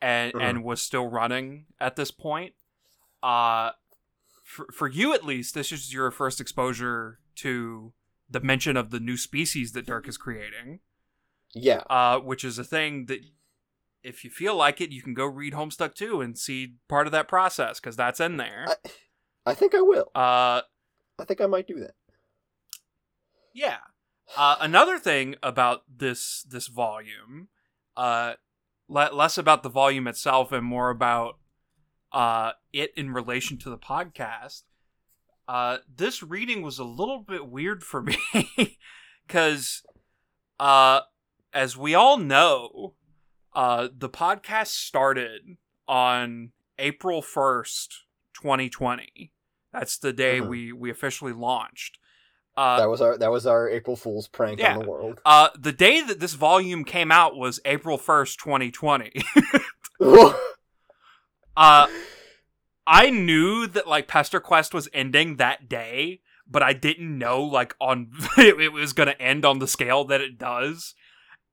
and 0.00 0.32
Mhm. 0.34 0.40
and 0.42 0.64
was 0.64 0.82
still 0.82 1.06
running 1.06 1.66
at 1.78 1.96
this 1.96 2.10
point. 2.10 2.54
Uh, 3.22 3.72
for 4.44 4.66
for 4.72 4.88
you 4.88 5.12
at 5.14 5.24
least, 5.24 5.54
this 5.54 5.70
is 5.72 5.92
your 5.92 6.10
first 6.10 6.40
exposure 6.40 7.20
to 7.36 7.92
the 8.28 8.40
mention 8.40 8.76
of 8.76 8.90
the 8.90 9.00
new 9.00 9.16
species 9.16 9.72
that 9.72 9.86
Dirk 9.86 10.06
is 10.08 10.16
creating, 10.16 10.80
Yeah. 11.52 11.82
uh, 11.90 12.18
which 12.20 12.44
is 12.44 12.58
a 12.58 12.64
thing 12.64 13.06
that 13.06 13.20
if 14.02 14.24
you 14.24 14.30
feel 14.30 14.54
like 14.56 14.80
it, 14.80 14.90
you 14.90 15.02
can 15.02 15.14
go 15.14 15.26
read 15.26 15.52
Homestuck 15.52 15.94
2 15.94 16.20
and 16.20 16.36
see 16.38 16.74
part 16.88 17.06
of 17.06 17.12
that 17.12 17.28
process 17.28 17.80
because 17.80 17.96
that's 17.96 18.20
in 18.20 18.36
there. 18.36 18.66
I, 18.68 18.74
I 19.46 19.54
think 19.54 19.74
I 19.74 19.80
will. 19.82 20.10
Uh, 20.14 20.62
I 21.18 21.24
think 21.26 21.40
I 21.40 21.46
might 21.46 21.66
do 21.66 21.80
that. 21.80 21.94
yeah. 23.54 23.78
Uh, 24.36 24.54
another 24.60 24.96
thing 24.96 25.34
about 25.42 25.82
this 25.92 26.44
this 26.48 26.68
volume, 26.68 27.48
uh, 27.96 28.34
le- 28.86 29.10
less 29.12 29.36
about 29.36 29.64
the 29.64 29.68
volume 29.68 30.06
itself 30.06 30.52
and 30.52 30.64
more 30.64 30.88
about 30.90 31.38
uh, 32.12 32.52
it 32.72 32.92
in 32.96 33.10
relation 33.10 33.58
to 33.58 33.68
the 33.68 33.76
podcast. 33.76 34.62
Uh, 35.48 35.78
this 35.92 36.22
reading 36.22 36.62
was 36.62 36.78
a 36.78 36.84
little 36.84 37.18
bit 37.26 37.48
weird 37.48 37.82
for 37.82 38.02
me 38.36 38.78
because, 39.26 39.82
uh, 40.60 41.00
as 41.52 41.76
we 41.76 41.92
all 41.96 42.16
know, 42.16 42.94
uh, 43.54 43.88
the 43.96 44.08
podcast 44.08 44.68
started 44.68 45.56
on 45.88 46.52
April 46.78 47.22
first, 47.22 48.04
twenty 48.32 48.68
twenty. 48.68 49.32
That's 49.72 49.98
the 49.98 50.12
day 50.12 50.40
Mhm. 50.40 50.48
we 50.48 50.72
we 50.72 50.90
officially 50.90 51.32
launched. 51.32 51.98
Uh, 52.56 52.78
that 52.78 52.88
was 52.88 53.00
our 53.00 53.16
that 53.16 53.30
was 53.30 53.46
our 53.46 53.68
April 53.68 53.96
Fool's 53.96 54.28
prank 54.28 54.58
yeah. 54.60 54.74
on 54.74 54.82
the 54.82 54.88
world. 54.88 55.20
uh, 55.24 55.48
the 55.58 55.72
day 55.72 56.00
that 56.02 56.20
this 56.20 56.34
volume 56.34 56.84
came 56.84 57.10
out 57.12 57.36
was 57.36 57.60
April 57.64 57.96
first, 57.98 58.38
twenty 58.38 58.70
twenty. 58.70 59.12
Uh, 61.56 61.88
I 62.86 63.10
knew 63.10 63.66
that 63.66 63.86
like 63.86 64.08
Pesterquest 64.08 64.72
was 64.72 64.88
ending 64.94 65.36
that 65.36 65.68
day, 65.68 66.20
but 66.48 66.62
I 66.62 66.72
didn't 66.72 67.18
know 67.18 67.42
like 67.42 67.74
on 67.80 68.10
it, 68.38 68.58
it 68.60 68.72
was 68.72 68.92
gonna 68.92 69.16
end 69.20 69.44
on 69.44 69.58
the 69.58 69.68
scale 69.68 70.04
that 70.04 70.20
it 70.20 70.38
does. 70.38 70.94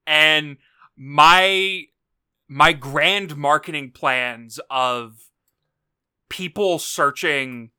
And 0.06 0.56
my 0.98 1.84
my 2.48 2.72
grand 2.72 3.36
marketing 3.36 3.92
plans 3.92 4.58
of 4.68 5.30
people 6.28 6.78
searching 6.78 7.70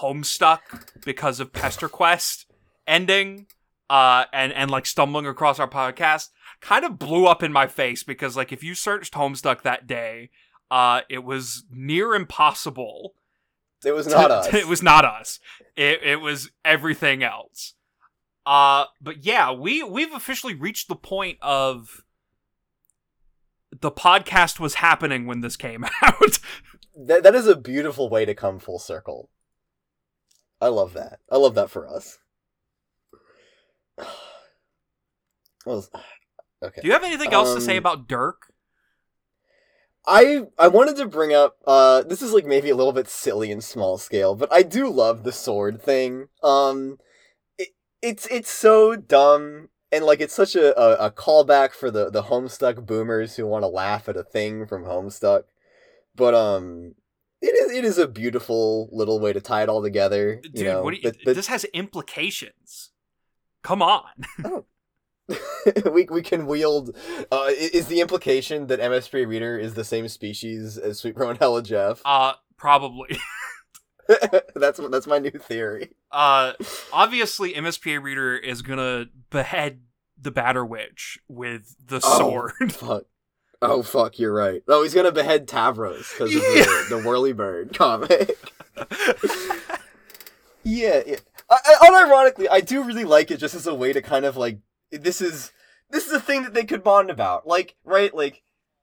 Homestuck 0.00 0.60
because 1.04 1.38
of 1.38 1.52
Pesterquest 1.52 2.46
ending, 2.86 3.46
uh, 3.90 4.24
and 4.32 4.52
and 4.52 4.70
like 4.70 4.86
stumbling 4.86 5.26
across 5.26 5.58
our 5.60 5.68
podcast 5.68 6.30
kind 6.60 6.84
of 6.84 6.98
blew 6.98 7.26
up 7.26 7.42
in 7.42 7.52
my 7.52 7.66
face 7.66 8.02
because 8.04 8.36
like 8.36 8.52
if 8.52 8.62
you 8.64 8.74
searched 8.74 9.12
Homestuck 9.14 9.62
that 9.62 9.86
day, 9.86 10.30
uh, 10.70 11.02
it 11.10 11.24
was 11.24 11.64
near 11.70 12.14
impossible. 12.14 13.14
it 13.84 13.92
was 13.92 14.06
to- 14.06 14.12
not 14.14 14.30
us. 14.30 14.54
it 14.54 14.66
was 14.66 14.82
not 14.82 15.04
us. 15.04 15.38
It 15.76 16.00
it 16.02 16.20
was 16.20 16.50
everything 16.64 17.22
else. 17.22 17.74
Uh, 18.46 18.86
but 19.00 19.24
yeah, 19.24 19.52
we 19.52 19.82
we've 19.82 20.14
officially 20.14 20.54
reached 20.54 20.88
the 20.88 20.96
point 20.96 21.38
of 21.42 22.02
the 23.82 23.90
podcast 23.92 24.58
was 24.58 24.74
happening 24.74 25.26
when 25.26 25.40
this 25.40 25.56
came 25.56 25.84
out. 26.02 26.38
that, 26.96 27.22
that 27.22 27.34
is 27.34 27.46
a 27.46 27.56
beautiful 27.56 28.08
way 28.08 28.24
to 28.24 28.34
come 28.34 28.58
full 28.58 28.78
circle. 28.78 29.28
I 30.60 30.68
love 30.68 30.92
that. 30.94 31.18
I 31.30 31.36
love 31.36 31.54
that 31.56 31.70
for 31.70 31.86
us. 31.86 32.18
Well, 35.64 35.86
okay. 36.62 36.80
Do 36.80 36.86
you 36.88 36.92
have 36.92 37.04
anything 37.04 37.32
else 37.32 37.54
to 37.54 37.60
say 37.60 37.74
Um, 37.76 37.78
about 37.78 38.08
Dirk? 38.08 38.52
I 40.04 40.46
I 40.58 40.66
wanted 40.66 40.96
to 40.96 41.06
bring 41.06 41.32
up 41.32 41.56
uh 41.64 42.02
this 42.02 42.20
is 42.22 42.32
like 42.32 42.44
maybe 42.46 42.68
a 42.70 42.74
little 42.74 42.92
bit 42.92 43.06
silly 43.08 43.52
and 43.52 43.62
small 43.62 43.96
scale, 43.98 44.34
but 44.34 44.52
I 44.52 44.62
do 44.64 44.88
love 44.90 45.22
the 45.22 45.30
sword 45.30 45.80
thing. 45.80 46.26
Um 46.42 46.98
it, 47.58 47.68
it's 48.02 48.26
it's 48.26 48.50
so 48.50 48.96
dumb 48.96 49.68
and 49.92 50.04
like 50.04 50.20
it's 50.20 50.34
such 50.34 50.56
a, 50.56 50.78
a, 50.80 51.06
a 51.06 51.10
callback 51.10 51.72
for 51.72 51.90
the 51.90 52.10
the 52.10 52.24
Homestuck 52.24 52.84
boomers 52.86 53.36
who 53.36 53.46
want 53.46 53.62
to 53.62 53.68
laugh 53.68 54.08
at 54.08 54.16
a 54.16 54.24
thing 54.24 54.66
from 54.66 54.84
Homestuck. 54.84 55.44
But 56.16 56.34
um 56.34 56.94
it 57.40 57.54
is 57.54 57.72
it 57.72 57.84
is 57.84 57.98
a 57.98 58.08
beautiful 58.08 58.88
little 58.92 59.20
way 59.20 59.32
to 59.32 59.40
tie 59.40 59.62
it 59.62 59.68
all 59.68 59.82
together. 59.82 60.40
Dude, 60.42 60.58
you 60.58 60.64
know, 60.64 60.88
you, 60.90 61.00
the- 61.02 61.16
the- 61.24 61.34
this 61.34 61.46
has 61.48 61.64
implications. 61.66 62.90
Come 63.62 63.82
on. 63.82 64.04
we 65.92 66.06
we 66.10 66.22
can 66.22 66.46
wield. 66.46 66.96
Uh, 67.30 67.46
is 67.50 67.86
the 67.86 68.00
implication 68.00 68.66
that 68.66 68.80
MSP 68.80 69.26
Reader 69.26 69.56
is 69.58 69.74
the 69.74 69.84
same 69.84 70.08
species 70.08 70.76
as 70.76 70.98
Sweet 70.98 71.14
Bro 71.14 71.30
and 71.30 71.38
Hella 71.38 71.62
Jeff? 71.62 72.02
Uh, 72.04 72.32
probably. 72.56 73.16
that's 74.54 74.80
that's 74.90 75.06
my 75.06 75.18
new 75.18 75.30
theory. 75.30 75.90
Uh, 76.10 76.52
obviously, 76.92 77.54
MSPA 77.54 78.02
Reader 78.02 78.36
is 78.36 78.62
gonna 78.62 79.06
behead 79.30 79.82
the 80.20 80.32
Batterwitch 80.32 81.18
with 81.28 81.74
the 81.84 82.00
Oh. 82.02 82.18
sword. 82.18 82.52
Fuck. 82.72 83.04
Oh 83.64 83.82
fuck, 83.84 84.18
you're 84.18 84.34
right. 84.34 84.60
Oh, 84.66 84.82
he's 84.82 84.92
gonna 84.92 85.12
behead 85.12 85.46
Tavros 85.46 86.10
because 86.12 86.34
of 86.34 86.42
the, 86.42 86.86
the 86.96 87.02
Whirly 87.02 87.32
Bird 87.32 87.78
comic. 87.78 88.36
yeah, 90.64 91.00
yeah. 91.06 91.16
I, 91.48 91.58
I, 91.80 91.88
unironically, 91.88 92.48
I 92.50 92.60
do 92.60 92.82
really 92.82 93.04
like 93.04 93.30
it 93.30 93.36
just 93.38 93.54
as 93.54 93.66
a 93.68 93.74
way 93.74 93.92
to 93.92 94.02
kind 94.02 94.24
of 94.24 94.36
like 94.36 94.58
this 94.90 95.20
is 95.20 95.52
this 95.90 96.06
is 96.06 96.12
a 96.12 96.20
thing 96.20 96.42
that 96.42 96.54
they 96.54 96.64
could 96.64 96.82
bond 96.82 97.08
about. 97.08 97.46
Like, 97.46 97.76
right? 97.84 98.12
Like, 98.12 98.42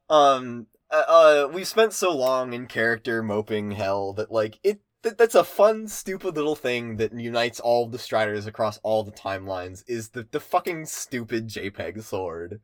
um, 0.09 0.67
uh, 0.91 1.03
uh 1.07 1.49
we 1.51 1.65
spent 1.65 1.91
so 1.91 2.15
long 2.15 2.53
in 2.53 2.65
character 2.67 3.21
moping 3.21 3.71
hell 3.71 4.13
that 4.13 4.31
like 4.31 4.59
it 4.63 4.79
that, 5.03 5.17
that's 5.17 5.35
a 5.35 5.43
fun, 5.43 5.87
stupid 5.87 6.35
little 6.35 6.55
thing 6.55 6.97
that 6.97 7.13
unites 7.13 7.59
all 7.59 7.87
the 7.87 7.99
Striders 7.99 8.45
across 8.45 8.79
all 8.83 9.03
the 9.03 9.11
timelines. 9.11 9.83
Is 9.87 10.09
the 10.09 10.27
the 10.29 10.39
fucking 10.39 10.85
stupid 10.85 11.47
JPEG 11.47 12.03
sword. 12.03 12.61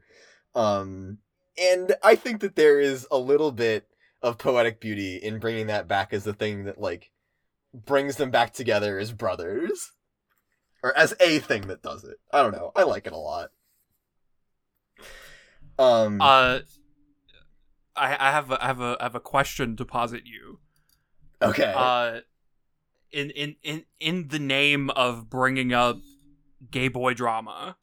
Um, 0.53 1.19
and 1.57 1.95
I 2.03 2.15
think 2.15 2.41
that 2.41 2.55
there 2.55 2.79
is 2.79 3.07
a 3.11 3.17
little 3.17 3.51
bit 3.51 3.87
of 4.21 4.37
poetic 4.37 4.79
beauty 4.79 5.17
in 5.17 5.39
bringing 5.39 5.67
that 5.67 5.87
back 5.87 6.13
as 6.13 6.23
the 6.23 6.33
thing 6.33 6.65
that 6.65 6.79
like 6.79 7.11
brings 7.73 8.15
them 8.15 8.31
back 8.31 8.53
together 8.53 8.97
as 8.97 9.11
brothers 9.11 9.91
or 10.81 10.97
as 10.97 11.13
a 11.19 11.39
thing 11.39 11.67
that 11.67 11.83
does 11.83 12.03
it 12.03 12.17
i 12.31 12.41
don't 12.41 12.53
know 12.53 12.71
i 12.75 12.83
like 12.83 13.05
it 13.05 13.13
a 13.13 13.17
lot 13.17 13.49
um 15.77 16.21
uh, 16.21 16.59
I, 17.95 18.15
I 18.19 18.31
have 18.31 18.51
a, 18.51 18.63
I 18.63 18.67
have 18.67 18.81
a 18.81 18.97
I 18.99 19.03
have 19.03 19.15
a 19.15 19.19
question 19.19 19.75
to 19.77 19.85
posit 19.85 20.23
you. 20.25 20.59
Okay 21.49 21.73
Uh, 21.75 22.19
in 23.11 23.29
in 23.31 23.55
in 23.63 23.85
in 23.99 24.27
the 24.29 24.39
name 24.39 24.89
of 24.91 25.29
bringing 25.29 25.73
up 25.73 25.97
gay 26.71 26.87
boy 26.87 27.13
drama. 27.13 27.77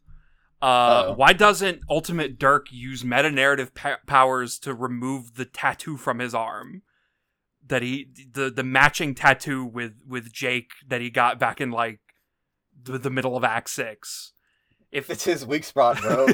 Uh, 0.60 0.64
Uh-oh. 0.64 1.12
why 1.14 1.32
doesn't 1.32 1.80
Ultimate 1.90 2.39
Dirk 2.39 2.66
use 2.70 3.02
meta 3.05 3.30
narrative 3.30 3.74
pa- 3.74 3.98
powers 4.06 4.59
to 4.60 4.72
remove 4.74 5.34
the 5.34 5.44
tattoo 5.44 5.97
from 5.97 6.18
his 6.20 6.34
arm? 6.34 6.82
That 7.66 7.82
he 7.82 8.09
the 8.32 8.51
the 8.51 8.62
matching 8.64 9.14
tattoo 9.14 9.64
with 9.64 9.94
with 10.06 10.32
Jake 10.32 10.70
that 10.86 11.01
he 11.01 11.10
got 11.10 11.39
back 11.40 11.60
in 11.60 11.70
like 11.70 12.01
the, 12.80 12.98
the 12.98 13.10
middle 13.10 13.36
of 13.36 13.44
Act 13.44 13.70
Six. 13.70 14.32
If 14.90 15.09
it's 15.10 15.24
his 15.24 15.47
weak 15.47 15.64
spot 15.64 16.01
bro 16.02 16.26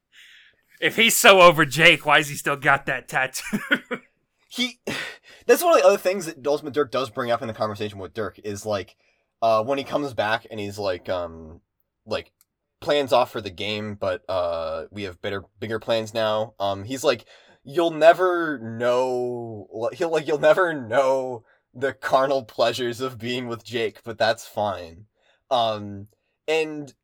if 0.80 0.96
he's 0.96 1.14
so 1.16 1.40
over 1.40 1.64
Jake, 1.64 2.04
why 2.04 2.16
has 2.18 2.28
he 2.28 2.34
still 2.34 2.56
got 2.56 2.86
that 2.86 3.08
tattoo? 3.08 3.58
he 4.56 4.80
that's 5.46 5.62
one 5.62 5.74
of 5.74 5.80
the 5.82 5.86
other 5.86 5.98
things 5.98 6.26
that 6.26 6.46
Ultimate 6.46 6.74
Dirk 6.74 6.90
does 6.90 7.10
bring 7.10 7.30
up 7.30 7.42
in 7.42 7.48
the 7.48 7.54
conversation 7.54 7.98
with 7.98 8.14
Dirk 8.14 8.38
is 8.42 8.66
like 8.66 8.96
uh 9.42 9.62
when 9.62 9.78
he 9.78 9.84
comes 9.84 10.14
back 10.14 10.46
and 10.50 10.58
he's 10.58 10.78
like 10.78 11.08
um 11.08 11.60
like 12.06 12.32
plans 12.80 13.12
off 13.12 13.30
for 13.30 13.40
the 13.40 13.50
game 13.50 13.94
but 13.94 14.22
uh 14.28 14.84
we 14.90 15.04
have 15.04 15.20
better 15.20 15.44
bigger 15.60 15.78
plans 15.78 16.12
now 16.12 16.54
um 16.60 16.84
he's 16.84 17.04
like 17.04 17.24
you'll 17.64 17.90
never 17.90 18.58
know 18.58 19.88
he'll 19.92 20.10
like 20.10 20.26
you'll 20.26 20.38
never 20.38 20.72
know 20.74 21.44
the 21.74 21.92
carnal 21.92 22.42
pleasures 22.42 23.00
of 23.00 23.18
being 23.18 23.48
with 23.48 23.64
Jake 23.64 24.02
but 24.04 24.18
that's 24.18 24.46
fine 24.46 25.06
um 25.50 26.08
and 26.46 26.94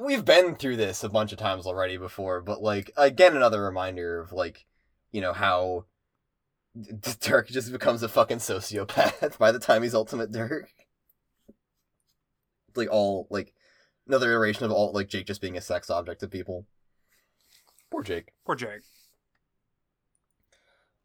we've 0.00 0.24
been 0.24 0.54
through 0.54 0.76
this 0.76 1.04
a 1.04 1.08
bunch 1.08 1.32
of 1.32 1.38
times 1.38 1.66
already 1.66 1.96
before 1.96 2.40
but 2.40 2.62
like 2.62 2.90
again 2.96 3.36
another 3.36 3.62
reminder 3.62 4.20
of 4.20 4.32
like 4.32 4.66
you 5.10 5.20
know 5.20 5.32
how 5.32 5.84
Dirk 7.20 7.48
just 7.48 7.70
becomes 7.70 8.02
a 8.02 8.08
fucking 8.08 8.38
sociopath 8.38 9.36
by 9.38 9.52
the 9.52 9.58
time 9.58 9.82
he's 9.82 9.94
Ultimate 9.94 10.32
Dirk. 10.32 10.70
It's 12.68 12.76
like 12.76 12.88
all 12.90 13.26
like 13.30 13.52
another 14.06 14.30
iteration 14.30 14.64
of 14.64 14.72
all 14.72 14.92
like 14.92 15.08
Jake 15.08 15.26
just 15.26 15.42
being 15.42 15.56
a 15.56 15.60
sex 15.60 15.90
object 15.90 16.20
to 16.20 16.28
people. 16.28 16.66
Poor 17.90 18.02
Jake. 18.02 18.32
Poor 18.46 18.54
Jake. 18.54 18.82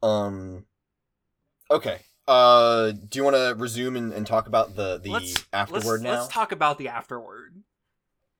Um. 0.02 0.66
Okay. 1.70 2.00
Uh, 2.28 2.92
do 2.92 3.20
you 3.20 3.24
want 3.24 3.36
to 3.36 3.56
resume 3.58 3.96
and, 3.96 4.14
and 4.14 4.28
talk 4.28 4.48
about 4.48 4.76
the 4.76 5.00
the 5.00 5.10
Let's- 5.10 5.46
afterward 5.52 5.84
let's, 5.84 6.02
now? 6.02 6.12
Let's 6.12 6.28
talk 6.28 6.52
about 6.52 6.78
the 6.78 6.88
afterward. 6.90 7.64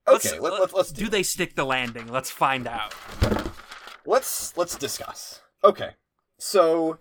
okay. 0.08 0.40
Let, 0.40 0.54
let, 0.54 0.74
let's 0.74 0.92
do, 0.92 1.06
do 1.06 1.10
they 1.10 1.24
stick 1.24 1.56
the 1.56 1.66
landing? 1.66 2.08
Let's 2.08 2.30
find 2.32 2.68
out. 2.68 2.94
let's 4.06 4.56
let's 4.56 4.76
discuss. 4.76 5.42
Okay. 5.64 5.92
So, 6.40 7.00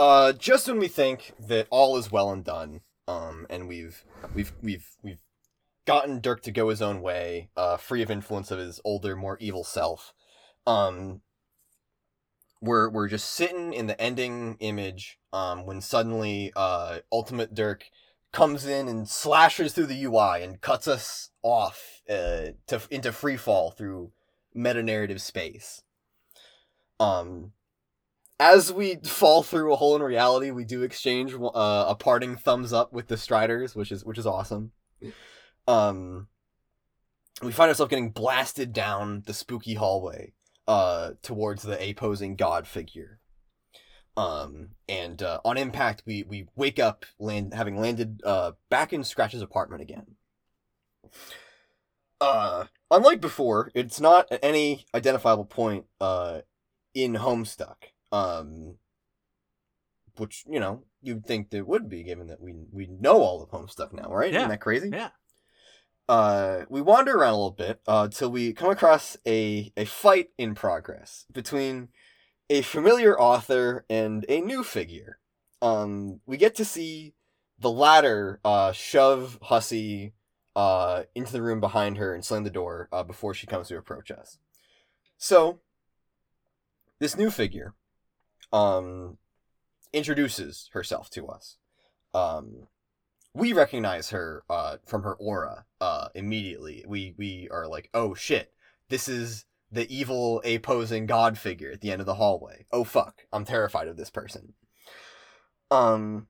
uh, 0.00 0.32
just 0.32 0.66
when 0.66 0.78
we 0.78 0.88
think 0.88 1.34
that 1.38 1.66
all 1.68 1.98
is 1.98 2.10
well 2.10 2.30
and 2.30 2.42
done, 2.42 2.80
um, 3.06 3.46
and 3.50 3.68
we've 3.68 4.02
we've 4.34 4.52
we've 4.62 4.96
we've 5.02 5.20
gotten 5.86 6.20
Dirk 6.20 6.42
to 6.44 6.50
go 6.50 6.70
his 6.70 6.80
own 6.80 7.02
way, 7.02 7.50
uh, 7.54 7.76
free 7.76 8.00
of 8.00 8.10
influence 8.10 8.50
of 8.50 8.58
his 8.58 8.80
older, 8.82 9.14
more 9.14 9.36
evil 9.40 9.62
self. 9.62 10.14
Um, 10.66 11.20
we're 12.62 12.88
we're 12.88 13.08
just 13.08 13.28
sitting 13.28 13.74
in 13.74 13.88
the 13.88 14.00
ending 14.00 14.56
image 14.60 15.18
um, 15.34 15.66
when 15.66 15.82
suddenly 15.82 16.50
uh, 16.56 17.00
Ultimate 17.12 17.52
Dirk 17.52 17.84
comes 18.32 18.64
in 18.64 18.88
and 18.88 19.06
slashes 19.06 19.74
through 19.74 19.86
the 19.86 20.02
UI 20.04 20.42
and 20.42 20.62
cuts 20.62 20.88
us 20.88 21.28
off 21.42 22.00
uh, 22.08 22.52
to 22.68 22.80
into 22.90 23.12
free 23.12 23.36
fall 23.36 23.70
through 23.70 24.12
meta 24.54 24.82
narrative 24.82 25.20
space. 25.20 25.82
Um, 26.98 27.52
as 28.40 28.72
we 28.72 28.96
fall 29.04 29.42
through 29.42 29.72
a 29.72 29.76
hole 29.76 29.94
in 29.94 30.02
reality, 30.02 30.50
we 30.50 30.64
do 30.64 30.82
exchange 30.82 31.34
uh, 31.34 31.84
a 31.88 31.94
parting 31.94 32.36
thumbs 32.36 32.72
up 32.72 32.90
with 32.90 33.06
the 33.08 33.18
Striders, 33.18 33.76
which 33.76 33.92
is 33.92 34.02
which 34.02 34.18
is 34.18 34.26
awesome. 34.26 34.72
Um, 35.68 36.28
we 37.42 37.52
find 37.52 37.68
ourselves 37.68 37.90
getting 37.90 38.10
blasted 38.10 38.72
down 38.72 39.22
the 39.26 39.34
spooky 39.34 39.74
hallway 39.74 40.32
uh, 40.66 41.12
towards 41.22 41.62
the 41.62 41.90
opposing 41.90 42.34
god 42.34 42.66
figure. 42.66 43.20
Um, 44.16 44.70
and 44.88 45.22
uh, 45.22 45.40
on 45.44 45.58
impact, 45.58 46.02
we 46.06 46.22
we 46.22 46.46
wake 46.56 46.78
up, 46.78 47.04
land 47.18 47.52
having 47.52 47.78
landed 47.78 48.22
uh, 48.24 48.52
back 48.70 48.94
in 48.94 49.04
Scratch's 49.04 49.42
apartment 49.42 49.82
again. 49.82 50.16
Uh, 52.22 52.64
unlike 52.90 53.20
before, 53.20 53.70
it's 53.74 54.00
not 54.00 54.26
at 54.32 54.40
any 54.42 54.86
identifiable 54.94 55.44
point 55.44 55.84
uh, 56.00 56.40
in 56.94 57.14
Homestuck. 57.14 57.76
Um, 58.12 58.76
which 60.16 60.44
you 60.48 60.60
know 60.60 60.84
you'd 61.02 61.26
think 61.26 61.50
there 61.50 61.64
would 61.64 61.88
be, 61.88 62.02
given 62.02 62.26
that 62.28 62.40
we 62.40 62.54
we 62.70 62.86
know 62.86 63.20
all 63.20 63.42
of 63.42 63.50
Homestuck 63.50 63.92
now, 63.92 64.12
right? 64.12 64.32
Yeah. 64.32 64.40
Isn't 64.40 64.50
that 64.50 64.60
crazy? 64.60 64.90
Yeah. 64.92 65.10
Uh, 66.08 66.64
we 66.68 66.80
wander 66.80 67.16
around 67.16 67.34
a 67.34 67.36
little 67.36 67.50
bit 67.52 67.80
uh, 67.86 68.08
till 68.08 68.30
we 68.30 68.52
come 68.52 68.70
across 68.70 69.16
a 69.26 69.72
a 69.76 69.84
fight 69.84 70.30
in 70.36 70.54
progress 70.54 71.24
between 71.32 71.88
a 72.48 72.62
familiar 72.62 73.18
author 73.18 73.84
and 73.88 74.26
a 74.28 74.40
new 74.40 74.64
figure. 74.64 75.18
Um, 75.62 76.20
we 76.26 76.36
get 76.36 76.54
to 76.56 76.64
see 76.64 77.14
the 77.58 77.70
latter 77.70 78.40
uh, 78.44 78.72
shove 78.72 79.38
Hussie 79.42 80.12
uh, 80.56 81.04
into 81.14 81.32
the 81.32 81.42
room 81.42 81.60
behind 81.60 81.98
her 81.98 82.12
and 82.14 82.24
slam 82.24 82.42
the 82.42 82.50
door 82.50 82.88
uh, 82.92 83.04
before 83.04 83.34
she 83.34 83.46
comes 83.46 83.68
to 83.68 83.76
approach 83.76 84.10
us. 84.10 84.38
So, 85.16 85.60
this 86.98 87.16
new 87.16 87.30
figure 87.30 87.74
um, 88.52 89.18
introduces 89.92 90.70
herself 90.72 91.10
to 91.10 91.26
us. 91.26 91.56
Um, 92.14 92.68
we 93.34 93.52
recognize 93.52 94.10
her 94.10 94.42
uh, 94.50 94.78
from 94.86 95.02
her 95.02 95.14
aura 95.14 95.66
uh, 95.80 96.08
immediately. 96.14 96.84
We 96.86 97.14
we 97.16 97.48
are 97.50 97.68
like, 97.68 97.88
oh 97.94 98.14
shit, 98.14 98.52
this 98.88 99.08
is 99.08 99.44
the 99.70 99.92
evil 99.94 100.42
opposing 100.44 101.06
god 101.06 101.38
figure 101.38 101.70
at 101.70 101.80
the 101.80 101.92
end 101.92 102.00
of 102.00 102.06
the 102.06 102.16
hallway. 102.16 102.66
Oh 102.72 102.84
fuck, 102.84 103.22
I'm 103.32 103.44
terrified 103.44 103.88
of 103.88 103.96
this 103.96 104.10
person. 104.10 104.54
Um, 105.70 106.26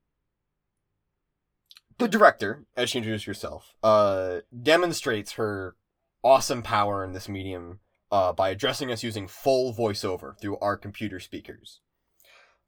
the 1.99 2.09
director, 2.09 2.67
as 2.77 2.91
she 2.91 2.99
introduced 2.99 3.25
herself, 3.25 3.75
uh, 3.83 4.41
demonstrates 4.63 5.33
her 5.33 5.77
awesome 6.23 6.63
power 6.63 7.03
in 7.05 7.13
this 7.13 7.29
medium 7.29 7.81
uh, 8.13 8.33
by 8.33 8.51
addressing 8.51 8.91
us 8.93 9.03
using 9.03 9.27
full 9.27 9.75
voiceover 9.75 10.39
through 10.39 10.59
our 10.59 10.77
computer 10.77 11.21
speakers. 11.21 11.81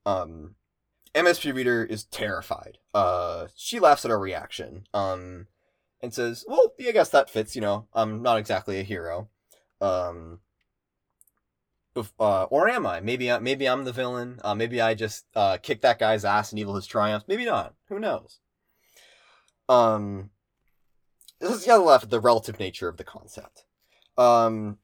Um, 0.05 0.57
MSPA 1.15 1.55
Reader 1.55 1.85
is 1.85 2.05
terrified. 2.05 2.79
Uh, 2.95 3.49
she 3.55 3.79
laughs 3.79 4.05
at 4.05 4.11
our 4.11 4.19
reaction. 4.19 4.85
Um, 4.95 5.47
and 6.03 6.13
says, 6.13 6.45
"Well, 6.49 6.73
yeah, 6.79 6.89
I 6.89 6.93
guess 6.93 7.11
that 7.11 7.31
fits. 7.31 7.55
You 7.55 7.63
know, 7.63 7.87
I'm 7.95 8.23
not 8.23 8.39
exactly 8.39 8.81
a 8.81 8.83
hero. 8.83 9.29
Um, 9.81 10.41
uh, 12.19 12.45
or 12.45 12.69
am 12.69 12.87
I? 12.87 13.01
Maybe, 13.01 13.31
I, 13.31 13.39
maybe 13.39 13.69
I'm 13.69 13.85
the 13.85 13.93
villain. 13.93 14.41
Uh, 14.43 14.55
maybe 14.55 14.81
I 14.81 14.95
just 14.95 15.27
uh, 15.35 15.59
kick 15.59 15.83
that 15.83 15.99
guy's 15.99 16.25
ass 16.25 16.51
and 16.51 16.59
evil 16.59 16.75
has 16.75 16.87
triumphed. 16.87 17.29
Maybe 17.29 17.45
not. 17.45 17.75
Who 17.89 17.99
knows? 17.99 18.39
Um, 19.69 20.31
let's 21.41 21.67
gotta 21.67 21.83
laugh 21.83 22.03
at 22.03 22.11
the 22.11 22.21
relative 22.21 22.59
nature 22.59 22.89
of 22.89 22.97
the 22.97 23.05
concept. 23.05 23.65
Um, 24.17 24.79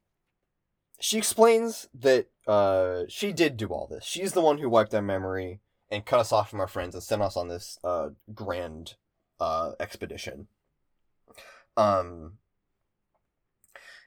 she 1.01 1.19
explains 1.19 1.89
that 1.95 2.29
uh, 2.49 3.03
she 3.09 3.33
did 3.33 3.59
do 3.59 3.69
all 3.69 3.87
this. 3.87 4.05
She's 4.05 4.33
the 4.33 4.41
one 4.41 4.59
who 4.59 4.71
wiped 4.71 4.95
our 4.95 5.03
memory 5.03 5.61
and 5.91 6.07
cut 6.07 6.21
us 6.21 6.33
off 6.33 6.51
from 6.51 6.61
our 6.61 6.67
friends 6.67 6.95
and 6.95 7.05
sent 7.05 7.23
us 7.23 7.37
on 7.37 7.49
this 7.49 7.79
uh, 7.85 8.09
grand 8.35 8.95
uh, 9.39 9.73
expedition. 9.79 10.49
Um, 11.77 12.39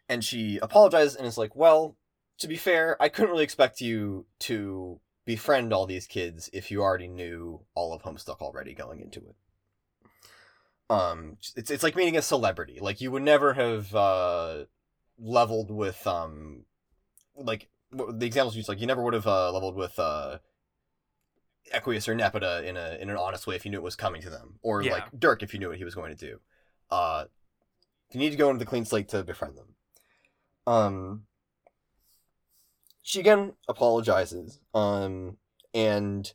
and 0.10 0.24
she 0.24 0.58
apologizes 0.62 1.16
and 1.16 1.28
is 1.28 1.38
like, 1.38 1.56
"Well, 1.56 1.96
to 2.40 2.48
be 2.48 2.58
fair, 2.58 2.98
I 3.00 3.10
couldn't 3.10 3.32
really 3.32 3.44
expect 3.44 3.80
you 3.80 4.26
to 4.40 5.00
befriend 5.24 5.72
all 5.72 5.86
these 5.86 6.08
kids 6.08 6.50
if 6.52 6.72
you 6.72 6.82
already 6.82 7.08
knew 7.08 7.62
all 7.76 7.94
of 7.94 8.02
Homestuck 8.02 8.42
already 8.42 8.74
going 8.74 9.00
into 9.00 9.20
it." 9.20 9.36
Um, 10.90 11.38
it's 11.56 11.72
it's 11.72 11.84
like 11.84 11.96
meeting 11.96 12.18
a 12.18 12.22
celebrity. 12.22 12.80
Like 12.82 13.02
you 13.02 13.12
would 13.12 13.24
never 13.24 13.54
have 13.54 13.96
uh, 13.96 14.66
leveled 15.18 15.72
with 15.72 16.06
um, 16.06 16.66
like 17.38 17.70
the 17.92 18.26
examples 18.26 18.56
you 18.56 18.60
used, 18.60 18.70
Like 18.70 18.82
you 18.82 18.88
never 18.88 19.02
would 19.04 19.14
have 19.14 19.28
uh, 19.28 19.52
leveled 19.52 19.76
with 19.76 19.98
uh, 20.00 20.40
Equius 21.74 22.08
or 22.08 22.16
Nepeta 22.16 22.64
in 22.64 22.78
a 22.78 22.98
in 23.00 23.10
an 23.10 23.18
honest 23.18 23.48
way 23.48 23.56
if 23.56 23.66
you 23.66 23.72
knew 23.72 23.78
it 23.78 23.84
was 23.84 23.96
coming 23.96 24.22
to 24.22 24.30
them, 24.30 24.60
or 24.62 24.82
Yeah. 24.82 24.94
like 24.94 25.20
Dirk 25.20 25.44
if 25.44 25.54
you 25.54 25.60
knew 25.60 25.70
what 25.70 25.78
he 25.78 25.84
was 25.84 25.96
going 25.96 26.16
to 26.16 26.26
do. 26.28 26.40
Uh, 26.90 27.26
you 28.12 28.20
need 28.20 28.32
to 28.32 28.38
go 28.38 28.50
into 28.50 28.60
the 28.60 28.66
clean 28.66 28.86
slate 28.86 29.10
to 29.10 29.24
befriend 29.24 29.58
them. 29.58 29.76
Um, 30.68 31.24
she 33.02 33.20
again 33.20 33.54
apologizes. 33.68 34.60
Um, 34.74 35.38
and 35.74 36.34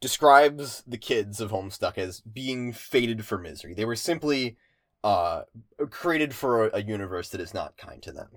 describes 0.00 0.82
the 0.86 0.96
kids 0.98 1.40
of 1.40 1.50
Homestuck 1.50 1.98
as 1.98 2.20
being 2.22 2.72
fated 2.72 3.24
for 3.26 3.38
misery. 3.38 3.74
They 3.74 3.84
were 3.84 3.96
simply 3.96 4.56
uh 5.02 5.42
created 5.90 6.34
for 6.34 6.66
a, 6.66 6.76
a 6.76 6.82
universe 6.82 7.30
that 7.30 7.40
is 7.40 7.54
not 7.54 7.76
kind 7.76 8.02
to 8.02 8.12
them. 8.12 8.28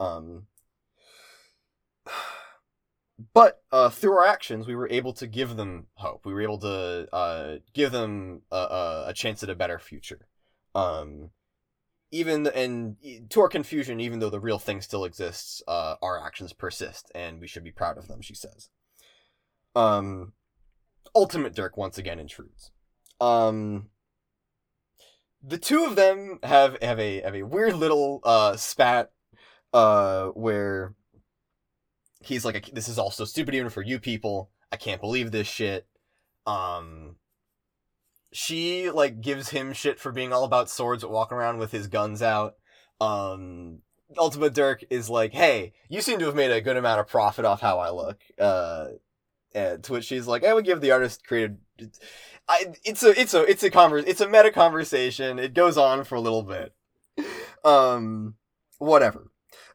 Um 0.00 0.46
but 3.32 3.62
uh, 3.70 3.90
through 3.90 4.12
our 4.16 4.26
actions, 4.26 4.66
we 4.66 4.74
were 4.74 4.88
able 4.90 5.12
to 5.14 5.26
give 5.26 5.56
them 5.56 5.86
hope. 5.94 6.26
We 6.26 6.34
were 6.34 6.42
able 6.42 6.58
to 6.58 7.08
uh, 7.12 7.56
give 7.72 7.92
them 7.92 8.42
a, 8.50 9.04
a, 9.08 9.12
chance 9.14 9.42
at 9.42 9.50
a 9.50 9.54
better 9.54 9.78
future. 9.78 10.26
Um, 10.74 11.30
even 12.10 12.46
and 12.48 12.96
to 13.30 13.40
our 13.40 13.48
confusion, 13.48 14.00
even 14.00 14.18
though 14.18 14.30
the 14.30 14.40
real 14.40 14.58
thing 14.58 14.80
still 14.80 15.04
exists, 15.04 15.62
uh, 15.68 15.94
our 16.02 16.24
actions 16.24 16.52
persist, 16.52 17.10
and 17.14 17.40
we 17.40 17.46
should 17.46 17.64
be 17.64 17.72
proud 17.72 17.98
of 17.98 18.08
them. 18.08 18.20
She 18.20 18.34
says. 18.34 18.68
Um, 19.76 20.32
Ultimate 21.14 21.54
Dirk 21.54 21.76
once 21.76 21.98
again 21.98 22.18
intrudes. 22.18 22.70
Um, 23.20 23.90
the 25.42 25.58
two 25.58 25.84
of 25.84 25.96
them 25.96 26.40
have 26.42 26.76
have 26.82 26.98
a 26.98 27.20
have 27.20 27.34
a 27.34 27.42
weird 27.42 27.74
little 27.74 28.20
uh 28.24 28.56
spat, 28.56 29.12
uh, 29.72 30.26
where 30.28 30.94
he's 32.24 32.44
like, 32.44 32.70
"This 32.72 32.88
is 32.88 32.98
all 32.98 33.10
so 33.10 33.24
stupid 33.24 33.54
even 33.54 33.70
for 33.70 33.82
you 33.82 33.98
people. 33.98 34.50
I 34.72 34.76
can't 34.76 35.00
believe 35.00 35.30
this 35.30 35.46
shit." 35.46 35.86
Um, 36.46 37.16
she 38.32 38.90
like 38.90 39.20
gives 39.20 39.50
him 39.50 39.72
shit 39.72 40.00
for 40.00 40.12
being 40.12 40.32
all 40.32 40.44
about 40.44 40.70
swords, 40.70 41.02
but 41.02 41.12
walking 41.12 41.38
around 41.38 41.58
with 41.58 41.72
his 41.72 41.86
guns 41.86 42.22
out. 42.22 42.56
Um, 43.00 43.78
Ultimate 44.18 44.54
Dirk 44.54 44.84
is 44.90 45.08
like, 45.08 45.32
"Hey, 45.32 45.72
you 45.88 46.00
seem 46.00 46.18
to 46.18 46.26
have 46.26 46.34
made 46.34 46.50
a 46.50 46.60
good 46.60 46.76
amount 46.76 47.00
of 47.00 47.08
profit 47.08 47.44
off 47.44 47.60
how 47.60 47.78
I 47.78 47.90
look." 47.90 48.20
Uh, 48.38 48.88
to 49.54 49.92
which 49.92 50.04
she's 50.04 50.26
like, 50.26 50.44
"I 50.44 50.52
would 50.54 50.64
give 50.64 50.80
the 50.80 50.90
artist 50.90 51.26
created." 51.26 51.58
I, 52.48 52.74
it's 52.84 53.02
a 53.02 53.18
it's 53.18 53.34
a 53.34 53.42
it's 53.42 53.62
a 53.62 53.70
converse 53.70 54.04
it's 54.06 54.20
a 54.20 54.28
meta 54.28 54.50
conversation. 54.50 55.38
It 55.38 55.54
goes 55.54 55.78
on 55.78 56.04
for 56.04 56.16
a 56.16 56.20
little 56.20 56.42
bit. 56.42 56.74
Um, 57.64 58.34
whatever. 58.78 59.30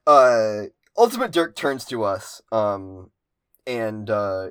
Uh, 0.06 0.66
Ultimate 1.00 1.32
Dirk 1.32 1.56
turns 1.56 1.86
to 1.86 2.04
us, 2.04 2.42
um, 2.52 3.10
and 3.66 4.10
uh, 4.10 4.50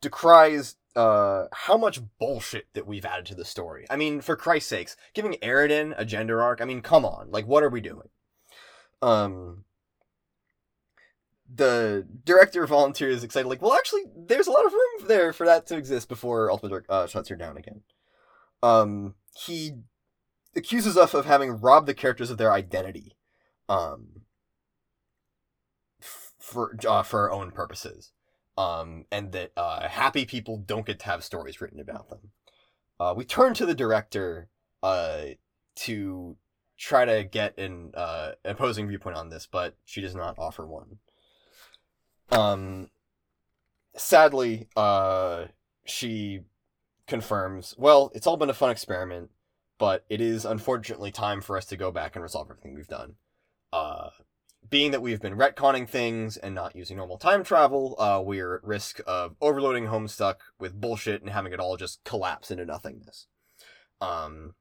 decries 0.00 0.76
uh 0.94 1.46
how 1.52 1.78
much 1.78 2.00
bullshit 2.18 2.66
that 2.74 2.86
we've 2.86 3.06
added 3.06 3.24
to 3.26 3.34
the 3.34 3.46
story. 3.46 3.86
I 3.88 3.96
mean, 3.96 4.20
for 4.20 4.36
Christ's 4.36 4.68
sakes, 4.68 4.96
giving 5.14 5.36
Eridan 5.40 5.94
a 5.96 6.04
gender 6.04 6.42
arc. 6.42 6.60
I 6.60 6.66
mean, 6.66 6.82
come 6.82 7.06
on, 7.06 7.30
like 7.30 7.46
what 7.46 7.62
are 7.62 7.70
we 7.70 7.80
doing? 7.80 8.08
Um, 9.00 9.64
the 11.54 12.06
director 12.24 12.66
volunteers 12.66 13.24
excited, 13.24 13.48
like, 13.48 13.62
well, 13.62 13.74
actually, 13.74 14.02
there's 14.16 14.46
a 14.46 14.50
lot 14.50 14.66
of 14.66 14.72
room 14.72 15.08
there 15.08 15.32
for 15.32 15.46
that 15.46 15.66
to 15.68 15.76
exist 15.76 16.08
before 16.08 16.50
Ultimate 16.50 16.70
Dirk 16.70 16.86
uh, 16.88 17.06
shuts 17.06 17.28
her 17.28 17.36
down 17.36 17.56
again. 17.56 17.82
Um, 18.62 19.14
he 19.46 19.72
accuses 20.54 20.96
us 20.96 21.14
of 21.14 21.26
having 21.26 21.60
robbed 21.60 21.86
the 21.86 21.94
characters 21.94 22.30
of 22.30 22.38
their 22.38 22.52
identity, 22.52 23.16
um, 23.68 24.21
for 26.42 26.76
uh, 26.86 27.02
for 27.02 27.20
our 27.20 27.30
own 27.30 27.52
purposes, 27.52 28.12
um, 28.58 29.06
and 29.10 29.32
that 29.32 29.52
uh, 29.56 29.88
happy 29.88 30.26
people 30.26 30.58
don't 30.58 30.84
get 30.84 30.98
to 30.98 31.06
have 31.06 31.24
stories 31.24 31.60
written 31.60 31.80
about 31.80 32.10
them. 32.10 32.30
Uh, 32.98 33.14
we 33.16 33.24
turn 33.24 33.54
to 33.54 33.64
the 33.64 33.74
director 33.74 34.48
uh, 34.82 35.22
to 35.76 36.36
try 36.76 37.04
to 37.04 37.22
get 37.22 37.56
an 37.58 37.92
uh, 37.94 38.32
opposing 38.44 38.88
viewpoint 38.88 39.16
on 39.16 39.30
this, 39.30 39.46
but 39.50 39.76
she 39.84 40.00
does 40.00 40.14
not 40.14 40.34
offer 40.36 40.66
one. 40.66 40.98
Um, 42.30 42.90
sadly, 43.96 44.68
uh, 44.76 45.44
she 45.84 46.40
confirms, 47.06 47.74
well, 47.78 48.10
it's 48.14 48.26
all 48.26 48.36
been 48.36 48.50
a 48.50 48.54
fun 48.54 48.70
experiment, 48.70 49.30
but 49.78 50.04
it 50.08 50.20
is 50.20 50.44
unfortunately 50.44 51.12
time 51.12 51.40
for 51.40 51.56
us 51.56 51.66
to 51.66 51.76
go 51.76 51.92
back 51.92 52.16
and 52.16 52.22
resolve 52.22 52.50
everything 52.50 52.74
we've 52.74 52.88
done. 52.88 53.14
Being 54.72 54.92
that 54.92 55.02
we've 55.02 55.20
been 55.20 55.36
retconning 55.36 55.86
things 55.86 56.38
and 56.38 56.54
not 56.54 56.74
using 56.74 56.96
normal 56.96 57.18
time 57.18 57.44
travel, 57.44 57.94
uh, 57.98 58.22
we're 58.24 58.54
at 58.54 58.64
risk 58.64 59.00
of 59.06 59.36
overloading 59.38 59.88
Homestuck 59.88 60.36
with 60.58 60.80
bullshit 60.80 61.20
and 61.20 61.30
having 61.30 61.52
it 61.52 61.60
all 61.60 61.76
just 61.76 62.02
collapse 62.04 62.50
into 62.50 62.64
nothingness. 62.64 63.26
Um, 64.00 64.54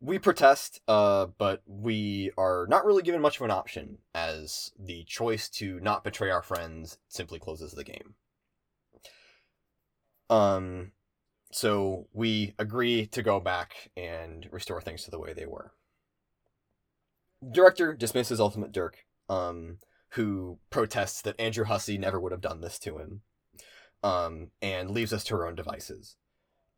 we 0.00 0.18
protest, 0.18 0.80
uh, 0.88 1.26
but 1.36 1.60
we 1.66 2.30
are 2.38 2.66
not 2.66 2.86
really 2.86 3.02
given 3.02 3.20
much 3.20 3.36
of 3.36 3.42
an 3.42 3.50
option, 3.50 3.98
as 4.14 4.70
the 4.78 5.04
choice 5.04 5.50
to 5.50 5.78
not 5.80 6.02
betray 6.02 6.30
our 6.30 6.42
friends 6.42 6.96
simply 7.08 7.38
closes 7.38 7.72
the 7.72 7.84
game. 7.84 8.14
Um, 10.30 10.92
so 11.52 12.08
we 12.14 12.54
agree 12.58 13.04
to 13.08 13.22
go 13.22 13.38
back 13.38 13.90
and 13.98 14.48
restore 14.50 14.80
things 14.80 15.04
to 15.04 15.10
the 15.10 15.20
way 15.20 15.34
they 15.34 15.44
were. 15.44 15.72
Director 17.50 17.92
dismisses 17.92 18.40
Ultimate 18.40 18.72
Dirk, 18.72 19.04
um, 19.28 19.78
who 20.10 20.58
protests 20.70 21.22
that 21.22 21.38
Andrew 21.40 21.64
Hussie 21.64 21.98
never 21.98 22.20
would 22.20 22.32
have 22.32 22.40
done 22.40 22.60
this 22.60 22.78
to 22.80 22.98
him, 22.98 23.22
um, 24.02 24.50
and 24.62 24.90
leaves 24.90 25.12
us 25.12 25.24
to 25.24 25.34
our 25.34 25.46
own 25.46 25.54
devices. 25.54 26.16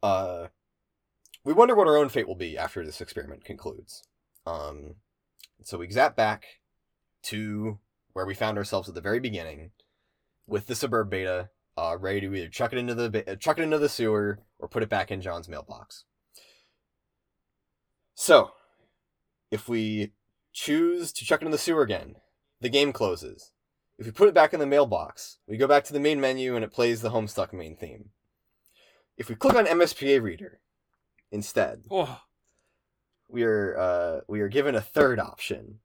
Uh, 0.03 0.49
we 1.45 1.53
wonder 1.53 1.75
what 1.75 1.87
our 1.87 1.97
own 1.97 2.09
fate 2.09 2.27
will 2.27 2.35
be 2.35 2.57
after 2.57 2.85
this 2.85 3.01
experiment 3.01 3.45
concludes. 3.45 4.03
Um, 4.47 4.97
so 5.63 5.79
we 5.79 5.91
zap 5.91 6.17
back 6.17 6.45
to 7.25 7.79
where 8.13 8.27
we 8.27 8.35
found 8.35 8.57
ourselves 8.59 8.89
at 8.89 8.95
the 8.95 9.01
very 9.01 9.21
beginning, 9.21 9.71
with 10.47 10.67
the 10.67 10.75
Sburb 10.75 11.11
beta 11.11 11.51
uh, 11.77 11.97
ready 12.01 12.21
to 12.21 12.35
either 12.35 12.49
chuck 12.49 12.73
it 12.73 12.79
into 12.79 12.95
the 12.95 13.37
chuck 13.39 13.59
it 13.59 13.63
into 13.63 13.79
the 13.79 13.89
sewer 13.89 14.39
or 14.59 14.69
put 14.69 14.83
it 14.83 14.89
back 14.89 15.11
in 15.11 15.21
John's 15.21 15.49
mailbox. 15.49 16.05
So, 18.15 18.53
if 19.51 19.69
we 19.69 20.13
choose 20.57 21.13
to 21.13 21.25
chuck 21.25 21.43
it 21.43 21.45
in 21.45 21.51
the 21.53 21.59
sewer 21.59 21.83
again, 21.83 22.17
the 22.63 22.71
game 22.71 22.91
closes. 22.93 23.53
If 23.99 24.07
we 24.07 24.13
put 24.13 24.29
it 24.29 24.35
back 24.35 24.55
in 24.55 24.61
the 24.61 24.67
mailbox, 24.67 25.37
we 25.47 25.59
go 25.59 25.67
back 25.67 25.85
to 25.85 25.93
the 25.93 26.01
main 26.01 26.19
menu 26.21 26.57
and 26.57 26.65
it 26.65 26.73
plays 26.73 27.03
the 27.03 27.11
Homestuck 27.11 27.53
main 27.53 27.77
theme. 27.77 28.11
If 29.19 29.29
we 29.29 29.35
click 29.35 29.55
on 29.55 29.67
MSPA 29.67 30.21
Reader 30.23 30.61
instead, 31.31 31.85
Oh, 31.91 32.21
we 33.29 33.43
are 33.45 33.79
uh, 33.79 34.21
we 34.29 34.41
are 34.41 34.49
given 34.49 34.75
a 34.75 34.81
third 34.81 35.21
option. 35.21 35.81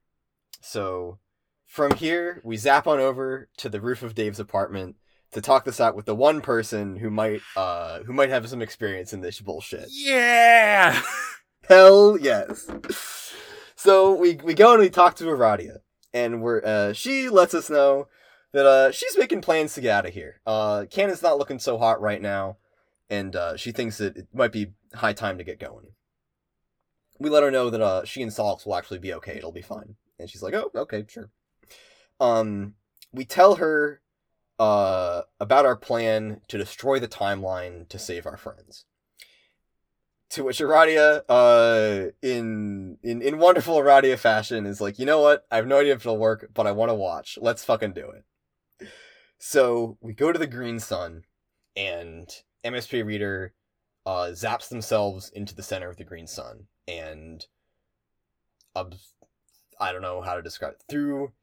So 0.62 1.20
from 1.66 1.96
here, 1.96 2.42
we 2.44 2.56
zap 2.58 2.88
on 2.88 3.00
over 3.00 3.50
to 3.58 3.68
the 3.70 3.82
roof 3.82 4.04
of 4.04 4.16
Dave's 4.16 4.40
apartment 4.40 4.96
to 5.34 5.42
talk 5.42 5.66
this 5.66 5.80
out 5.82 5.96
with 5.96 6.06
the 6.06 6.16
one 6.16 6.40
person 6.42 6.98
who 6.98 7.10
might 7.10 7.42
uh 7.58 8.00
who 8.04 8.14
might 8.14 8.30
have 8.30 8.48
some 8.50 8.62
experience 8.62 9.12
in 9.14 9.22
this 9.22 9.42
bullshit. 9.42 9.88
yeah. 9.90 11.02
Hell 11.68 12.18
yes. 12.20 13.31
So 13.84 14.14
we 14.14 14.36
we 14.36 14.54
go 14.54 14.74
and 14.74 14.80
we 14.80 14.92
talk 14.92 15.16
to 15.16 15.24
Aradia, 15.24 15.80
and 16.14 16.44
we're 16.44 16.64
uh 16.64 16.94
she 16.94 17.30
lets 17.30 17.56
us 17.56 17.68
know 17.68 18.10
that 18.52 18.68
uh 18.68 18.92
she's 18.92 19.18
making 19.18 19.42
plans 19.42 19.74
to 19.74 19.82
get 19.82 19.90
out 19.90 20.06
of 20.06 20.14
here. 20.14 20.40
Uh 20.46 20.86
not 21.24 21.40
looking 21.40 21.58
so 21.58 21.80
hot 21.80 22.00
right 22.00 22.22
now, 22.22 22.58
and 23.10 23.36
uh 23.36 23.58
she 23.58 23.72
thinks 23.72 23.98
that 23.98 24.18
it 24.18 24.28
might 24.36 24.52
be 24.52 24.74
high 24.94 25.14
time 25.14 25.40
to 25.40 25.44
get 25.44 25.60
going. 25.60 25.94
We 27.18 27.32
let 27.32 27.42
her 27.42 27.50
know 27.50 27.72
that 27.72 27.82
uh 27.82 28.06
she 28.06 28.22
and 28.22 28.32
Sollux 28.32 28.68
will 28.68 28.76
actually 28.76 29.00
be 29.00 29.16
okay, 29.16 29.38
it'll 29.38 29.52
be 29.52 29.64
fine. 29.64 29.96
And 30.20 30.30
she's 30.30 30.44
like, 30.44 30.54
Oh, 30.54 30.70
okay, 30.76 31.04
sure. 31.08 31.32
Um 32.20 32.76
we 33.12 33.26
tell 33.26 33.56
her 33.56 34.04
uh 34.60 35.24
about 35.40 35.66
our 35.66 35.76
plan 35.76 36.42
to 36.50 36.60
destroy 36.60 37.00
the 37.00 37.08
timeline 37.08 37.90
to 37.90 37.98
save 37.98 38.28
our 38.28 38.38
friends. 38.38 38.86
To 40.32 40.46
which 40.46 40.60
Aradia, 40.60 41.24
uh, 41.28 42.12
in 42.22 42.98
in 43.04 43.22
in 43.22 43.38
wonderful 43.38 43.76
Aradia 43.78 44.18
fashion, 44.18 44.66
is 44.66 44.80
like, 44.80 44.98
you 44.98 45.06
know 45.06 45.20
what? 45.20 45.46
I 45.52 45.58
have 45.58 45.68
no 45.68 45.80
idea 45.80 45.94
if 45.94 46.02
it'll 46.02 46.18
work, 46.18 46.50
but 46.54 46.66
I 46.66 46.72
want 46.72 46.90
to 46.90 46.96
watch. 46.96 47.38
Let's 47.42 47.66
fucking 47.66 47.92
do 47.94 48.10
it. 48.12 48.88
So 49.38 49.98
we 50.00 50.14
go 50.14 50.32
to 50.32 50.40
the 50.40 50.48
Green 50.48 50.80
Sun, 50.80 51.24
and 51.76 52.30
MSPA 52.64 53.06
Reader 53.06 53.54
uh, 54.06 54.30
zaps 54.32 54.70
themselves 54.70 55.30
into 55.30 55.54
the 55.54 55.64
center 55.64 55.90
of 55.90 55.98
the 55.98 56.06
Green 56.06 56.28
Sun, 56.28 56.68
and 56.88 57.46
I 58.76 59.92
don't 59.92 60.02
know 60.02 60.22
how 60.22 60.36
to 60.36 60.42
describe 60.42 60.74
it. 60.74 60.84
Through 60.90 61.34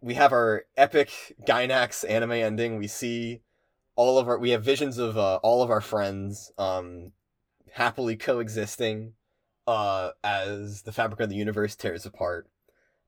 we 0.00 0.14
have 0.14 0.32
our 0.32 0.64
epic 0.76 1.36
Gainax 1.46 2.08
anime 2.08 2.32
ending. 2.32 2.78
We 2.78 2.86
see 2.86 3.40
all 3.96 4.18
of 4.18 4.28
our 4.28 4.38
we 4.38 4.50
have 4.50 4.62
visions 4.62 4.98
of 4.98 5.18
uh, 5.18 5.36
all 5.42 5.62
of 5.62 5.70
our 5.70 5.80
friends 5.80 6.52
um 6.58 7.12
happily 7.72 8.16
coexisting 8.16 9.12
uh 9.66 10.10
as 10.24 10.82
the 10.82 10.92
fabric 10.92 11.20
of 11.20 11.28
the 11.28 11.36
universe 11.36 11.76
tears 11.76 12.06
apart 12.06 12.48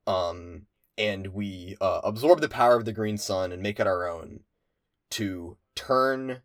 um 0.07 0.67
and 0.99 1.29
we 1.29 1.77
uh, 1.81 2.01
absorb 2.05 2.43
the 2.43 2.49
power 2.49 2.77
of 2.77 2.85
the 2.85 2.93
green 2.93 3.17
sun 3.17 3.53
and 3.53 3.63
make 3.63 3.81
it 3.81 3.87
our 3.87 4.07
own 4.07 4.41
to 5.11 5.57
turn 5.75 6.43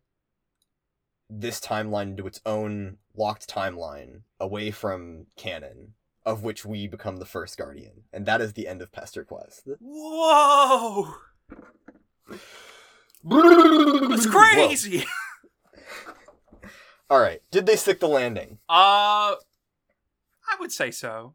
this 1.28 1.60
timeline 1.60 2.10
into 2.10 2.26
its 2.26 2.40
own 2.46 2.96
locked 3.14 3.46
timeline 3.48 4.22
away 4.40 4.70
from 4.70 5.26
canon 5.36 5.92
of 6.24 6.42
which 6.42 6.64
we 6.64 6.86
become 6.86 7.18
the 7.18 7.26
first 7.26 7.58
guardian 7.58 8.04
and 8.12 8.24
that 8.24 8.40
is 8.40 8.54
the 8.54 8.66
end 8.66 8.80
of 8.80 8.92
Pesterquest 8.92 9.62
Whoa. 9.80 11.14
It's 14.12 14.26
Whoa. 14.26 15.02
all 17.10 17.20
right 17.20 17.40
did 17.50 17.66
they 17.66 17.76
stick 17.76 18.00
the 18.00 18.08
landing 18.08 18.58
Uh, 18.68 19.34
I 20.48 20.56
would 20.60 20.72
say 20.72 20.90
so. 20.90 21.34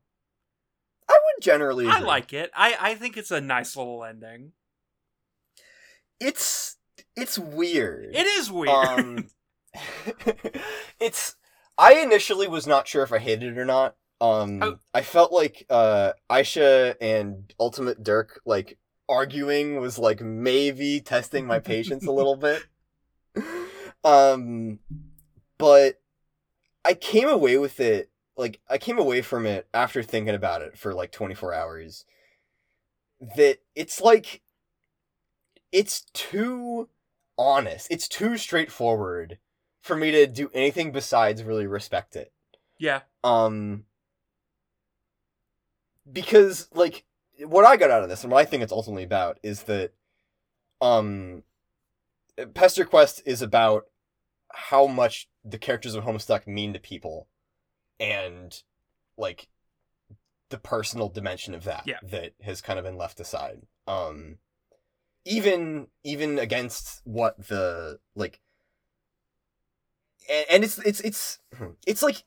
i 1.10 1.14
would 1.14 1.42
generally 1.44 1.88
I 1.88 2.00
like 2.00 2.34
it. 2.34 2.52
I 2.56 2.76
I 2.80 2.96
think 2.96 3.18
it's 3.18 3.32
a 3.32 3.42
nice 3.42 3.76
little 3.76 4.04
ending. 4.04 4.52
it's 6.20 6.78
it's 7.16 7.38
weird 7.38 8.16
It 8.16 8.26
is 8.26 8.52
weird. 8.52 8.70
Um, 8.70 9.28
it's. 11.00 11.36
I 11.78 11.94
initially 11.96 12.48
was 12.48 12.68
not 12.68 12.88
sure 12.88 13.04
if 13.04 13.12
I 13.12 13.18
hated 13.20 13.54
it 13.54 13.58
or 13.58 13.66
not. 13.66 13.96
Um, 14.20 14.62
Oh. 14.62 14.78
I 14.94 15.02
felt 15.02 15.32
like 15.32 15.66
uh, 15.70 16.12
Aisha 16.30 16.96
and 17.02 17.52
Ultimate 17.60 18.04
Dirk 18.04 18.40
like 18.46 18.78
arguing 19.10 19.80
was 19.82 19.98
like 19.98 20.22
maybe 20.22 21.02
testing 21.02 21.48
my 21.48 21.60
patience 21.60 22.06
a 22.06 22.12
little 22.12 22.36
bit. 22.48 22.64
Um, 24.04 24.80
but 25.62 26.02
I 26.84 26.96
came 26.96 27.30
away 27.30 27.58
with 27.58 27.80
it 27.80 28.10
like 28.36 28.60
I 28.68 28.80
came 28.80 28.98
away 28.98 29.22
from 29.22 29.46
it 29.46 29.68
after 29.74 30.02
thinking 30.02 30.34
about 30.34 30.64
it 30.64 30.78
for 30.78 30.94
like 30.94 31.12
24 31.12 31.54
hours. 31.54 32.06
That 33.38 33.60
it's 33.76 34.02
like 34.02 34.42
it's 35.72 36.02
too 36.14 36.90
honest. 37.38 37.88
It's 37.92 38.08
too 38.08 38.38
straightforward 38.38 39.38
for 39.80 39.96
me 39.96 40.12
to 40.12 40.26
do 40.26 40.50
anything 40.54 40.92
besides 40.92 41.44
really 41.44 41.68
respect 41.68 42.16
it. 42.16 42.34
yeah. 42.80 43.02
Um 43.24 43.86
because 46.12 46.68
like 46.74 47.06
what 47.46 47.66
I 47.66 47.78
got 47.78 47.92
out 47.92 48.04
of 48.04 48.10
this 48.10 48.24
and 48.24 48.32
what 48.32 48.40
I 48.40 48.46
think 48.46 48.64
it's 48.64 48.72
ultimately 48.72 49.04
about 49.04 49.40
is 49.44 49.64
that 49.64 49.94
um 50.82 51.44
Pesterquest 52.40 53.22
is 53.26 53.44
about 53.44 53.86
how 54.54 54.88
much 54.88 55.30
the 55.44 55.58
characters 55.58 55.96
of 55.96 56.04
Homestuck 56.04 56.48
mean 56.48 56.74
to 56.74 56.80
people 56.80 57.28
and 58.00 58.62
like 59.18 59.48
the 60.50 60.58
personal 60.58 61.10
dimension 61.10 61.54
of 61.54 61.64
that 61.64 61.84
Yeah. 61.86 62.00
that 62.04 62.34
has 62.42 62.62
kind 62.62 62.78
of 62.78 62.86
been 62.86 62.98
left 62.98 63.20
aside. 63.20 63.62
Um 63.88 64.38
even 65.26 65.88
even 66.04 66.40
against 66.40 67.02
what 67.04 67.48
the 67.48 68.00
like 68.16 68.40
and, 70.30 70.46
and 70.50 70.64
it's 70.64 70.80
it's 70.80 71.00
it's 71.02 71.40
it's 71.86 72.04
like 72.04 72.24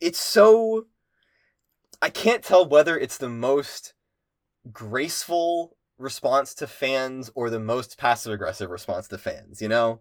it's 0.00 0.18
so 0.18 0.86
I 2.02 2.10
can't 2.10 2.42
tell 2.42 2.68
whether 2.68 2.98
it's 2.98 3.16
the 3.16 3.30
most 3.30 3.94
graceful 4.70 5.76
response 5.96 6.54
to 6.54 6.66
fans 6.66 7.30
or 7.34 7.48
the 7.48 7.60
most 7.60 7.96
passive 7.96 8.32
aggressive 8.32 8.70
response 8.70 9.08
to 9.08 9.18
fans, 9.18 9.62
you 9.62 9.68
know? 9.68 10.00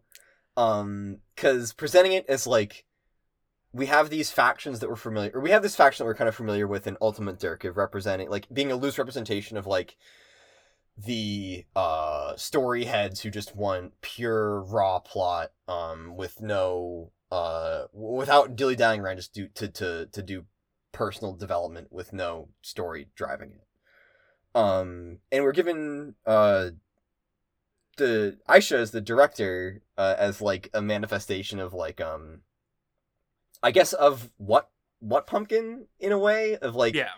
Um 0.57 1.19
cuz 1.35 1.73
presenting 1.73 2.13
it 2.13 2.25
as 2.27 2.45
like 2.47 2.85
we 3.71 3.87
have 3.87 4.09
these 4.09 4.29
factions 4.29 4.79
that 4.79 4.89
we're 4.89 4.95
familiar 4.95 5.31
or 5.33 5.41
we 5.41 5.49
have 5.49 5.63
this 5.63 5.75
faction 5.75 6.03
that 6.03 6.07
we're 6.07 6.15
kind 6.15 6.29
of 6.29 6.35
familiar 6.35 6.67
with 6.67 6.85
in 6.85 6.97
Ultimate 7.01 7.39
Dirk 7.39 7.63
of 7.63 7.77
representing 7.77 8.29
like 8.29 8.47
being 8.53 8.71
a 8.71 8.75
loose 8.75 8.97
representation 8.97 9.57
of 9.57 9.65
like 9.65 9.97
the 10.95 11.65
uh 11.75 12.35
story 12.35 12.85
heads 12.85 13.21
who 13.21 13.31
just 13.31 13.55
want 13.55 13.99
pure 14.01 14.61
raw 14.61 14.99
plot 14.99 15.51
um 15.67 16.15
with 16.15 16.39
no 16.39 17.11
uh 17.31 17.85
without 17.91 18.55
dilly 18.55 18.75
dallying 18.75 19.01
around 19.01 19.15
just 19.15 19.33
do 19.33 19.47
to 19.55 19.67
to 19.67 20.05
to 20.11 20.21
do 20.21 20.45
personal 20.91 21.33
development 21.33 21.91
with 21.91 22.13
no 22.13 22.47
story 22.61 23.07
driving 23.15 23.51
it. 23.51 23.67
Um, 24.55 25.17
and 25.31 25.43
we're 25.43 25.51
given 25.51 26.15
uh 26.25 26.69
the 27.97 28.37
Aisha 28.47 28.77
as 28.77 28.91
the 28.91 29.01
director 29.01 29.81
uh, 29.97 30.15
as 30.17 30.41
like 30.41 30.69
a 30.73 30.81
manifestation 30.81 31.59
of 31.59 31.73
like 31.73 32.01
um 32.01 32.41
I 33.61 33.71
guess 33.71 33.93
of 33.93 34.29
what 34.37 34.69
what 34.99 35.27
pumpkin 35.27 35.87
in 35.99 36.11
a 36.11 36.17
way 36.17 36.57
of 36.57 36.75
like 36.75 36.95
yeah. 36.95 37.09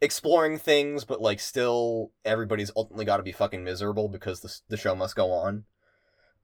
exploring 0.00 0.58
things 0.58 1.04
but 1.04 1.20
like 1.20 1.40
still 1.40 2.12
everybody's 2.24 2.70
ultimately 2.76 3.04
got 3.04 3.18
to 3.18 3.22
be 3.22 3.32
fucking 3.32 3.64
miserable 3.64 4.08
because 4.08 4.40
the 4.40 4.54
the 4.68 4.76
show 4.76 4.94
must 4.94 5.16
go 5.16 5.30
on. 5.32 5.64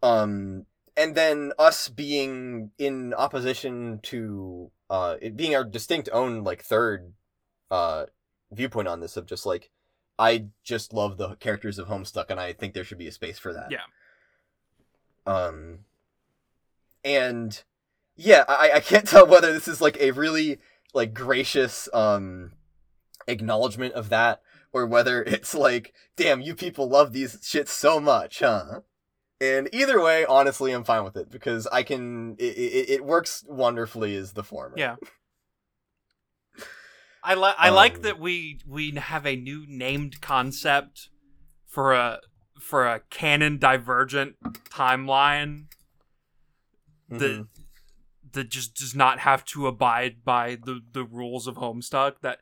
Um 0.03 0.67
and 0.97 1.15
then 1.15 1.53
us 1.59 1.89
being 1.89 2.73
in 2.79 3.15
opposition 3.15 4.01
to 4.05 4.71
uh 4.91 5.17
it 5.21 5.37
being 5.37 5.55
our 5.55 5.65
distinct 5.65 6.09
own 6.13 6.45
like 6.45 6.63
third 6.63 7.13
uh 7.71 8.07
viewpoint 8.51 8.89
on 8.89 9.01
this 9.01 9.17
of 9.17 9.27
just 9.27 9.47
like 9.47 9.71
I 10.19 10.47
just 10.65 10.93
love 10.93 11.17
the 11.17 11.37
characters 11.37 11.79
of 11.79 11.89
Homestuck, 11.89 12.27
and 12.29 12.41
I 12.41 12.53
think 12.53 12.75
there 12.75 12.85
should 12.85 12.99
be 12.99 13.07
a 13.07 13.13
space 13.13 13.39
for 13.39 13.53
that. 13.53 13.71
Yeah. 13.71 13.83
Um. 15.27 15.81
And 17.05 17.63
yeah, 18.17 18.45
I 18.49 18.73
I 18.75 18.81
can't 18.81 19.07
tell 19.09 19.27
whether 19.27 19.53
this 19.53 19.69
is 19.69 19.81
like 19.81 19.97
a 20.01 20.11
really 20.11 20.59
like 20.95 21.15
gracious 21.15 21.89
um 21.93 22.53
acknowledgement 23.27 23.95
of 23.95 24.09
that, 24.09 24.43
or 24.73 24.87
whether 24.87 25.23
it's 25.27 25.55
like, 25.55 25.95
damn, 26.17 26.41
you 26.41 26.55
people 26.55 26.89
love 26.89 27.13
these 27.13 27.37
shits 27.37 27.69
so 27.69 28.01
much, 28.01 28.41
huh? 28.41 28.81
And 29.41 29.69
either 29.73 30.01
way, 30.03 30.25
honestly, 30.25 30.73
I'm 30.73 30.83
fine 30.83 31.05
with 31.05 31.17
it 31.17 31.31
because 31.31 31.69
I 31.69 31.85
can. 31.85 32.35
It, 32.39 32.57
it, 32.57 32.91
it 32.91 33.05
works 33.05 33.45
wonderfully 33.47 34.17
as 34.17 34.33
the 34.33 34.43
former. 34.43 34.75
Yeah. 34.77 34.97
I 37.31 37.35
like 37.35 37.55
I 37.59 37.69
like 37.71 37.97
Um, 37.97 38.03
that 38.03 38.19
we 38.19 38.61
we 38.67 38.91
have 38.93 39.27
a 39.27 39.37
new 39.37 39.65
named 39.69 40.21
concept 40.21 41.11
for 41.67 41.93
a 41.93 42.21
for 42.61 42.87
a 42.87 43.01
canon 43.11 43.59
divergent 43.59 44.37
timeline 44.71 45.67
Mhm. 47.11 47.19
that 47.19 47.47
that 48.33 48.49
just 48.51 48.75
does 48.77 48.95
not 48.95 49.21
have 49.21 49.45
to 49.47 49.67
abide 49.67 50.25
by 50.25 50.57
the 50.57 50.81
the 50.93 51.05
rules 51.05 51.47
of 51.47 51.57
Homestuck. 51.57 52.21
That 52.23 52.41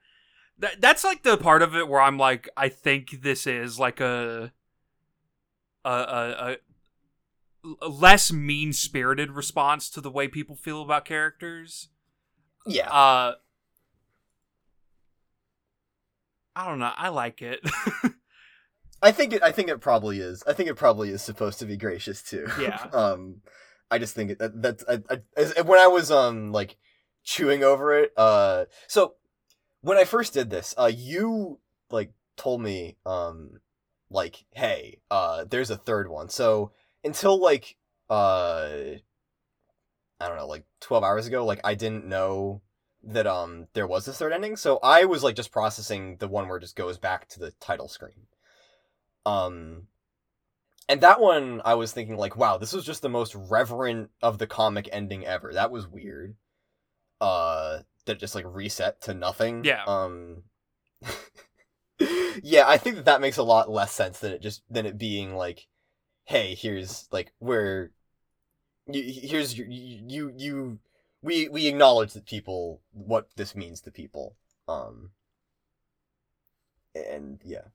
that 0.59 0.81
that's 0.81 1.05
like 1.05 1.23
the 1.23 1.37
part 1.37 1.63
of 1.63 1.75
it 1.77 1.89
where 1.89 2.01
I'm 2.01 2.17
like, 2.19 2.49
I 2.57 2.69
think 2.69 3.23
this 3.23 3.47
is 3.47 3.79
like 3.79 4.01
a 4.01 4.53
a 5.85 5.91
a, 5.91 6.57
a, 7.65 7.77
a 7.83 7.89
less 7.89 8.33
mean 8.33 8.73
spirited 8.73 9.33
response 9.33 9.91
to 9.91 10.01
the 10.01 10.11
way 10.11 10.29
people 10.29 10.57
feel 10.57 10.83
about 10.83 11.05
characters. 11.05 11.89
yeah. 12.67 12.89
Uh, 12.91 13.35
I 16.57 16.67
don't 16.67 16.79
know. 16.79 16.93
I 16.97 17.11
like 17.11 17.43
it. 17.43 17.61
I 19.03 19.13
think 19.13 19.35
it. 19.35 19.43
I 19.43 19.53
think 19.53 19.69
it 19.69 19.83
probably 19.83 20.21
is. 20.21 20.43
I 20.47 20.55
think 20.55 20.71
it 20.71 20.77
probably 20.77 21.11
is 21.11 21.21
supposed 21.21 21.59
to 21.59 21.67
be 21.67 21.77
gracious 21.77 22.23
too. 22.23 22.47
Yeah. 22.59 22.83
um, 22.95 23.43
I 23.91 23.99
just 23.99 24.15
think 24.15 24.31
it, 24.31 24.39
that 24.39 24.63
that's 24.63 24.85
I, 24.89 25.01
I, 25.37 25.61
when 25.61 25.79
I 25.79 25.87
was 25.87 26.11
um 26.11 26.53
like 26.53 26.79
chewing 27.23 27.63
over 27.63 27.93
it. 27.99 28.13
Uh, 28.17 28.65
so 28.89 29.17
when 29.83 29.99
I 29.99 30.05
first 30.05 30.33
did 30.33 30.49
this, 30.49 30.75
uh, 30.79 30.91
you 30.93 31.61
like 31.91 32.13
told 32.39 32.63
me 32.63 32.97
um 33.05 33.61
like 34.11 34.45
hey 34.55 34.99
uh 35.11 35.45
there's 35.45 35.71
a 35.71 35.77
third 35.77 36.09
one. 36.09 36.31
So 36.31 36.73
until 37.05 37.39
like 37.39 37.77
uh 38.09 38.71
I 40.19 40.29
don't 40.29 40.39
know 40.39 40.49
like 40.49 40.65
twelve 40.81 41.05
hours 41.05 41.27
ago, 41.27 41.45
like 41.45 41.61
I 41.65 41.75
didn't 41.75 42.07
know 42.07 42.63
that 43.07 43.27
um 43.27 43.69
there 43.73 43.87
was 43.87 44.09
a 44.09 44.13
third 44.13 44.33
ending. 44.33 44.57
So 44.57 44.79
I 44.83 45.05
was 45.05 45.23
like 45.23 45.37
just 45.37 45.53
processing 45.53 46.17
the 46.19 46.29
one 46.29 46.49
where 46.49 46.59
it 46.59 46.63
just 46.63 46.77
goes 46.77 46.99
back 46.99 47.29
to 47.29 47.41
the 47.41 47.53
title 47.61 47.89
screen. 47.89 48.27
Um, 49.25 49.89
and 50.89 51.01
that 51.01 51.21
one 51.21 51.63
I 51.65 51.75
was 51.75 51.93
thinking 51.93 52.17
like, 52.17 52.37
wow, 52.37 52.59
this 52.59 52.73
was 52.73 52.85
just 52.85 53.03
the 53.03 53.09
most 53.09 53.35
reverent 53.35 54.11
of 54.23 54.39
the 54.39 54.47
comic 54.47 54.89
ending 54.93 55.25
ever. 55.25 55.53
That 55.53 55.71
was 55.71 55.87
weird. 55.87 56.37
Uh, 57.21 57.81
that 58.05 58.19
just 58.19 58.35
like 58.35 58.45
reset 58.47 59.01
to 59.03 59.15
nothing. 59.15 59.65
Yeah. 59.65 59.83
Um. 59.87 60.43
yeah, 62.43 62.65
I 62.67 62.79
think 62.79 62.97
that 62.97 63.05
that 63.07 63.21
makes 63.21 63.37
a 63.37 63.43
lot 63.43 63.71
less 63.71 63.93
sense 63.93 64.21
than 64.21 64.33
it 64.33 64.43
just 64.43 64.63
than 64.71 64.87
it 64.87 64.99
being 64.99 65.35
like, 65.35 65.67
hey, 66.25 66.55
here's 66.55 67.09
like 67.11 67.33
where, 67.39 67.91
you, 68.87 69.03
here's 69.03 69.57
your, 69.57 69.67
you 69.69 70.03
you 70.07 70.33
you 70.37 70.79
we 71.27 71.49
we 71.49 71.67
acknowledge 71.67 72.15
that 72.15 72.25
people 72.27 72.81
what 72.93 73.29
this 73.37 73.55
means 73.55 73.81
to 73.83 73.91
people. 73.91 74.37
Um. 74.69 75.11
And 76.95 77.41
yeah. 77.45 77.69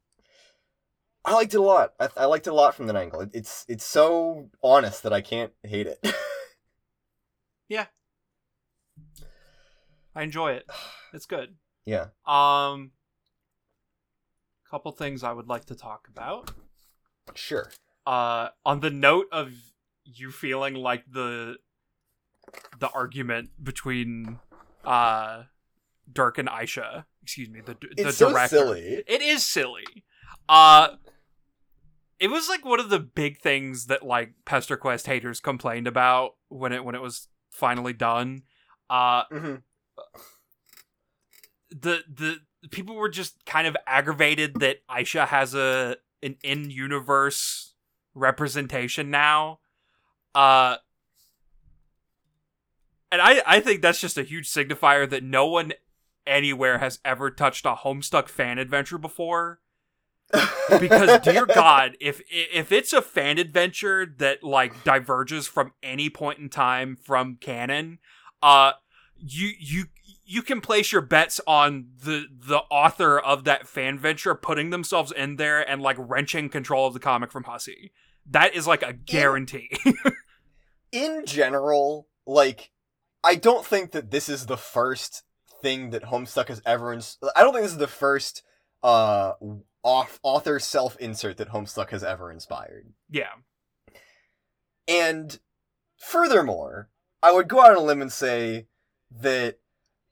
I 1.24 1.34
liked 1.36 1.54
it 1.54 1.58
a 1.58 1.62
lot. 1.62 1.94
I, 2.00 2.10
I 2.18 2.26
liked 2.26 2.48
it 2.48 2.50
a 2.50 2.56
lot 2.56 2.74
from 2.74 2.88
that 2.88 2.96
angle. 2.96 3.22
It, 3.22 3.30
it's 3.34 3.66
it's 3.68 3.86
so 3.86 4.50
honest 4.64 5.04
that 5.04 5.14
I 5.14 5.22
can't 5.22 5.52
hate 5.64 5.88
it. 5.88 6.00
Yeah, 7.72 7.86
I 10.14 10.24
enjoy 10.24 10.52
it. 10.54 10.66
It's 11.14 11.26
good. 11.26 11.56
yeah. 11.86 12.08
Um, 12.26 12.92
couple 14.70 14.92
things 14.94 15.24
I 15.24 15.34
would 15.34 15.48
like 15.48 15.66
to 15.66 15.76
talk 15.76 16.08
about. 16.10 16.52
Sure. 17.36 17.70
Uh, 18.06 18.50
on 18.66 18.80
the 18.80 18.90
note 18.90 19.28
of 19.32 19.52
you 20.06 20.32
feeling 20.32 20.74
like 20.74 21.04
the 21.12 21.58
the 22.80 22.90
argument 22.90 23.50
between 23.62 24.40
uh 24.84 25.44
Dirk 26.12 26.38
and 26.38 26.50
Aisha, 26.50 27.06
excuse 27.24 27.50
me, 27.50 27.62
the 27.62 27.76
the 27.76 27.88
It's 27.98 28.18
so 28.18 28.30
director. 28.30 28.56
silly. 28.58 29.04
It 29.08 29.22
is 29.22 29.46
silly. 29.46 29.86
Uh 30.50 30.96
it 32.20 32.30
was 32.30 32.48
like 32.50 32.64
one 32.64 32.80
of 32.80 32.90
the 32.90 33.00
big 33.00 33.40
things 33.40 33.88
that 33.88 34.06
like 34.06 34.34
Pesterquest 34.46 35.08
haters 35.08 35.40
complained 35.40 35.88
about 35.88 36.32
when 36.50 36.72
it 36.72 36.84
when 36.86 36.96
it 36.96 37.02
was 37.02 37.28
finally 37.50 37.94
done. 37.94 38.44
Uh 38.90 39.24
hmm 39.32 39.56
the 41.70 42.04
the 42.12 42.38
people 42.70 42.96
were 42.96 43.10
just 43.10 43.46
kind 43.46 43.66
of 43.66 43.78
aggravated 43.88 44.60
that 44.60 44.86
Aisha 44.90 45.28
has 45.28 45.56
a 45.56 45.98
an 46.22 46.36
in 46.44 46.70
universe 46.70 47.74
representation 48.14 49.10
now. 49.10 49.60
Uh 50.36 50.78
and 53.12 53.22
I 53.22 53.42
I 53.46 53.60
think 53.60 53.82
that's 53.82 54.02
just 54.02 54.18
a 54.18 54.24
huge 54.24 54.50
signifier 54.50 55.10
that 55.10 55.24
no 55.24 55.46
one 55.46 55.74
anywhere 56.26 56.78
has 56.78 57.00
ever 57.04 57.30
touched 57.32 57.66
a 57.66 57.76
Homestuck 57.76 58.28
fan 58.28 58.58
adventure 58.58 58.98
before. 58.98 59.60
because 60.80 61.20
dear 61.24 61.46
god 61.46 61.98
if 62.00 62.22
if 62.32 62.72
it's 62.72 62.94
a 62.94 63.02
fan 63.02 63.38
adventure 63.38 64.06
that 64.06 64.42
like 64.42 64.82
diverges 64.86 65.46
from 65.46 65.74
any 65.84 66.10
point 66.10 66.40
in 66.40 66.48
time 66.48 66.96
from 66.96 67.36
canon 67.36 68.00
uh 68.42 68.72
you 69.18 69.52
you 69.60 69.84
you 70.32 70.42
can 70.42 70.62
place 70.62 70.94
your 70.94 71.02
bets 71.02 71.42
on 71.46 71.88
the 72.06 72.26
the 72.32 72.60
author 72.70 73.20
of 73.20 73.44
that 73.44 73.68
fan 73.68 74.00
venture 74.00 74.34
putting 74.34 74.70
themselves 74.70 75.12
in 75.12 75.36
there 75.36 75.70
and 75.70 75.82
like 75.82 75.98
wrenching 76.00 76.48
control 76.48 76.88
of 76.88 76.94
the 76.94 77.02
comic 77.02 77.34
from 77.34 77.44
Hussie. 77.44 77.92
That 78.26 78.56
is 78.56 78.66
like 78.66 78.82
a 78.82 78.94
guarantee. 78.94 79.70
in 80.94 81.26
general, 81.26 82.08
like, 82.26 82.72
I 83.24 83.36
don't 83.36 83.66
think 83.66 83.92
that 83.92 84.12
this 84.12 84.28
is 84.30 84.46
the 84.48 84.58
first 84.58 85.24
thing 85.62 85.92
that 85.92 86.04
Homestuck 86.04 86.48
has 86.48 86.62
ever. 86.66 86.92
Ins- 86.94 87.18
I 87.36 87.42
don't 87.44 87.54
think 87.54 87.64
this 87.64 87.74
is 87.74 87.78
the 87.78 87.88
first 87.88 88.44
uh 88.84 89.34
off 89.84 90.20
author 90.24 90.60
self 90.60 90.98
insert 90.98 91.38
that 91.38 91.50
Homestuck 91.50 91.90
has 91.92 92.04
ever 92.04 92.32
inspired. 92.32 92.94
yeah. 93.10 93.30
And 94.88 95.40
furthermore, 95.98 96.90
I 97.24 97.32
would 97.32 97.48
go 97.48 97.62
out 97.62 97.72
on 97.72 97.78
a 97.78 97.82
limb 97.82 98.02
and 98.02 98.12
say 98.12 98.68
that 99.12 99.60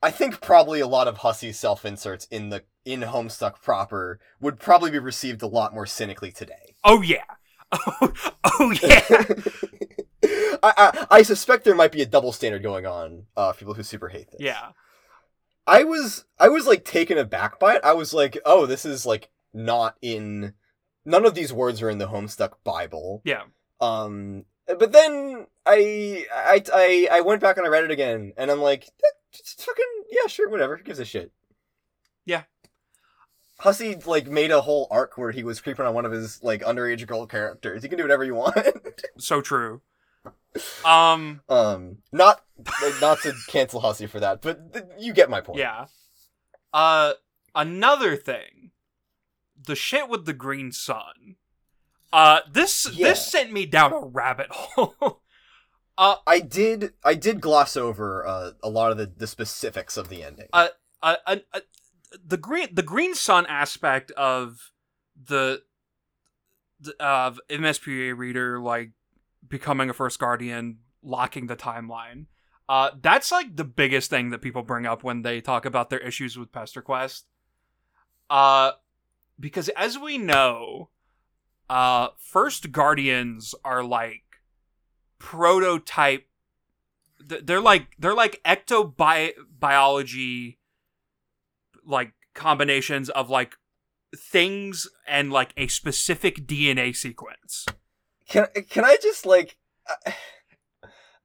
I 0.01 0.11
think 0.11 0.41
probably 0.41 0.79
a 0.79 0.87
lot 0.87 1.07
of 1.07 1.19
Hussie 1.19 1.53
self 1.53 1.85
inserts 1.85 2.25
in 2.31 2.49
the 2.49 2.63
in 2.85 3.01
Homestuck 3.01 3.61
proper 3.61 4.19
would 4.39 4.59
probably 4.59 4.91
be 4.91 4.99
received 4.99 5.41
a 5.41 5.47
lot 5.47 5.73
more 5.73 5.85
cynically 5.85 6.31
today. 6.31 6.75
Oh 6.83 7.01
yeah. 7.01 7.23
Oh, 7.71 8.13
oh 8.45 8.73
yeah. 8.81 9.23
I, 10.23 10.57
I 10.61 11.07
I 11.11 11.21
suspect 11.23 11.63
there 11.63 11.75
might 11.75 11.91
be 11.91 12.01
a 12.01 12.05
double 12.05 12.31
standard 12.31 12.63
going 12.63 12.85
on 12.85 13.25
uh, 13.37 13.53
people 13.53 13.73
who 13.73 13.83
super 13.83 14.09
hate 14.09 14.31
this. 14.31 14.41
Yeah. 14.41 14.71
I 15.67 15.83
was 15.83 16.25
I 16.39 16.49
was 16.49 16.65
like 16.65 16.83
taken 16.83 17.17
aback 17.17 17.59
by 17.59 17.75
it. 17.75 17.81
I 17.83 17.93
was 17.93 18.13
like, 18.13 18.37
oh, 18.45 18.65
this 18.65 18.85
is 18.85 19.05
like 19.05 19.29
not 19.53 19.95
in 20.01 20.53
none 21.05 21.25
of 21.25 21.35
these 21.35 21.53
words 21.53 21.81
are 21.81 21.89
in 21.89 21.99
the 21.99 22.07
Homestuck 22.07 22.53
Bible. 22.63 23.21
Yeah. 23.23 23.43
Um, 23.79 24.45
but 24.67 24.91
then 24.91 25.47
I 25.65 26.25
I 26.33 26.63
I 26.73 27.07
I 27.11 27.21
went 27.21 27.41
back 27.41 27.57
and 27.57 27.65
I 27.65 27.69
read 27.69 27.83
it 27.83 27.91
again, 27.91 28.33
and 28.35 28.49
I'm 28.49 28.61
like, 28.61 28.89
it's 29.33 29.63
fucking 29.63 29.85
yeah, 30.09 30.27
sure, 30.27 30.49
whatever. 30.49 30.75
Who 30.75 30.83
gives 30.83 30.99
a 30.99 31.05
shit? 31.05 31.31
Yeah. 32.25 32.43
Hussie 33.61 34.05
like 34.07 34.27
made 34.27 34.51
a 34.51 34.61
whole 34.61 34.87
arc 34.89 35.17
where 35.17 35.31
he 35.31 35.43
was 35.43 35.61
creeping 35.61 35.85
on 35.85 35.93
one 35.93 36.05
of 36.05 36.11
his 36.11 36.41
like 36.43 36.61
underage 36.61 37.05
girl 37.05 37.25
characters. 37.25 37.83
You 37.83 37.89
can 37.89 37.97
do 37.97 38.03
whatever 38.03 38.23
you 38.23 38.35
want. 38.35 38.57
So 39.17 39.41
true. 39.41 39.81
Um 40.83 41.41
um, 41.47 41.97
not 42.11 42.41
not 43.01 43.19
to 43.21 43.33
cancel 43.47 43.81
Hussie 43.81 44.07
for 44.09 44.19
that, 44.19 44.41
but 44.41 44.73
th- 44.73 44.85
you 44.99 45.13
get 45.13 45.29
my 45.29 45.41
point. 45.41 45.59
yeah. 45.59 45.85
Uh, 46.73 47.13
another 47.55 48.15
thing, 48.15 48.71
the 49.61 49.75
shit 49.75 50.09
with 50.09 50.25
the 50.25 50.33
green 50.33 50.71
sun. 50.71 51.35
Uh, 52.11 52.39
this 52.51 52.87
Yeah. 52.91 53.09
this 53.09 53.27
sent 53.27 53.51
me 53.53 53.65
down 53.65 53.93
a 53.93 53.99
rabbit 53.99 54.47
hole. 54.51 55.21
Uh, 55.97 56.15
I 56.25 56.39
did 56.39 56.93
I 57.03 57.13
did 57.13 57.41
gloss 57.41 57.77
over 57.77 58.25
uh, 58.25 58.51
a 58.63 58.69
lot 58.69 58.91
of 58.91 58.97
the, 58.97 59.05
the 59.05 59.27
specifics 59.27 59.97
of 59.97 60.09
the 60.09 60.23
ending. 60.23 60.47
Uh, 60.51 60.69
uh, 61.03 61.15
uh, 61.27 61.35
uh, 61.53 61.59
the 62.25 62.37
green 62.37 62.69
the 62.73 62.81
green 62.83 63.13
sun 63.13 63.45
aspect 63.47 64.09
of 64.11 64.71
the, 65.21 65.61
of 66.99 67.39
MSPA 67.49 68.17
reader 68.17 68.59
like 68.59 68.91
becoming 69.47 69.89
a 69.89 69.93
first 69.93 70.19
guardian, 70.19 70.79
locking 71.01 71.47
the 71.47 71.55
timeline. 71.55 72.25
Uh, 72.67 72.91
that's 73.01 73.31
like 73.31 73.55
the 73.55 73.63
biggest 73.63 74.09
thing 74.09 74.29
that 74.29 74.41
people 74.41 74.61
bring 74.61 74.85
up 74.85 75.03
when 75.03 75.23
they 75.23 75.41
talk 75.41 75.65
about 75.65 75.89
their 75.89 75.99
issues 75.99 76.37
with 76.37 76.51
Pesterquest. 76.51 77.23
Uh, 78.29 78.73
because 79.39 79.69
as 79.69 79.97
we 79.97 80.19
know, 80.19 80.89
uh, 81.69 82.09
first 82.17 82.71
guardians 82.71 83.53
are 83.63 83.83
like 83.83 84.23
prototype. 85.17 86.27
They're 87.19 87.61
like 87.61 87.87
they're 87.97 88.13
like 88.13 88.41
ectobiology, 88.45 90.57
like 91.85 92.13
combinations 92.33 93.09
of 93.09 93.29
like 93.29 93.55
things 94.15 94.87
and 95.07 95.31
like 95.31 95.53
a 95.57 95.67
specific 95.67 96.47
DNA 96.47 96.95
sequence. 96.95 97.65
Can 98.29 98.47
can 98.69 98.85
I 98.85 98.97
just 99.01 99.25
like? 99.25 99.57
I, 99.87 100.13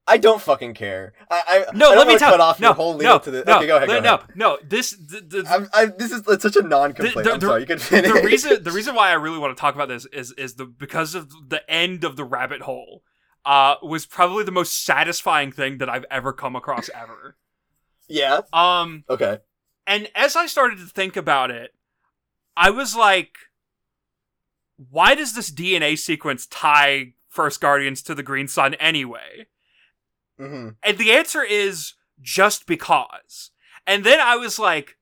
I 0.07 0.17
don't 0.19 0.41
fucking 0.41 0.75
care. 0.75 1.15
I, 1.31 1.65
I 1.71 1.77
No, 1.77 1.93
I 1.93 1.97
let 1.97 2.07
me 2.07 2.19
tell. 2.19 2.31
cut 2.31 2.41
off 2.41 2.61
no, 2.61 2.69
your 2.69 2.75
whole 2.75 2.95
lead 2.95 3.05
no, 3.05 3.19
to 3.19 3.31
the. 3.31 3.45
no, 3.47 3.57
okay, 3.57 3.67
go 3.67 3.77
ahead. 3.77 3.89
Go 3.89 4.01
no, 4.01 4.15
ahead. 4.17 4.27
no, 4.35 4.59
This 4.63 4.91
the, 4.91 5.21
the, 5.23 5.95
this 5.97 6.13
is 6.13 6.23
it's 6.29 6.43
such 6.43 6.57
a 6.57 6.63
non-complaint. 6.63 7.15
The- 7.17 7.23
the- 7.23 7.33
I'm 7.35 7.41
sorry. 7.41 7.61
You 7.63 7.67
can 7.67 7.79
finish. 7.79 8.13
the 8.13 8.21
reason 8.23 8.63
the 8.63 8.71
reason 8.71 8.95
why 8.95 9.09
I 9.11 9.15
really 9.15 9.39
want 9.39 9.57
to 9.57 9.61
talk 9.61 9.75
about 9.75 9.89
this 9.89 10.05
is 10.07 10.33
is 10.33 10.55
the 10.57 10.67
because 10.67 11.15
of 11.15 11.31
the 11.49 11.63
end 11.71 12.05
of 12.05 12.17
the 12.17 12.25
rabbit 12.25 12.63
hole. 12.63 13.03
Uh, 13.47 13.75
was 13.83 14.07
probably 14.07 14.43
the 14.43 14.51
most 14.51 14.85
satisfying 14.87 15.53
thing 15.53 15.77
that 15.77 15.89
I've 15.91 16.07
ever 16.11 16.33
come 16.33 16.57
across 16.57 16.89
ever. 16.95 17.37
Yeah. 18.09 18.41
Um, 18.55 19.05
Okay. 19.11 19.39
and 19.87 20.09
as 20.15 20.35
I 20.35 20.47
started 20.47 20.79
to 20.79 20.87
think 20.87 21.15
about 21.15 21.51
it, 21.51 21.75
I 22.57 22.71
was 22.71 22.97
like, 22.97 23.35
why 24.77 25.15
does 25.15 25.35
this 25.35 25.51
DNA 25.51 25.99
sequence 25.99 26.47
tie 26.47 27.15
First 27.29 27.61
Guardians 27.61 28.03
to 28.03 28.15
the 28.15 28.23
Green 28.23 28.49
Sun 28.49 28.75
anyway? 28.75 29.47
hmm 30.39 30.71
And 30.83 30.99
the 30.99 31.13
answer 31.13 31.43
is 31.43 31.95
just 32.21 32.67
because. 32.67 33.51
And 33.87 34.05
then 34.05 34.21
I 34.21 34.37
was 34.37 34.59
like, 34.59 34.97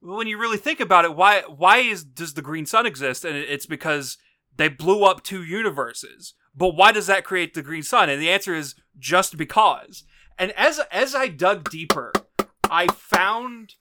well, 0.00 0.16
when 0.16 0.26
you 0.26 0.38
really 0.38 0.58
think 0.58 0.80
about 0.80 1.04
it, 1.04 1.16
why 1.16 1.42
why 1.42 1.78
is 1.78 2.04
does 2.04 2.34
the 2.34 2.42
Green 2.42 2.66
Sun 2.66 2.86
exist? 2.86 3.24
And 3.24 3.36
it's 3.36 3.66
because 3.66 4.18
they 4.56 4.68
blew 4.68 5.04
up 5.04 5.22
two 5.22 5.42
universes. 5.42 6.34
But 6.54 6.76
why 6.76 6.92
does 6.92 7.06
that 7.08 7.24
create 7.24 7.54
the 7.54 7.62
Green 7.62 7.82
Sun? 7.82 8.08
And 8.08 8.22
the 8.22 8.30
answer 8.30 8.54
is 8.54 8.74
just 8.98 9.36
because. 9.36 10.04
And 10.38 10.52
as 10.52 10.80
as 10.90 11.14
I 11.14 11.28
dug 11.28 11.70
deeper, 11.70 12.12
I 12.70 12.86
found 12.88 13.74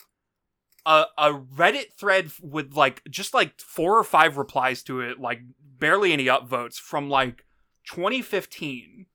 a 0.86 1.06
a 1.18 1.30
Reddit 1.34 1.94
thread 1.94 2.32
with 2.42 2.74
like 2.74 3.02
just 3.10 3.34
like 3.34 3.60
four 3.60 3.98
or 3.98 4.04
five 4.04 4.38
replies 4.38 4.84
to 4.84 5.00
it, 5.02 5.20
like 5.20 5.42
barely 5.60 6.14
any 6.14 6.26
upvotes 6.26 6.76
from 6.76 7.10
like 7.10 7.46
2015 7.86 9.08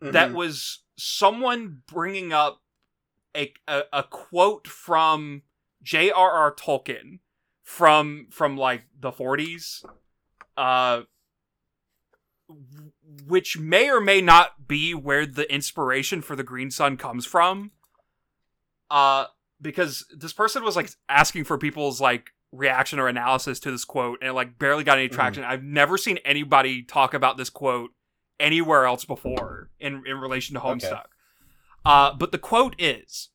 that 0.00 0.30
Mhm. 0.30 0.34
was 0.34 0.82
someone 0.96 1.82
bringing 1.86 2.32
up 2.32 2.62
a, 3.36 3.52
a, 3.66 3.82
a 3.92 4.02
quote 4.04 4.66
from 4.66 5.42
J.R.R. 5.82 6.54
Tolkien 6.54 7.20
from 7.62 8.28
from 8.30 8.56
like 8.56 8.84
the 8.98 9.12
40s 9.12 9.84
uh 10.56 11.02
which 13.26 13.58
may 13.58 13.90
or 13.90 14.00
may 14.00 14.20
not 14.22 14.66
be 14.66 14.94
where 14.94 15.26
the 15.26 15.52
inspiration 15.52 16.22
for 16.22 16.34
the 16.34 16.42
green 16.42 16.70
sun 16.70 16.96
comes 16.96 17.26
from 17.26 17.72
uh 18.90 19.26
because 19.60 20.06
this 20.16 20.32
person 20.32 20.62
was 20.62 20.76
like 20.76 20.90
asking 21.08 21.44
for 21.44 21.58
people's 21.58 22.00
like 22.00 22.30
reaction 22.52 22.98
or 22.98 23.08
analysis 23.08 23.60
to 23.60 23.70
this 23.70 23.84
quote 23.84 24.18
and 24.20 24.30
it, 24.30 24.32
like 24.32 24.58
barely 24.58 24.84
got 24.84 24.98
any 24.98 25.08
Mhm. 25.08 25.12
traction. 25.12 25.44
I've 25.44 25.62
never 25.62 25.98
seen 25.98 26.18
anybody 26.18 26.82
talk 26.82 27.12
about 27.14 27.36
this 27.36 27.50
quote 27.50 27.90
anywhere 28.40 28.84
else 28.86 29.04
before 29.04 29.70
in 29.80 30.02
in 30.06 30.18
relation 30.18 30.54
to 30.54 30.60
homestuck. 30.60 31.06
Uh 31.84 32.12
but 32.14 32.32
the 32.32 32.38
quote 32.38 32.74
is 32.78 33.30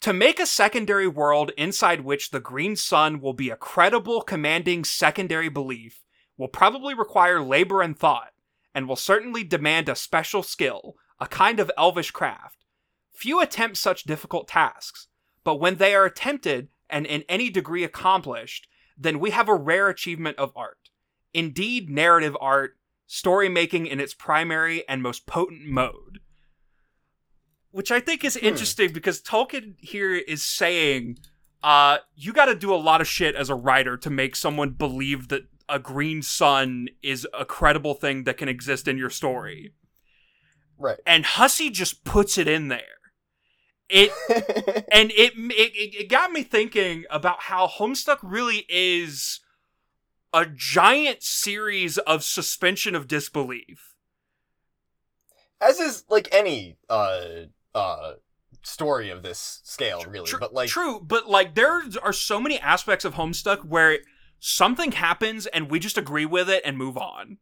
to 0.00 0.12
make 0.12 0.38
a 0.40 0.46
secondary 0.46 1.06
world 1.06 1.52
inside 1.56 2.00
which 2.02 2.30
the 2.30 2.40
green 2.40 2.76
sun 2.76 3.20
will 3.20 3.32
be 3.32 3.50
a 3.50 3.56
credible 3.56 4.22
commanding 4.22 4.84
secondary 4.84 5.48
belief 5.48 6.02
will 6.36 6.48
probably 6.48 6.94
require 6.94 7.40
labor 7.42 7.80
and 7.82 7.98
thought 7.98 8.32
and 8.74 8.88
will 8.88 8.96
certainly 8.96 9.42
demand 9.44 9.88
a 9.88 9.94
special 9.96 10.42
skill 10.42 10.96
a 11.18 11.26
kind 11.26 11.58
of 11.60 11.70
elvish 11.78 12.10
craft. 12.10 12.64
Few 13.14 13.40
attempt 13.40 13.78
such 13.78 14.04
difficult 14.04 14.48
tasks 14.48 15.08
but 15.46 15.60
when 15.60 15.76
they 15.76 15.94
are 15.94 16.04
attempted 16.04 16.68
and 16.90 17.06
in 17.06 17.22
any 17.28 17.48
degree 17.48 17.84
accomplished 17.84 18.68
then 18.98 19.18
we 19.18 19.30
have 19.30 19.48
a 19.48 19.54
rare 19.54 19.88
achievement 19.88 20.36
of 20.38 20.52
art 20.56 20.90
indeed 21.32 21.88
narrative 21.88 22.36
art 22.40 22.76
story 23.06 23.48
making 23.48 23.86
in 23.86 24.00
its 24.00 24.14
primary 24.14 24.86
and 24.88 25.02
most 25.02 25.26
potent 25.26 25.64
mode 25.64 26.18
which 27.70 27.90
I 27.92 28.00
think 28.00 28.24
is 28.24 28.36
Hmm. 28.36 28.46
interesting 28.46 28.90
because 28.90 29.20
Tolkien 29.20 29.74
here 29.80 30.14
is 30.14 30.42
saying, 30.42 31.18
uh, 31.62 31.98
you 32.14 32.32
got 32.32 32.46
to 32.46 32.54
do 32.54 32.72
a 32.72 32.76
lot 32.76 33.02
of 33.02 33.06
shit 33.06 33.34
as 33.34 33.50
a 33.50 33.54
writer 33.54 33.98
to 33.98 34.08
make 34.08 34.34
someone 34.34 34.70
believe 34.70 35.28
that 35.28 35.42
a 35.68 35.78
green 35.78 36.22
sun 36.22 36.88
is 37.02 37.26
a 37.38 37.44
credible 37.44 37.92
thing 37.92 38.24
that 38.24 38.38
can 38.38 38.48
exist 38.48 38.88
in 38.88 38.96
your 38.96 39.10
story. 39.10 39.74
Right. 40.78 40.98
And 41.04 41.26
Hussie 41.26 41.70
just 41.70 42.02
puts 42.02 42.38
it 42.38 42.48
in 42.48 42.68
there. 42.68 42.95
It 43.88 44.10
and 44.92 45.10
it, 45.12 45.32
it 45.36 45.94
it 45.94 46.08
got 46.08 46.32
me 46.32 46.42
thinking 46.42 47.04
about 47.10 47.42
how 47.42 47.66
Homestuck 47.68 48.18
really 48.22 48.64
is 48.68 49.40
a 50.32 50.46
giant 50.46 51.22
series 51.22 51.98
of 51.98 52.24
suspension 52.24 52.94
of 52.94 53.08
disbelief. 53.08 53.94
As 55.60 55.80
is 55.80 56.04
like 56.08 56.28
any 56.32 56.76
uh 56.88 57.46
uh 57.74 58.14
story 58.62 59.10
of 59.10 59.22
this 59.22 59.60
scale, 59.64 60.04
really. 60.04 60.30
Tr- 60.30 60.38
but 60.38 60.52
like, 60.52 60.68
true, 60.68 61.00
but 61.00 61.28
like 61.28 61.54
there 61.54 61.82
are 62.02 62.12
so 62.12 62.40
many 62.40 62.58
aspects 62.58 63.04
of 63.04 63.14
Homestuck 63.14 63.64
where 63.64 64.00
something 64.40 64.92
happens 64.92 65.46
and 65.46 65.70
we 65.70 65.78
just 65.78 65.96
agree 65.96 66.26
with 66.26 66.50
it 66.50 66.62
and 66.64 66.76
move 66.76 66.98
on. 66.98 67.38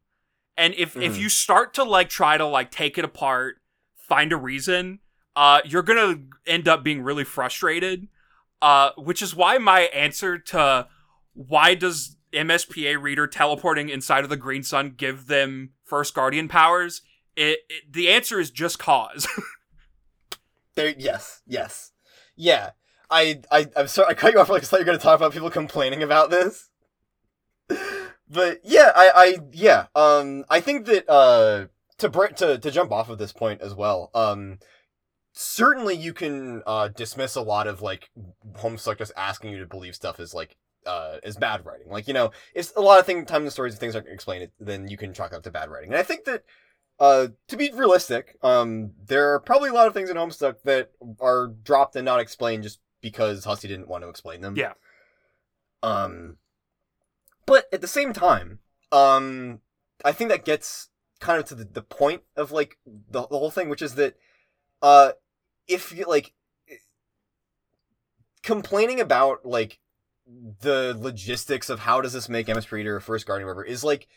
And 0.56 0.74
if 0.74 0.96
if 0.96 1.16
Mhm. 1.16 1.20
you 1.20 1.28
start 1.28 1.74
to 1.74 1.82
like 1.84 2.08
try 2.08 2.36
to 2.36 2.46
like 2.46 2.70
take 2.70 2.96
it 2.98 3.04
apart, 3.04 3.56
find 3.96 4.32
a 4.32 4.36
reason, 4.36 5.00
uh, 5.36 5.61
you're 5.65 5.82
gonna 5.82 6.20
end 6.47 6.69
up 6.69 6.82
being 6.82 7.02
really 7.02 7.24
frustrated. 7.24 8.09
Uh, 8.62 8.93
which 8.97 9.20
is 9.20 9.36
why 9.36 9.59
my 9.59 9.81
answer 9.81 10.39
to 10.39 10.89
why 11.35 11.74
does 11.74 12.16
MSPA 12.32 13.01
reader 13.01 13.27
teleporting 13.27 13.90
inside 13.90 14.24
of 14.24 14.31
the 14.31 14.39
Green 14.39 14.62
Sun 14.62 14.94
give 14.97 15.27
them 15.27 15.70
first 15.85 16.15
guardian 16.15 16.48
powers? 16.48 17.02
It, 17.36 17.59
it 17.69 17.93
the 17.93 18.09
answer 18.09 18.40
is 18.40 18.51
just 18.51 18.78
cause. 18.78 19.28
there. 20.77 20.94
Yes. 20.97 21.43
Yes. 21.47 21.93
Yeah. 22.36 22.70
I 23.11 23.43
I 23.51 23.66
I'm 23.77 23.89
sorry. 23.89 24.09
I 24.09 24.15
cut 24.15 24.32
you 24.32 24.40
off. 24.40 24.48
Like 24.48 24.62
I 24.62 24.66
thought 24.66 24.81
you 24.81 24.86
were 24.86 24.93
gonna 24.93 24.98
talk 24.98 25.16
about 25.16 25.32
people 25.32 25.51
complaining 25.51 26.02
about 26.02 26.31
this. 26.31 26.70
But 28.28 28.61
yeah, 28.65 28.93
I 28.94 29.11
I 29.15 29.39
yeah. 29.52 29.86
Um, 29.94 30.44
I 30.48 30.61
think 30.61 30.86
that 30.86 31.09
uh 31.09 31.66
to 31.98 32.09
to 32.09 32.59
to 32.59 32.70
jump 32.70 32.93
off 32.93 33.11
of 33.11 33.19
this 33.19 33.32
point 33.32 33.61
as 33.61 33.74
well. 33.74 34.11
Um, 34.15 34.59
certainly 35.36 35.97
you 35.97 36.12
can 36.12 36.62
uh 36.65 36.89
dismiss 36.89 37.35
a 37.35 37.43
lot 37.43 37.66
of 37.66 37.82
like 37.82 38.09
Homestuck 38.59 38.98
just 38.98 39.12
asking 39.16 39.51
you 39.51 39.59
to 39.59 39.66
believe 39.66 39.97
stuff 39.97 40.20
is 40.20 40.32
like 40.32 40.56
uh 40.86 41.16
is 41.24 41.36
bad 41.36 41.66
writing. 41.66 41.90
Like 41.90 42.06
you 42.06 42.15
know, 42.15 42.31
it's 42.55 42.73
a 42.77 42.81
lot 42.81 43.01
of 43.01 43.06
thing 43.06 43.27
time 43.27 43.43
in 43.43 43.47
the 43.47 43.51
stories 43.51 43.74
if 43.74 43.81
things 43.81 43.97
aren't 43.97 44.09
explained, 44.09 44.51
then 44.61 44.86
you 44.89 44.97
can 44.97 45.12
chalk 45.12 45.32
it 45.32 45.36
up 45.36 45.43
to 45.43 45.51
bad 45.51 45.70
writing. 45.70 45.90
And 45.90 45.98
I 45.98 46.05
think 46.05 46.24
that 46.24 46.44
uh 47.01 47.28
to 47.48 47.56
be 47.56 47.73
realistic, 47.74 48.39
um 48.43 48.93
there 49.06 49.35
are 49.35 49.40
probably 49.40 49.70
a 49.70 49.73
lot 49.73 49.89
of 49.89 49.93
things 49.93 50.09
in 50.09 50.16
Homestuck 50.16 50.62
that 50.62 50.93
are 51.20 51.48
dropped 51.48 51.97
and 51.97 52.05
not 52.05 52.20
explained 52.20 52.62
just 52.62 52.78
because 53.01 53.44
Hussie 53.44 53.62
didn't 53.62 53.89
want 53.89 54.05
to 54.05 54.09
explain 54.09 54.40
them. 54.40 54.55
Yeah. 54.56 54.74
Um 55.82 56.36
but 57.44 57.66
at 57.73 57.81
the 57.81 57.89
same 57.89 58.12
time, 58.12 58.61
um 58.93 59.61
I 60.05 60.12
think 60.12 60.31
that 60.31 60.44
gets 60.44 60.90
kind 61.19 61.40
of 61.40 61.47
to 61.47 61.56
the, 61.56 61.65
the 61.65 61.82
point 61.82 62.23
of 62.36 62.52
like 62.52 62.78
the, 62.86 63.27
the 63.27 63.39
whole 63.39 63.51
thing, 63.51 63.69
which 63.69 63.82
is 63.82 63.97
that 63.97 64.15
uh 64.81 65.12
if 65.68 65.92
you 65.92 66.04
like 66.06 66.32
complaining 68.42 69.00
about 69.00 69.44
like 69.44 69.78
the 70.60 70.96
logistics 70.98 71.68
of 71.70 71.80
how 71.80 72.00
does 72.00 72.12
this 72.12 72.28
make 72.28 72.48
MS 72.48 72.70
Reader 72.70 72.96
a 72.96 73.00
first 73.00 73.26
guardian 73.26 73.48
or 73.48 73.54
whatever 73.54 73.64
is 73.64 73.84
like 73.84 74.08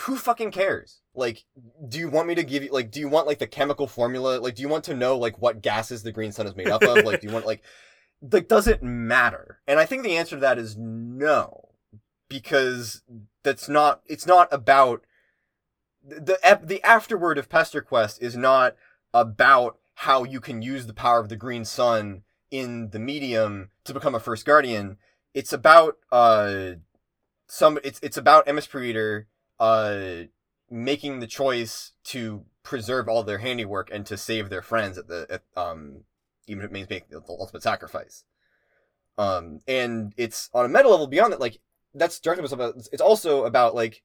who 0.00 0.16
fucking 0.16 0.52
cares? 0.52 1.00
Like, 1.14 1.44
do 1.88 1.98
you 1.98 2.08
want 2.08 2.28
me 2.28 2.34
to 2.36 2.44
give 2.44 2.62
you 2.62 2.70
like 2.70 2.90
do 2.90 3.00
you 3.00 3.08
want 3.08 3.26
like 3.26 3.38
the 3.38 3.46
chemical 3.46 3.86
formula? 3.86 4.38
Like 4.38 4.54
do 4.54 4.62
you 4.62 4.68
want 4.68 4.84
to 4.84 4.94
know 4.94 5.16
like 5.16 5.40
what 5.40 5.62
gases 5.62 6.02
the 6.02 6.12
green 6.12 6.32
sun 6.32 6.46
is 6.46 6.56
made 6.56 6.68
up 6.68 6.82
of? 6.82 7.04
like 7.04 7.20
do 7.20 7.26
you 7.26 7.32
want 7.32 7.46
like 7.46 7.62
like 8.30 8.48
does 8.48 8.68
it 8.68 8.82
matter? 8.82 9.60
And 9.66 9.80
I 9.80 9.86
think 9.86 10.02
the 10.02 10.16
answer 10.16 10.36
to 10.36 10.40
that 10.40 10.58
is 10.58 10.76
no, 10.76 11.70
because 12.28 13.02
that's 13.42 13.68
not. 13.68 14.02
It's 14.06 14.26
not 14.26 14.48
about 14.52 15.02
the 16.04 16.38
the 16.62 16.82
afterword 16.84 17.38
of 17.38 17.48
Pesterquest 17.48 18.20
is 18.22 18.36
not 18.36 18.76
about 19.12 19.78
how 19.94 20.24
you 20.24 20.40
can 20.40 20.62
use 20.62 20.86
the 20.86 20.94
power 20.94 21.20
of 21.20 21.28
the 21.28 21.36
Green 21.36 21.64
Sun 21.64 22.22
in 22.50 22.90
the 22.90 22.98
medium 22.98 23.70
to 23.84 23.94
become 23.94 24.14
a 24.14 24.20
First 24.20 24.44
Guardian. 24.44 24.98
It's 25.34 25.52
about 25.52 25.96
uh 26.10 26.72
some. 27.46 27.78
It's 27.84 28.00
it's 28.02 28.16
about 28.16 28.46
MSPA 28.46 28.74
Reader 28.74 29.26
uh 29.58 30.04
making 30.70 31.20
the 31.20 31.26
choice 31.26 31.92
to 32.04 32.44
preserve 32.62 33.08
all 33.08 33.22
their 33.22 33.38
handiwork 33.38 33.90
and 33.92 34.06
to 34.06 34.16
save 34.16 34.48
their 34.48 34.62
friends 34.62 34.96
at 34.98 35.08
the 35.08 35.26
at, 35.28 35.42
um 35.56 36.04
even 36.46 36.64
if 36.64 36.70
it 36.70 36.72
means 36.72 36.90
making 36.90 37.08
the 37.10 37.22
ultimate 37.28 37.62
sacrifice. 37.62 38.24
Um, 39.18 39.60
and 39.68 40.12
it's 40.16 40.48
on 40.54 40.64
a 40.64 40.68
meta 40.68 40.88
level 40.88 41.06
beyond 41.06 41.32
that, 41.32 41.40
like 41.40 41.60
that's 41.94 42.18
directly 42.18 42.48
about. 42.50 42.76
It's 42.92 43.02
also 43.02 43.44
about 43.44 43.74
like 43.74 44.02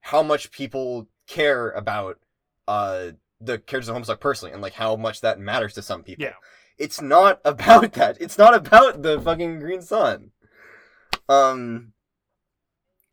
how 0.00 0.22
much 0.22 0.50
people 0.50 1.08
care 1.26 1.70
about 1.70 2.18
uh 2.66 3.10
the 3.40 3.58
characters 3.58 3.88
of 3.88 3.96
Homestuck 3.96 4.20
personally, 4.20 4.52
and 4.52 4.62
like 4.62 4.74
how 4.74 4.96
much 4.96 5.20
that 5.20 5.38
matters 5.38 5.74
to 5.74 5.82
some 5.82 6.02
people. 6.02 6.24
Yeah. 6.24 6.34
It's 6.78 7.00
not 7.00 7.40
about 7.44 7.92
that. 7.94 8.20
It's 8.20 8.38
not 8.38 8.54
about 8.54 9.02
the 9.02 9.20
fucking 9.20 9.58
Green 9.60 9.82
Sun. 9.82 10.30
Um, 11.28 11.92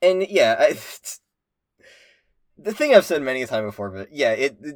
and 0.01 0.25
yeah, 0.29 0.55
I, 0.59 0.77
the 2.57 2.73
thing 2.73 2.93
I've 2.93 3.05
said 3.05 3.21
many 3.21 3.41
a 3.41 3.47
time 3.47 3.65
before, 3.65 3.89
but 3.89 4.11
yeah, 4.11 4.31
it, 4.31 4.57
it 4.61 4.75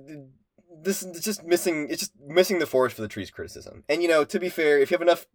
this 0.84 1.04
is 1.04 1.24
just 1.24 1.44
missing. 1.44 1.88
It's 1.90 2.00
just 2.02 2.14
missing 2.26 2.60
the 2.60 2.66
forest 2.66 2.96
for 2.96 3.02
the 3.02 3.08
trees 3.08 3.30
criticism. 3.32 3.84
And 3.90 4.02
you 4.02 4.08
know, 4.08 4.24
to 4.26 4.40
be 4.40 4.50
fair, 4.50 4.80
if 4.80 4.90
you 4.92 4.96
have 4.96 5.02
enough 5.02 5.26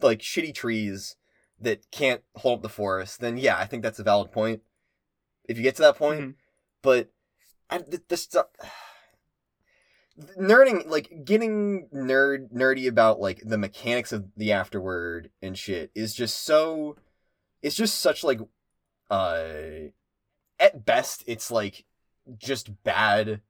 like 0.00 0.20
shitty 0.20 0.54
trees 0.54 1.16
that 1.60 1.90
can't 1.90 2.22
hold 2.36 2.58
up 2.58 2.62
the 2.62 2.68
forest, 2.68 3.20
then 3.20 3.36
yeah, 3.38 3.56
I 3.56 3.66
think 3.66 3.82
that's 3.82 3.98
a 3.98 4.02
valid 4.04 4.30
point. 4.32 4.62
If 5.48 5.56
you 5.56 5.62
get 5.62 5.76
to 5.76 5.82
that 5.82 5.96
point, 5.96 6.20
Mhm. 6.20 6.34
but 6.82 7.10
I, 7.70 7.78
th- 7.78 8.02
this 8.08 8.22
stuff. 8.22 8.46
Nerding, 10.38 10.86
like 10.88 11.24
getting 11.24 11.88
nerd 11.94 12.50
nerdy 12.52 12.88
about 12.88 13.20
like 13.20 13.42
the 13.44 13.58
mechanics 13.58 14.12
of 14.12 14.26
the 14.36 14.52
afterword 14.52 15.30
and 15.42 15.56
shit 15.58 15.90
is 15.94 16.14
just 16.14 16.42
so. 16.44 16.96
It's 17.62 17.76
just 17.76 17.98
such 17.98 18.24
like, 18.24 18.40
uh, 19.10 19.44
at 20.58 20.84
best 20.84 21.24
it's 21.26 21.50
like 21.50 21.84
just 22.38 22.82
bad. 22.82 23.40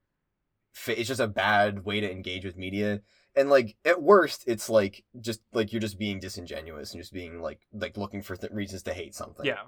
It's 0.87 1.07
just 1.07 1.19
a 1.21 1.27
bad 1.27 1.85
way 1.85 1.99
to 2.01 2.11
engage 2.11 2.45
with 2.45 2.57
media 2.57 3.01
and 3.35 3.49
like 3.49 3.77
at 3.85 4.01
worst 4.01 4.43
it's 4.47 4.69
like 4.69 5.03
just 5.21 5.41
like 5.53 5.71
you're 5.71 5.79
just 5.79 5.97
being 5.99 6.19
disingenuous 6.19 6.91
and 6.91 7.01
just 7.01 7.13
being 7.13 7.41
like 7.41 7.59
like 7.71 7.95
looking 7.95 8.21
for 8.21 8.35
th- 8.35 8.51
reasons 8.51 8.83
to 8.83 8.93
hate 8.93 9.15
something 9.15 9.45
Yeah. 9.45 9.61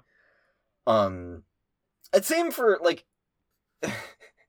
um 0.86 1.44
it's 2.12 2.26
same 2.28 2.50
for 2.50 2.78
like 2.82 3.04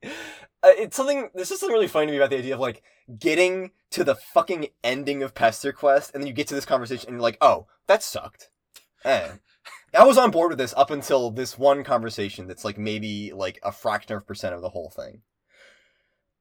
it's 0.64 0.95
something 0.95 1.30
there's 1.34 1.49
just 1.49 1.61
something 1.61 1.73
really 1.73 1.88
funny 1.88 2.07
to 2.07 2.11
me 2.11 2.18
about 2.18 2.30
the 2.30 2.38
idea 2.38 2.53
of 2.53 2.60
like 2.60 2.84
getting 3.19 3.72
to 3.90 4.03
the 4.03 4.15
fucking 4.15 4.68
ending 4.84 5.22
of 5.23 5.34
Pesterquest 5.34 6.14
and 6.14 6.22
then 6.22 6.28
you 6.28 6.34
get 6.34 6.48
to 6.48 6.56
this 6.56 6.65
conversation 6.65 7.07
and 7.10 7.15
you're 7.15 7.22
like 7.22 7.38
oh 7.41 7.68
that 7.88 8.03
sucked 8.03 8.49
eh. 9.06 9.30
i 9.94 10.03
was 10.03 10.18
on 10.18 10.32
board 10.32 10.49
with 10.49 10.57
this 10.57 10.73
up 10.78 10.91
until 10.91 11.30
this 11.32 11.57
one 11.57 11.84
conversation 11.84 12.48
that's 12.48 12.64
like 12.64 12.78
maybe 12.78 13.32
like 13.34 13.60
a 13.64 13.72
fraction 13.72 14.15
of 14.15 14.22
a 14.22 14.26
percent 14.26 14.56
of 14.56 14.61
the 14.61 14.69
whole 14.69 14.90
thing 14.90 15.22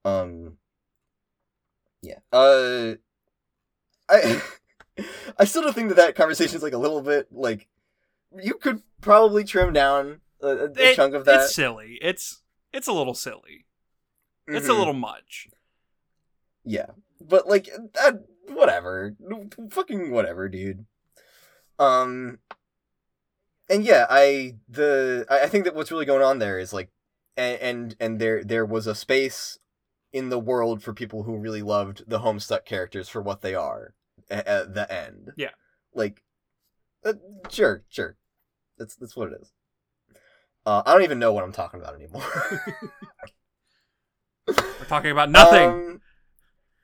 um 0.05 0.57
yeah. 2.01 2.17
Uh, 2.31 2.95
I 4.09 4.41
I 5.37 5.45
still 5.45 5.61
don't 5.61 5.73
think 5.73 5.89
that 5.89 5.97
that 5.97 6.15
conversation 6.15 6.55
is 6.57 6.63
like 6.63 6.73
a 6.73 6.77
little 6.77 7.01
bit 7.01 7.27
like 7.31 7.67
you 8.41 8.55
could 8.55 8.81
probably 9.01 9.43
trim 9.43 9.73
down 9.73 10.21
a, 10.41 10.47
a, 10.47 10.65
a 10.65 10.71
It- 10.77 10.95
chunk 10.95 11.13
of 11.13 11.25
that. 11.25 11.41
It's 11.43 11.55
silly. 11.55 11.99
It's 12.01 12.40
it's 12.73 12.87
a 12.87 12.93
little 12.93 13.13
silly. 13.13 13.65
It's 14.47 14.67
a 14.67 14.71
Mhm. 14.71 14.77
little 14.79 14.93
much. 14.93 15.47
yeah, 16.63 16.87
but 17.19 17.47
like 17.47 17.65
that, 17.93 18.23
whatever, 18.47 19.15
fucking 19.69 20.11
whatever, 20.11 20.47
dude. 20.49 20.85
Um, 21.79 22.39
and 23.69 23.83
yeah, 23.83 24.05
I 24.09 24.57
the 24.67 25.25
I 25.29 25.47
think 25.47 25.65
that 25.65 25.73
what's 25.75 25.91
really 25.91 26.05
going 26.05 26.21
on 26.23 26.39
there 26.39 26.59
is 26.59 26.73
like, 26.73 26.89
and 27.37 27.59
and, 27.61 27.95
and 27.99 28.19
there 28.19 28.43
there 28.43 28.65
was 28.65 28.85
a 28.87 28.93
space 28.95 29.57
in 30.13 30.29
the 30.29 30.39
world 30.39 30.83
for 30.83 30.93
people 30.93 31.23
who 31.23 31.37
really 31.37 31.61
loved 31.61 32.03
the 32.07 32.19
Homestuck 32.19 32.65
characters 32.65 33.07
for 33.09 33.21
what 33.21 33.41
they 33.41 33.55
are 33.55 33.93
at, 34.29 34.45
at 34.47 34.73
the 34.73 34.91
end. 34.93 35.31
Yeah. 35.37 35.51
like, 35.93 36.21
uh, 37.05 37.13
sure, 37.49 37.83
sure, 37.89 38.17
that's 38.77 38.95
that's 38.95 39.15
what 39.15 39.31
it 39.31 39.39
is. 39.41 39.51
Uh, 40.65 40.83
I 40.85 40.93
don't 40.93 41.03
even 41.03 41.19
know 41.19 41.33
what 41.33 41.43
I'm 41.43 41.51
talking 41.51 41.79
about 41.79 41.95
anymore. 41.95 42.23
We're 44.47 44.85
talking 44.87 45.11
about 45.11 45.29
nothing. 45.31 45.69
Um, 45.69 46.01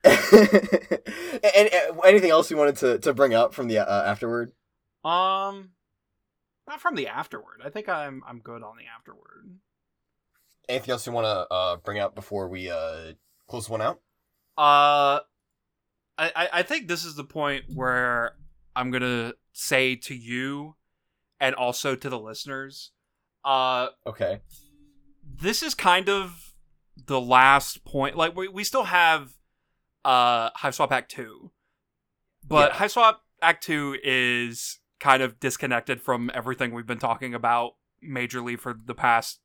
and, 0.04 1.68
and 1.72 2.00
anything 2.04 2.30
else 2.30 2.50
you 2.50 2.56
wanted 2.56 2.76
to, 2.76 2.98
to 3.00 3.12
bring 3.12 3.34
up 3.34 3.54
from 3.54 3.68
the 3.68 3.78
uh, 3.78 4.04
afterward? 4.04 4.52
Um, 5.04 5.70
not 6.66 6.80
from 6.80 6.94
the 6.94 7.08
afterward. 7.08 7.60
I 7.64 7.70
think 7.70 7.88
I'm 7.88 8.22
I'm 8.26 8.40
good 8.40 8.62
on 8.62 8.76
the 8.76 8.84
afterward. 8.94 9.58
Anything 10.68 10.92
else 10.92 11.06
you 11.06 11.12
want 11.12 11.24
to 11.24 11.54
uh, 11.54 11.76
bring 11.76 11.98
up 11.98 12.14
before 12.14 12.48
we 12.48 12.70
uh, 12.70 13.12
close 13.48 13.68
one 13.68 13.80
out? 13.80 14.00
Uh, 14.56 15.20
I, 16.18 16.32
I 16.36 16.48
I 16.52 16.62
think 16.62 16.88
this 16.88 17.04
is 17.04 17.14
the 17.14 17.24
point 17.24 17.64
where 17.74 18.34
I'm 18.76 18.90
gonna 18.90 19.34
say 19.52 19.96
to 19.96 20.14
you, 20.14 20.76
and 21.40 21.54
also 21.54 21.94
to 21.94 22.08
the 22.08 22.18
listeners, 22.18 22.92
uh, 23.44 23.88
Okay. 24.06 24.40
this 25.22 25.62
is 25.62 25.74
kind 25.74 26.08
of 26.08 26.54
the 27.06 27.20
last 27.20 27.84
point. 27.84 28.16
Like 28.16 28.36
we 28.36 28.48
we 28.48 28.64
still 28.64 28.84
have 28.84 29.32
uh 30.04 30.50
Hiveswap 30.50 30.90
Act 30.90 31.10
two, 31.10 31.50
but 32.46 32.72
Yeah. 32.72 32.78
Hiveswap 32.78 33.16
Act 33.42 33.62
two 33.64 33.96
is 34.02 34.80
kind 35.00 35.22
of 35.22 35.38
disconnected 35.38 36.00
from 36.02 36.30
everything 36.34 36.72
we've 36.74 36.86
been 36.86 36.98
talking 36.98 37.34
about 37.34 37.72
majorly 38.04 38.58
for 38.58 38.74
the 38.84 38.94
past 38.94 39.40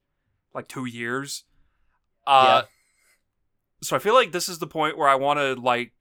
like 0.54 0.68
two 0.68 0.86
years. 0.86 1.44
Uh, 2.26 2.64
so 3.82 3.96
I 3.96 4.00
feel 4.00 4.14
like 4.14 4.32
this 4.32 4.48
is 4.50 4.60
the 4.60 4.68
point 4.68 4.98
where 4.98 5.08
I 5.10 5.16
want 5.16 5.40
to 5.40 5.54
like 5.56 5.92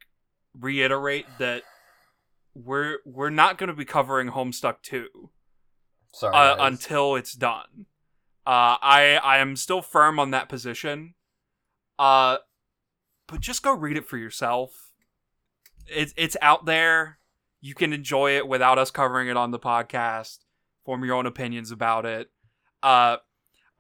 reiterate 0.59 1.27
that 1.39 1.63
we're 2.55 2.99
we're 3.05 3.31
not 3.31 3.59
going 3.59 3.69
to 3.69 3.75
be 3.75 3.85
covering 3.85 4.29
Homestuck 4.31 4.77
two 4.83 5.31
Sorry. 6.13 6.35
uh, 6.35 6.57
until 6.61 7.17
it's 7.17 7.33
done. 7.35 7.87
Uh, 8.47 8.77
I 8.83 9.21
I 9.23 9.39
am 9.39 9.57
still 9.57 9.83
firm 9.83 10.19
on 10.19 10.31
that 10.33 10.49
position. 10.49 11.15
Uh, 11.99 12.39
but 13.29 13.41
just 13.41 13.63
go 13.63 13.73
read 13.75 13.97
it 13.97 14.07
for 14.07 14.19
yourself. 14.19 14.91
It's 15.87 16.13
it's 16.17 16.37
out 16.43 16.65
there. 16.67 17.19
You 17.61 17.75
can 17.75 17.93
enjoy 17.93 18.37
it 18.37 18.49
without 18.49 18.79
us 18.79 18.91
covering 18.91 19.29
it 19.29 19.37
on 19.37 19.53
the 19.53 19.59
podcast. 19.59 20.39
Form 20.85 21.05
your 21.05 21.15
own 21.15 21.27
opinions 21.27 21.71
about 21.71 22.05
it. 22.05 22.31
Uh, 22.83 23.19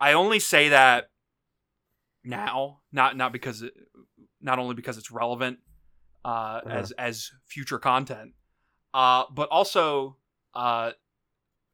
I 0.00 0.12
only 0.12 0.38
say 0.38 0.68
that 0.68 1.10
now, 2.24 2.80
not 2.92 3.16
not 3.16 3.32
because 3.32 3.62
it, 3.62 3.72
not 4.40 4.58
only 4.58 4.74
because 4.74 4.98
it's 4.98 5.10
relevant 5.10 5.58
uh, 6.24 6.60
Uh-huh. 6.64 6.68
as 6.70 6.92
as 6.92 7.30
future 7.46 7.78
content, 7.80 8.34
uh, 8.94 9.24
but 9.32 9.48
also 9.48 10.16
uh, 10.54 10.92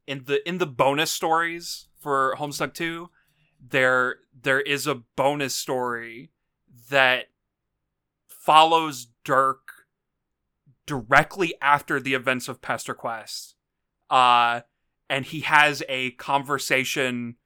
in 0.08 0.24
the 0.24 0.48
in 0.48 0.56
the 0.56 0.66
bonus 0.66 1.12
stories 1.12 1.86
for 2.00 2.34
Homestuck 2.38 2.72
2, 2.72 3.10
there 3.60 4.16
there 4.42 4.60
is 4.60 4.86
a 4.86 5.02
bonus 5.16 5.54
story 5.54 6.30
that 6.88 7.26
follows 8.26 9.08
Dirk 9.22 9.60
directly 10.86 11.54
after 11.60 12.00
the 12.00 12.14
events 12.14 12.48
of 12.48 12.62
Pesterquest. 12.62 13.54
Uh 14.08 14.62
and 15.10 15.26
he 15.26 15.40
has 15.40 15.82
a 15.88 16.12
conversation 16.12 17.36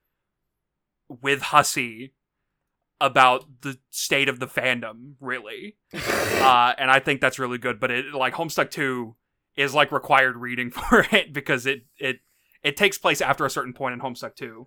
with 1.09 1.43
Hussie 1.43 2.13
about 3.01 3.63
the 3.63 3.79
state 3.91 4.29
of 4.29 4.39
the 4.39 4.47
fandom, 4.47 5.15
really. 5.21 5.77
Uh 6.43 6.75
and 6.79 6.91
I 6.91 7.01
think 7.01 7.21
that's 7.21 7.39
really 7.41 7.59
good, 7.59 7.81
but 7.81 7.91
it 7.91 8.15
like 8.15 8.35
Homestuck 8.35 8.71
2 8.71 9.17
is 9.57 9.75
like 9.75 9.91
required 9.91 10.37
reading 10.37 10.71
for 10.73 11.05
it 11.11 11.33
because 11.33 11.67
it 11.67 11.87
it 11.99 12.21
it 12.63 12.77
takes 12.77 12.99
place 12.99 13.21
after 13.21 13.45
a 13.45 13.51
certain 13.51 13.73
point 13.73 13.95
in 13.95 14.01
Homestuck 14.01 14.37
2. 14.37 14.67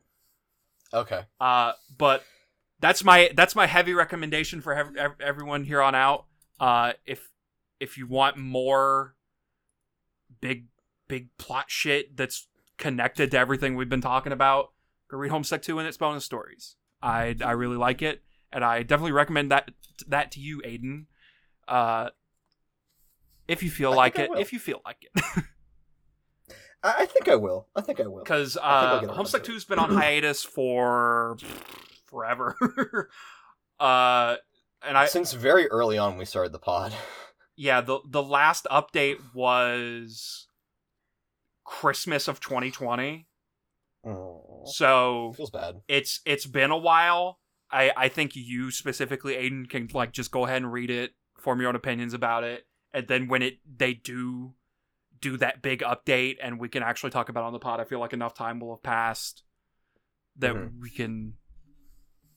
okay. 0.94 1.22
Uh, 1.40 1.74
but 1.98 2.24
that's 2.80 3.04
my 3.04 3.32
that's 3.36 3.56
my 3.56 3.68
heavy 3.68 3.94
recommendation 3.94 4.62
for 4.62 4.74
ev- 4.74 4.96
ev- 4.98 5.22
everyone 5.22 5.64
here 5.64 5.82
on 5.82 5.96
out. 5.96 6.26
Uh, 6.60 6.94
if 7.06 7.32
if 7.80 7.98
you 7.98 8.08
want 8.08 8.38
more 8.38 9.16
big 10.42 10.66
big 11.08 11.30
plot 11.38 11.66
shit 11.68 12.16
that's 12.18 12.48
connected 12.78 13.32
to 13.32 13.38
everything 13.38 13.76
we've 13.76 13.90
been 13.90 14.02
talking 14.02 14.32
about, 14.34 14.72
go 15.10 15.18
read 15.18 15.32
Homestuck 15.32 15.62
2 15.62 15.80
and 15.80 15.88
its 15.88 15.98
bonus 15.98 16.26
stories. 16.26 16.76
I 17.02 17.36
I 17.44 17.52
really 17.52 17.78
like 17.78 18.02
it, 18.02 18.24
and 18.52 18.64
I 18.64 18.84
definitely 18.84 19.12
recommend 19.14 19.52
that 19.52 19.72
that 20.08 20.32
to 20.34 20.40
you, 20.40 20.62
Aidan. 20.66 21.08
Uh, 21.68 22.10
if 23.48 23.64
you 23.64 23.70
feel 23.70 23.94
I 23.94 23.96
like 23.96 24.20
it, 24.20 24.30
if 24.38 24.52
you 24.54 24.60
feel 24.60 24.82
like 24.86 24.98
it. 25.02 25.44
I, 26.84 26.94
I 27.00 27.06
think 27.06 27.28
I 27.28 27.36
will. 27.36 27.68
I 27.76 27.82
think 27.82 28.00
I 28.00 28.08
will. 28.08 28.24
because 28.24 28.58
uh, 28.62 29.02
Homestuck. 29.02 29.44
Two's 29.44 29.66
been 29.66 29.80
on 29.80 29.90
hiatus 29.96 30.44
for 30.44 31.38
forever. 32.06 32.56
uh, 33.80 34.36
and 34.88 34.98
I 34.98 35.06
Since 35.08 35.34
very 35.34 35.68
early 35.68 35.98
on, 35.98 36.18
we 36.18 36.26
started 36.26 36.52
the 36.52 36.60
pod. 36.60 36.94
yeah 37.56 37.82
the 37.82 38.00
the 38.08 38.24
last 38.24 38.68
update 38.72 39.18
was 39.34 40.48
Christmas 41.64 42.28
of 42.28 42.40
2020. 42.40 43.28
Oh, 44.08 44.64
So 44.66 45.34
feels 45.36 45.50
bad. 45.50 45.82
it's 45.88 46.20
it's 46.26 46.46
been 46.46 46.72
a 46.72 46.78
while. 46.78 47.40
I 47.72 47.92
I 47.98 48.08
think 48.10 48.36
you 48.36 48.70
specifically, 48.70 49.36
Aidan, 49.36 49.66
can 49.66 49.90
like 49.94 50.12
just 50.12 50.30
go 50.32 50.46
ahead 50.46 50.58
and 50.62 50.72
read 50.72 50.92
it, 50.92 51.12
form 51.40 51.60
your 51.60 51.70
own 51.70 51.76
opinions 51.76 52.14
about 52.14 52.44
it, 52.44 52.66
and 52.94 53.08
then 53.08 53.28
when 53.28 53.42
it 53.42 53.56
they 53.66 53.94
do 53.96 54.54
do 55.30 55.38
that 55.38 55.62
big 55.64 55.82
update 55.82 56.38
and 56.42 56.60
we 56.60 56.70
can 56.70 56.84
actually 56.84 57.10
talk 57.10 57.30
about 57.30 57.44
on 57.44 57.54
the 57.54 57.60
pod, 57.60 57.80
I 57.80 57.84
feel 57.84 58.00
like 58.00 58.14
enough 58.14 58.34
time 58.36 58.60
will 58.60 58.76
have 58.76 58.84
passed 58.84 59.44
that 60.38 60.54
Mhm. 60.54 60.80
we 60.82 60.90
can 60.90 61.38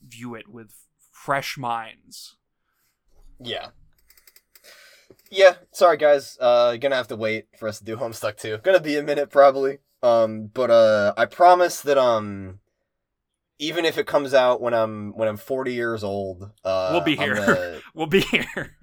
view 0.03 0.35
it 0.35 0.49
with 0.49 0.73
fresh 1.13 1.59
minds. 1.59 2.37
Yeah. 3.39 3.69
Yeah, 5.31 5.57
sorry 5.73 5.97
guys. 5.99 6.39
Uh 6.41 6.77
gonna 6.77 6.97
have 6.97 7.09
to 7.09 7.17
wait 7.17 7.47
for 7.59 7.69
us 7.69 7.79
to 7.79 7.85
do 7.85 7.97
Homestuck 7.97 8.37
2. 8.39 8.59
Gonna 8.59 8.81
be 8.81 8.97
a 8.97 9.03
minute 9.03 9.29
probably. 9.31 9.79
Um 10.03 10.47
but 10.47 10.71
uh 10.71 11.13
I 11.17 11.27
promise 11.27 11.81
that 11.83 11.99
um 11.99 12.61
even 13.59 13.85
if 13.85 13.99
it 13.99 14.07
comes 14.07 14.33
out 14.33 14.61
when 14.63 14.73
I'm 14.73 15.13
when 15.17 15.29
I'm 15.29 15.37
40 15.37 15.75
years 15.75 16.03
old, 16.03 16.51
uh 16.65 16.89
We'll 16.93 17.03
be 17.03 17.17
here. 17.17 17.35
gonna- 17.35 17.81
We'll 17.95 18.07
be 18.07 18.21
here. 18.21 18.78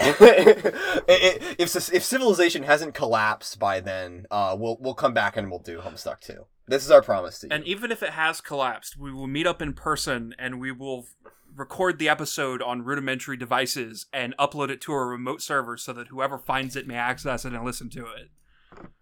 if 1.08 1.90
if 1.92 2.04
civilization 2.04 2.62
hasn't 2.62 2.94
collapsed 2.94 3.58
by 3.58 3.80
then, 3.80 4.26
uh 4.30 4.56
we'll 4.58 4.76
we'll 4.80 4.94
come 4.94 5.12
back 5.14 5.36
and 5.36 5.50
we'll 5.50 5.60
do 5.60 5.80
Homestuck 5.80 6.20
2. 6.20 6.46
This 6.66 6.84
is 6.84 6.90
our 6.90 7.02
promise 7.02 7.38
to 7.40 7.46
you. 7.46 7.54
And 7.54 7.64
even 7.64 7.90
if 7.90 8.02
it 8.02 8.10
has 8.10 8.40
collapsed, 8.40 8.96
we 8.98 9.12
will 9.12 9.26
meet 9.26 9.46
up 9.46 9.62
in 9.62 9.72
person 9.72 10.34
and 10.38 10.60
we 10.60 10.70
will 10.70 11.06
record 11.56 11.98
the 11.98 12.08
episode 12.08 12.60
on 12.62 12.84
rudimentary 12.84 13.36
devices 13.36 14.06
and 14.12 14.36
upload 14.38 14.68
it 14.70 14.80
to 14.82 14.92
a 14.92 15.04
remote 15.04 15.42
server 15.42 15.76
so 15.76 15.92
that 15.94 16.08
whoever 16.08 16.38
finds 16.38 16.76
it 16.76 16.86
may 16.86 16.94
access 16.94 17.44
it 17.44 17.52
and 17.52 17.64
listen 17.64 17.88
to 17.90 18.04
it. 18.06 18.28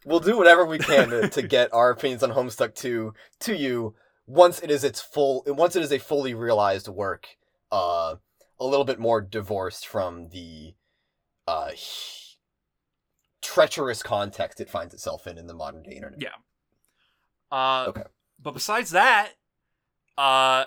we'll 0.06 0.20
do 0.20 0.39
whatever 0.39 0.64
we 0.64 0.78
can 0.78 1.10
to, 1.10 1.28
to 1.28 1.43
get 1.43 1.74
our 1.74 1.90
opinions 1.90 2.23
on 2.23 2.31
Homestuck 2.31 2.74
2 2.74 3.12
to 3.40 3.55
you 3.55 3.94
once 4.27 4.60
it 4.60 4.70
is 4.70 4.85
its 4.85 5.01
full 5.01 5.43
once 5.48 5.77
it 5.77 5.82
is 5.82 5.93
a 5.93 5.98
fully 5.98 6.32
realized 6.35 6.89
work 6.89 7.27
uh 7.70 8.14
a 8.59 8.64
little 8.64 8.85
bit 8.86 8.98
more 8.98 9.20
divorced 9.20 9.86
from 9.86 10.28
the 10.31 10.74
uh 11.47 11.70
treacherous 13.43 14.02
context 14.02 14.60
it 14.60 14.68
finds 14.68 14.93
itself 14.93 15.27
in 15.27 15.39
in 15.39 15.47
the 15.47 15.55
modern 15.55 15.82
day 15.82 15.93
internet. 15.93 16.20
Yeah. 16.20 16.36
Uh, 17.51 17.86
Okay. 17.89 18.02
But 18.43 18.52
besides 18.52 18.90
that, 18.90 19.32
uh, 20.18 20.64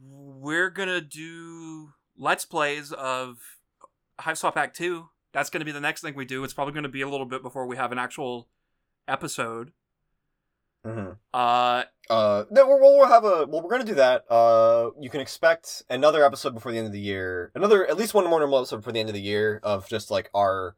we're 0.00 0.70
gonna 0.70 1.00
do 1.00 1.92
let's 2.16 2.44
plays 2.44 2.92
of 2.92 3.38
Hiveswap 4.20 4.56
Act 4.56 4.76
Two. 4.76 5.08
That's 5.32 5.50
gonna 5.50 5.64
be 5.64 5.72
the 5.72 5.80
next 5.80 6.02
thing 6.02 6.14
we 6.14 6.24
do. 6.24 6.44
It's 6.44 6.54
probably 6.54 6.74
gonna 6.74 6.88
be 6.88 7.02
a 7.02 7.08
little 7.08 7.26
bit 7.26 7.42
before 7.42 7.66
we 7.66 7.76
have 7.76 7.90
an 7.92 7.98
actual 7.98 8.48
episode. 9.08 9.72
Hmm 10.86 11.10
Uh, 11.34 11.82
Uh, 12.08 12.44
no, 12.50 12.66
we'll, 12.68 12.78
we'll 12.80 13.08
have 13.08 13.24
a 13.24 13.46
well. 13.46 13.62
We're 13.62 13.70
gonna 13.70 13.84
do 13.84 13.94
that. 13.96 14.24
Uh, 14.30 14.90
you 15.00 15.10
can 15.10 15.20
expect 15.20 15.82
another 15.90 16.24
episode 16.24 16.54
before 16.54 16.70
the 16.72 16.78
end 16.78 16.86
of 16.86 16.92
the 16.92 17.00
year. 17.00 17.50
Another, 17.54 17.84
at 17.86 17.96
least 17.96 18.14
one 18.14 18.24
more 18.30 18.38
normal 18.38 18.58
episode 18.60 18.76
before 18.78 18.92
the 18.92 19.00
end 19.00 19.08
of 19.08 19.14
the 19.14 19.20
year 19.20 19.60
of 19.62 19.88
just 19.88 20.10
like 20.10 20.30
our 20.34 20.76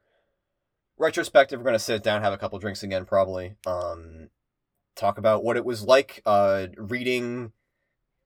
retrospective. 0.97 1.61
We're 1.61 1.67
gonna 1.67 1.79
sit 1.79 2.03
down, 2.03 2.23
have 2.23 2.33
a 2.33 2.39
couple 2.39 2.59
drinks 2.59 2.83
again, 2.83 3.05
probably. 3.05 3.57
Um, 3.67 4.31
talk 4.97 5.19
about 5.19 5.45
what 5.45 5.57
it 5.59 5.65
was 5.65 5.83
like. 5.83 6.23
Uh, 6.25 6.69
reading 6.77 7.53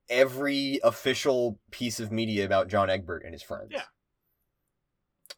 every 0.08 0.78
official 0.84 1.58
piece 1.70 1.98
of 1.98 2.12
media 2.12 2.44
about 2.44 2.68
John 2.68 2.88
Egbert 2.90 3.24
and 3.24 3.32
his 3.32 3.42
friends. 3.42 3.70
Yeah. 3.72 3.82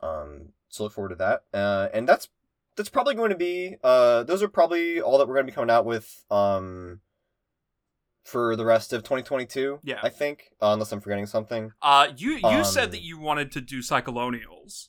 Um, 0.02 0.50
so 0.68 0.82
look 0.84 0.92
forward 0.92 1.10
to 1.10 1.14
that. 1.16 1.44
Uh, 1.52 1.88
and 1.94 2.06
that's 2.08 2.28
that's 2.76 2.88
probably 2.88 3.14
going 3.14 3.30
to 3.30 3.36
be. 3.36 3.76
Uh, 3.82 4.22
those 4.24 4.42
are 4.42 4.48
probably 4.48 5.00
all 5.00 5.18
that 5.18 5.28
we're 5.28 5.34
gonna 5.34 5.46
be 5.46 5.52
coming 5.52 5.70
out 5.70 5.84
with. 5.84 6.24
Um 6.30 7.00
for 8.24 8.56
the 8.56 8.64
rest 8.64 8.92
of 8.94 9.02
2022. 9.02 9.80
Yeah. 9.84 9.98
I 10.02 10.08
think, 10.08 10.44
uh, 10.62 10.68
unless 10.72 10.92
I'm 10.92 11.00
forgetting 11.00 11.26
something. 11.26 11.72
uh, 11.82 12.08
you 12.16 12.36
you 12.42 12.64
said 12.64 12.84
Um, 12.84 12.90
that 12.92 13.02
you 13.02 13.18
wanted 13.18 13.52
to 13.52 13.60
do 13.60 13.80
Cyclonials. 13.80 14.88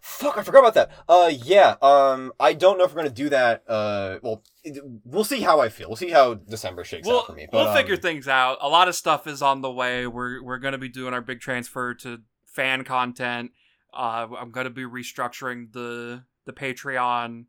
Fuck, 0.00 0.38
I 0.38 0.42
forgot 0.42 0.60
about 0.60 0.74
that. 0.74 0.90
Uh, 1.08 1.30
yeah. 1.34 1.74
Um, 1.82 2.32
I 2.40 2.52
don't 2.54 2.78
know 2.78 2.84
if 2.84 2.92
we're 2.94 3.02
gonna 3.02 3.10
do 3.10 3.28
that. 3.30 3.64
Uh, 3.68 4.20
well, 4.22 4.42
it- 4.62 4.80
we'll 5.04 5.24
see 5.24 5.40
how 5.40 5.60
I 5.60 5.68
feel. 5.68 5.88
We'll 5.88 5.96
see 5.96 6.10
how 6.10 6.34
December 6.34 6.84
shakes 6.84 7.06
We'll, 7.06 7.18
out 7.18 7.26
for 7.26 7.32
me. 7.32 7.46
But, 7.50 7.64
we'll 7.66 7.74
figure 7.74 7.96
um, 7.96 8.00
things 8.00 8.28
out. 8.28 8.58
A 8.60 8.68
lot 8.68 8.86
of 8.88 8.94
stuff 8.94 9.26
is 9.26 9.42
on 9.42 9.60
the 9.60 9.70
way. 9.70 10.06
We're 10.06 10.40
we're 10.42 10.58
gonna 10.58 10.78
be 10.78 10.88
doing 10.88 11.12
our 11.12 11.20
big 11.20 11.40
transfer 11.40 11.94
to 11.94 12.20
fan 12.46 12.84
content. 12.84 13.50
Uh, 13.92 14.28
I'm 14.38 14.50
gonna 14.52 14.70
be 14.70 14.84
restructuring 14.84 15.72
the 15.72 16.24
the 16.46 16.52
Patreon. 16.52 17.44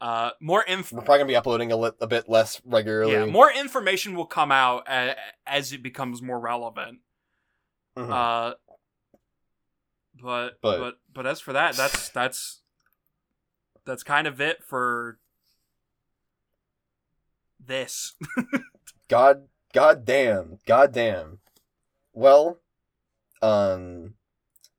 Uh, 0.00 0.30
more 0.40 0.62
info. 0.64 0.96
We're 0.96 1.02
probably 1.02 1.18
gonna 1.20 1.28
be 1.28 1.36
uploading 1.36 1.72
a, 1.72 1.76
li- 1.76 1.90
a 2.00 2.06
bit 2.06 2.28
less 2.28 2.60
regularly. 2.64 3.12
yeah, 3.12 3.24
more 3.26 3.50
information 3.50 4.14
will 4.14 4.26
come 4.26 4.52
out 4.52 4.86
a- 4.88 5.16
as 5.46 5.72
it 5.72 5.82
becomes 5.82 6.20
more 6.22 6.38
relevant. 6.38 6.98
Mhm. 7.96 8.10
Uh, 8.10 8.54
but, 10.22 10.58
But- 10.60 10.78
but 10.78 10.94
but 11.12 11.26
as 11.26 11.40
for 11.40 11.52
that, 11.54 11.74
that's 11.76 12.10
that's 12.10 12.60
that's 13.86 14.02
kind 14.02 14.26
of 14.26 14.40
it 14.40 14.62
for 14.62 15.18
this. 17.64 18.14
God, 19.08 19.48
god 19.72 20.04
damn, 20.04 20.58
god 20.66 20.92
damn. 20.92 21.38
Well, 22.12 22.58
um, 23.40 24.14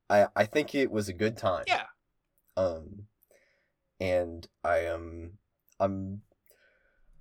I 0.08 0.26
I 0.36 0.44
think 0.46 0.74
it 0.76 0.90
was 0.90 1.08
a 1.08 1.12
good 1.12 1.36
time. 1.36 1.64
yeah. 1.66 1.86
Um, 2.56 3.07
and 4.00 4.46
I 4.64 4.78
am 4.78 5.38
I'm 5.80 6.22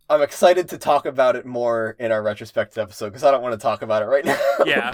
I'm 0.10 0.22
excited 0.22 0.70
to 0.70 0.78
talk 0.78 1.06
about 1.06 1.36
it 1.36 1.46
more 1.46 1.96
in 2.00 2.12
our 2.12 2.24
retrospective 2.24 2.82
episode 2.82 3.08
because 3.10 3.24
I 3.24 3.32
don't 3.32 3.42
want 3.42 3.54
to 3.54 3.64
talk 3.64 3.82
about 3.82 4.04
it 4.04 4.06
right 4.06 4.26
now. 4.26 4.40
Yeah. 4.66 4.92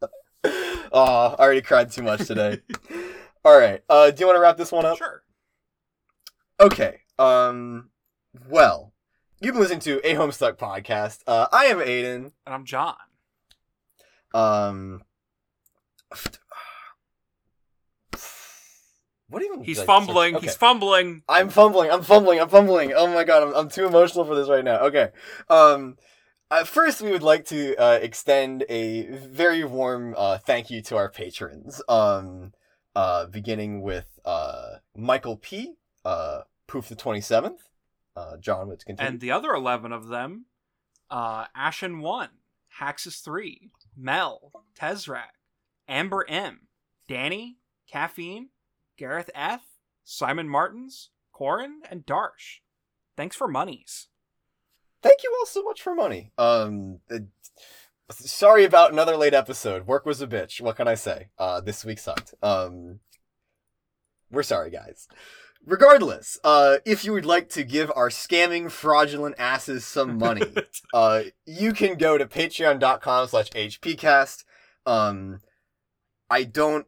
oh, 0.92 1.34
I 1.38 1.42
already 1.42 1.62
cried 1.62 1.90
too 1.90 2.02
much 2.02 2.26
today. 2.26 2.60
All 3.44 3.58
right. 3.58 3.82
Uh, 3.88 4.10
do 4.10 4.20
you 4.20 4.26
want 4.26 4.36
to 4.36 4.40
wrap 4.40 4.56
this 4.56 4.72
one 4.72 4.86
up? 4.86 4.98
Sure. 4.98 5.22
Okay. 6.60 7.00
Um. 7.18 7.90
Well, 8.48 8.92
you've 9.40 9.54
been 9.54 9.62
listening 9.62 9.80
to 9.80 10.00
a 10.08 10.14
Homestuck 10.14 10.56
podcast. 10.56 11.20
Uh, 11.26 11.46
I 11.52 11.66
am 11.66 11.80
Aidan. 11.80 12.32
And 12.46 12.54
I'm 12.54 12.64
John. 12.64 12.96
Um. 14.32 15.02
What 19.28 19.42
even? 19.42 19.64
He's 19.64 19.78
I- 19.78 19.86
fumbling. 19.86 20.36
Okay. 20.36 20.46
He's 20.46 20.56
fumbling. 20.56 21.22
I'm 21.28 21.48
fumbling. 21.48 21.90
I'm 21.90 22.02
fumbling. 22.02 22.40
I'm 22.40 22.48
fumbling. 22.48 22.92
Oh 22.94 23.06
my 23.06 23.24
god, 23.24 23.42
I'm, 23.42 23.54
I'm 23.54 23.68
too 23.68 23.86
emotional 23.86 24.24
for 24.24 24.34
this 24.34 24.48
right 24.48 24.64
now. 24.64 24.80
Okay. 24.80 25.08
Um, 25.48 25.96
uh, 26.50 26.64
first, 26.64 27.00
we 27.00 27.10
would 27.10 27.22
like 27.22 27.46
to 27.46 27.74
uh, 27.76 27.98
extend 28.00 28.64
a 28.68 29.06
very 29.06 29.64
warm 29.64 30.14
uh, 30.16 30.38
thank 30.38 30.70
you 30.70 30.82
to 30.82 30.96
our 30.96 31.10
patrons. 31.10 31.82
Um, 31.88 32.52
uh, 32.94 33.26
beginning 33.26 33.82
with 33.82 34.06
uh, 34.24 34.76
Michael 34.96 35.36
P. 35.36 35.74
Uh, 36.04 36.42
Poof 36.66 36.88
the 36.88 36.94
twenty 36.94 37.20
seventh. 37.20 37.68
Uh, 38.16 38.36
John, 38.36 38.68
let's 38.68 38.84
continue. 38.84 39.08
And 39.10 39.20
the 39.20 39.30
other 39.30 39.52
11 39.52 39.92
of 39.92 40.08
them 40.08 40.46
uh, 41.10 41.46
Ashen 41.54 42.00
1, 42.00 42.28
Haxus 42.80 43.22
3, 43.22 43.70
Mel, 43.96 44.52
Tezrak, 44.78 45.34
Amber 45.88 46.24
M, 46.28 46.68
Danny, 47.08 47.58
Caffeine, 47.90 48.48
Gareth 48.96 49.30
F, 49.34 49.62
Simon 50.04 50.48
Martins, 50.48 51.10
Corin, 51.32 51.80
and 51.90 52.04
Darsh. 52.06 52.60
Thanks 53.16 53.36
for 53.36 53.48
monies. 53.48 54.08
thank 55.02 55.22
you 55.22 55.34
all 55.38 55.46
so 55.46 55.62
much 55.62 55.82
for 55.82 55.94
money. 55.94 56.32
Um, 56.38 57.00
uh, 57.10 57.18
sorry 58.10 58.64
about 58.64 58.92
another 58.92 59.16
late 59.16 59.34
episode. 59.34 59.86
Work 59.86 60.06
was 60.06 60.22
a 60.22 60.26
bitch. 60.26 60.60
What 60.60 60.76
can 60.76 60.88
I 60.88 60.94
say? 60.94 61.28
Uh, 61.38 61.60
this 61.60 61.84
week 61.84 61.98
sucked. 61.98 62.34
Um, 62.42 63.00
we're 64.30 64.42
sorry, 64.42 64.70
guys. 64.70 65.06
Regardless, 65.66 66.38
uh, 66.44 66.76
if 66.84 67.04
you 67.04 67.12
would 67.12 67.24
like 67.24 67.48
to 67.50 67.64
give 67.64 67.90
our 67.96 68.08
scamming, 68.10 68.70
fraudulent 68.70 69.34
asses 69.38 69.84
some 69.84 70.18
money, 70.18 70.42
uh, 70.94 71.22
you 71.46 71.72
can 71.72 71.96
go 71.96 72.18
to 72.18 72.26
patreon.com 72.26 73.28
slash 73.28 73.48
hpcast. 73.50 74.44
Um, 74.84 75.40
I 76.28 76.44
don't, 76.44 76.86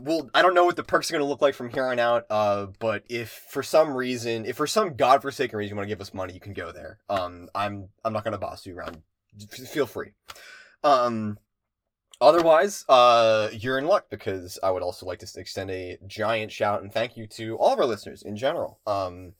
well, 0.00 0.30
I 0.34 0.42
don't 0.42 0.54
know 0.54 0.64
what 0.64 0.76
the 0.76 0.82
perks 0.82 1.10
are 1.10 1.14
going 1.14 1.24
to 1.24 1.28
look 1.28 1.42
like 1.42 1.54
from 1.54 1.70
here 1.70 1.86
on 1.86 1.98
out, 1.98 2.26
uh, 2.30 2.66
but 2.78 3.04
if 3.08 3.30
for 3.30 3.62
some 3.62 3.94
reason, 3.94 4.44
if 4.44 4.56
for 4.56 4.66
some 4.66 4.94
godforsaken 4.94 5.56
reason 5.56 5.70
you 5.70 5.76
want 5.76 5.88
to 5.88 5.94
give 5.94 6.00
us 6.00 6.12
money, 6.12 6.34
you 6.34 6.40
can 6.40 6.52
go 6.52 6.72
there. 6.72 6.98
Um, 7.08 7.48
I'm, 7.54 7.88
I'm 8.04 8.12
not 8.12 8.24
going 8.24 8.32
to 8.32 8.38
boss 8.38 8.66
you 8.66 8.76
around. 8.76 9.02
Feel 9.50 9.86
free. 9.86 10.10
Um, 10.82 11.38
otherwise, 12.20 12.84
uh, 12.88 13.50
you're 13.52 13.78
in 13.78 13.86
luck 13.86 14.06
because 14.10 14.58
I 14.62 14.70
would 14.70 14.82
also 14.82 15.06
like 15.06 15.20
to 15.20 15.40
extend 15.40 15.70
a 15.70 15.98
giant 16.06 16.50
shout 16.50 16.82
and 16.82 16.92
thank 16.92 17.16
you 17.16 17.26
to 17.28 17.56
all 17.56 17.72
of 17.72 17.78
our 17.78 17.86
listeners 17.86 18.22
in 18.22 18.36
general. 18.36 18.80
Um, 18.86 19.34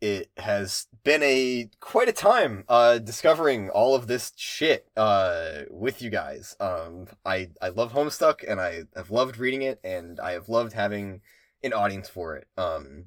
it 0.00 0.30
has 0.36 0.86
been 1.04 1.22
a 1.22 1.70
quite 1.80 2.08
a 2.08 2.12
time 2.12 2.64
uh 2.68 2.98
discovering 2.98 3.70
all 3.70 3.94
of 3.94 4.06
this 4.06 4.32
shit 4.36 4.86
uh 4.96 5.62
with 5.70 6.02
you 6.02 6.10
guys. 6.10 6.54
Um 6.60 7.06
i 7.24 7.48
i 7.62 7.68
love 7.68 7.92
homestuck 7.92 8.44
and 8.46 8.60
i 8.60 8.84
have 8.94 9.10
loved 9.10 9.38
reading 9.38 9.62
it 9.62 9.80
and 9.82 10.20
i 10.20 10.32
have 10.32 10.48
loved 10.48 10.74
having 10.74 11.22
an 11.62 11.72
audience 11.72 12.08
for 12.08 12.36
it. 12.36 12.46
Um 12.58 13.06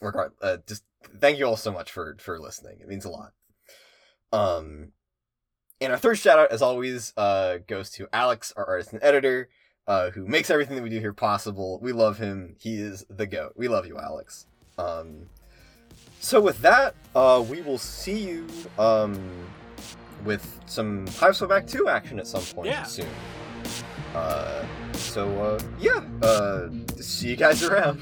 regard 0.00 0.32
uh 0.42 0.58
just 0.66 0.82
thank 1.20 1.38
you 1.38 1.46
all 1.46 1.56
so 1.56 1.70
much 1.70 1.92
for 1.92 2.16
for 2.18 2.40
listening. 2.40 2.80
It 2.80 2.88
means 2.88 3.04
a 3.04 3.10
lot. 3.10 3.32
Um 4.32 4.92
and 5.80 5.92
our 5.92 5.98
third 5.98 6.18
shout 6.18 6.40
out 6.40 6.50
as 6.50 6.62
always 6.62 7.12
uh 7.16 7.58
goes 7.68 7.90
to 7.90 8.08
alex 8.12 8.52
our 8.56 8.66
artist 8.66 8.92
and 8.92 9.02
editor 9.02 9.48
uh 9.86 10.10
who 10.10 10.26
makes 10.26 10.50
everything 10.50 10.74
that 10.74 10.82
we 10.82 10.90
do 10.90 10.98
here 10.98 11.12
possible. 11.12 11.78
We 11.80 11.92
love 11.92 12.18
him. 12.18 12.56
He 12.58 12.80
is 12.80 13.06
the 13.08 13.26
goat. 13.26 13.52
We 13.54 13.68
love 13.68 13.86
you 13.86 13.98
alex. 13.98 14.46
Um 14.76 15.28
so 16.22 16.40
with 16.40 16.60
that, 16.62 16.94
uh, 17.16 17.44
we 17.48 17.60
will 17.62 17.78
see 17.78 18.18
you 18.30 18.46
um, 18.78 19.18
with 20.24 20.60
some 20.66 21.06
Hiveswap 21.06 21.50
Act 21.56 21.68
2 21.68 21.88
action 21.88 22.18
at 22.20 22.26
some 22.28 22.42
point 22.42 22.68
Yeah. 22.68 22.84
soon. 22.84 23.08
Uh, 24.14 24.64
so 24.94 25.28
uh, 25.42 25.58
yeah, 25.80 26.00
uh, 26.22 26.68
see 27.00 27.28
you 27.30 27.36
guys 27.36 27.62
around. 27.64 28.00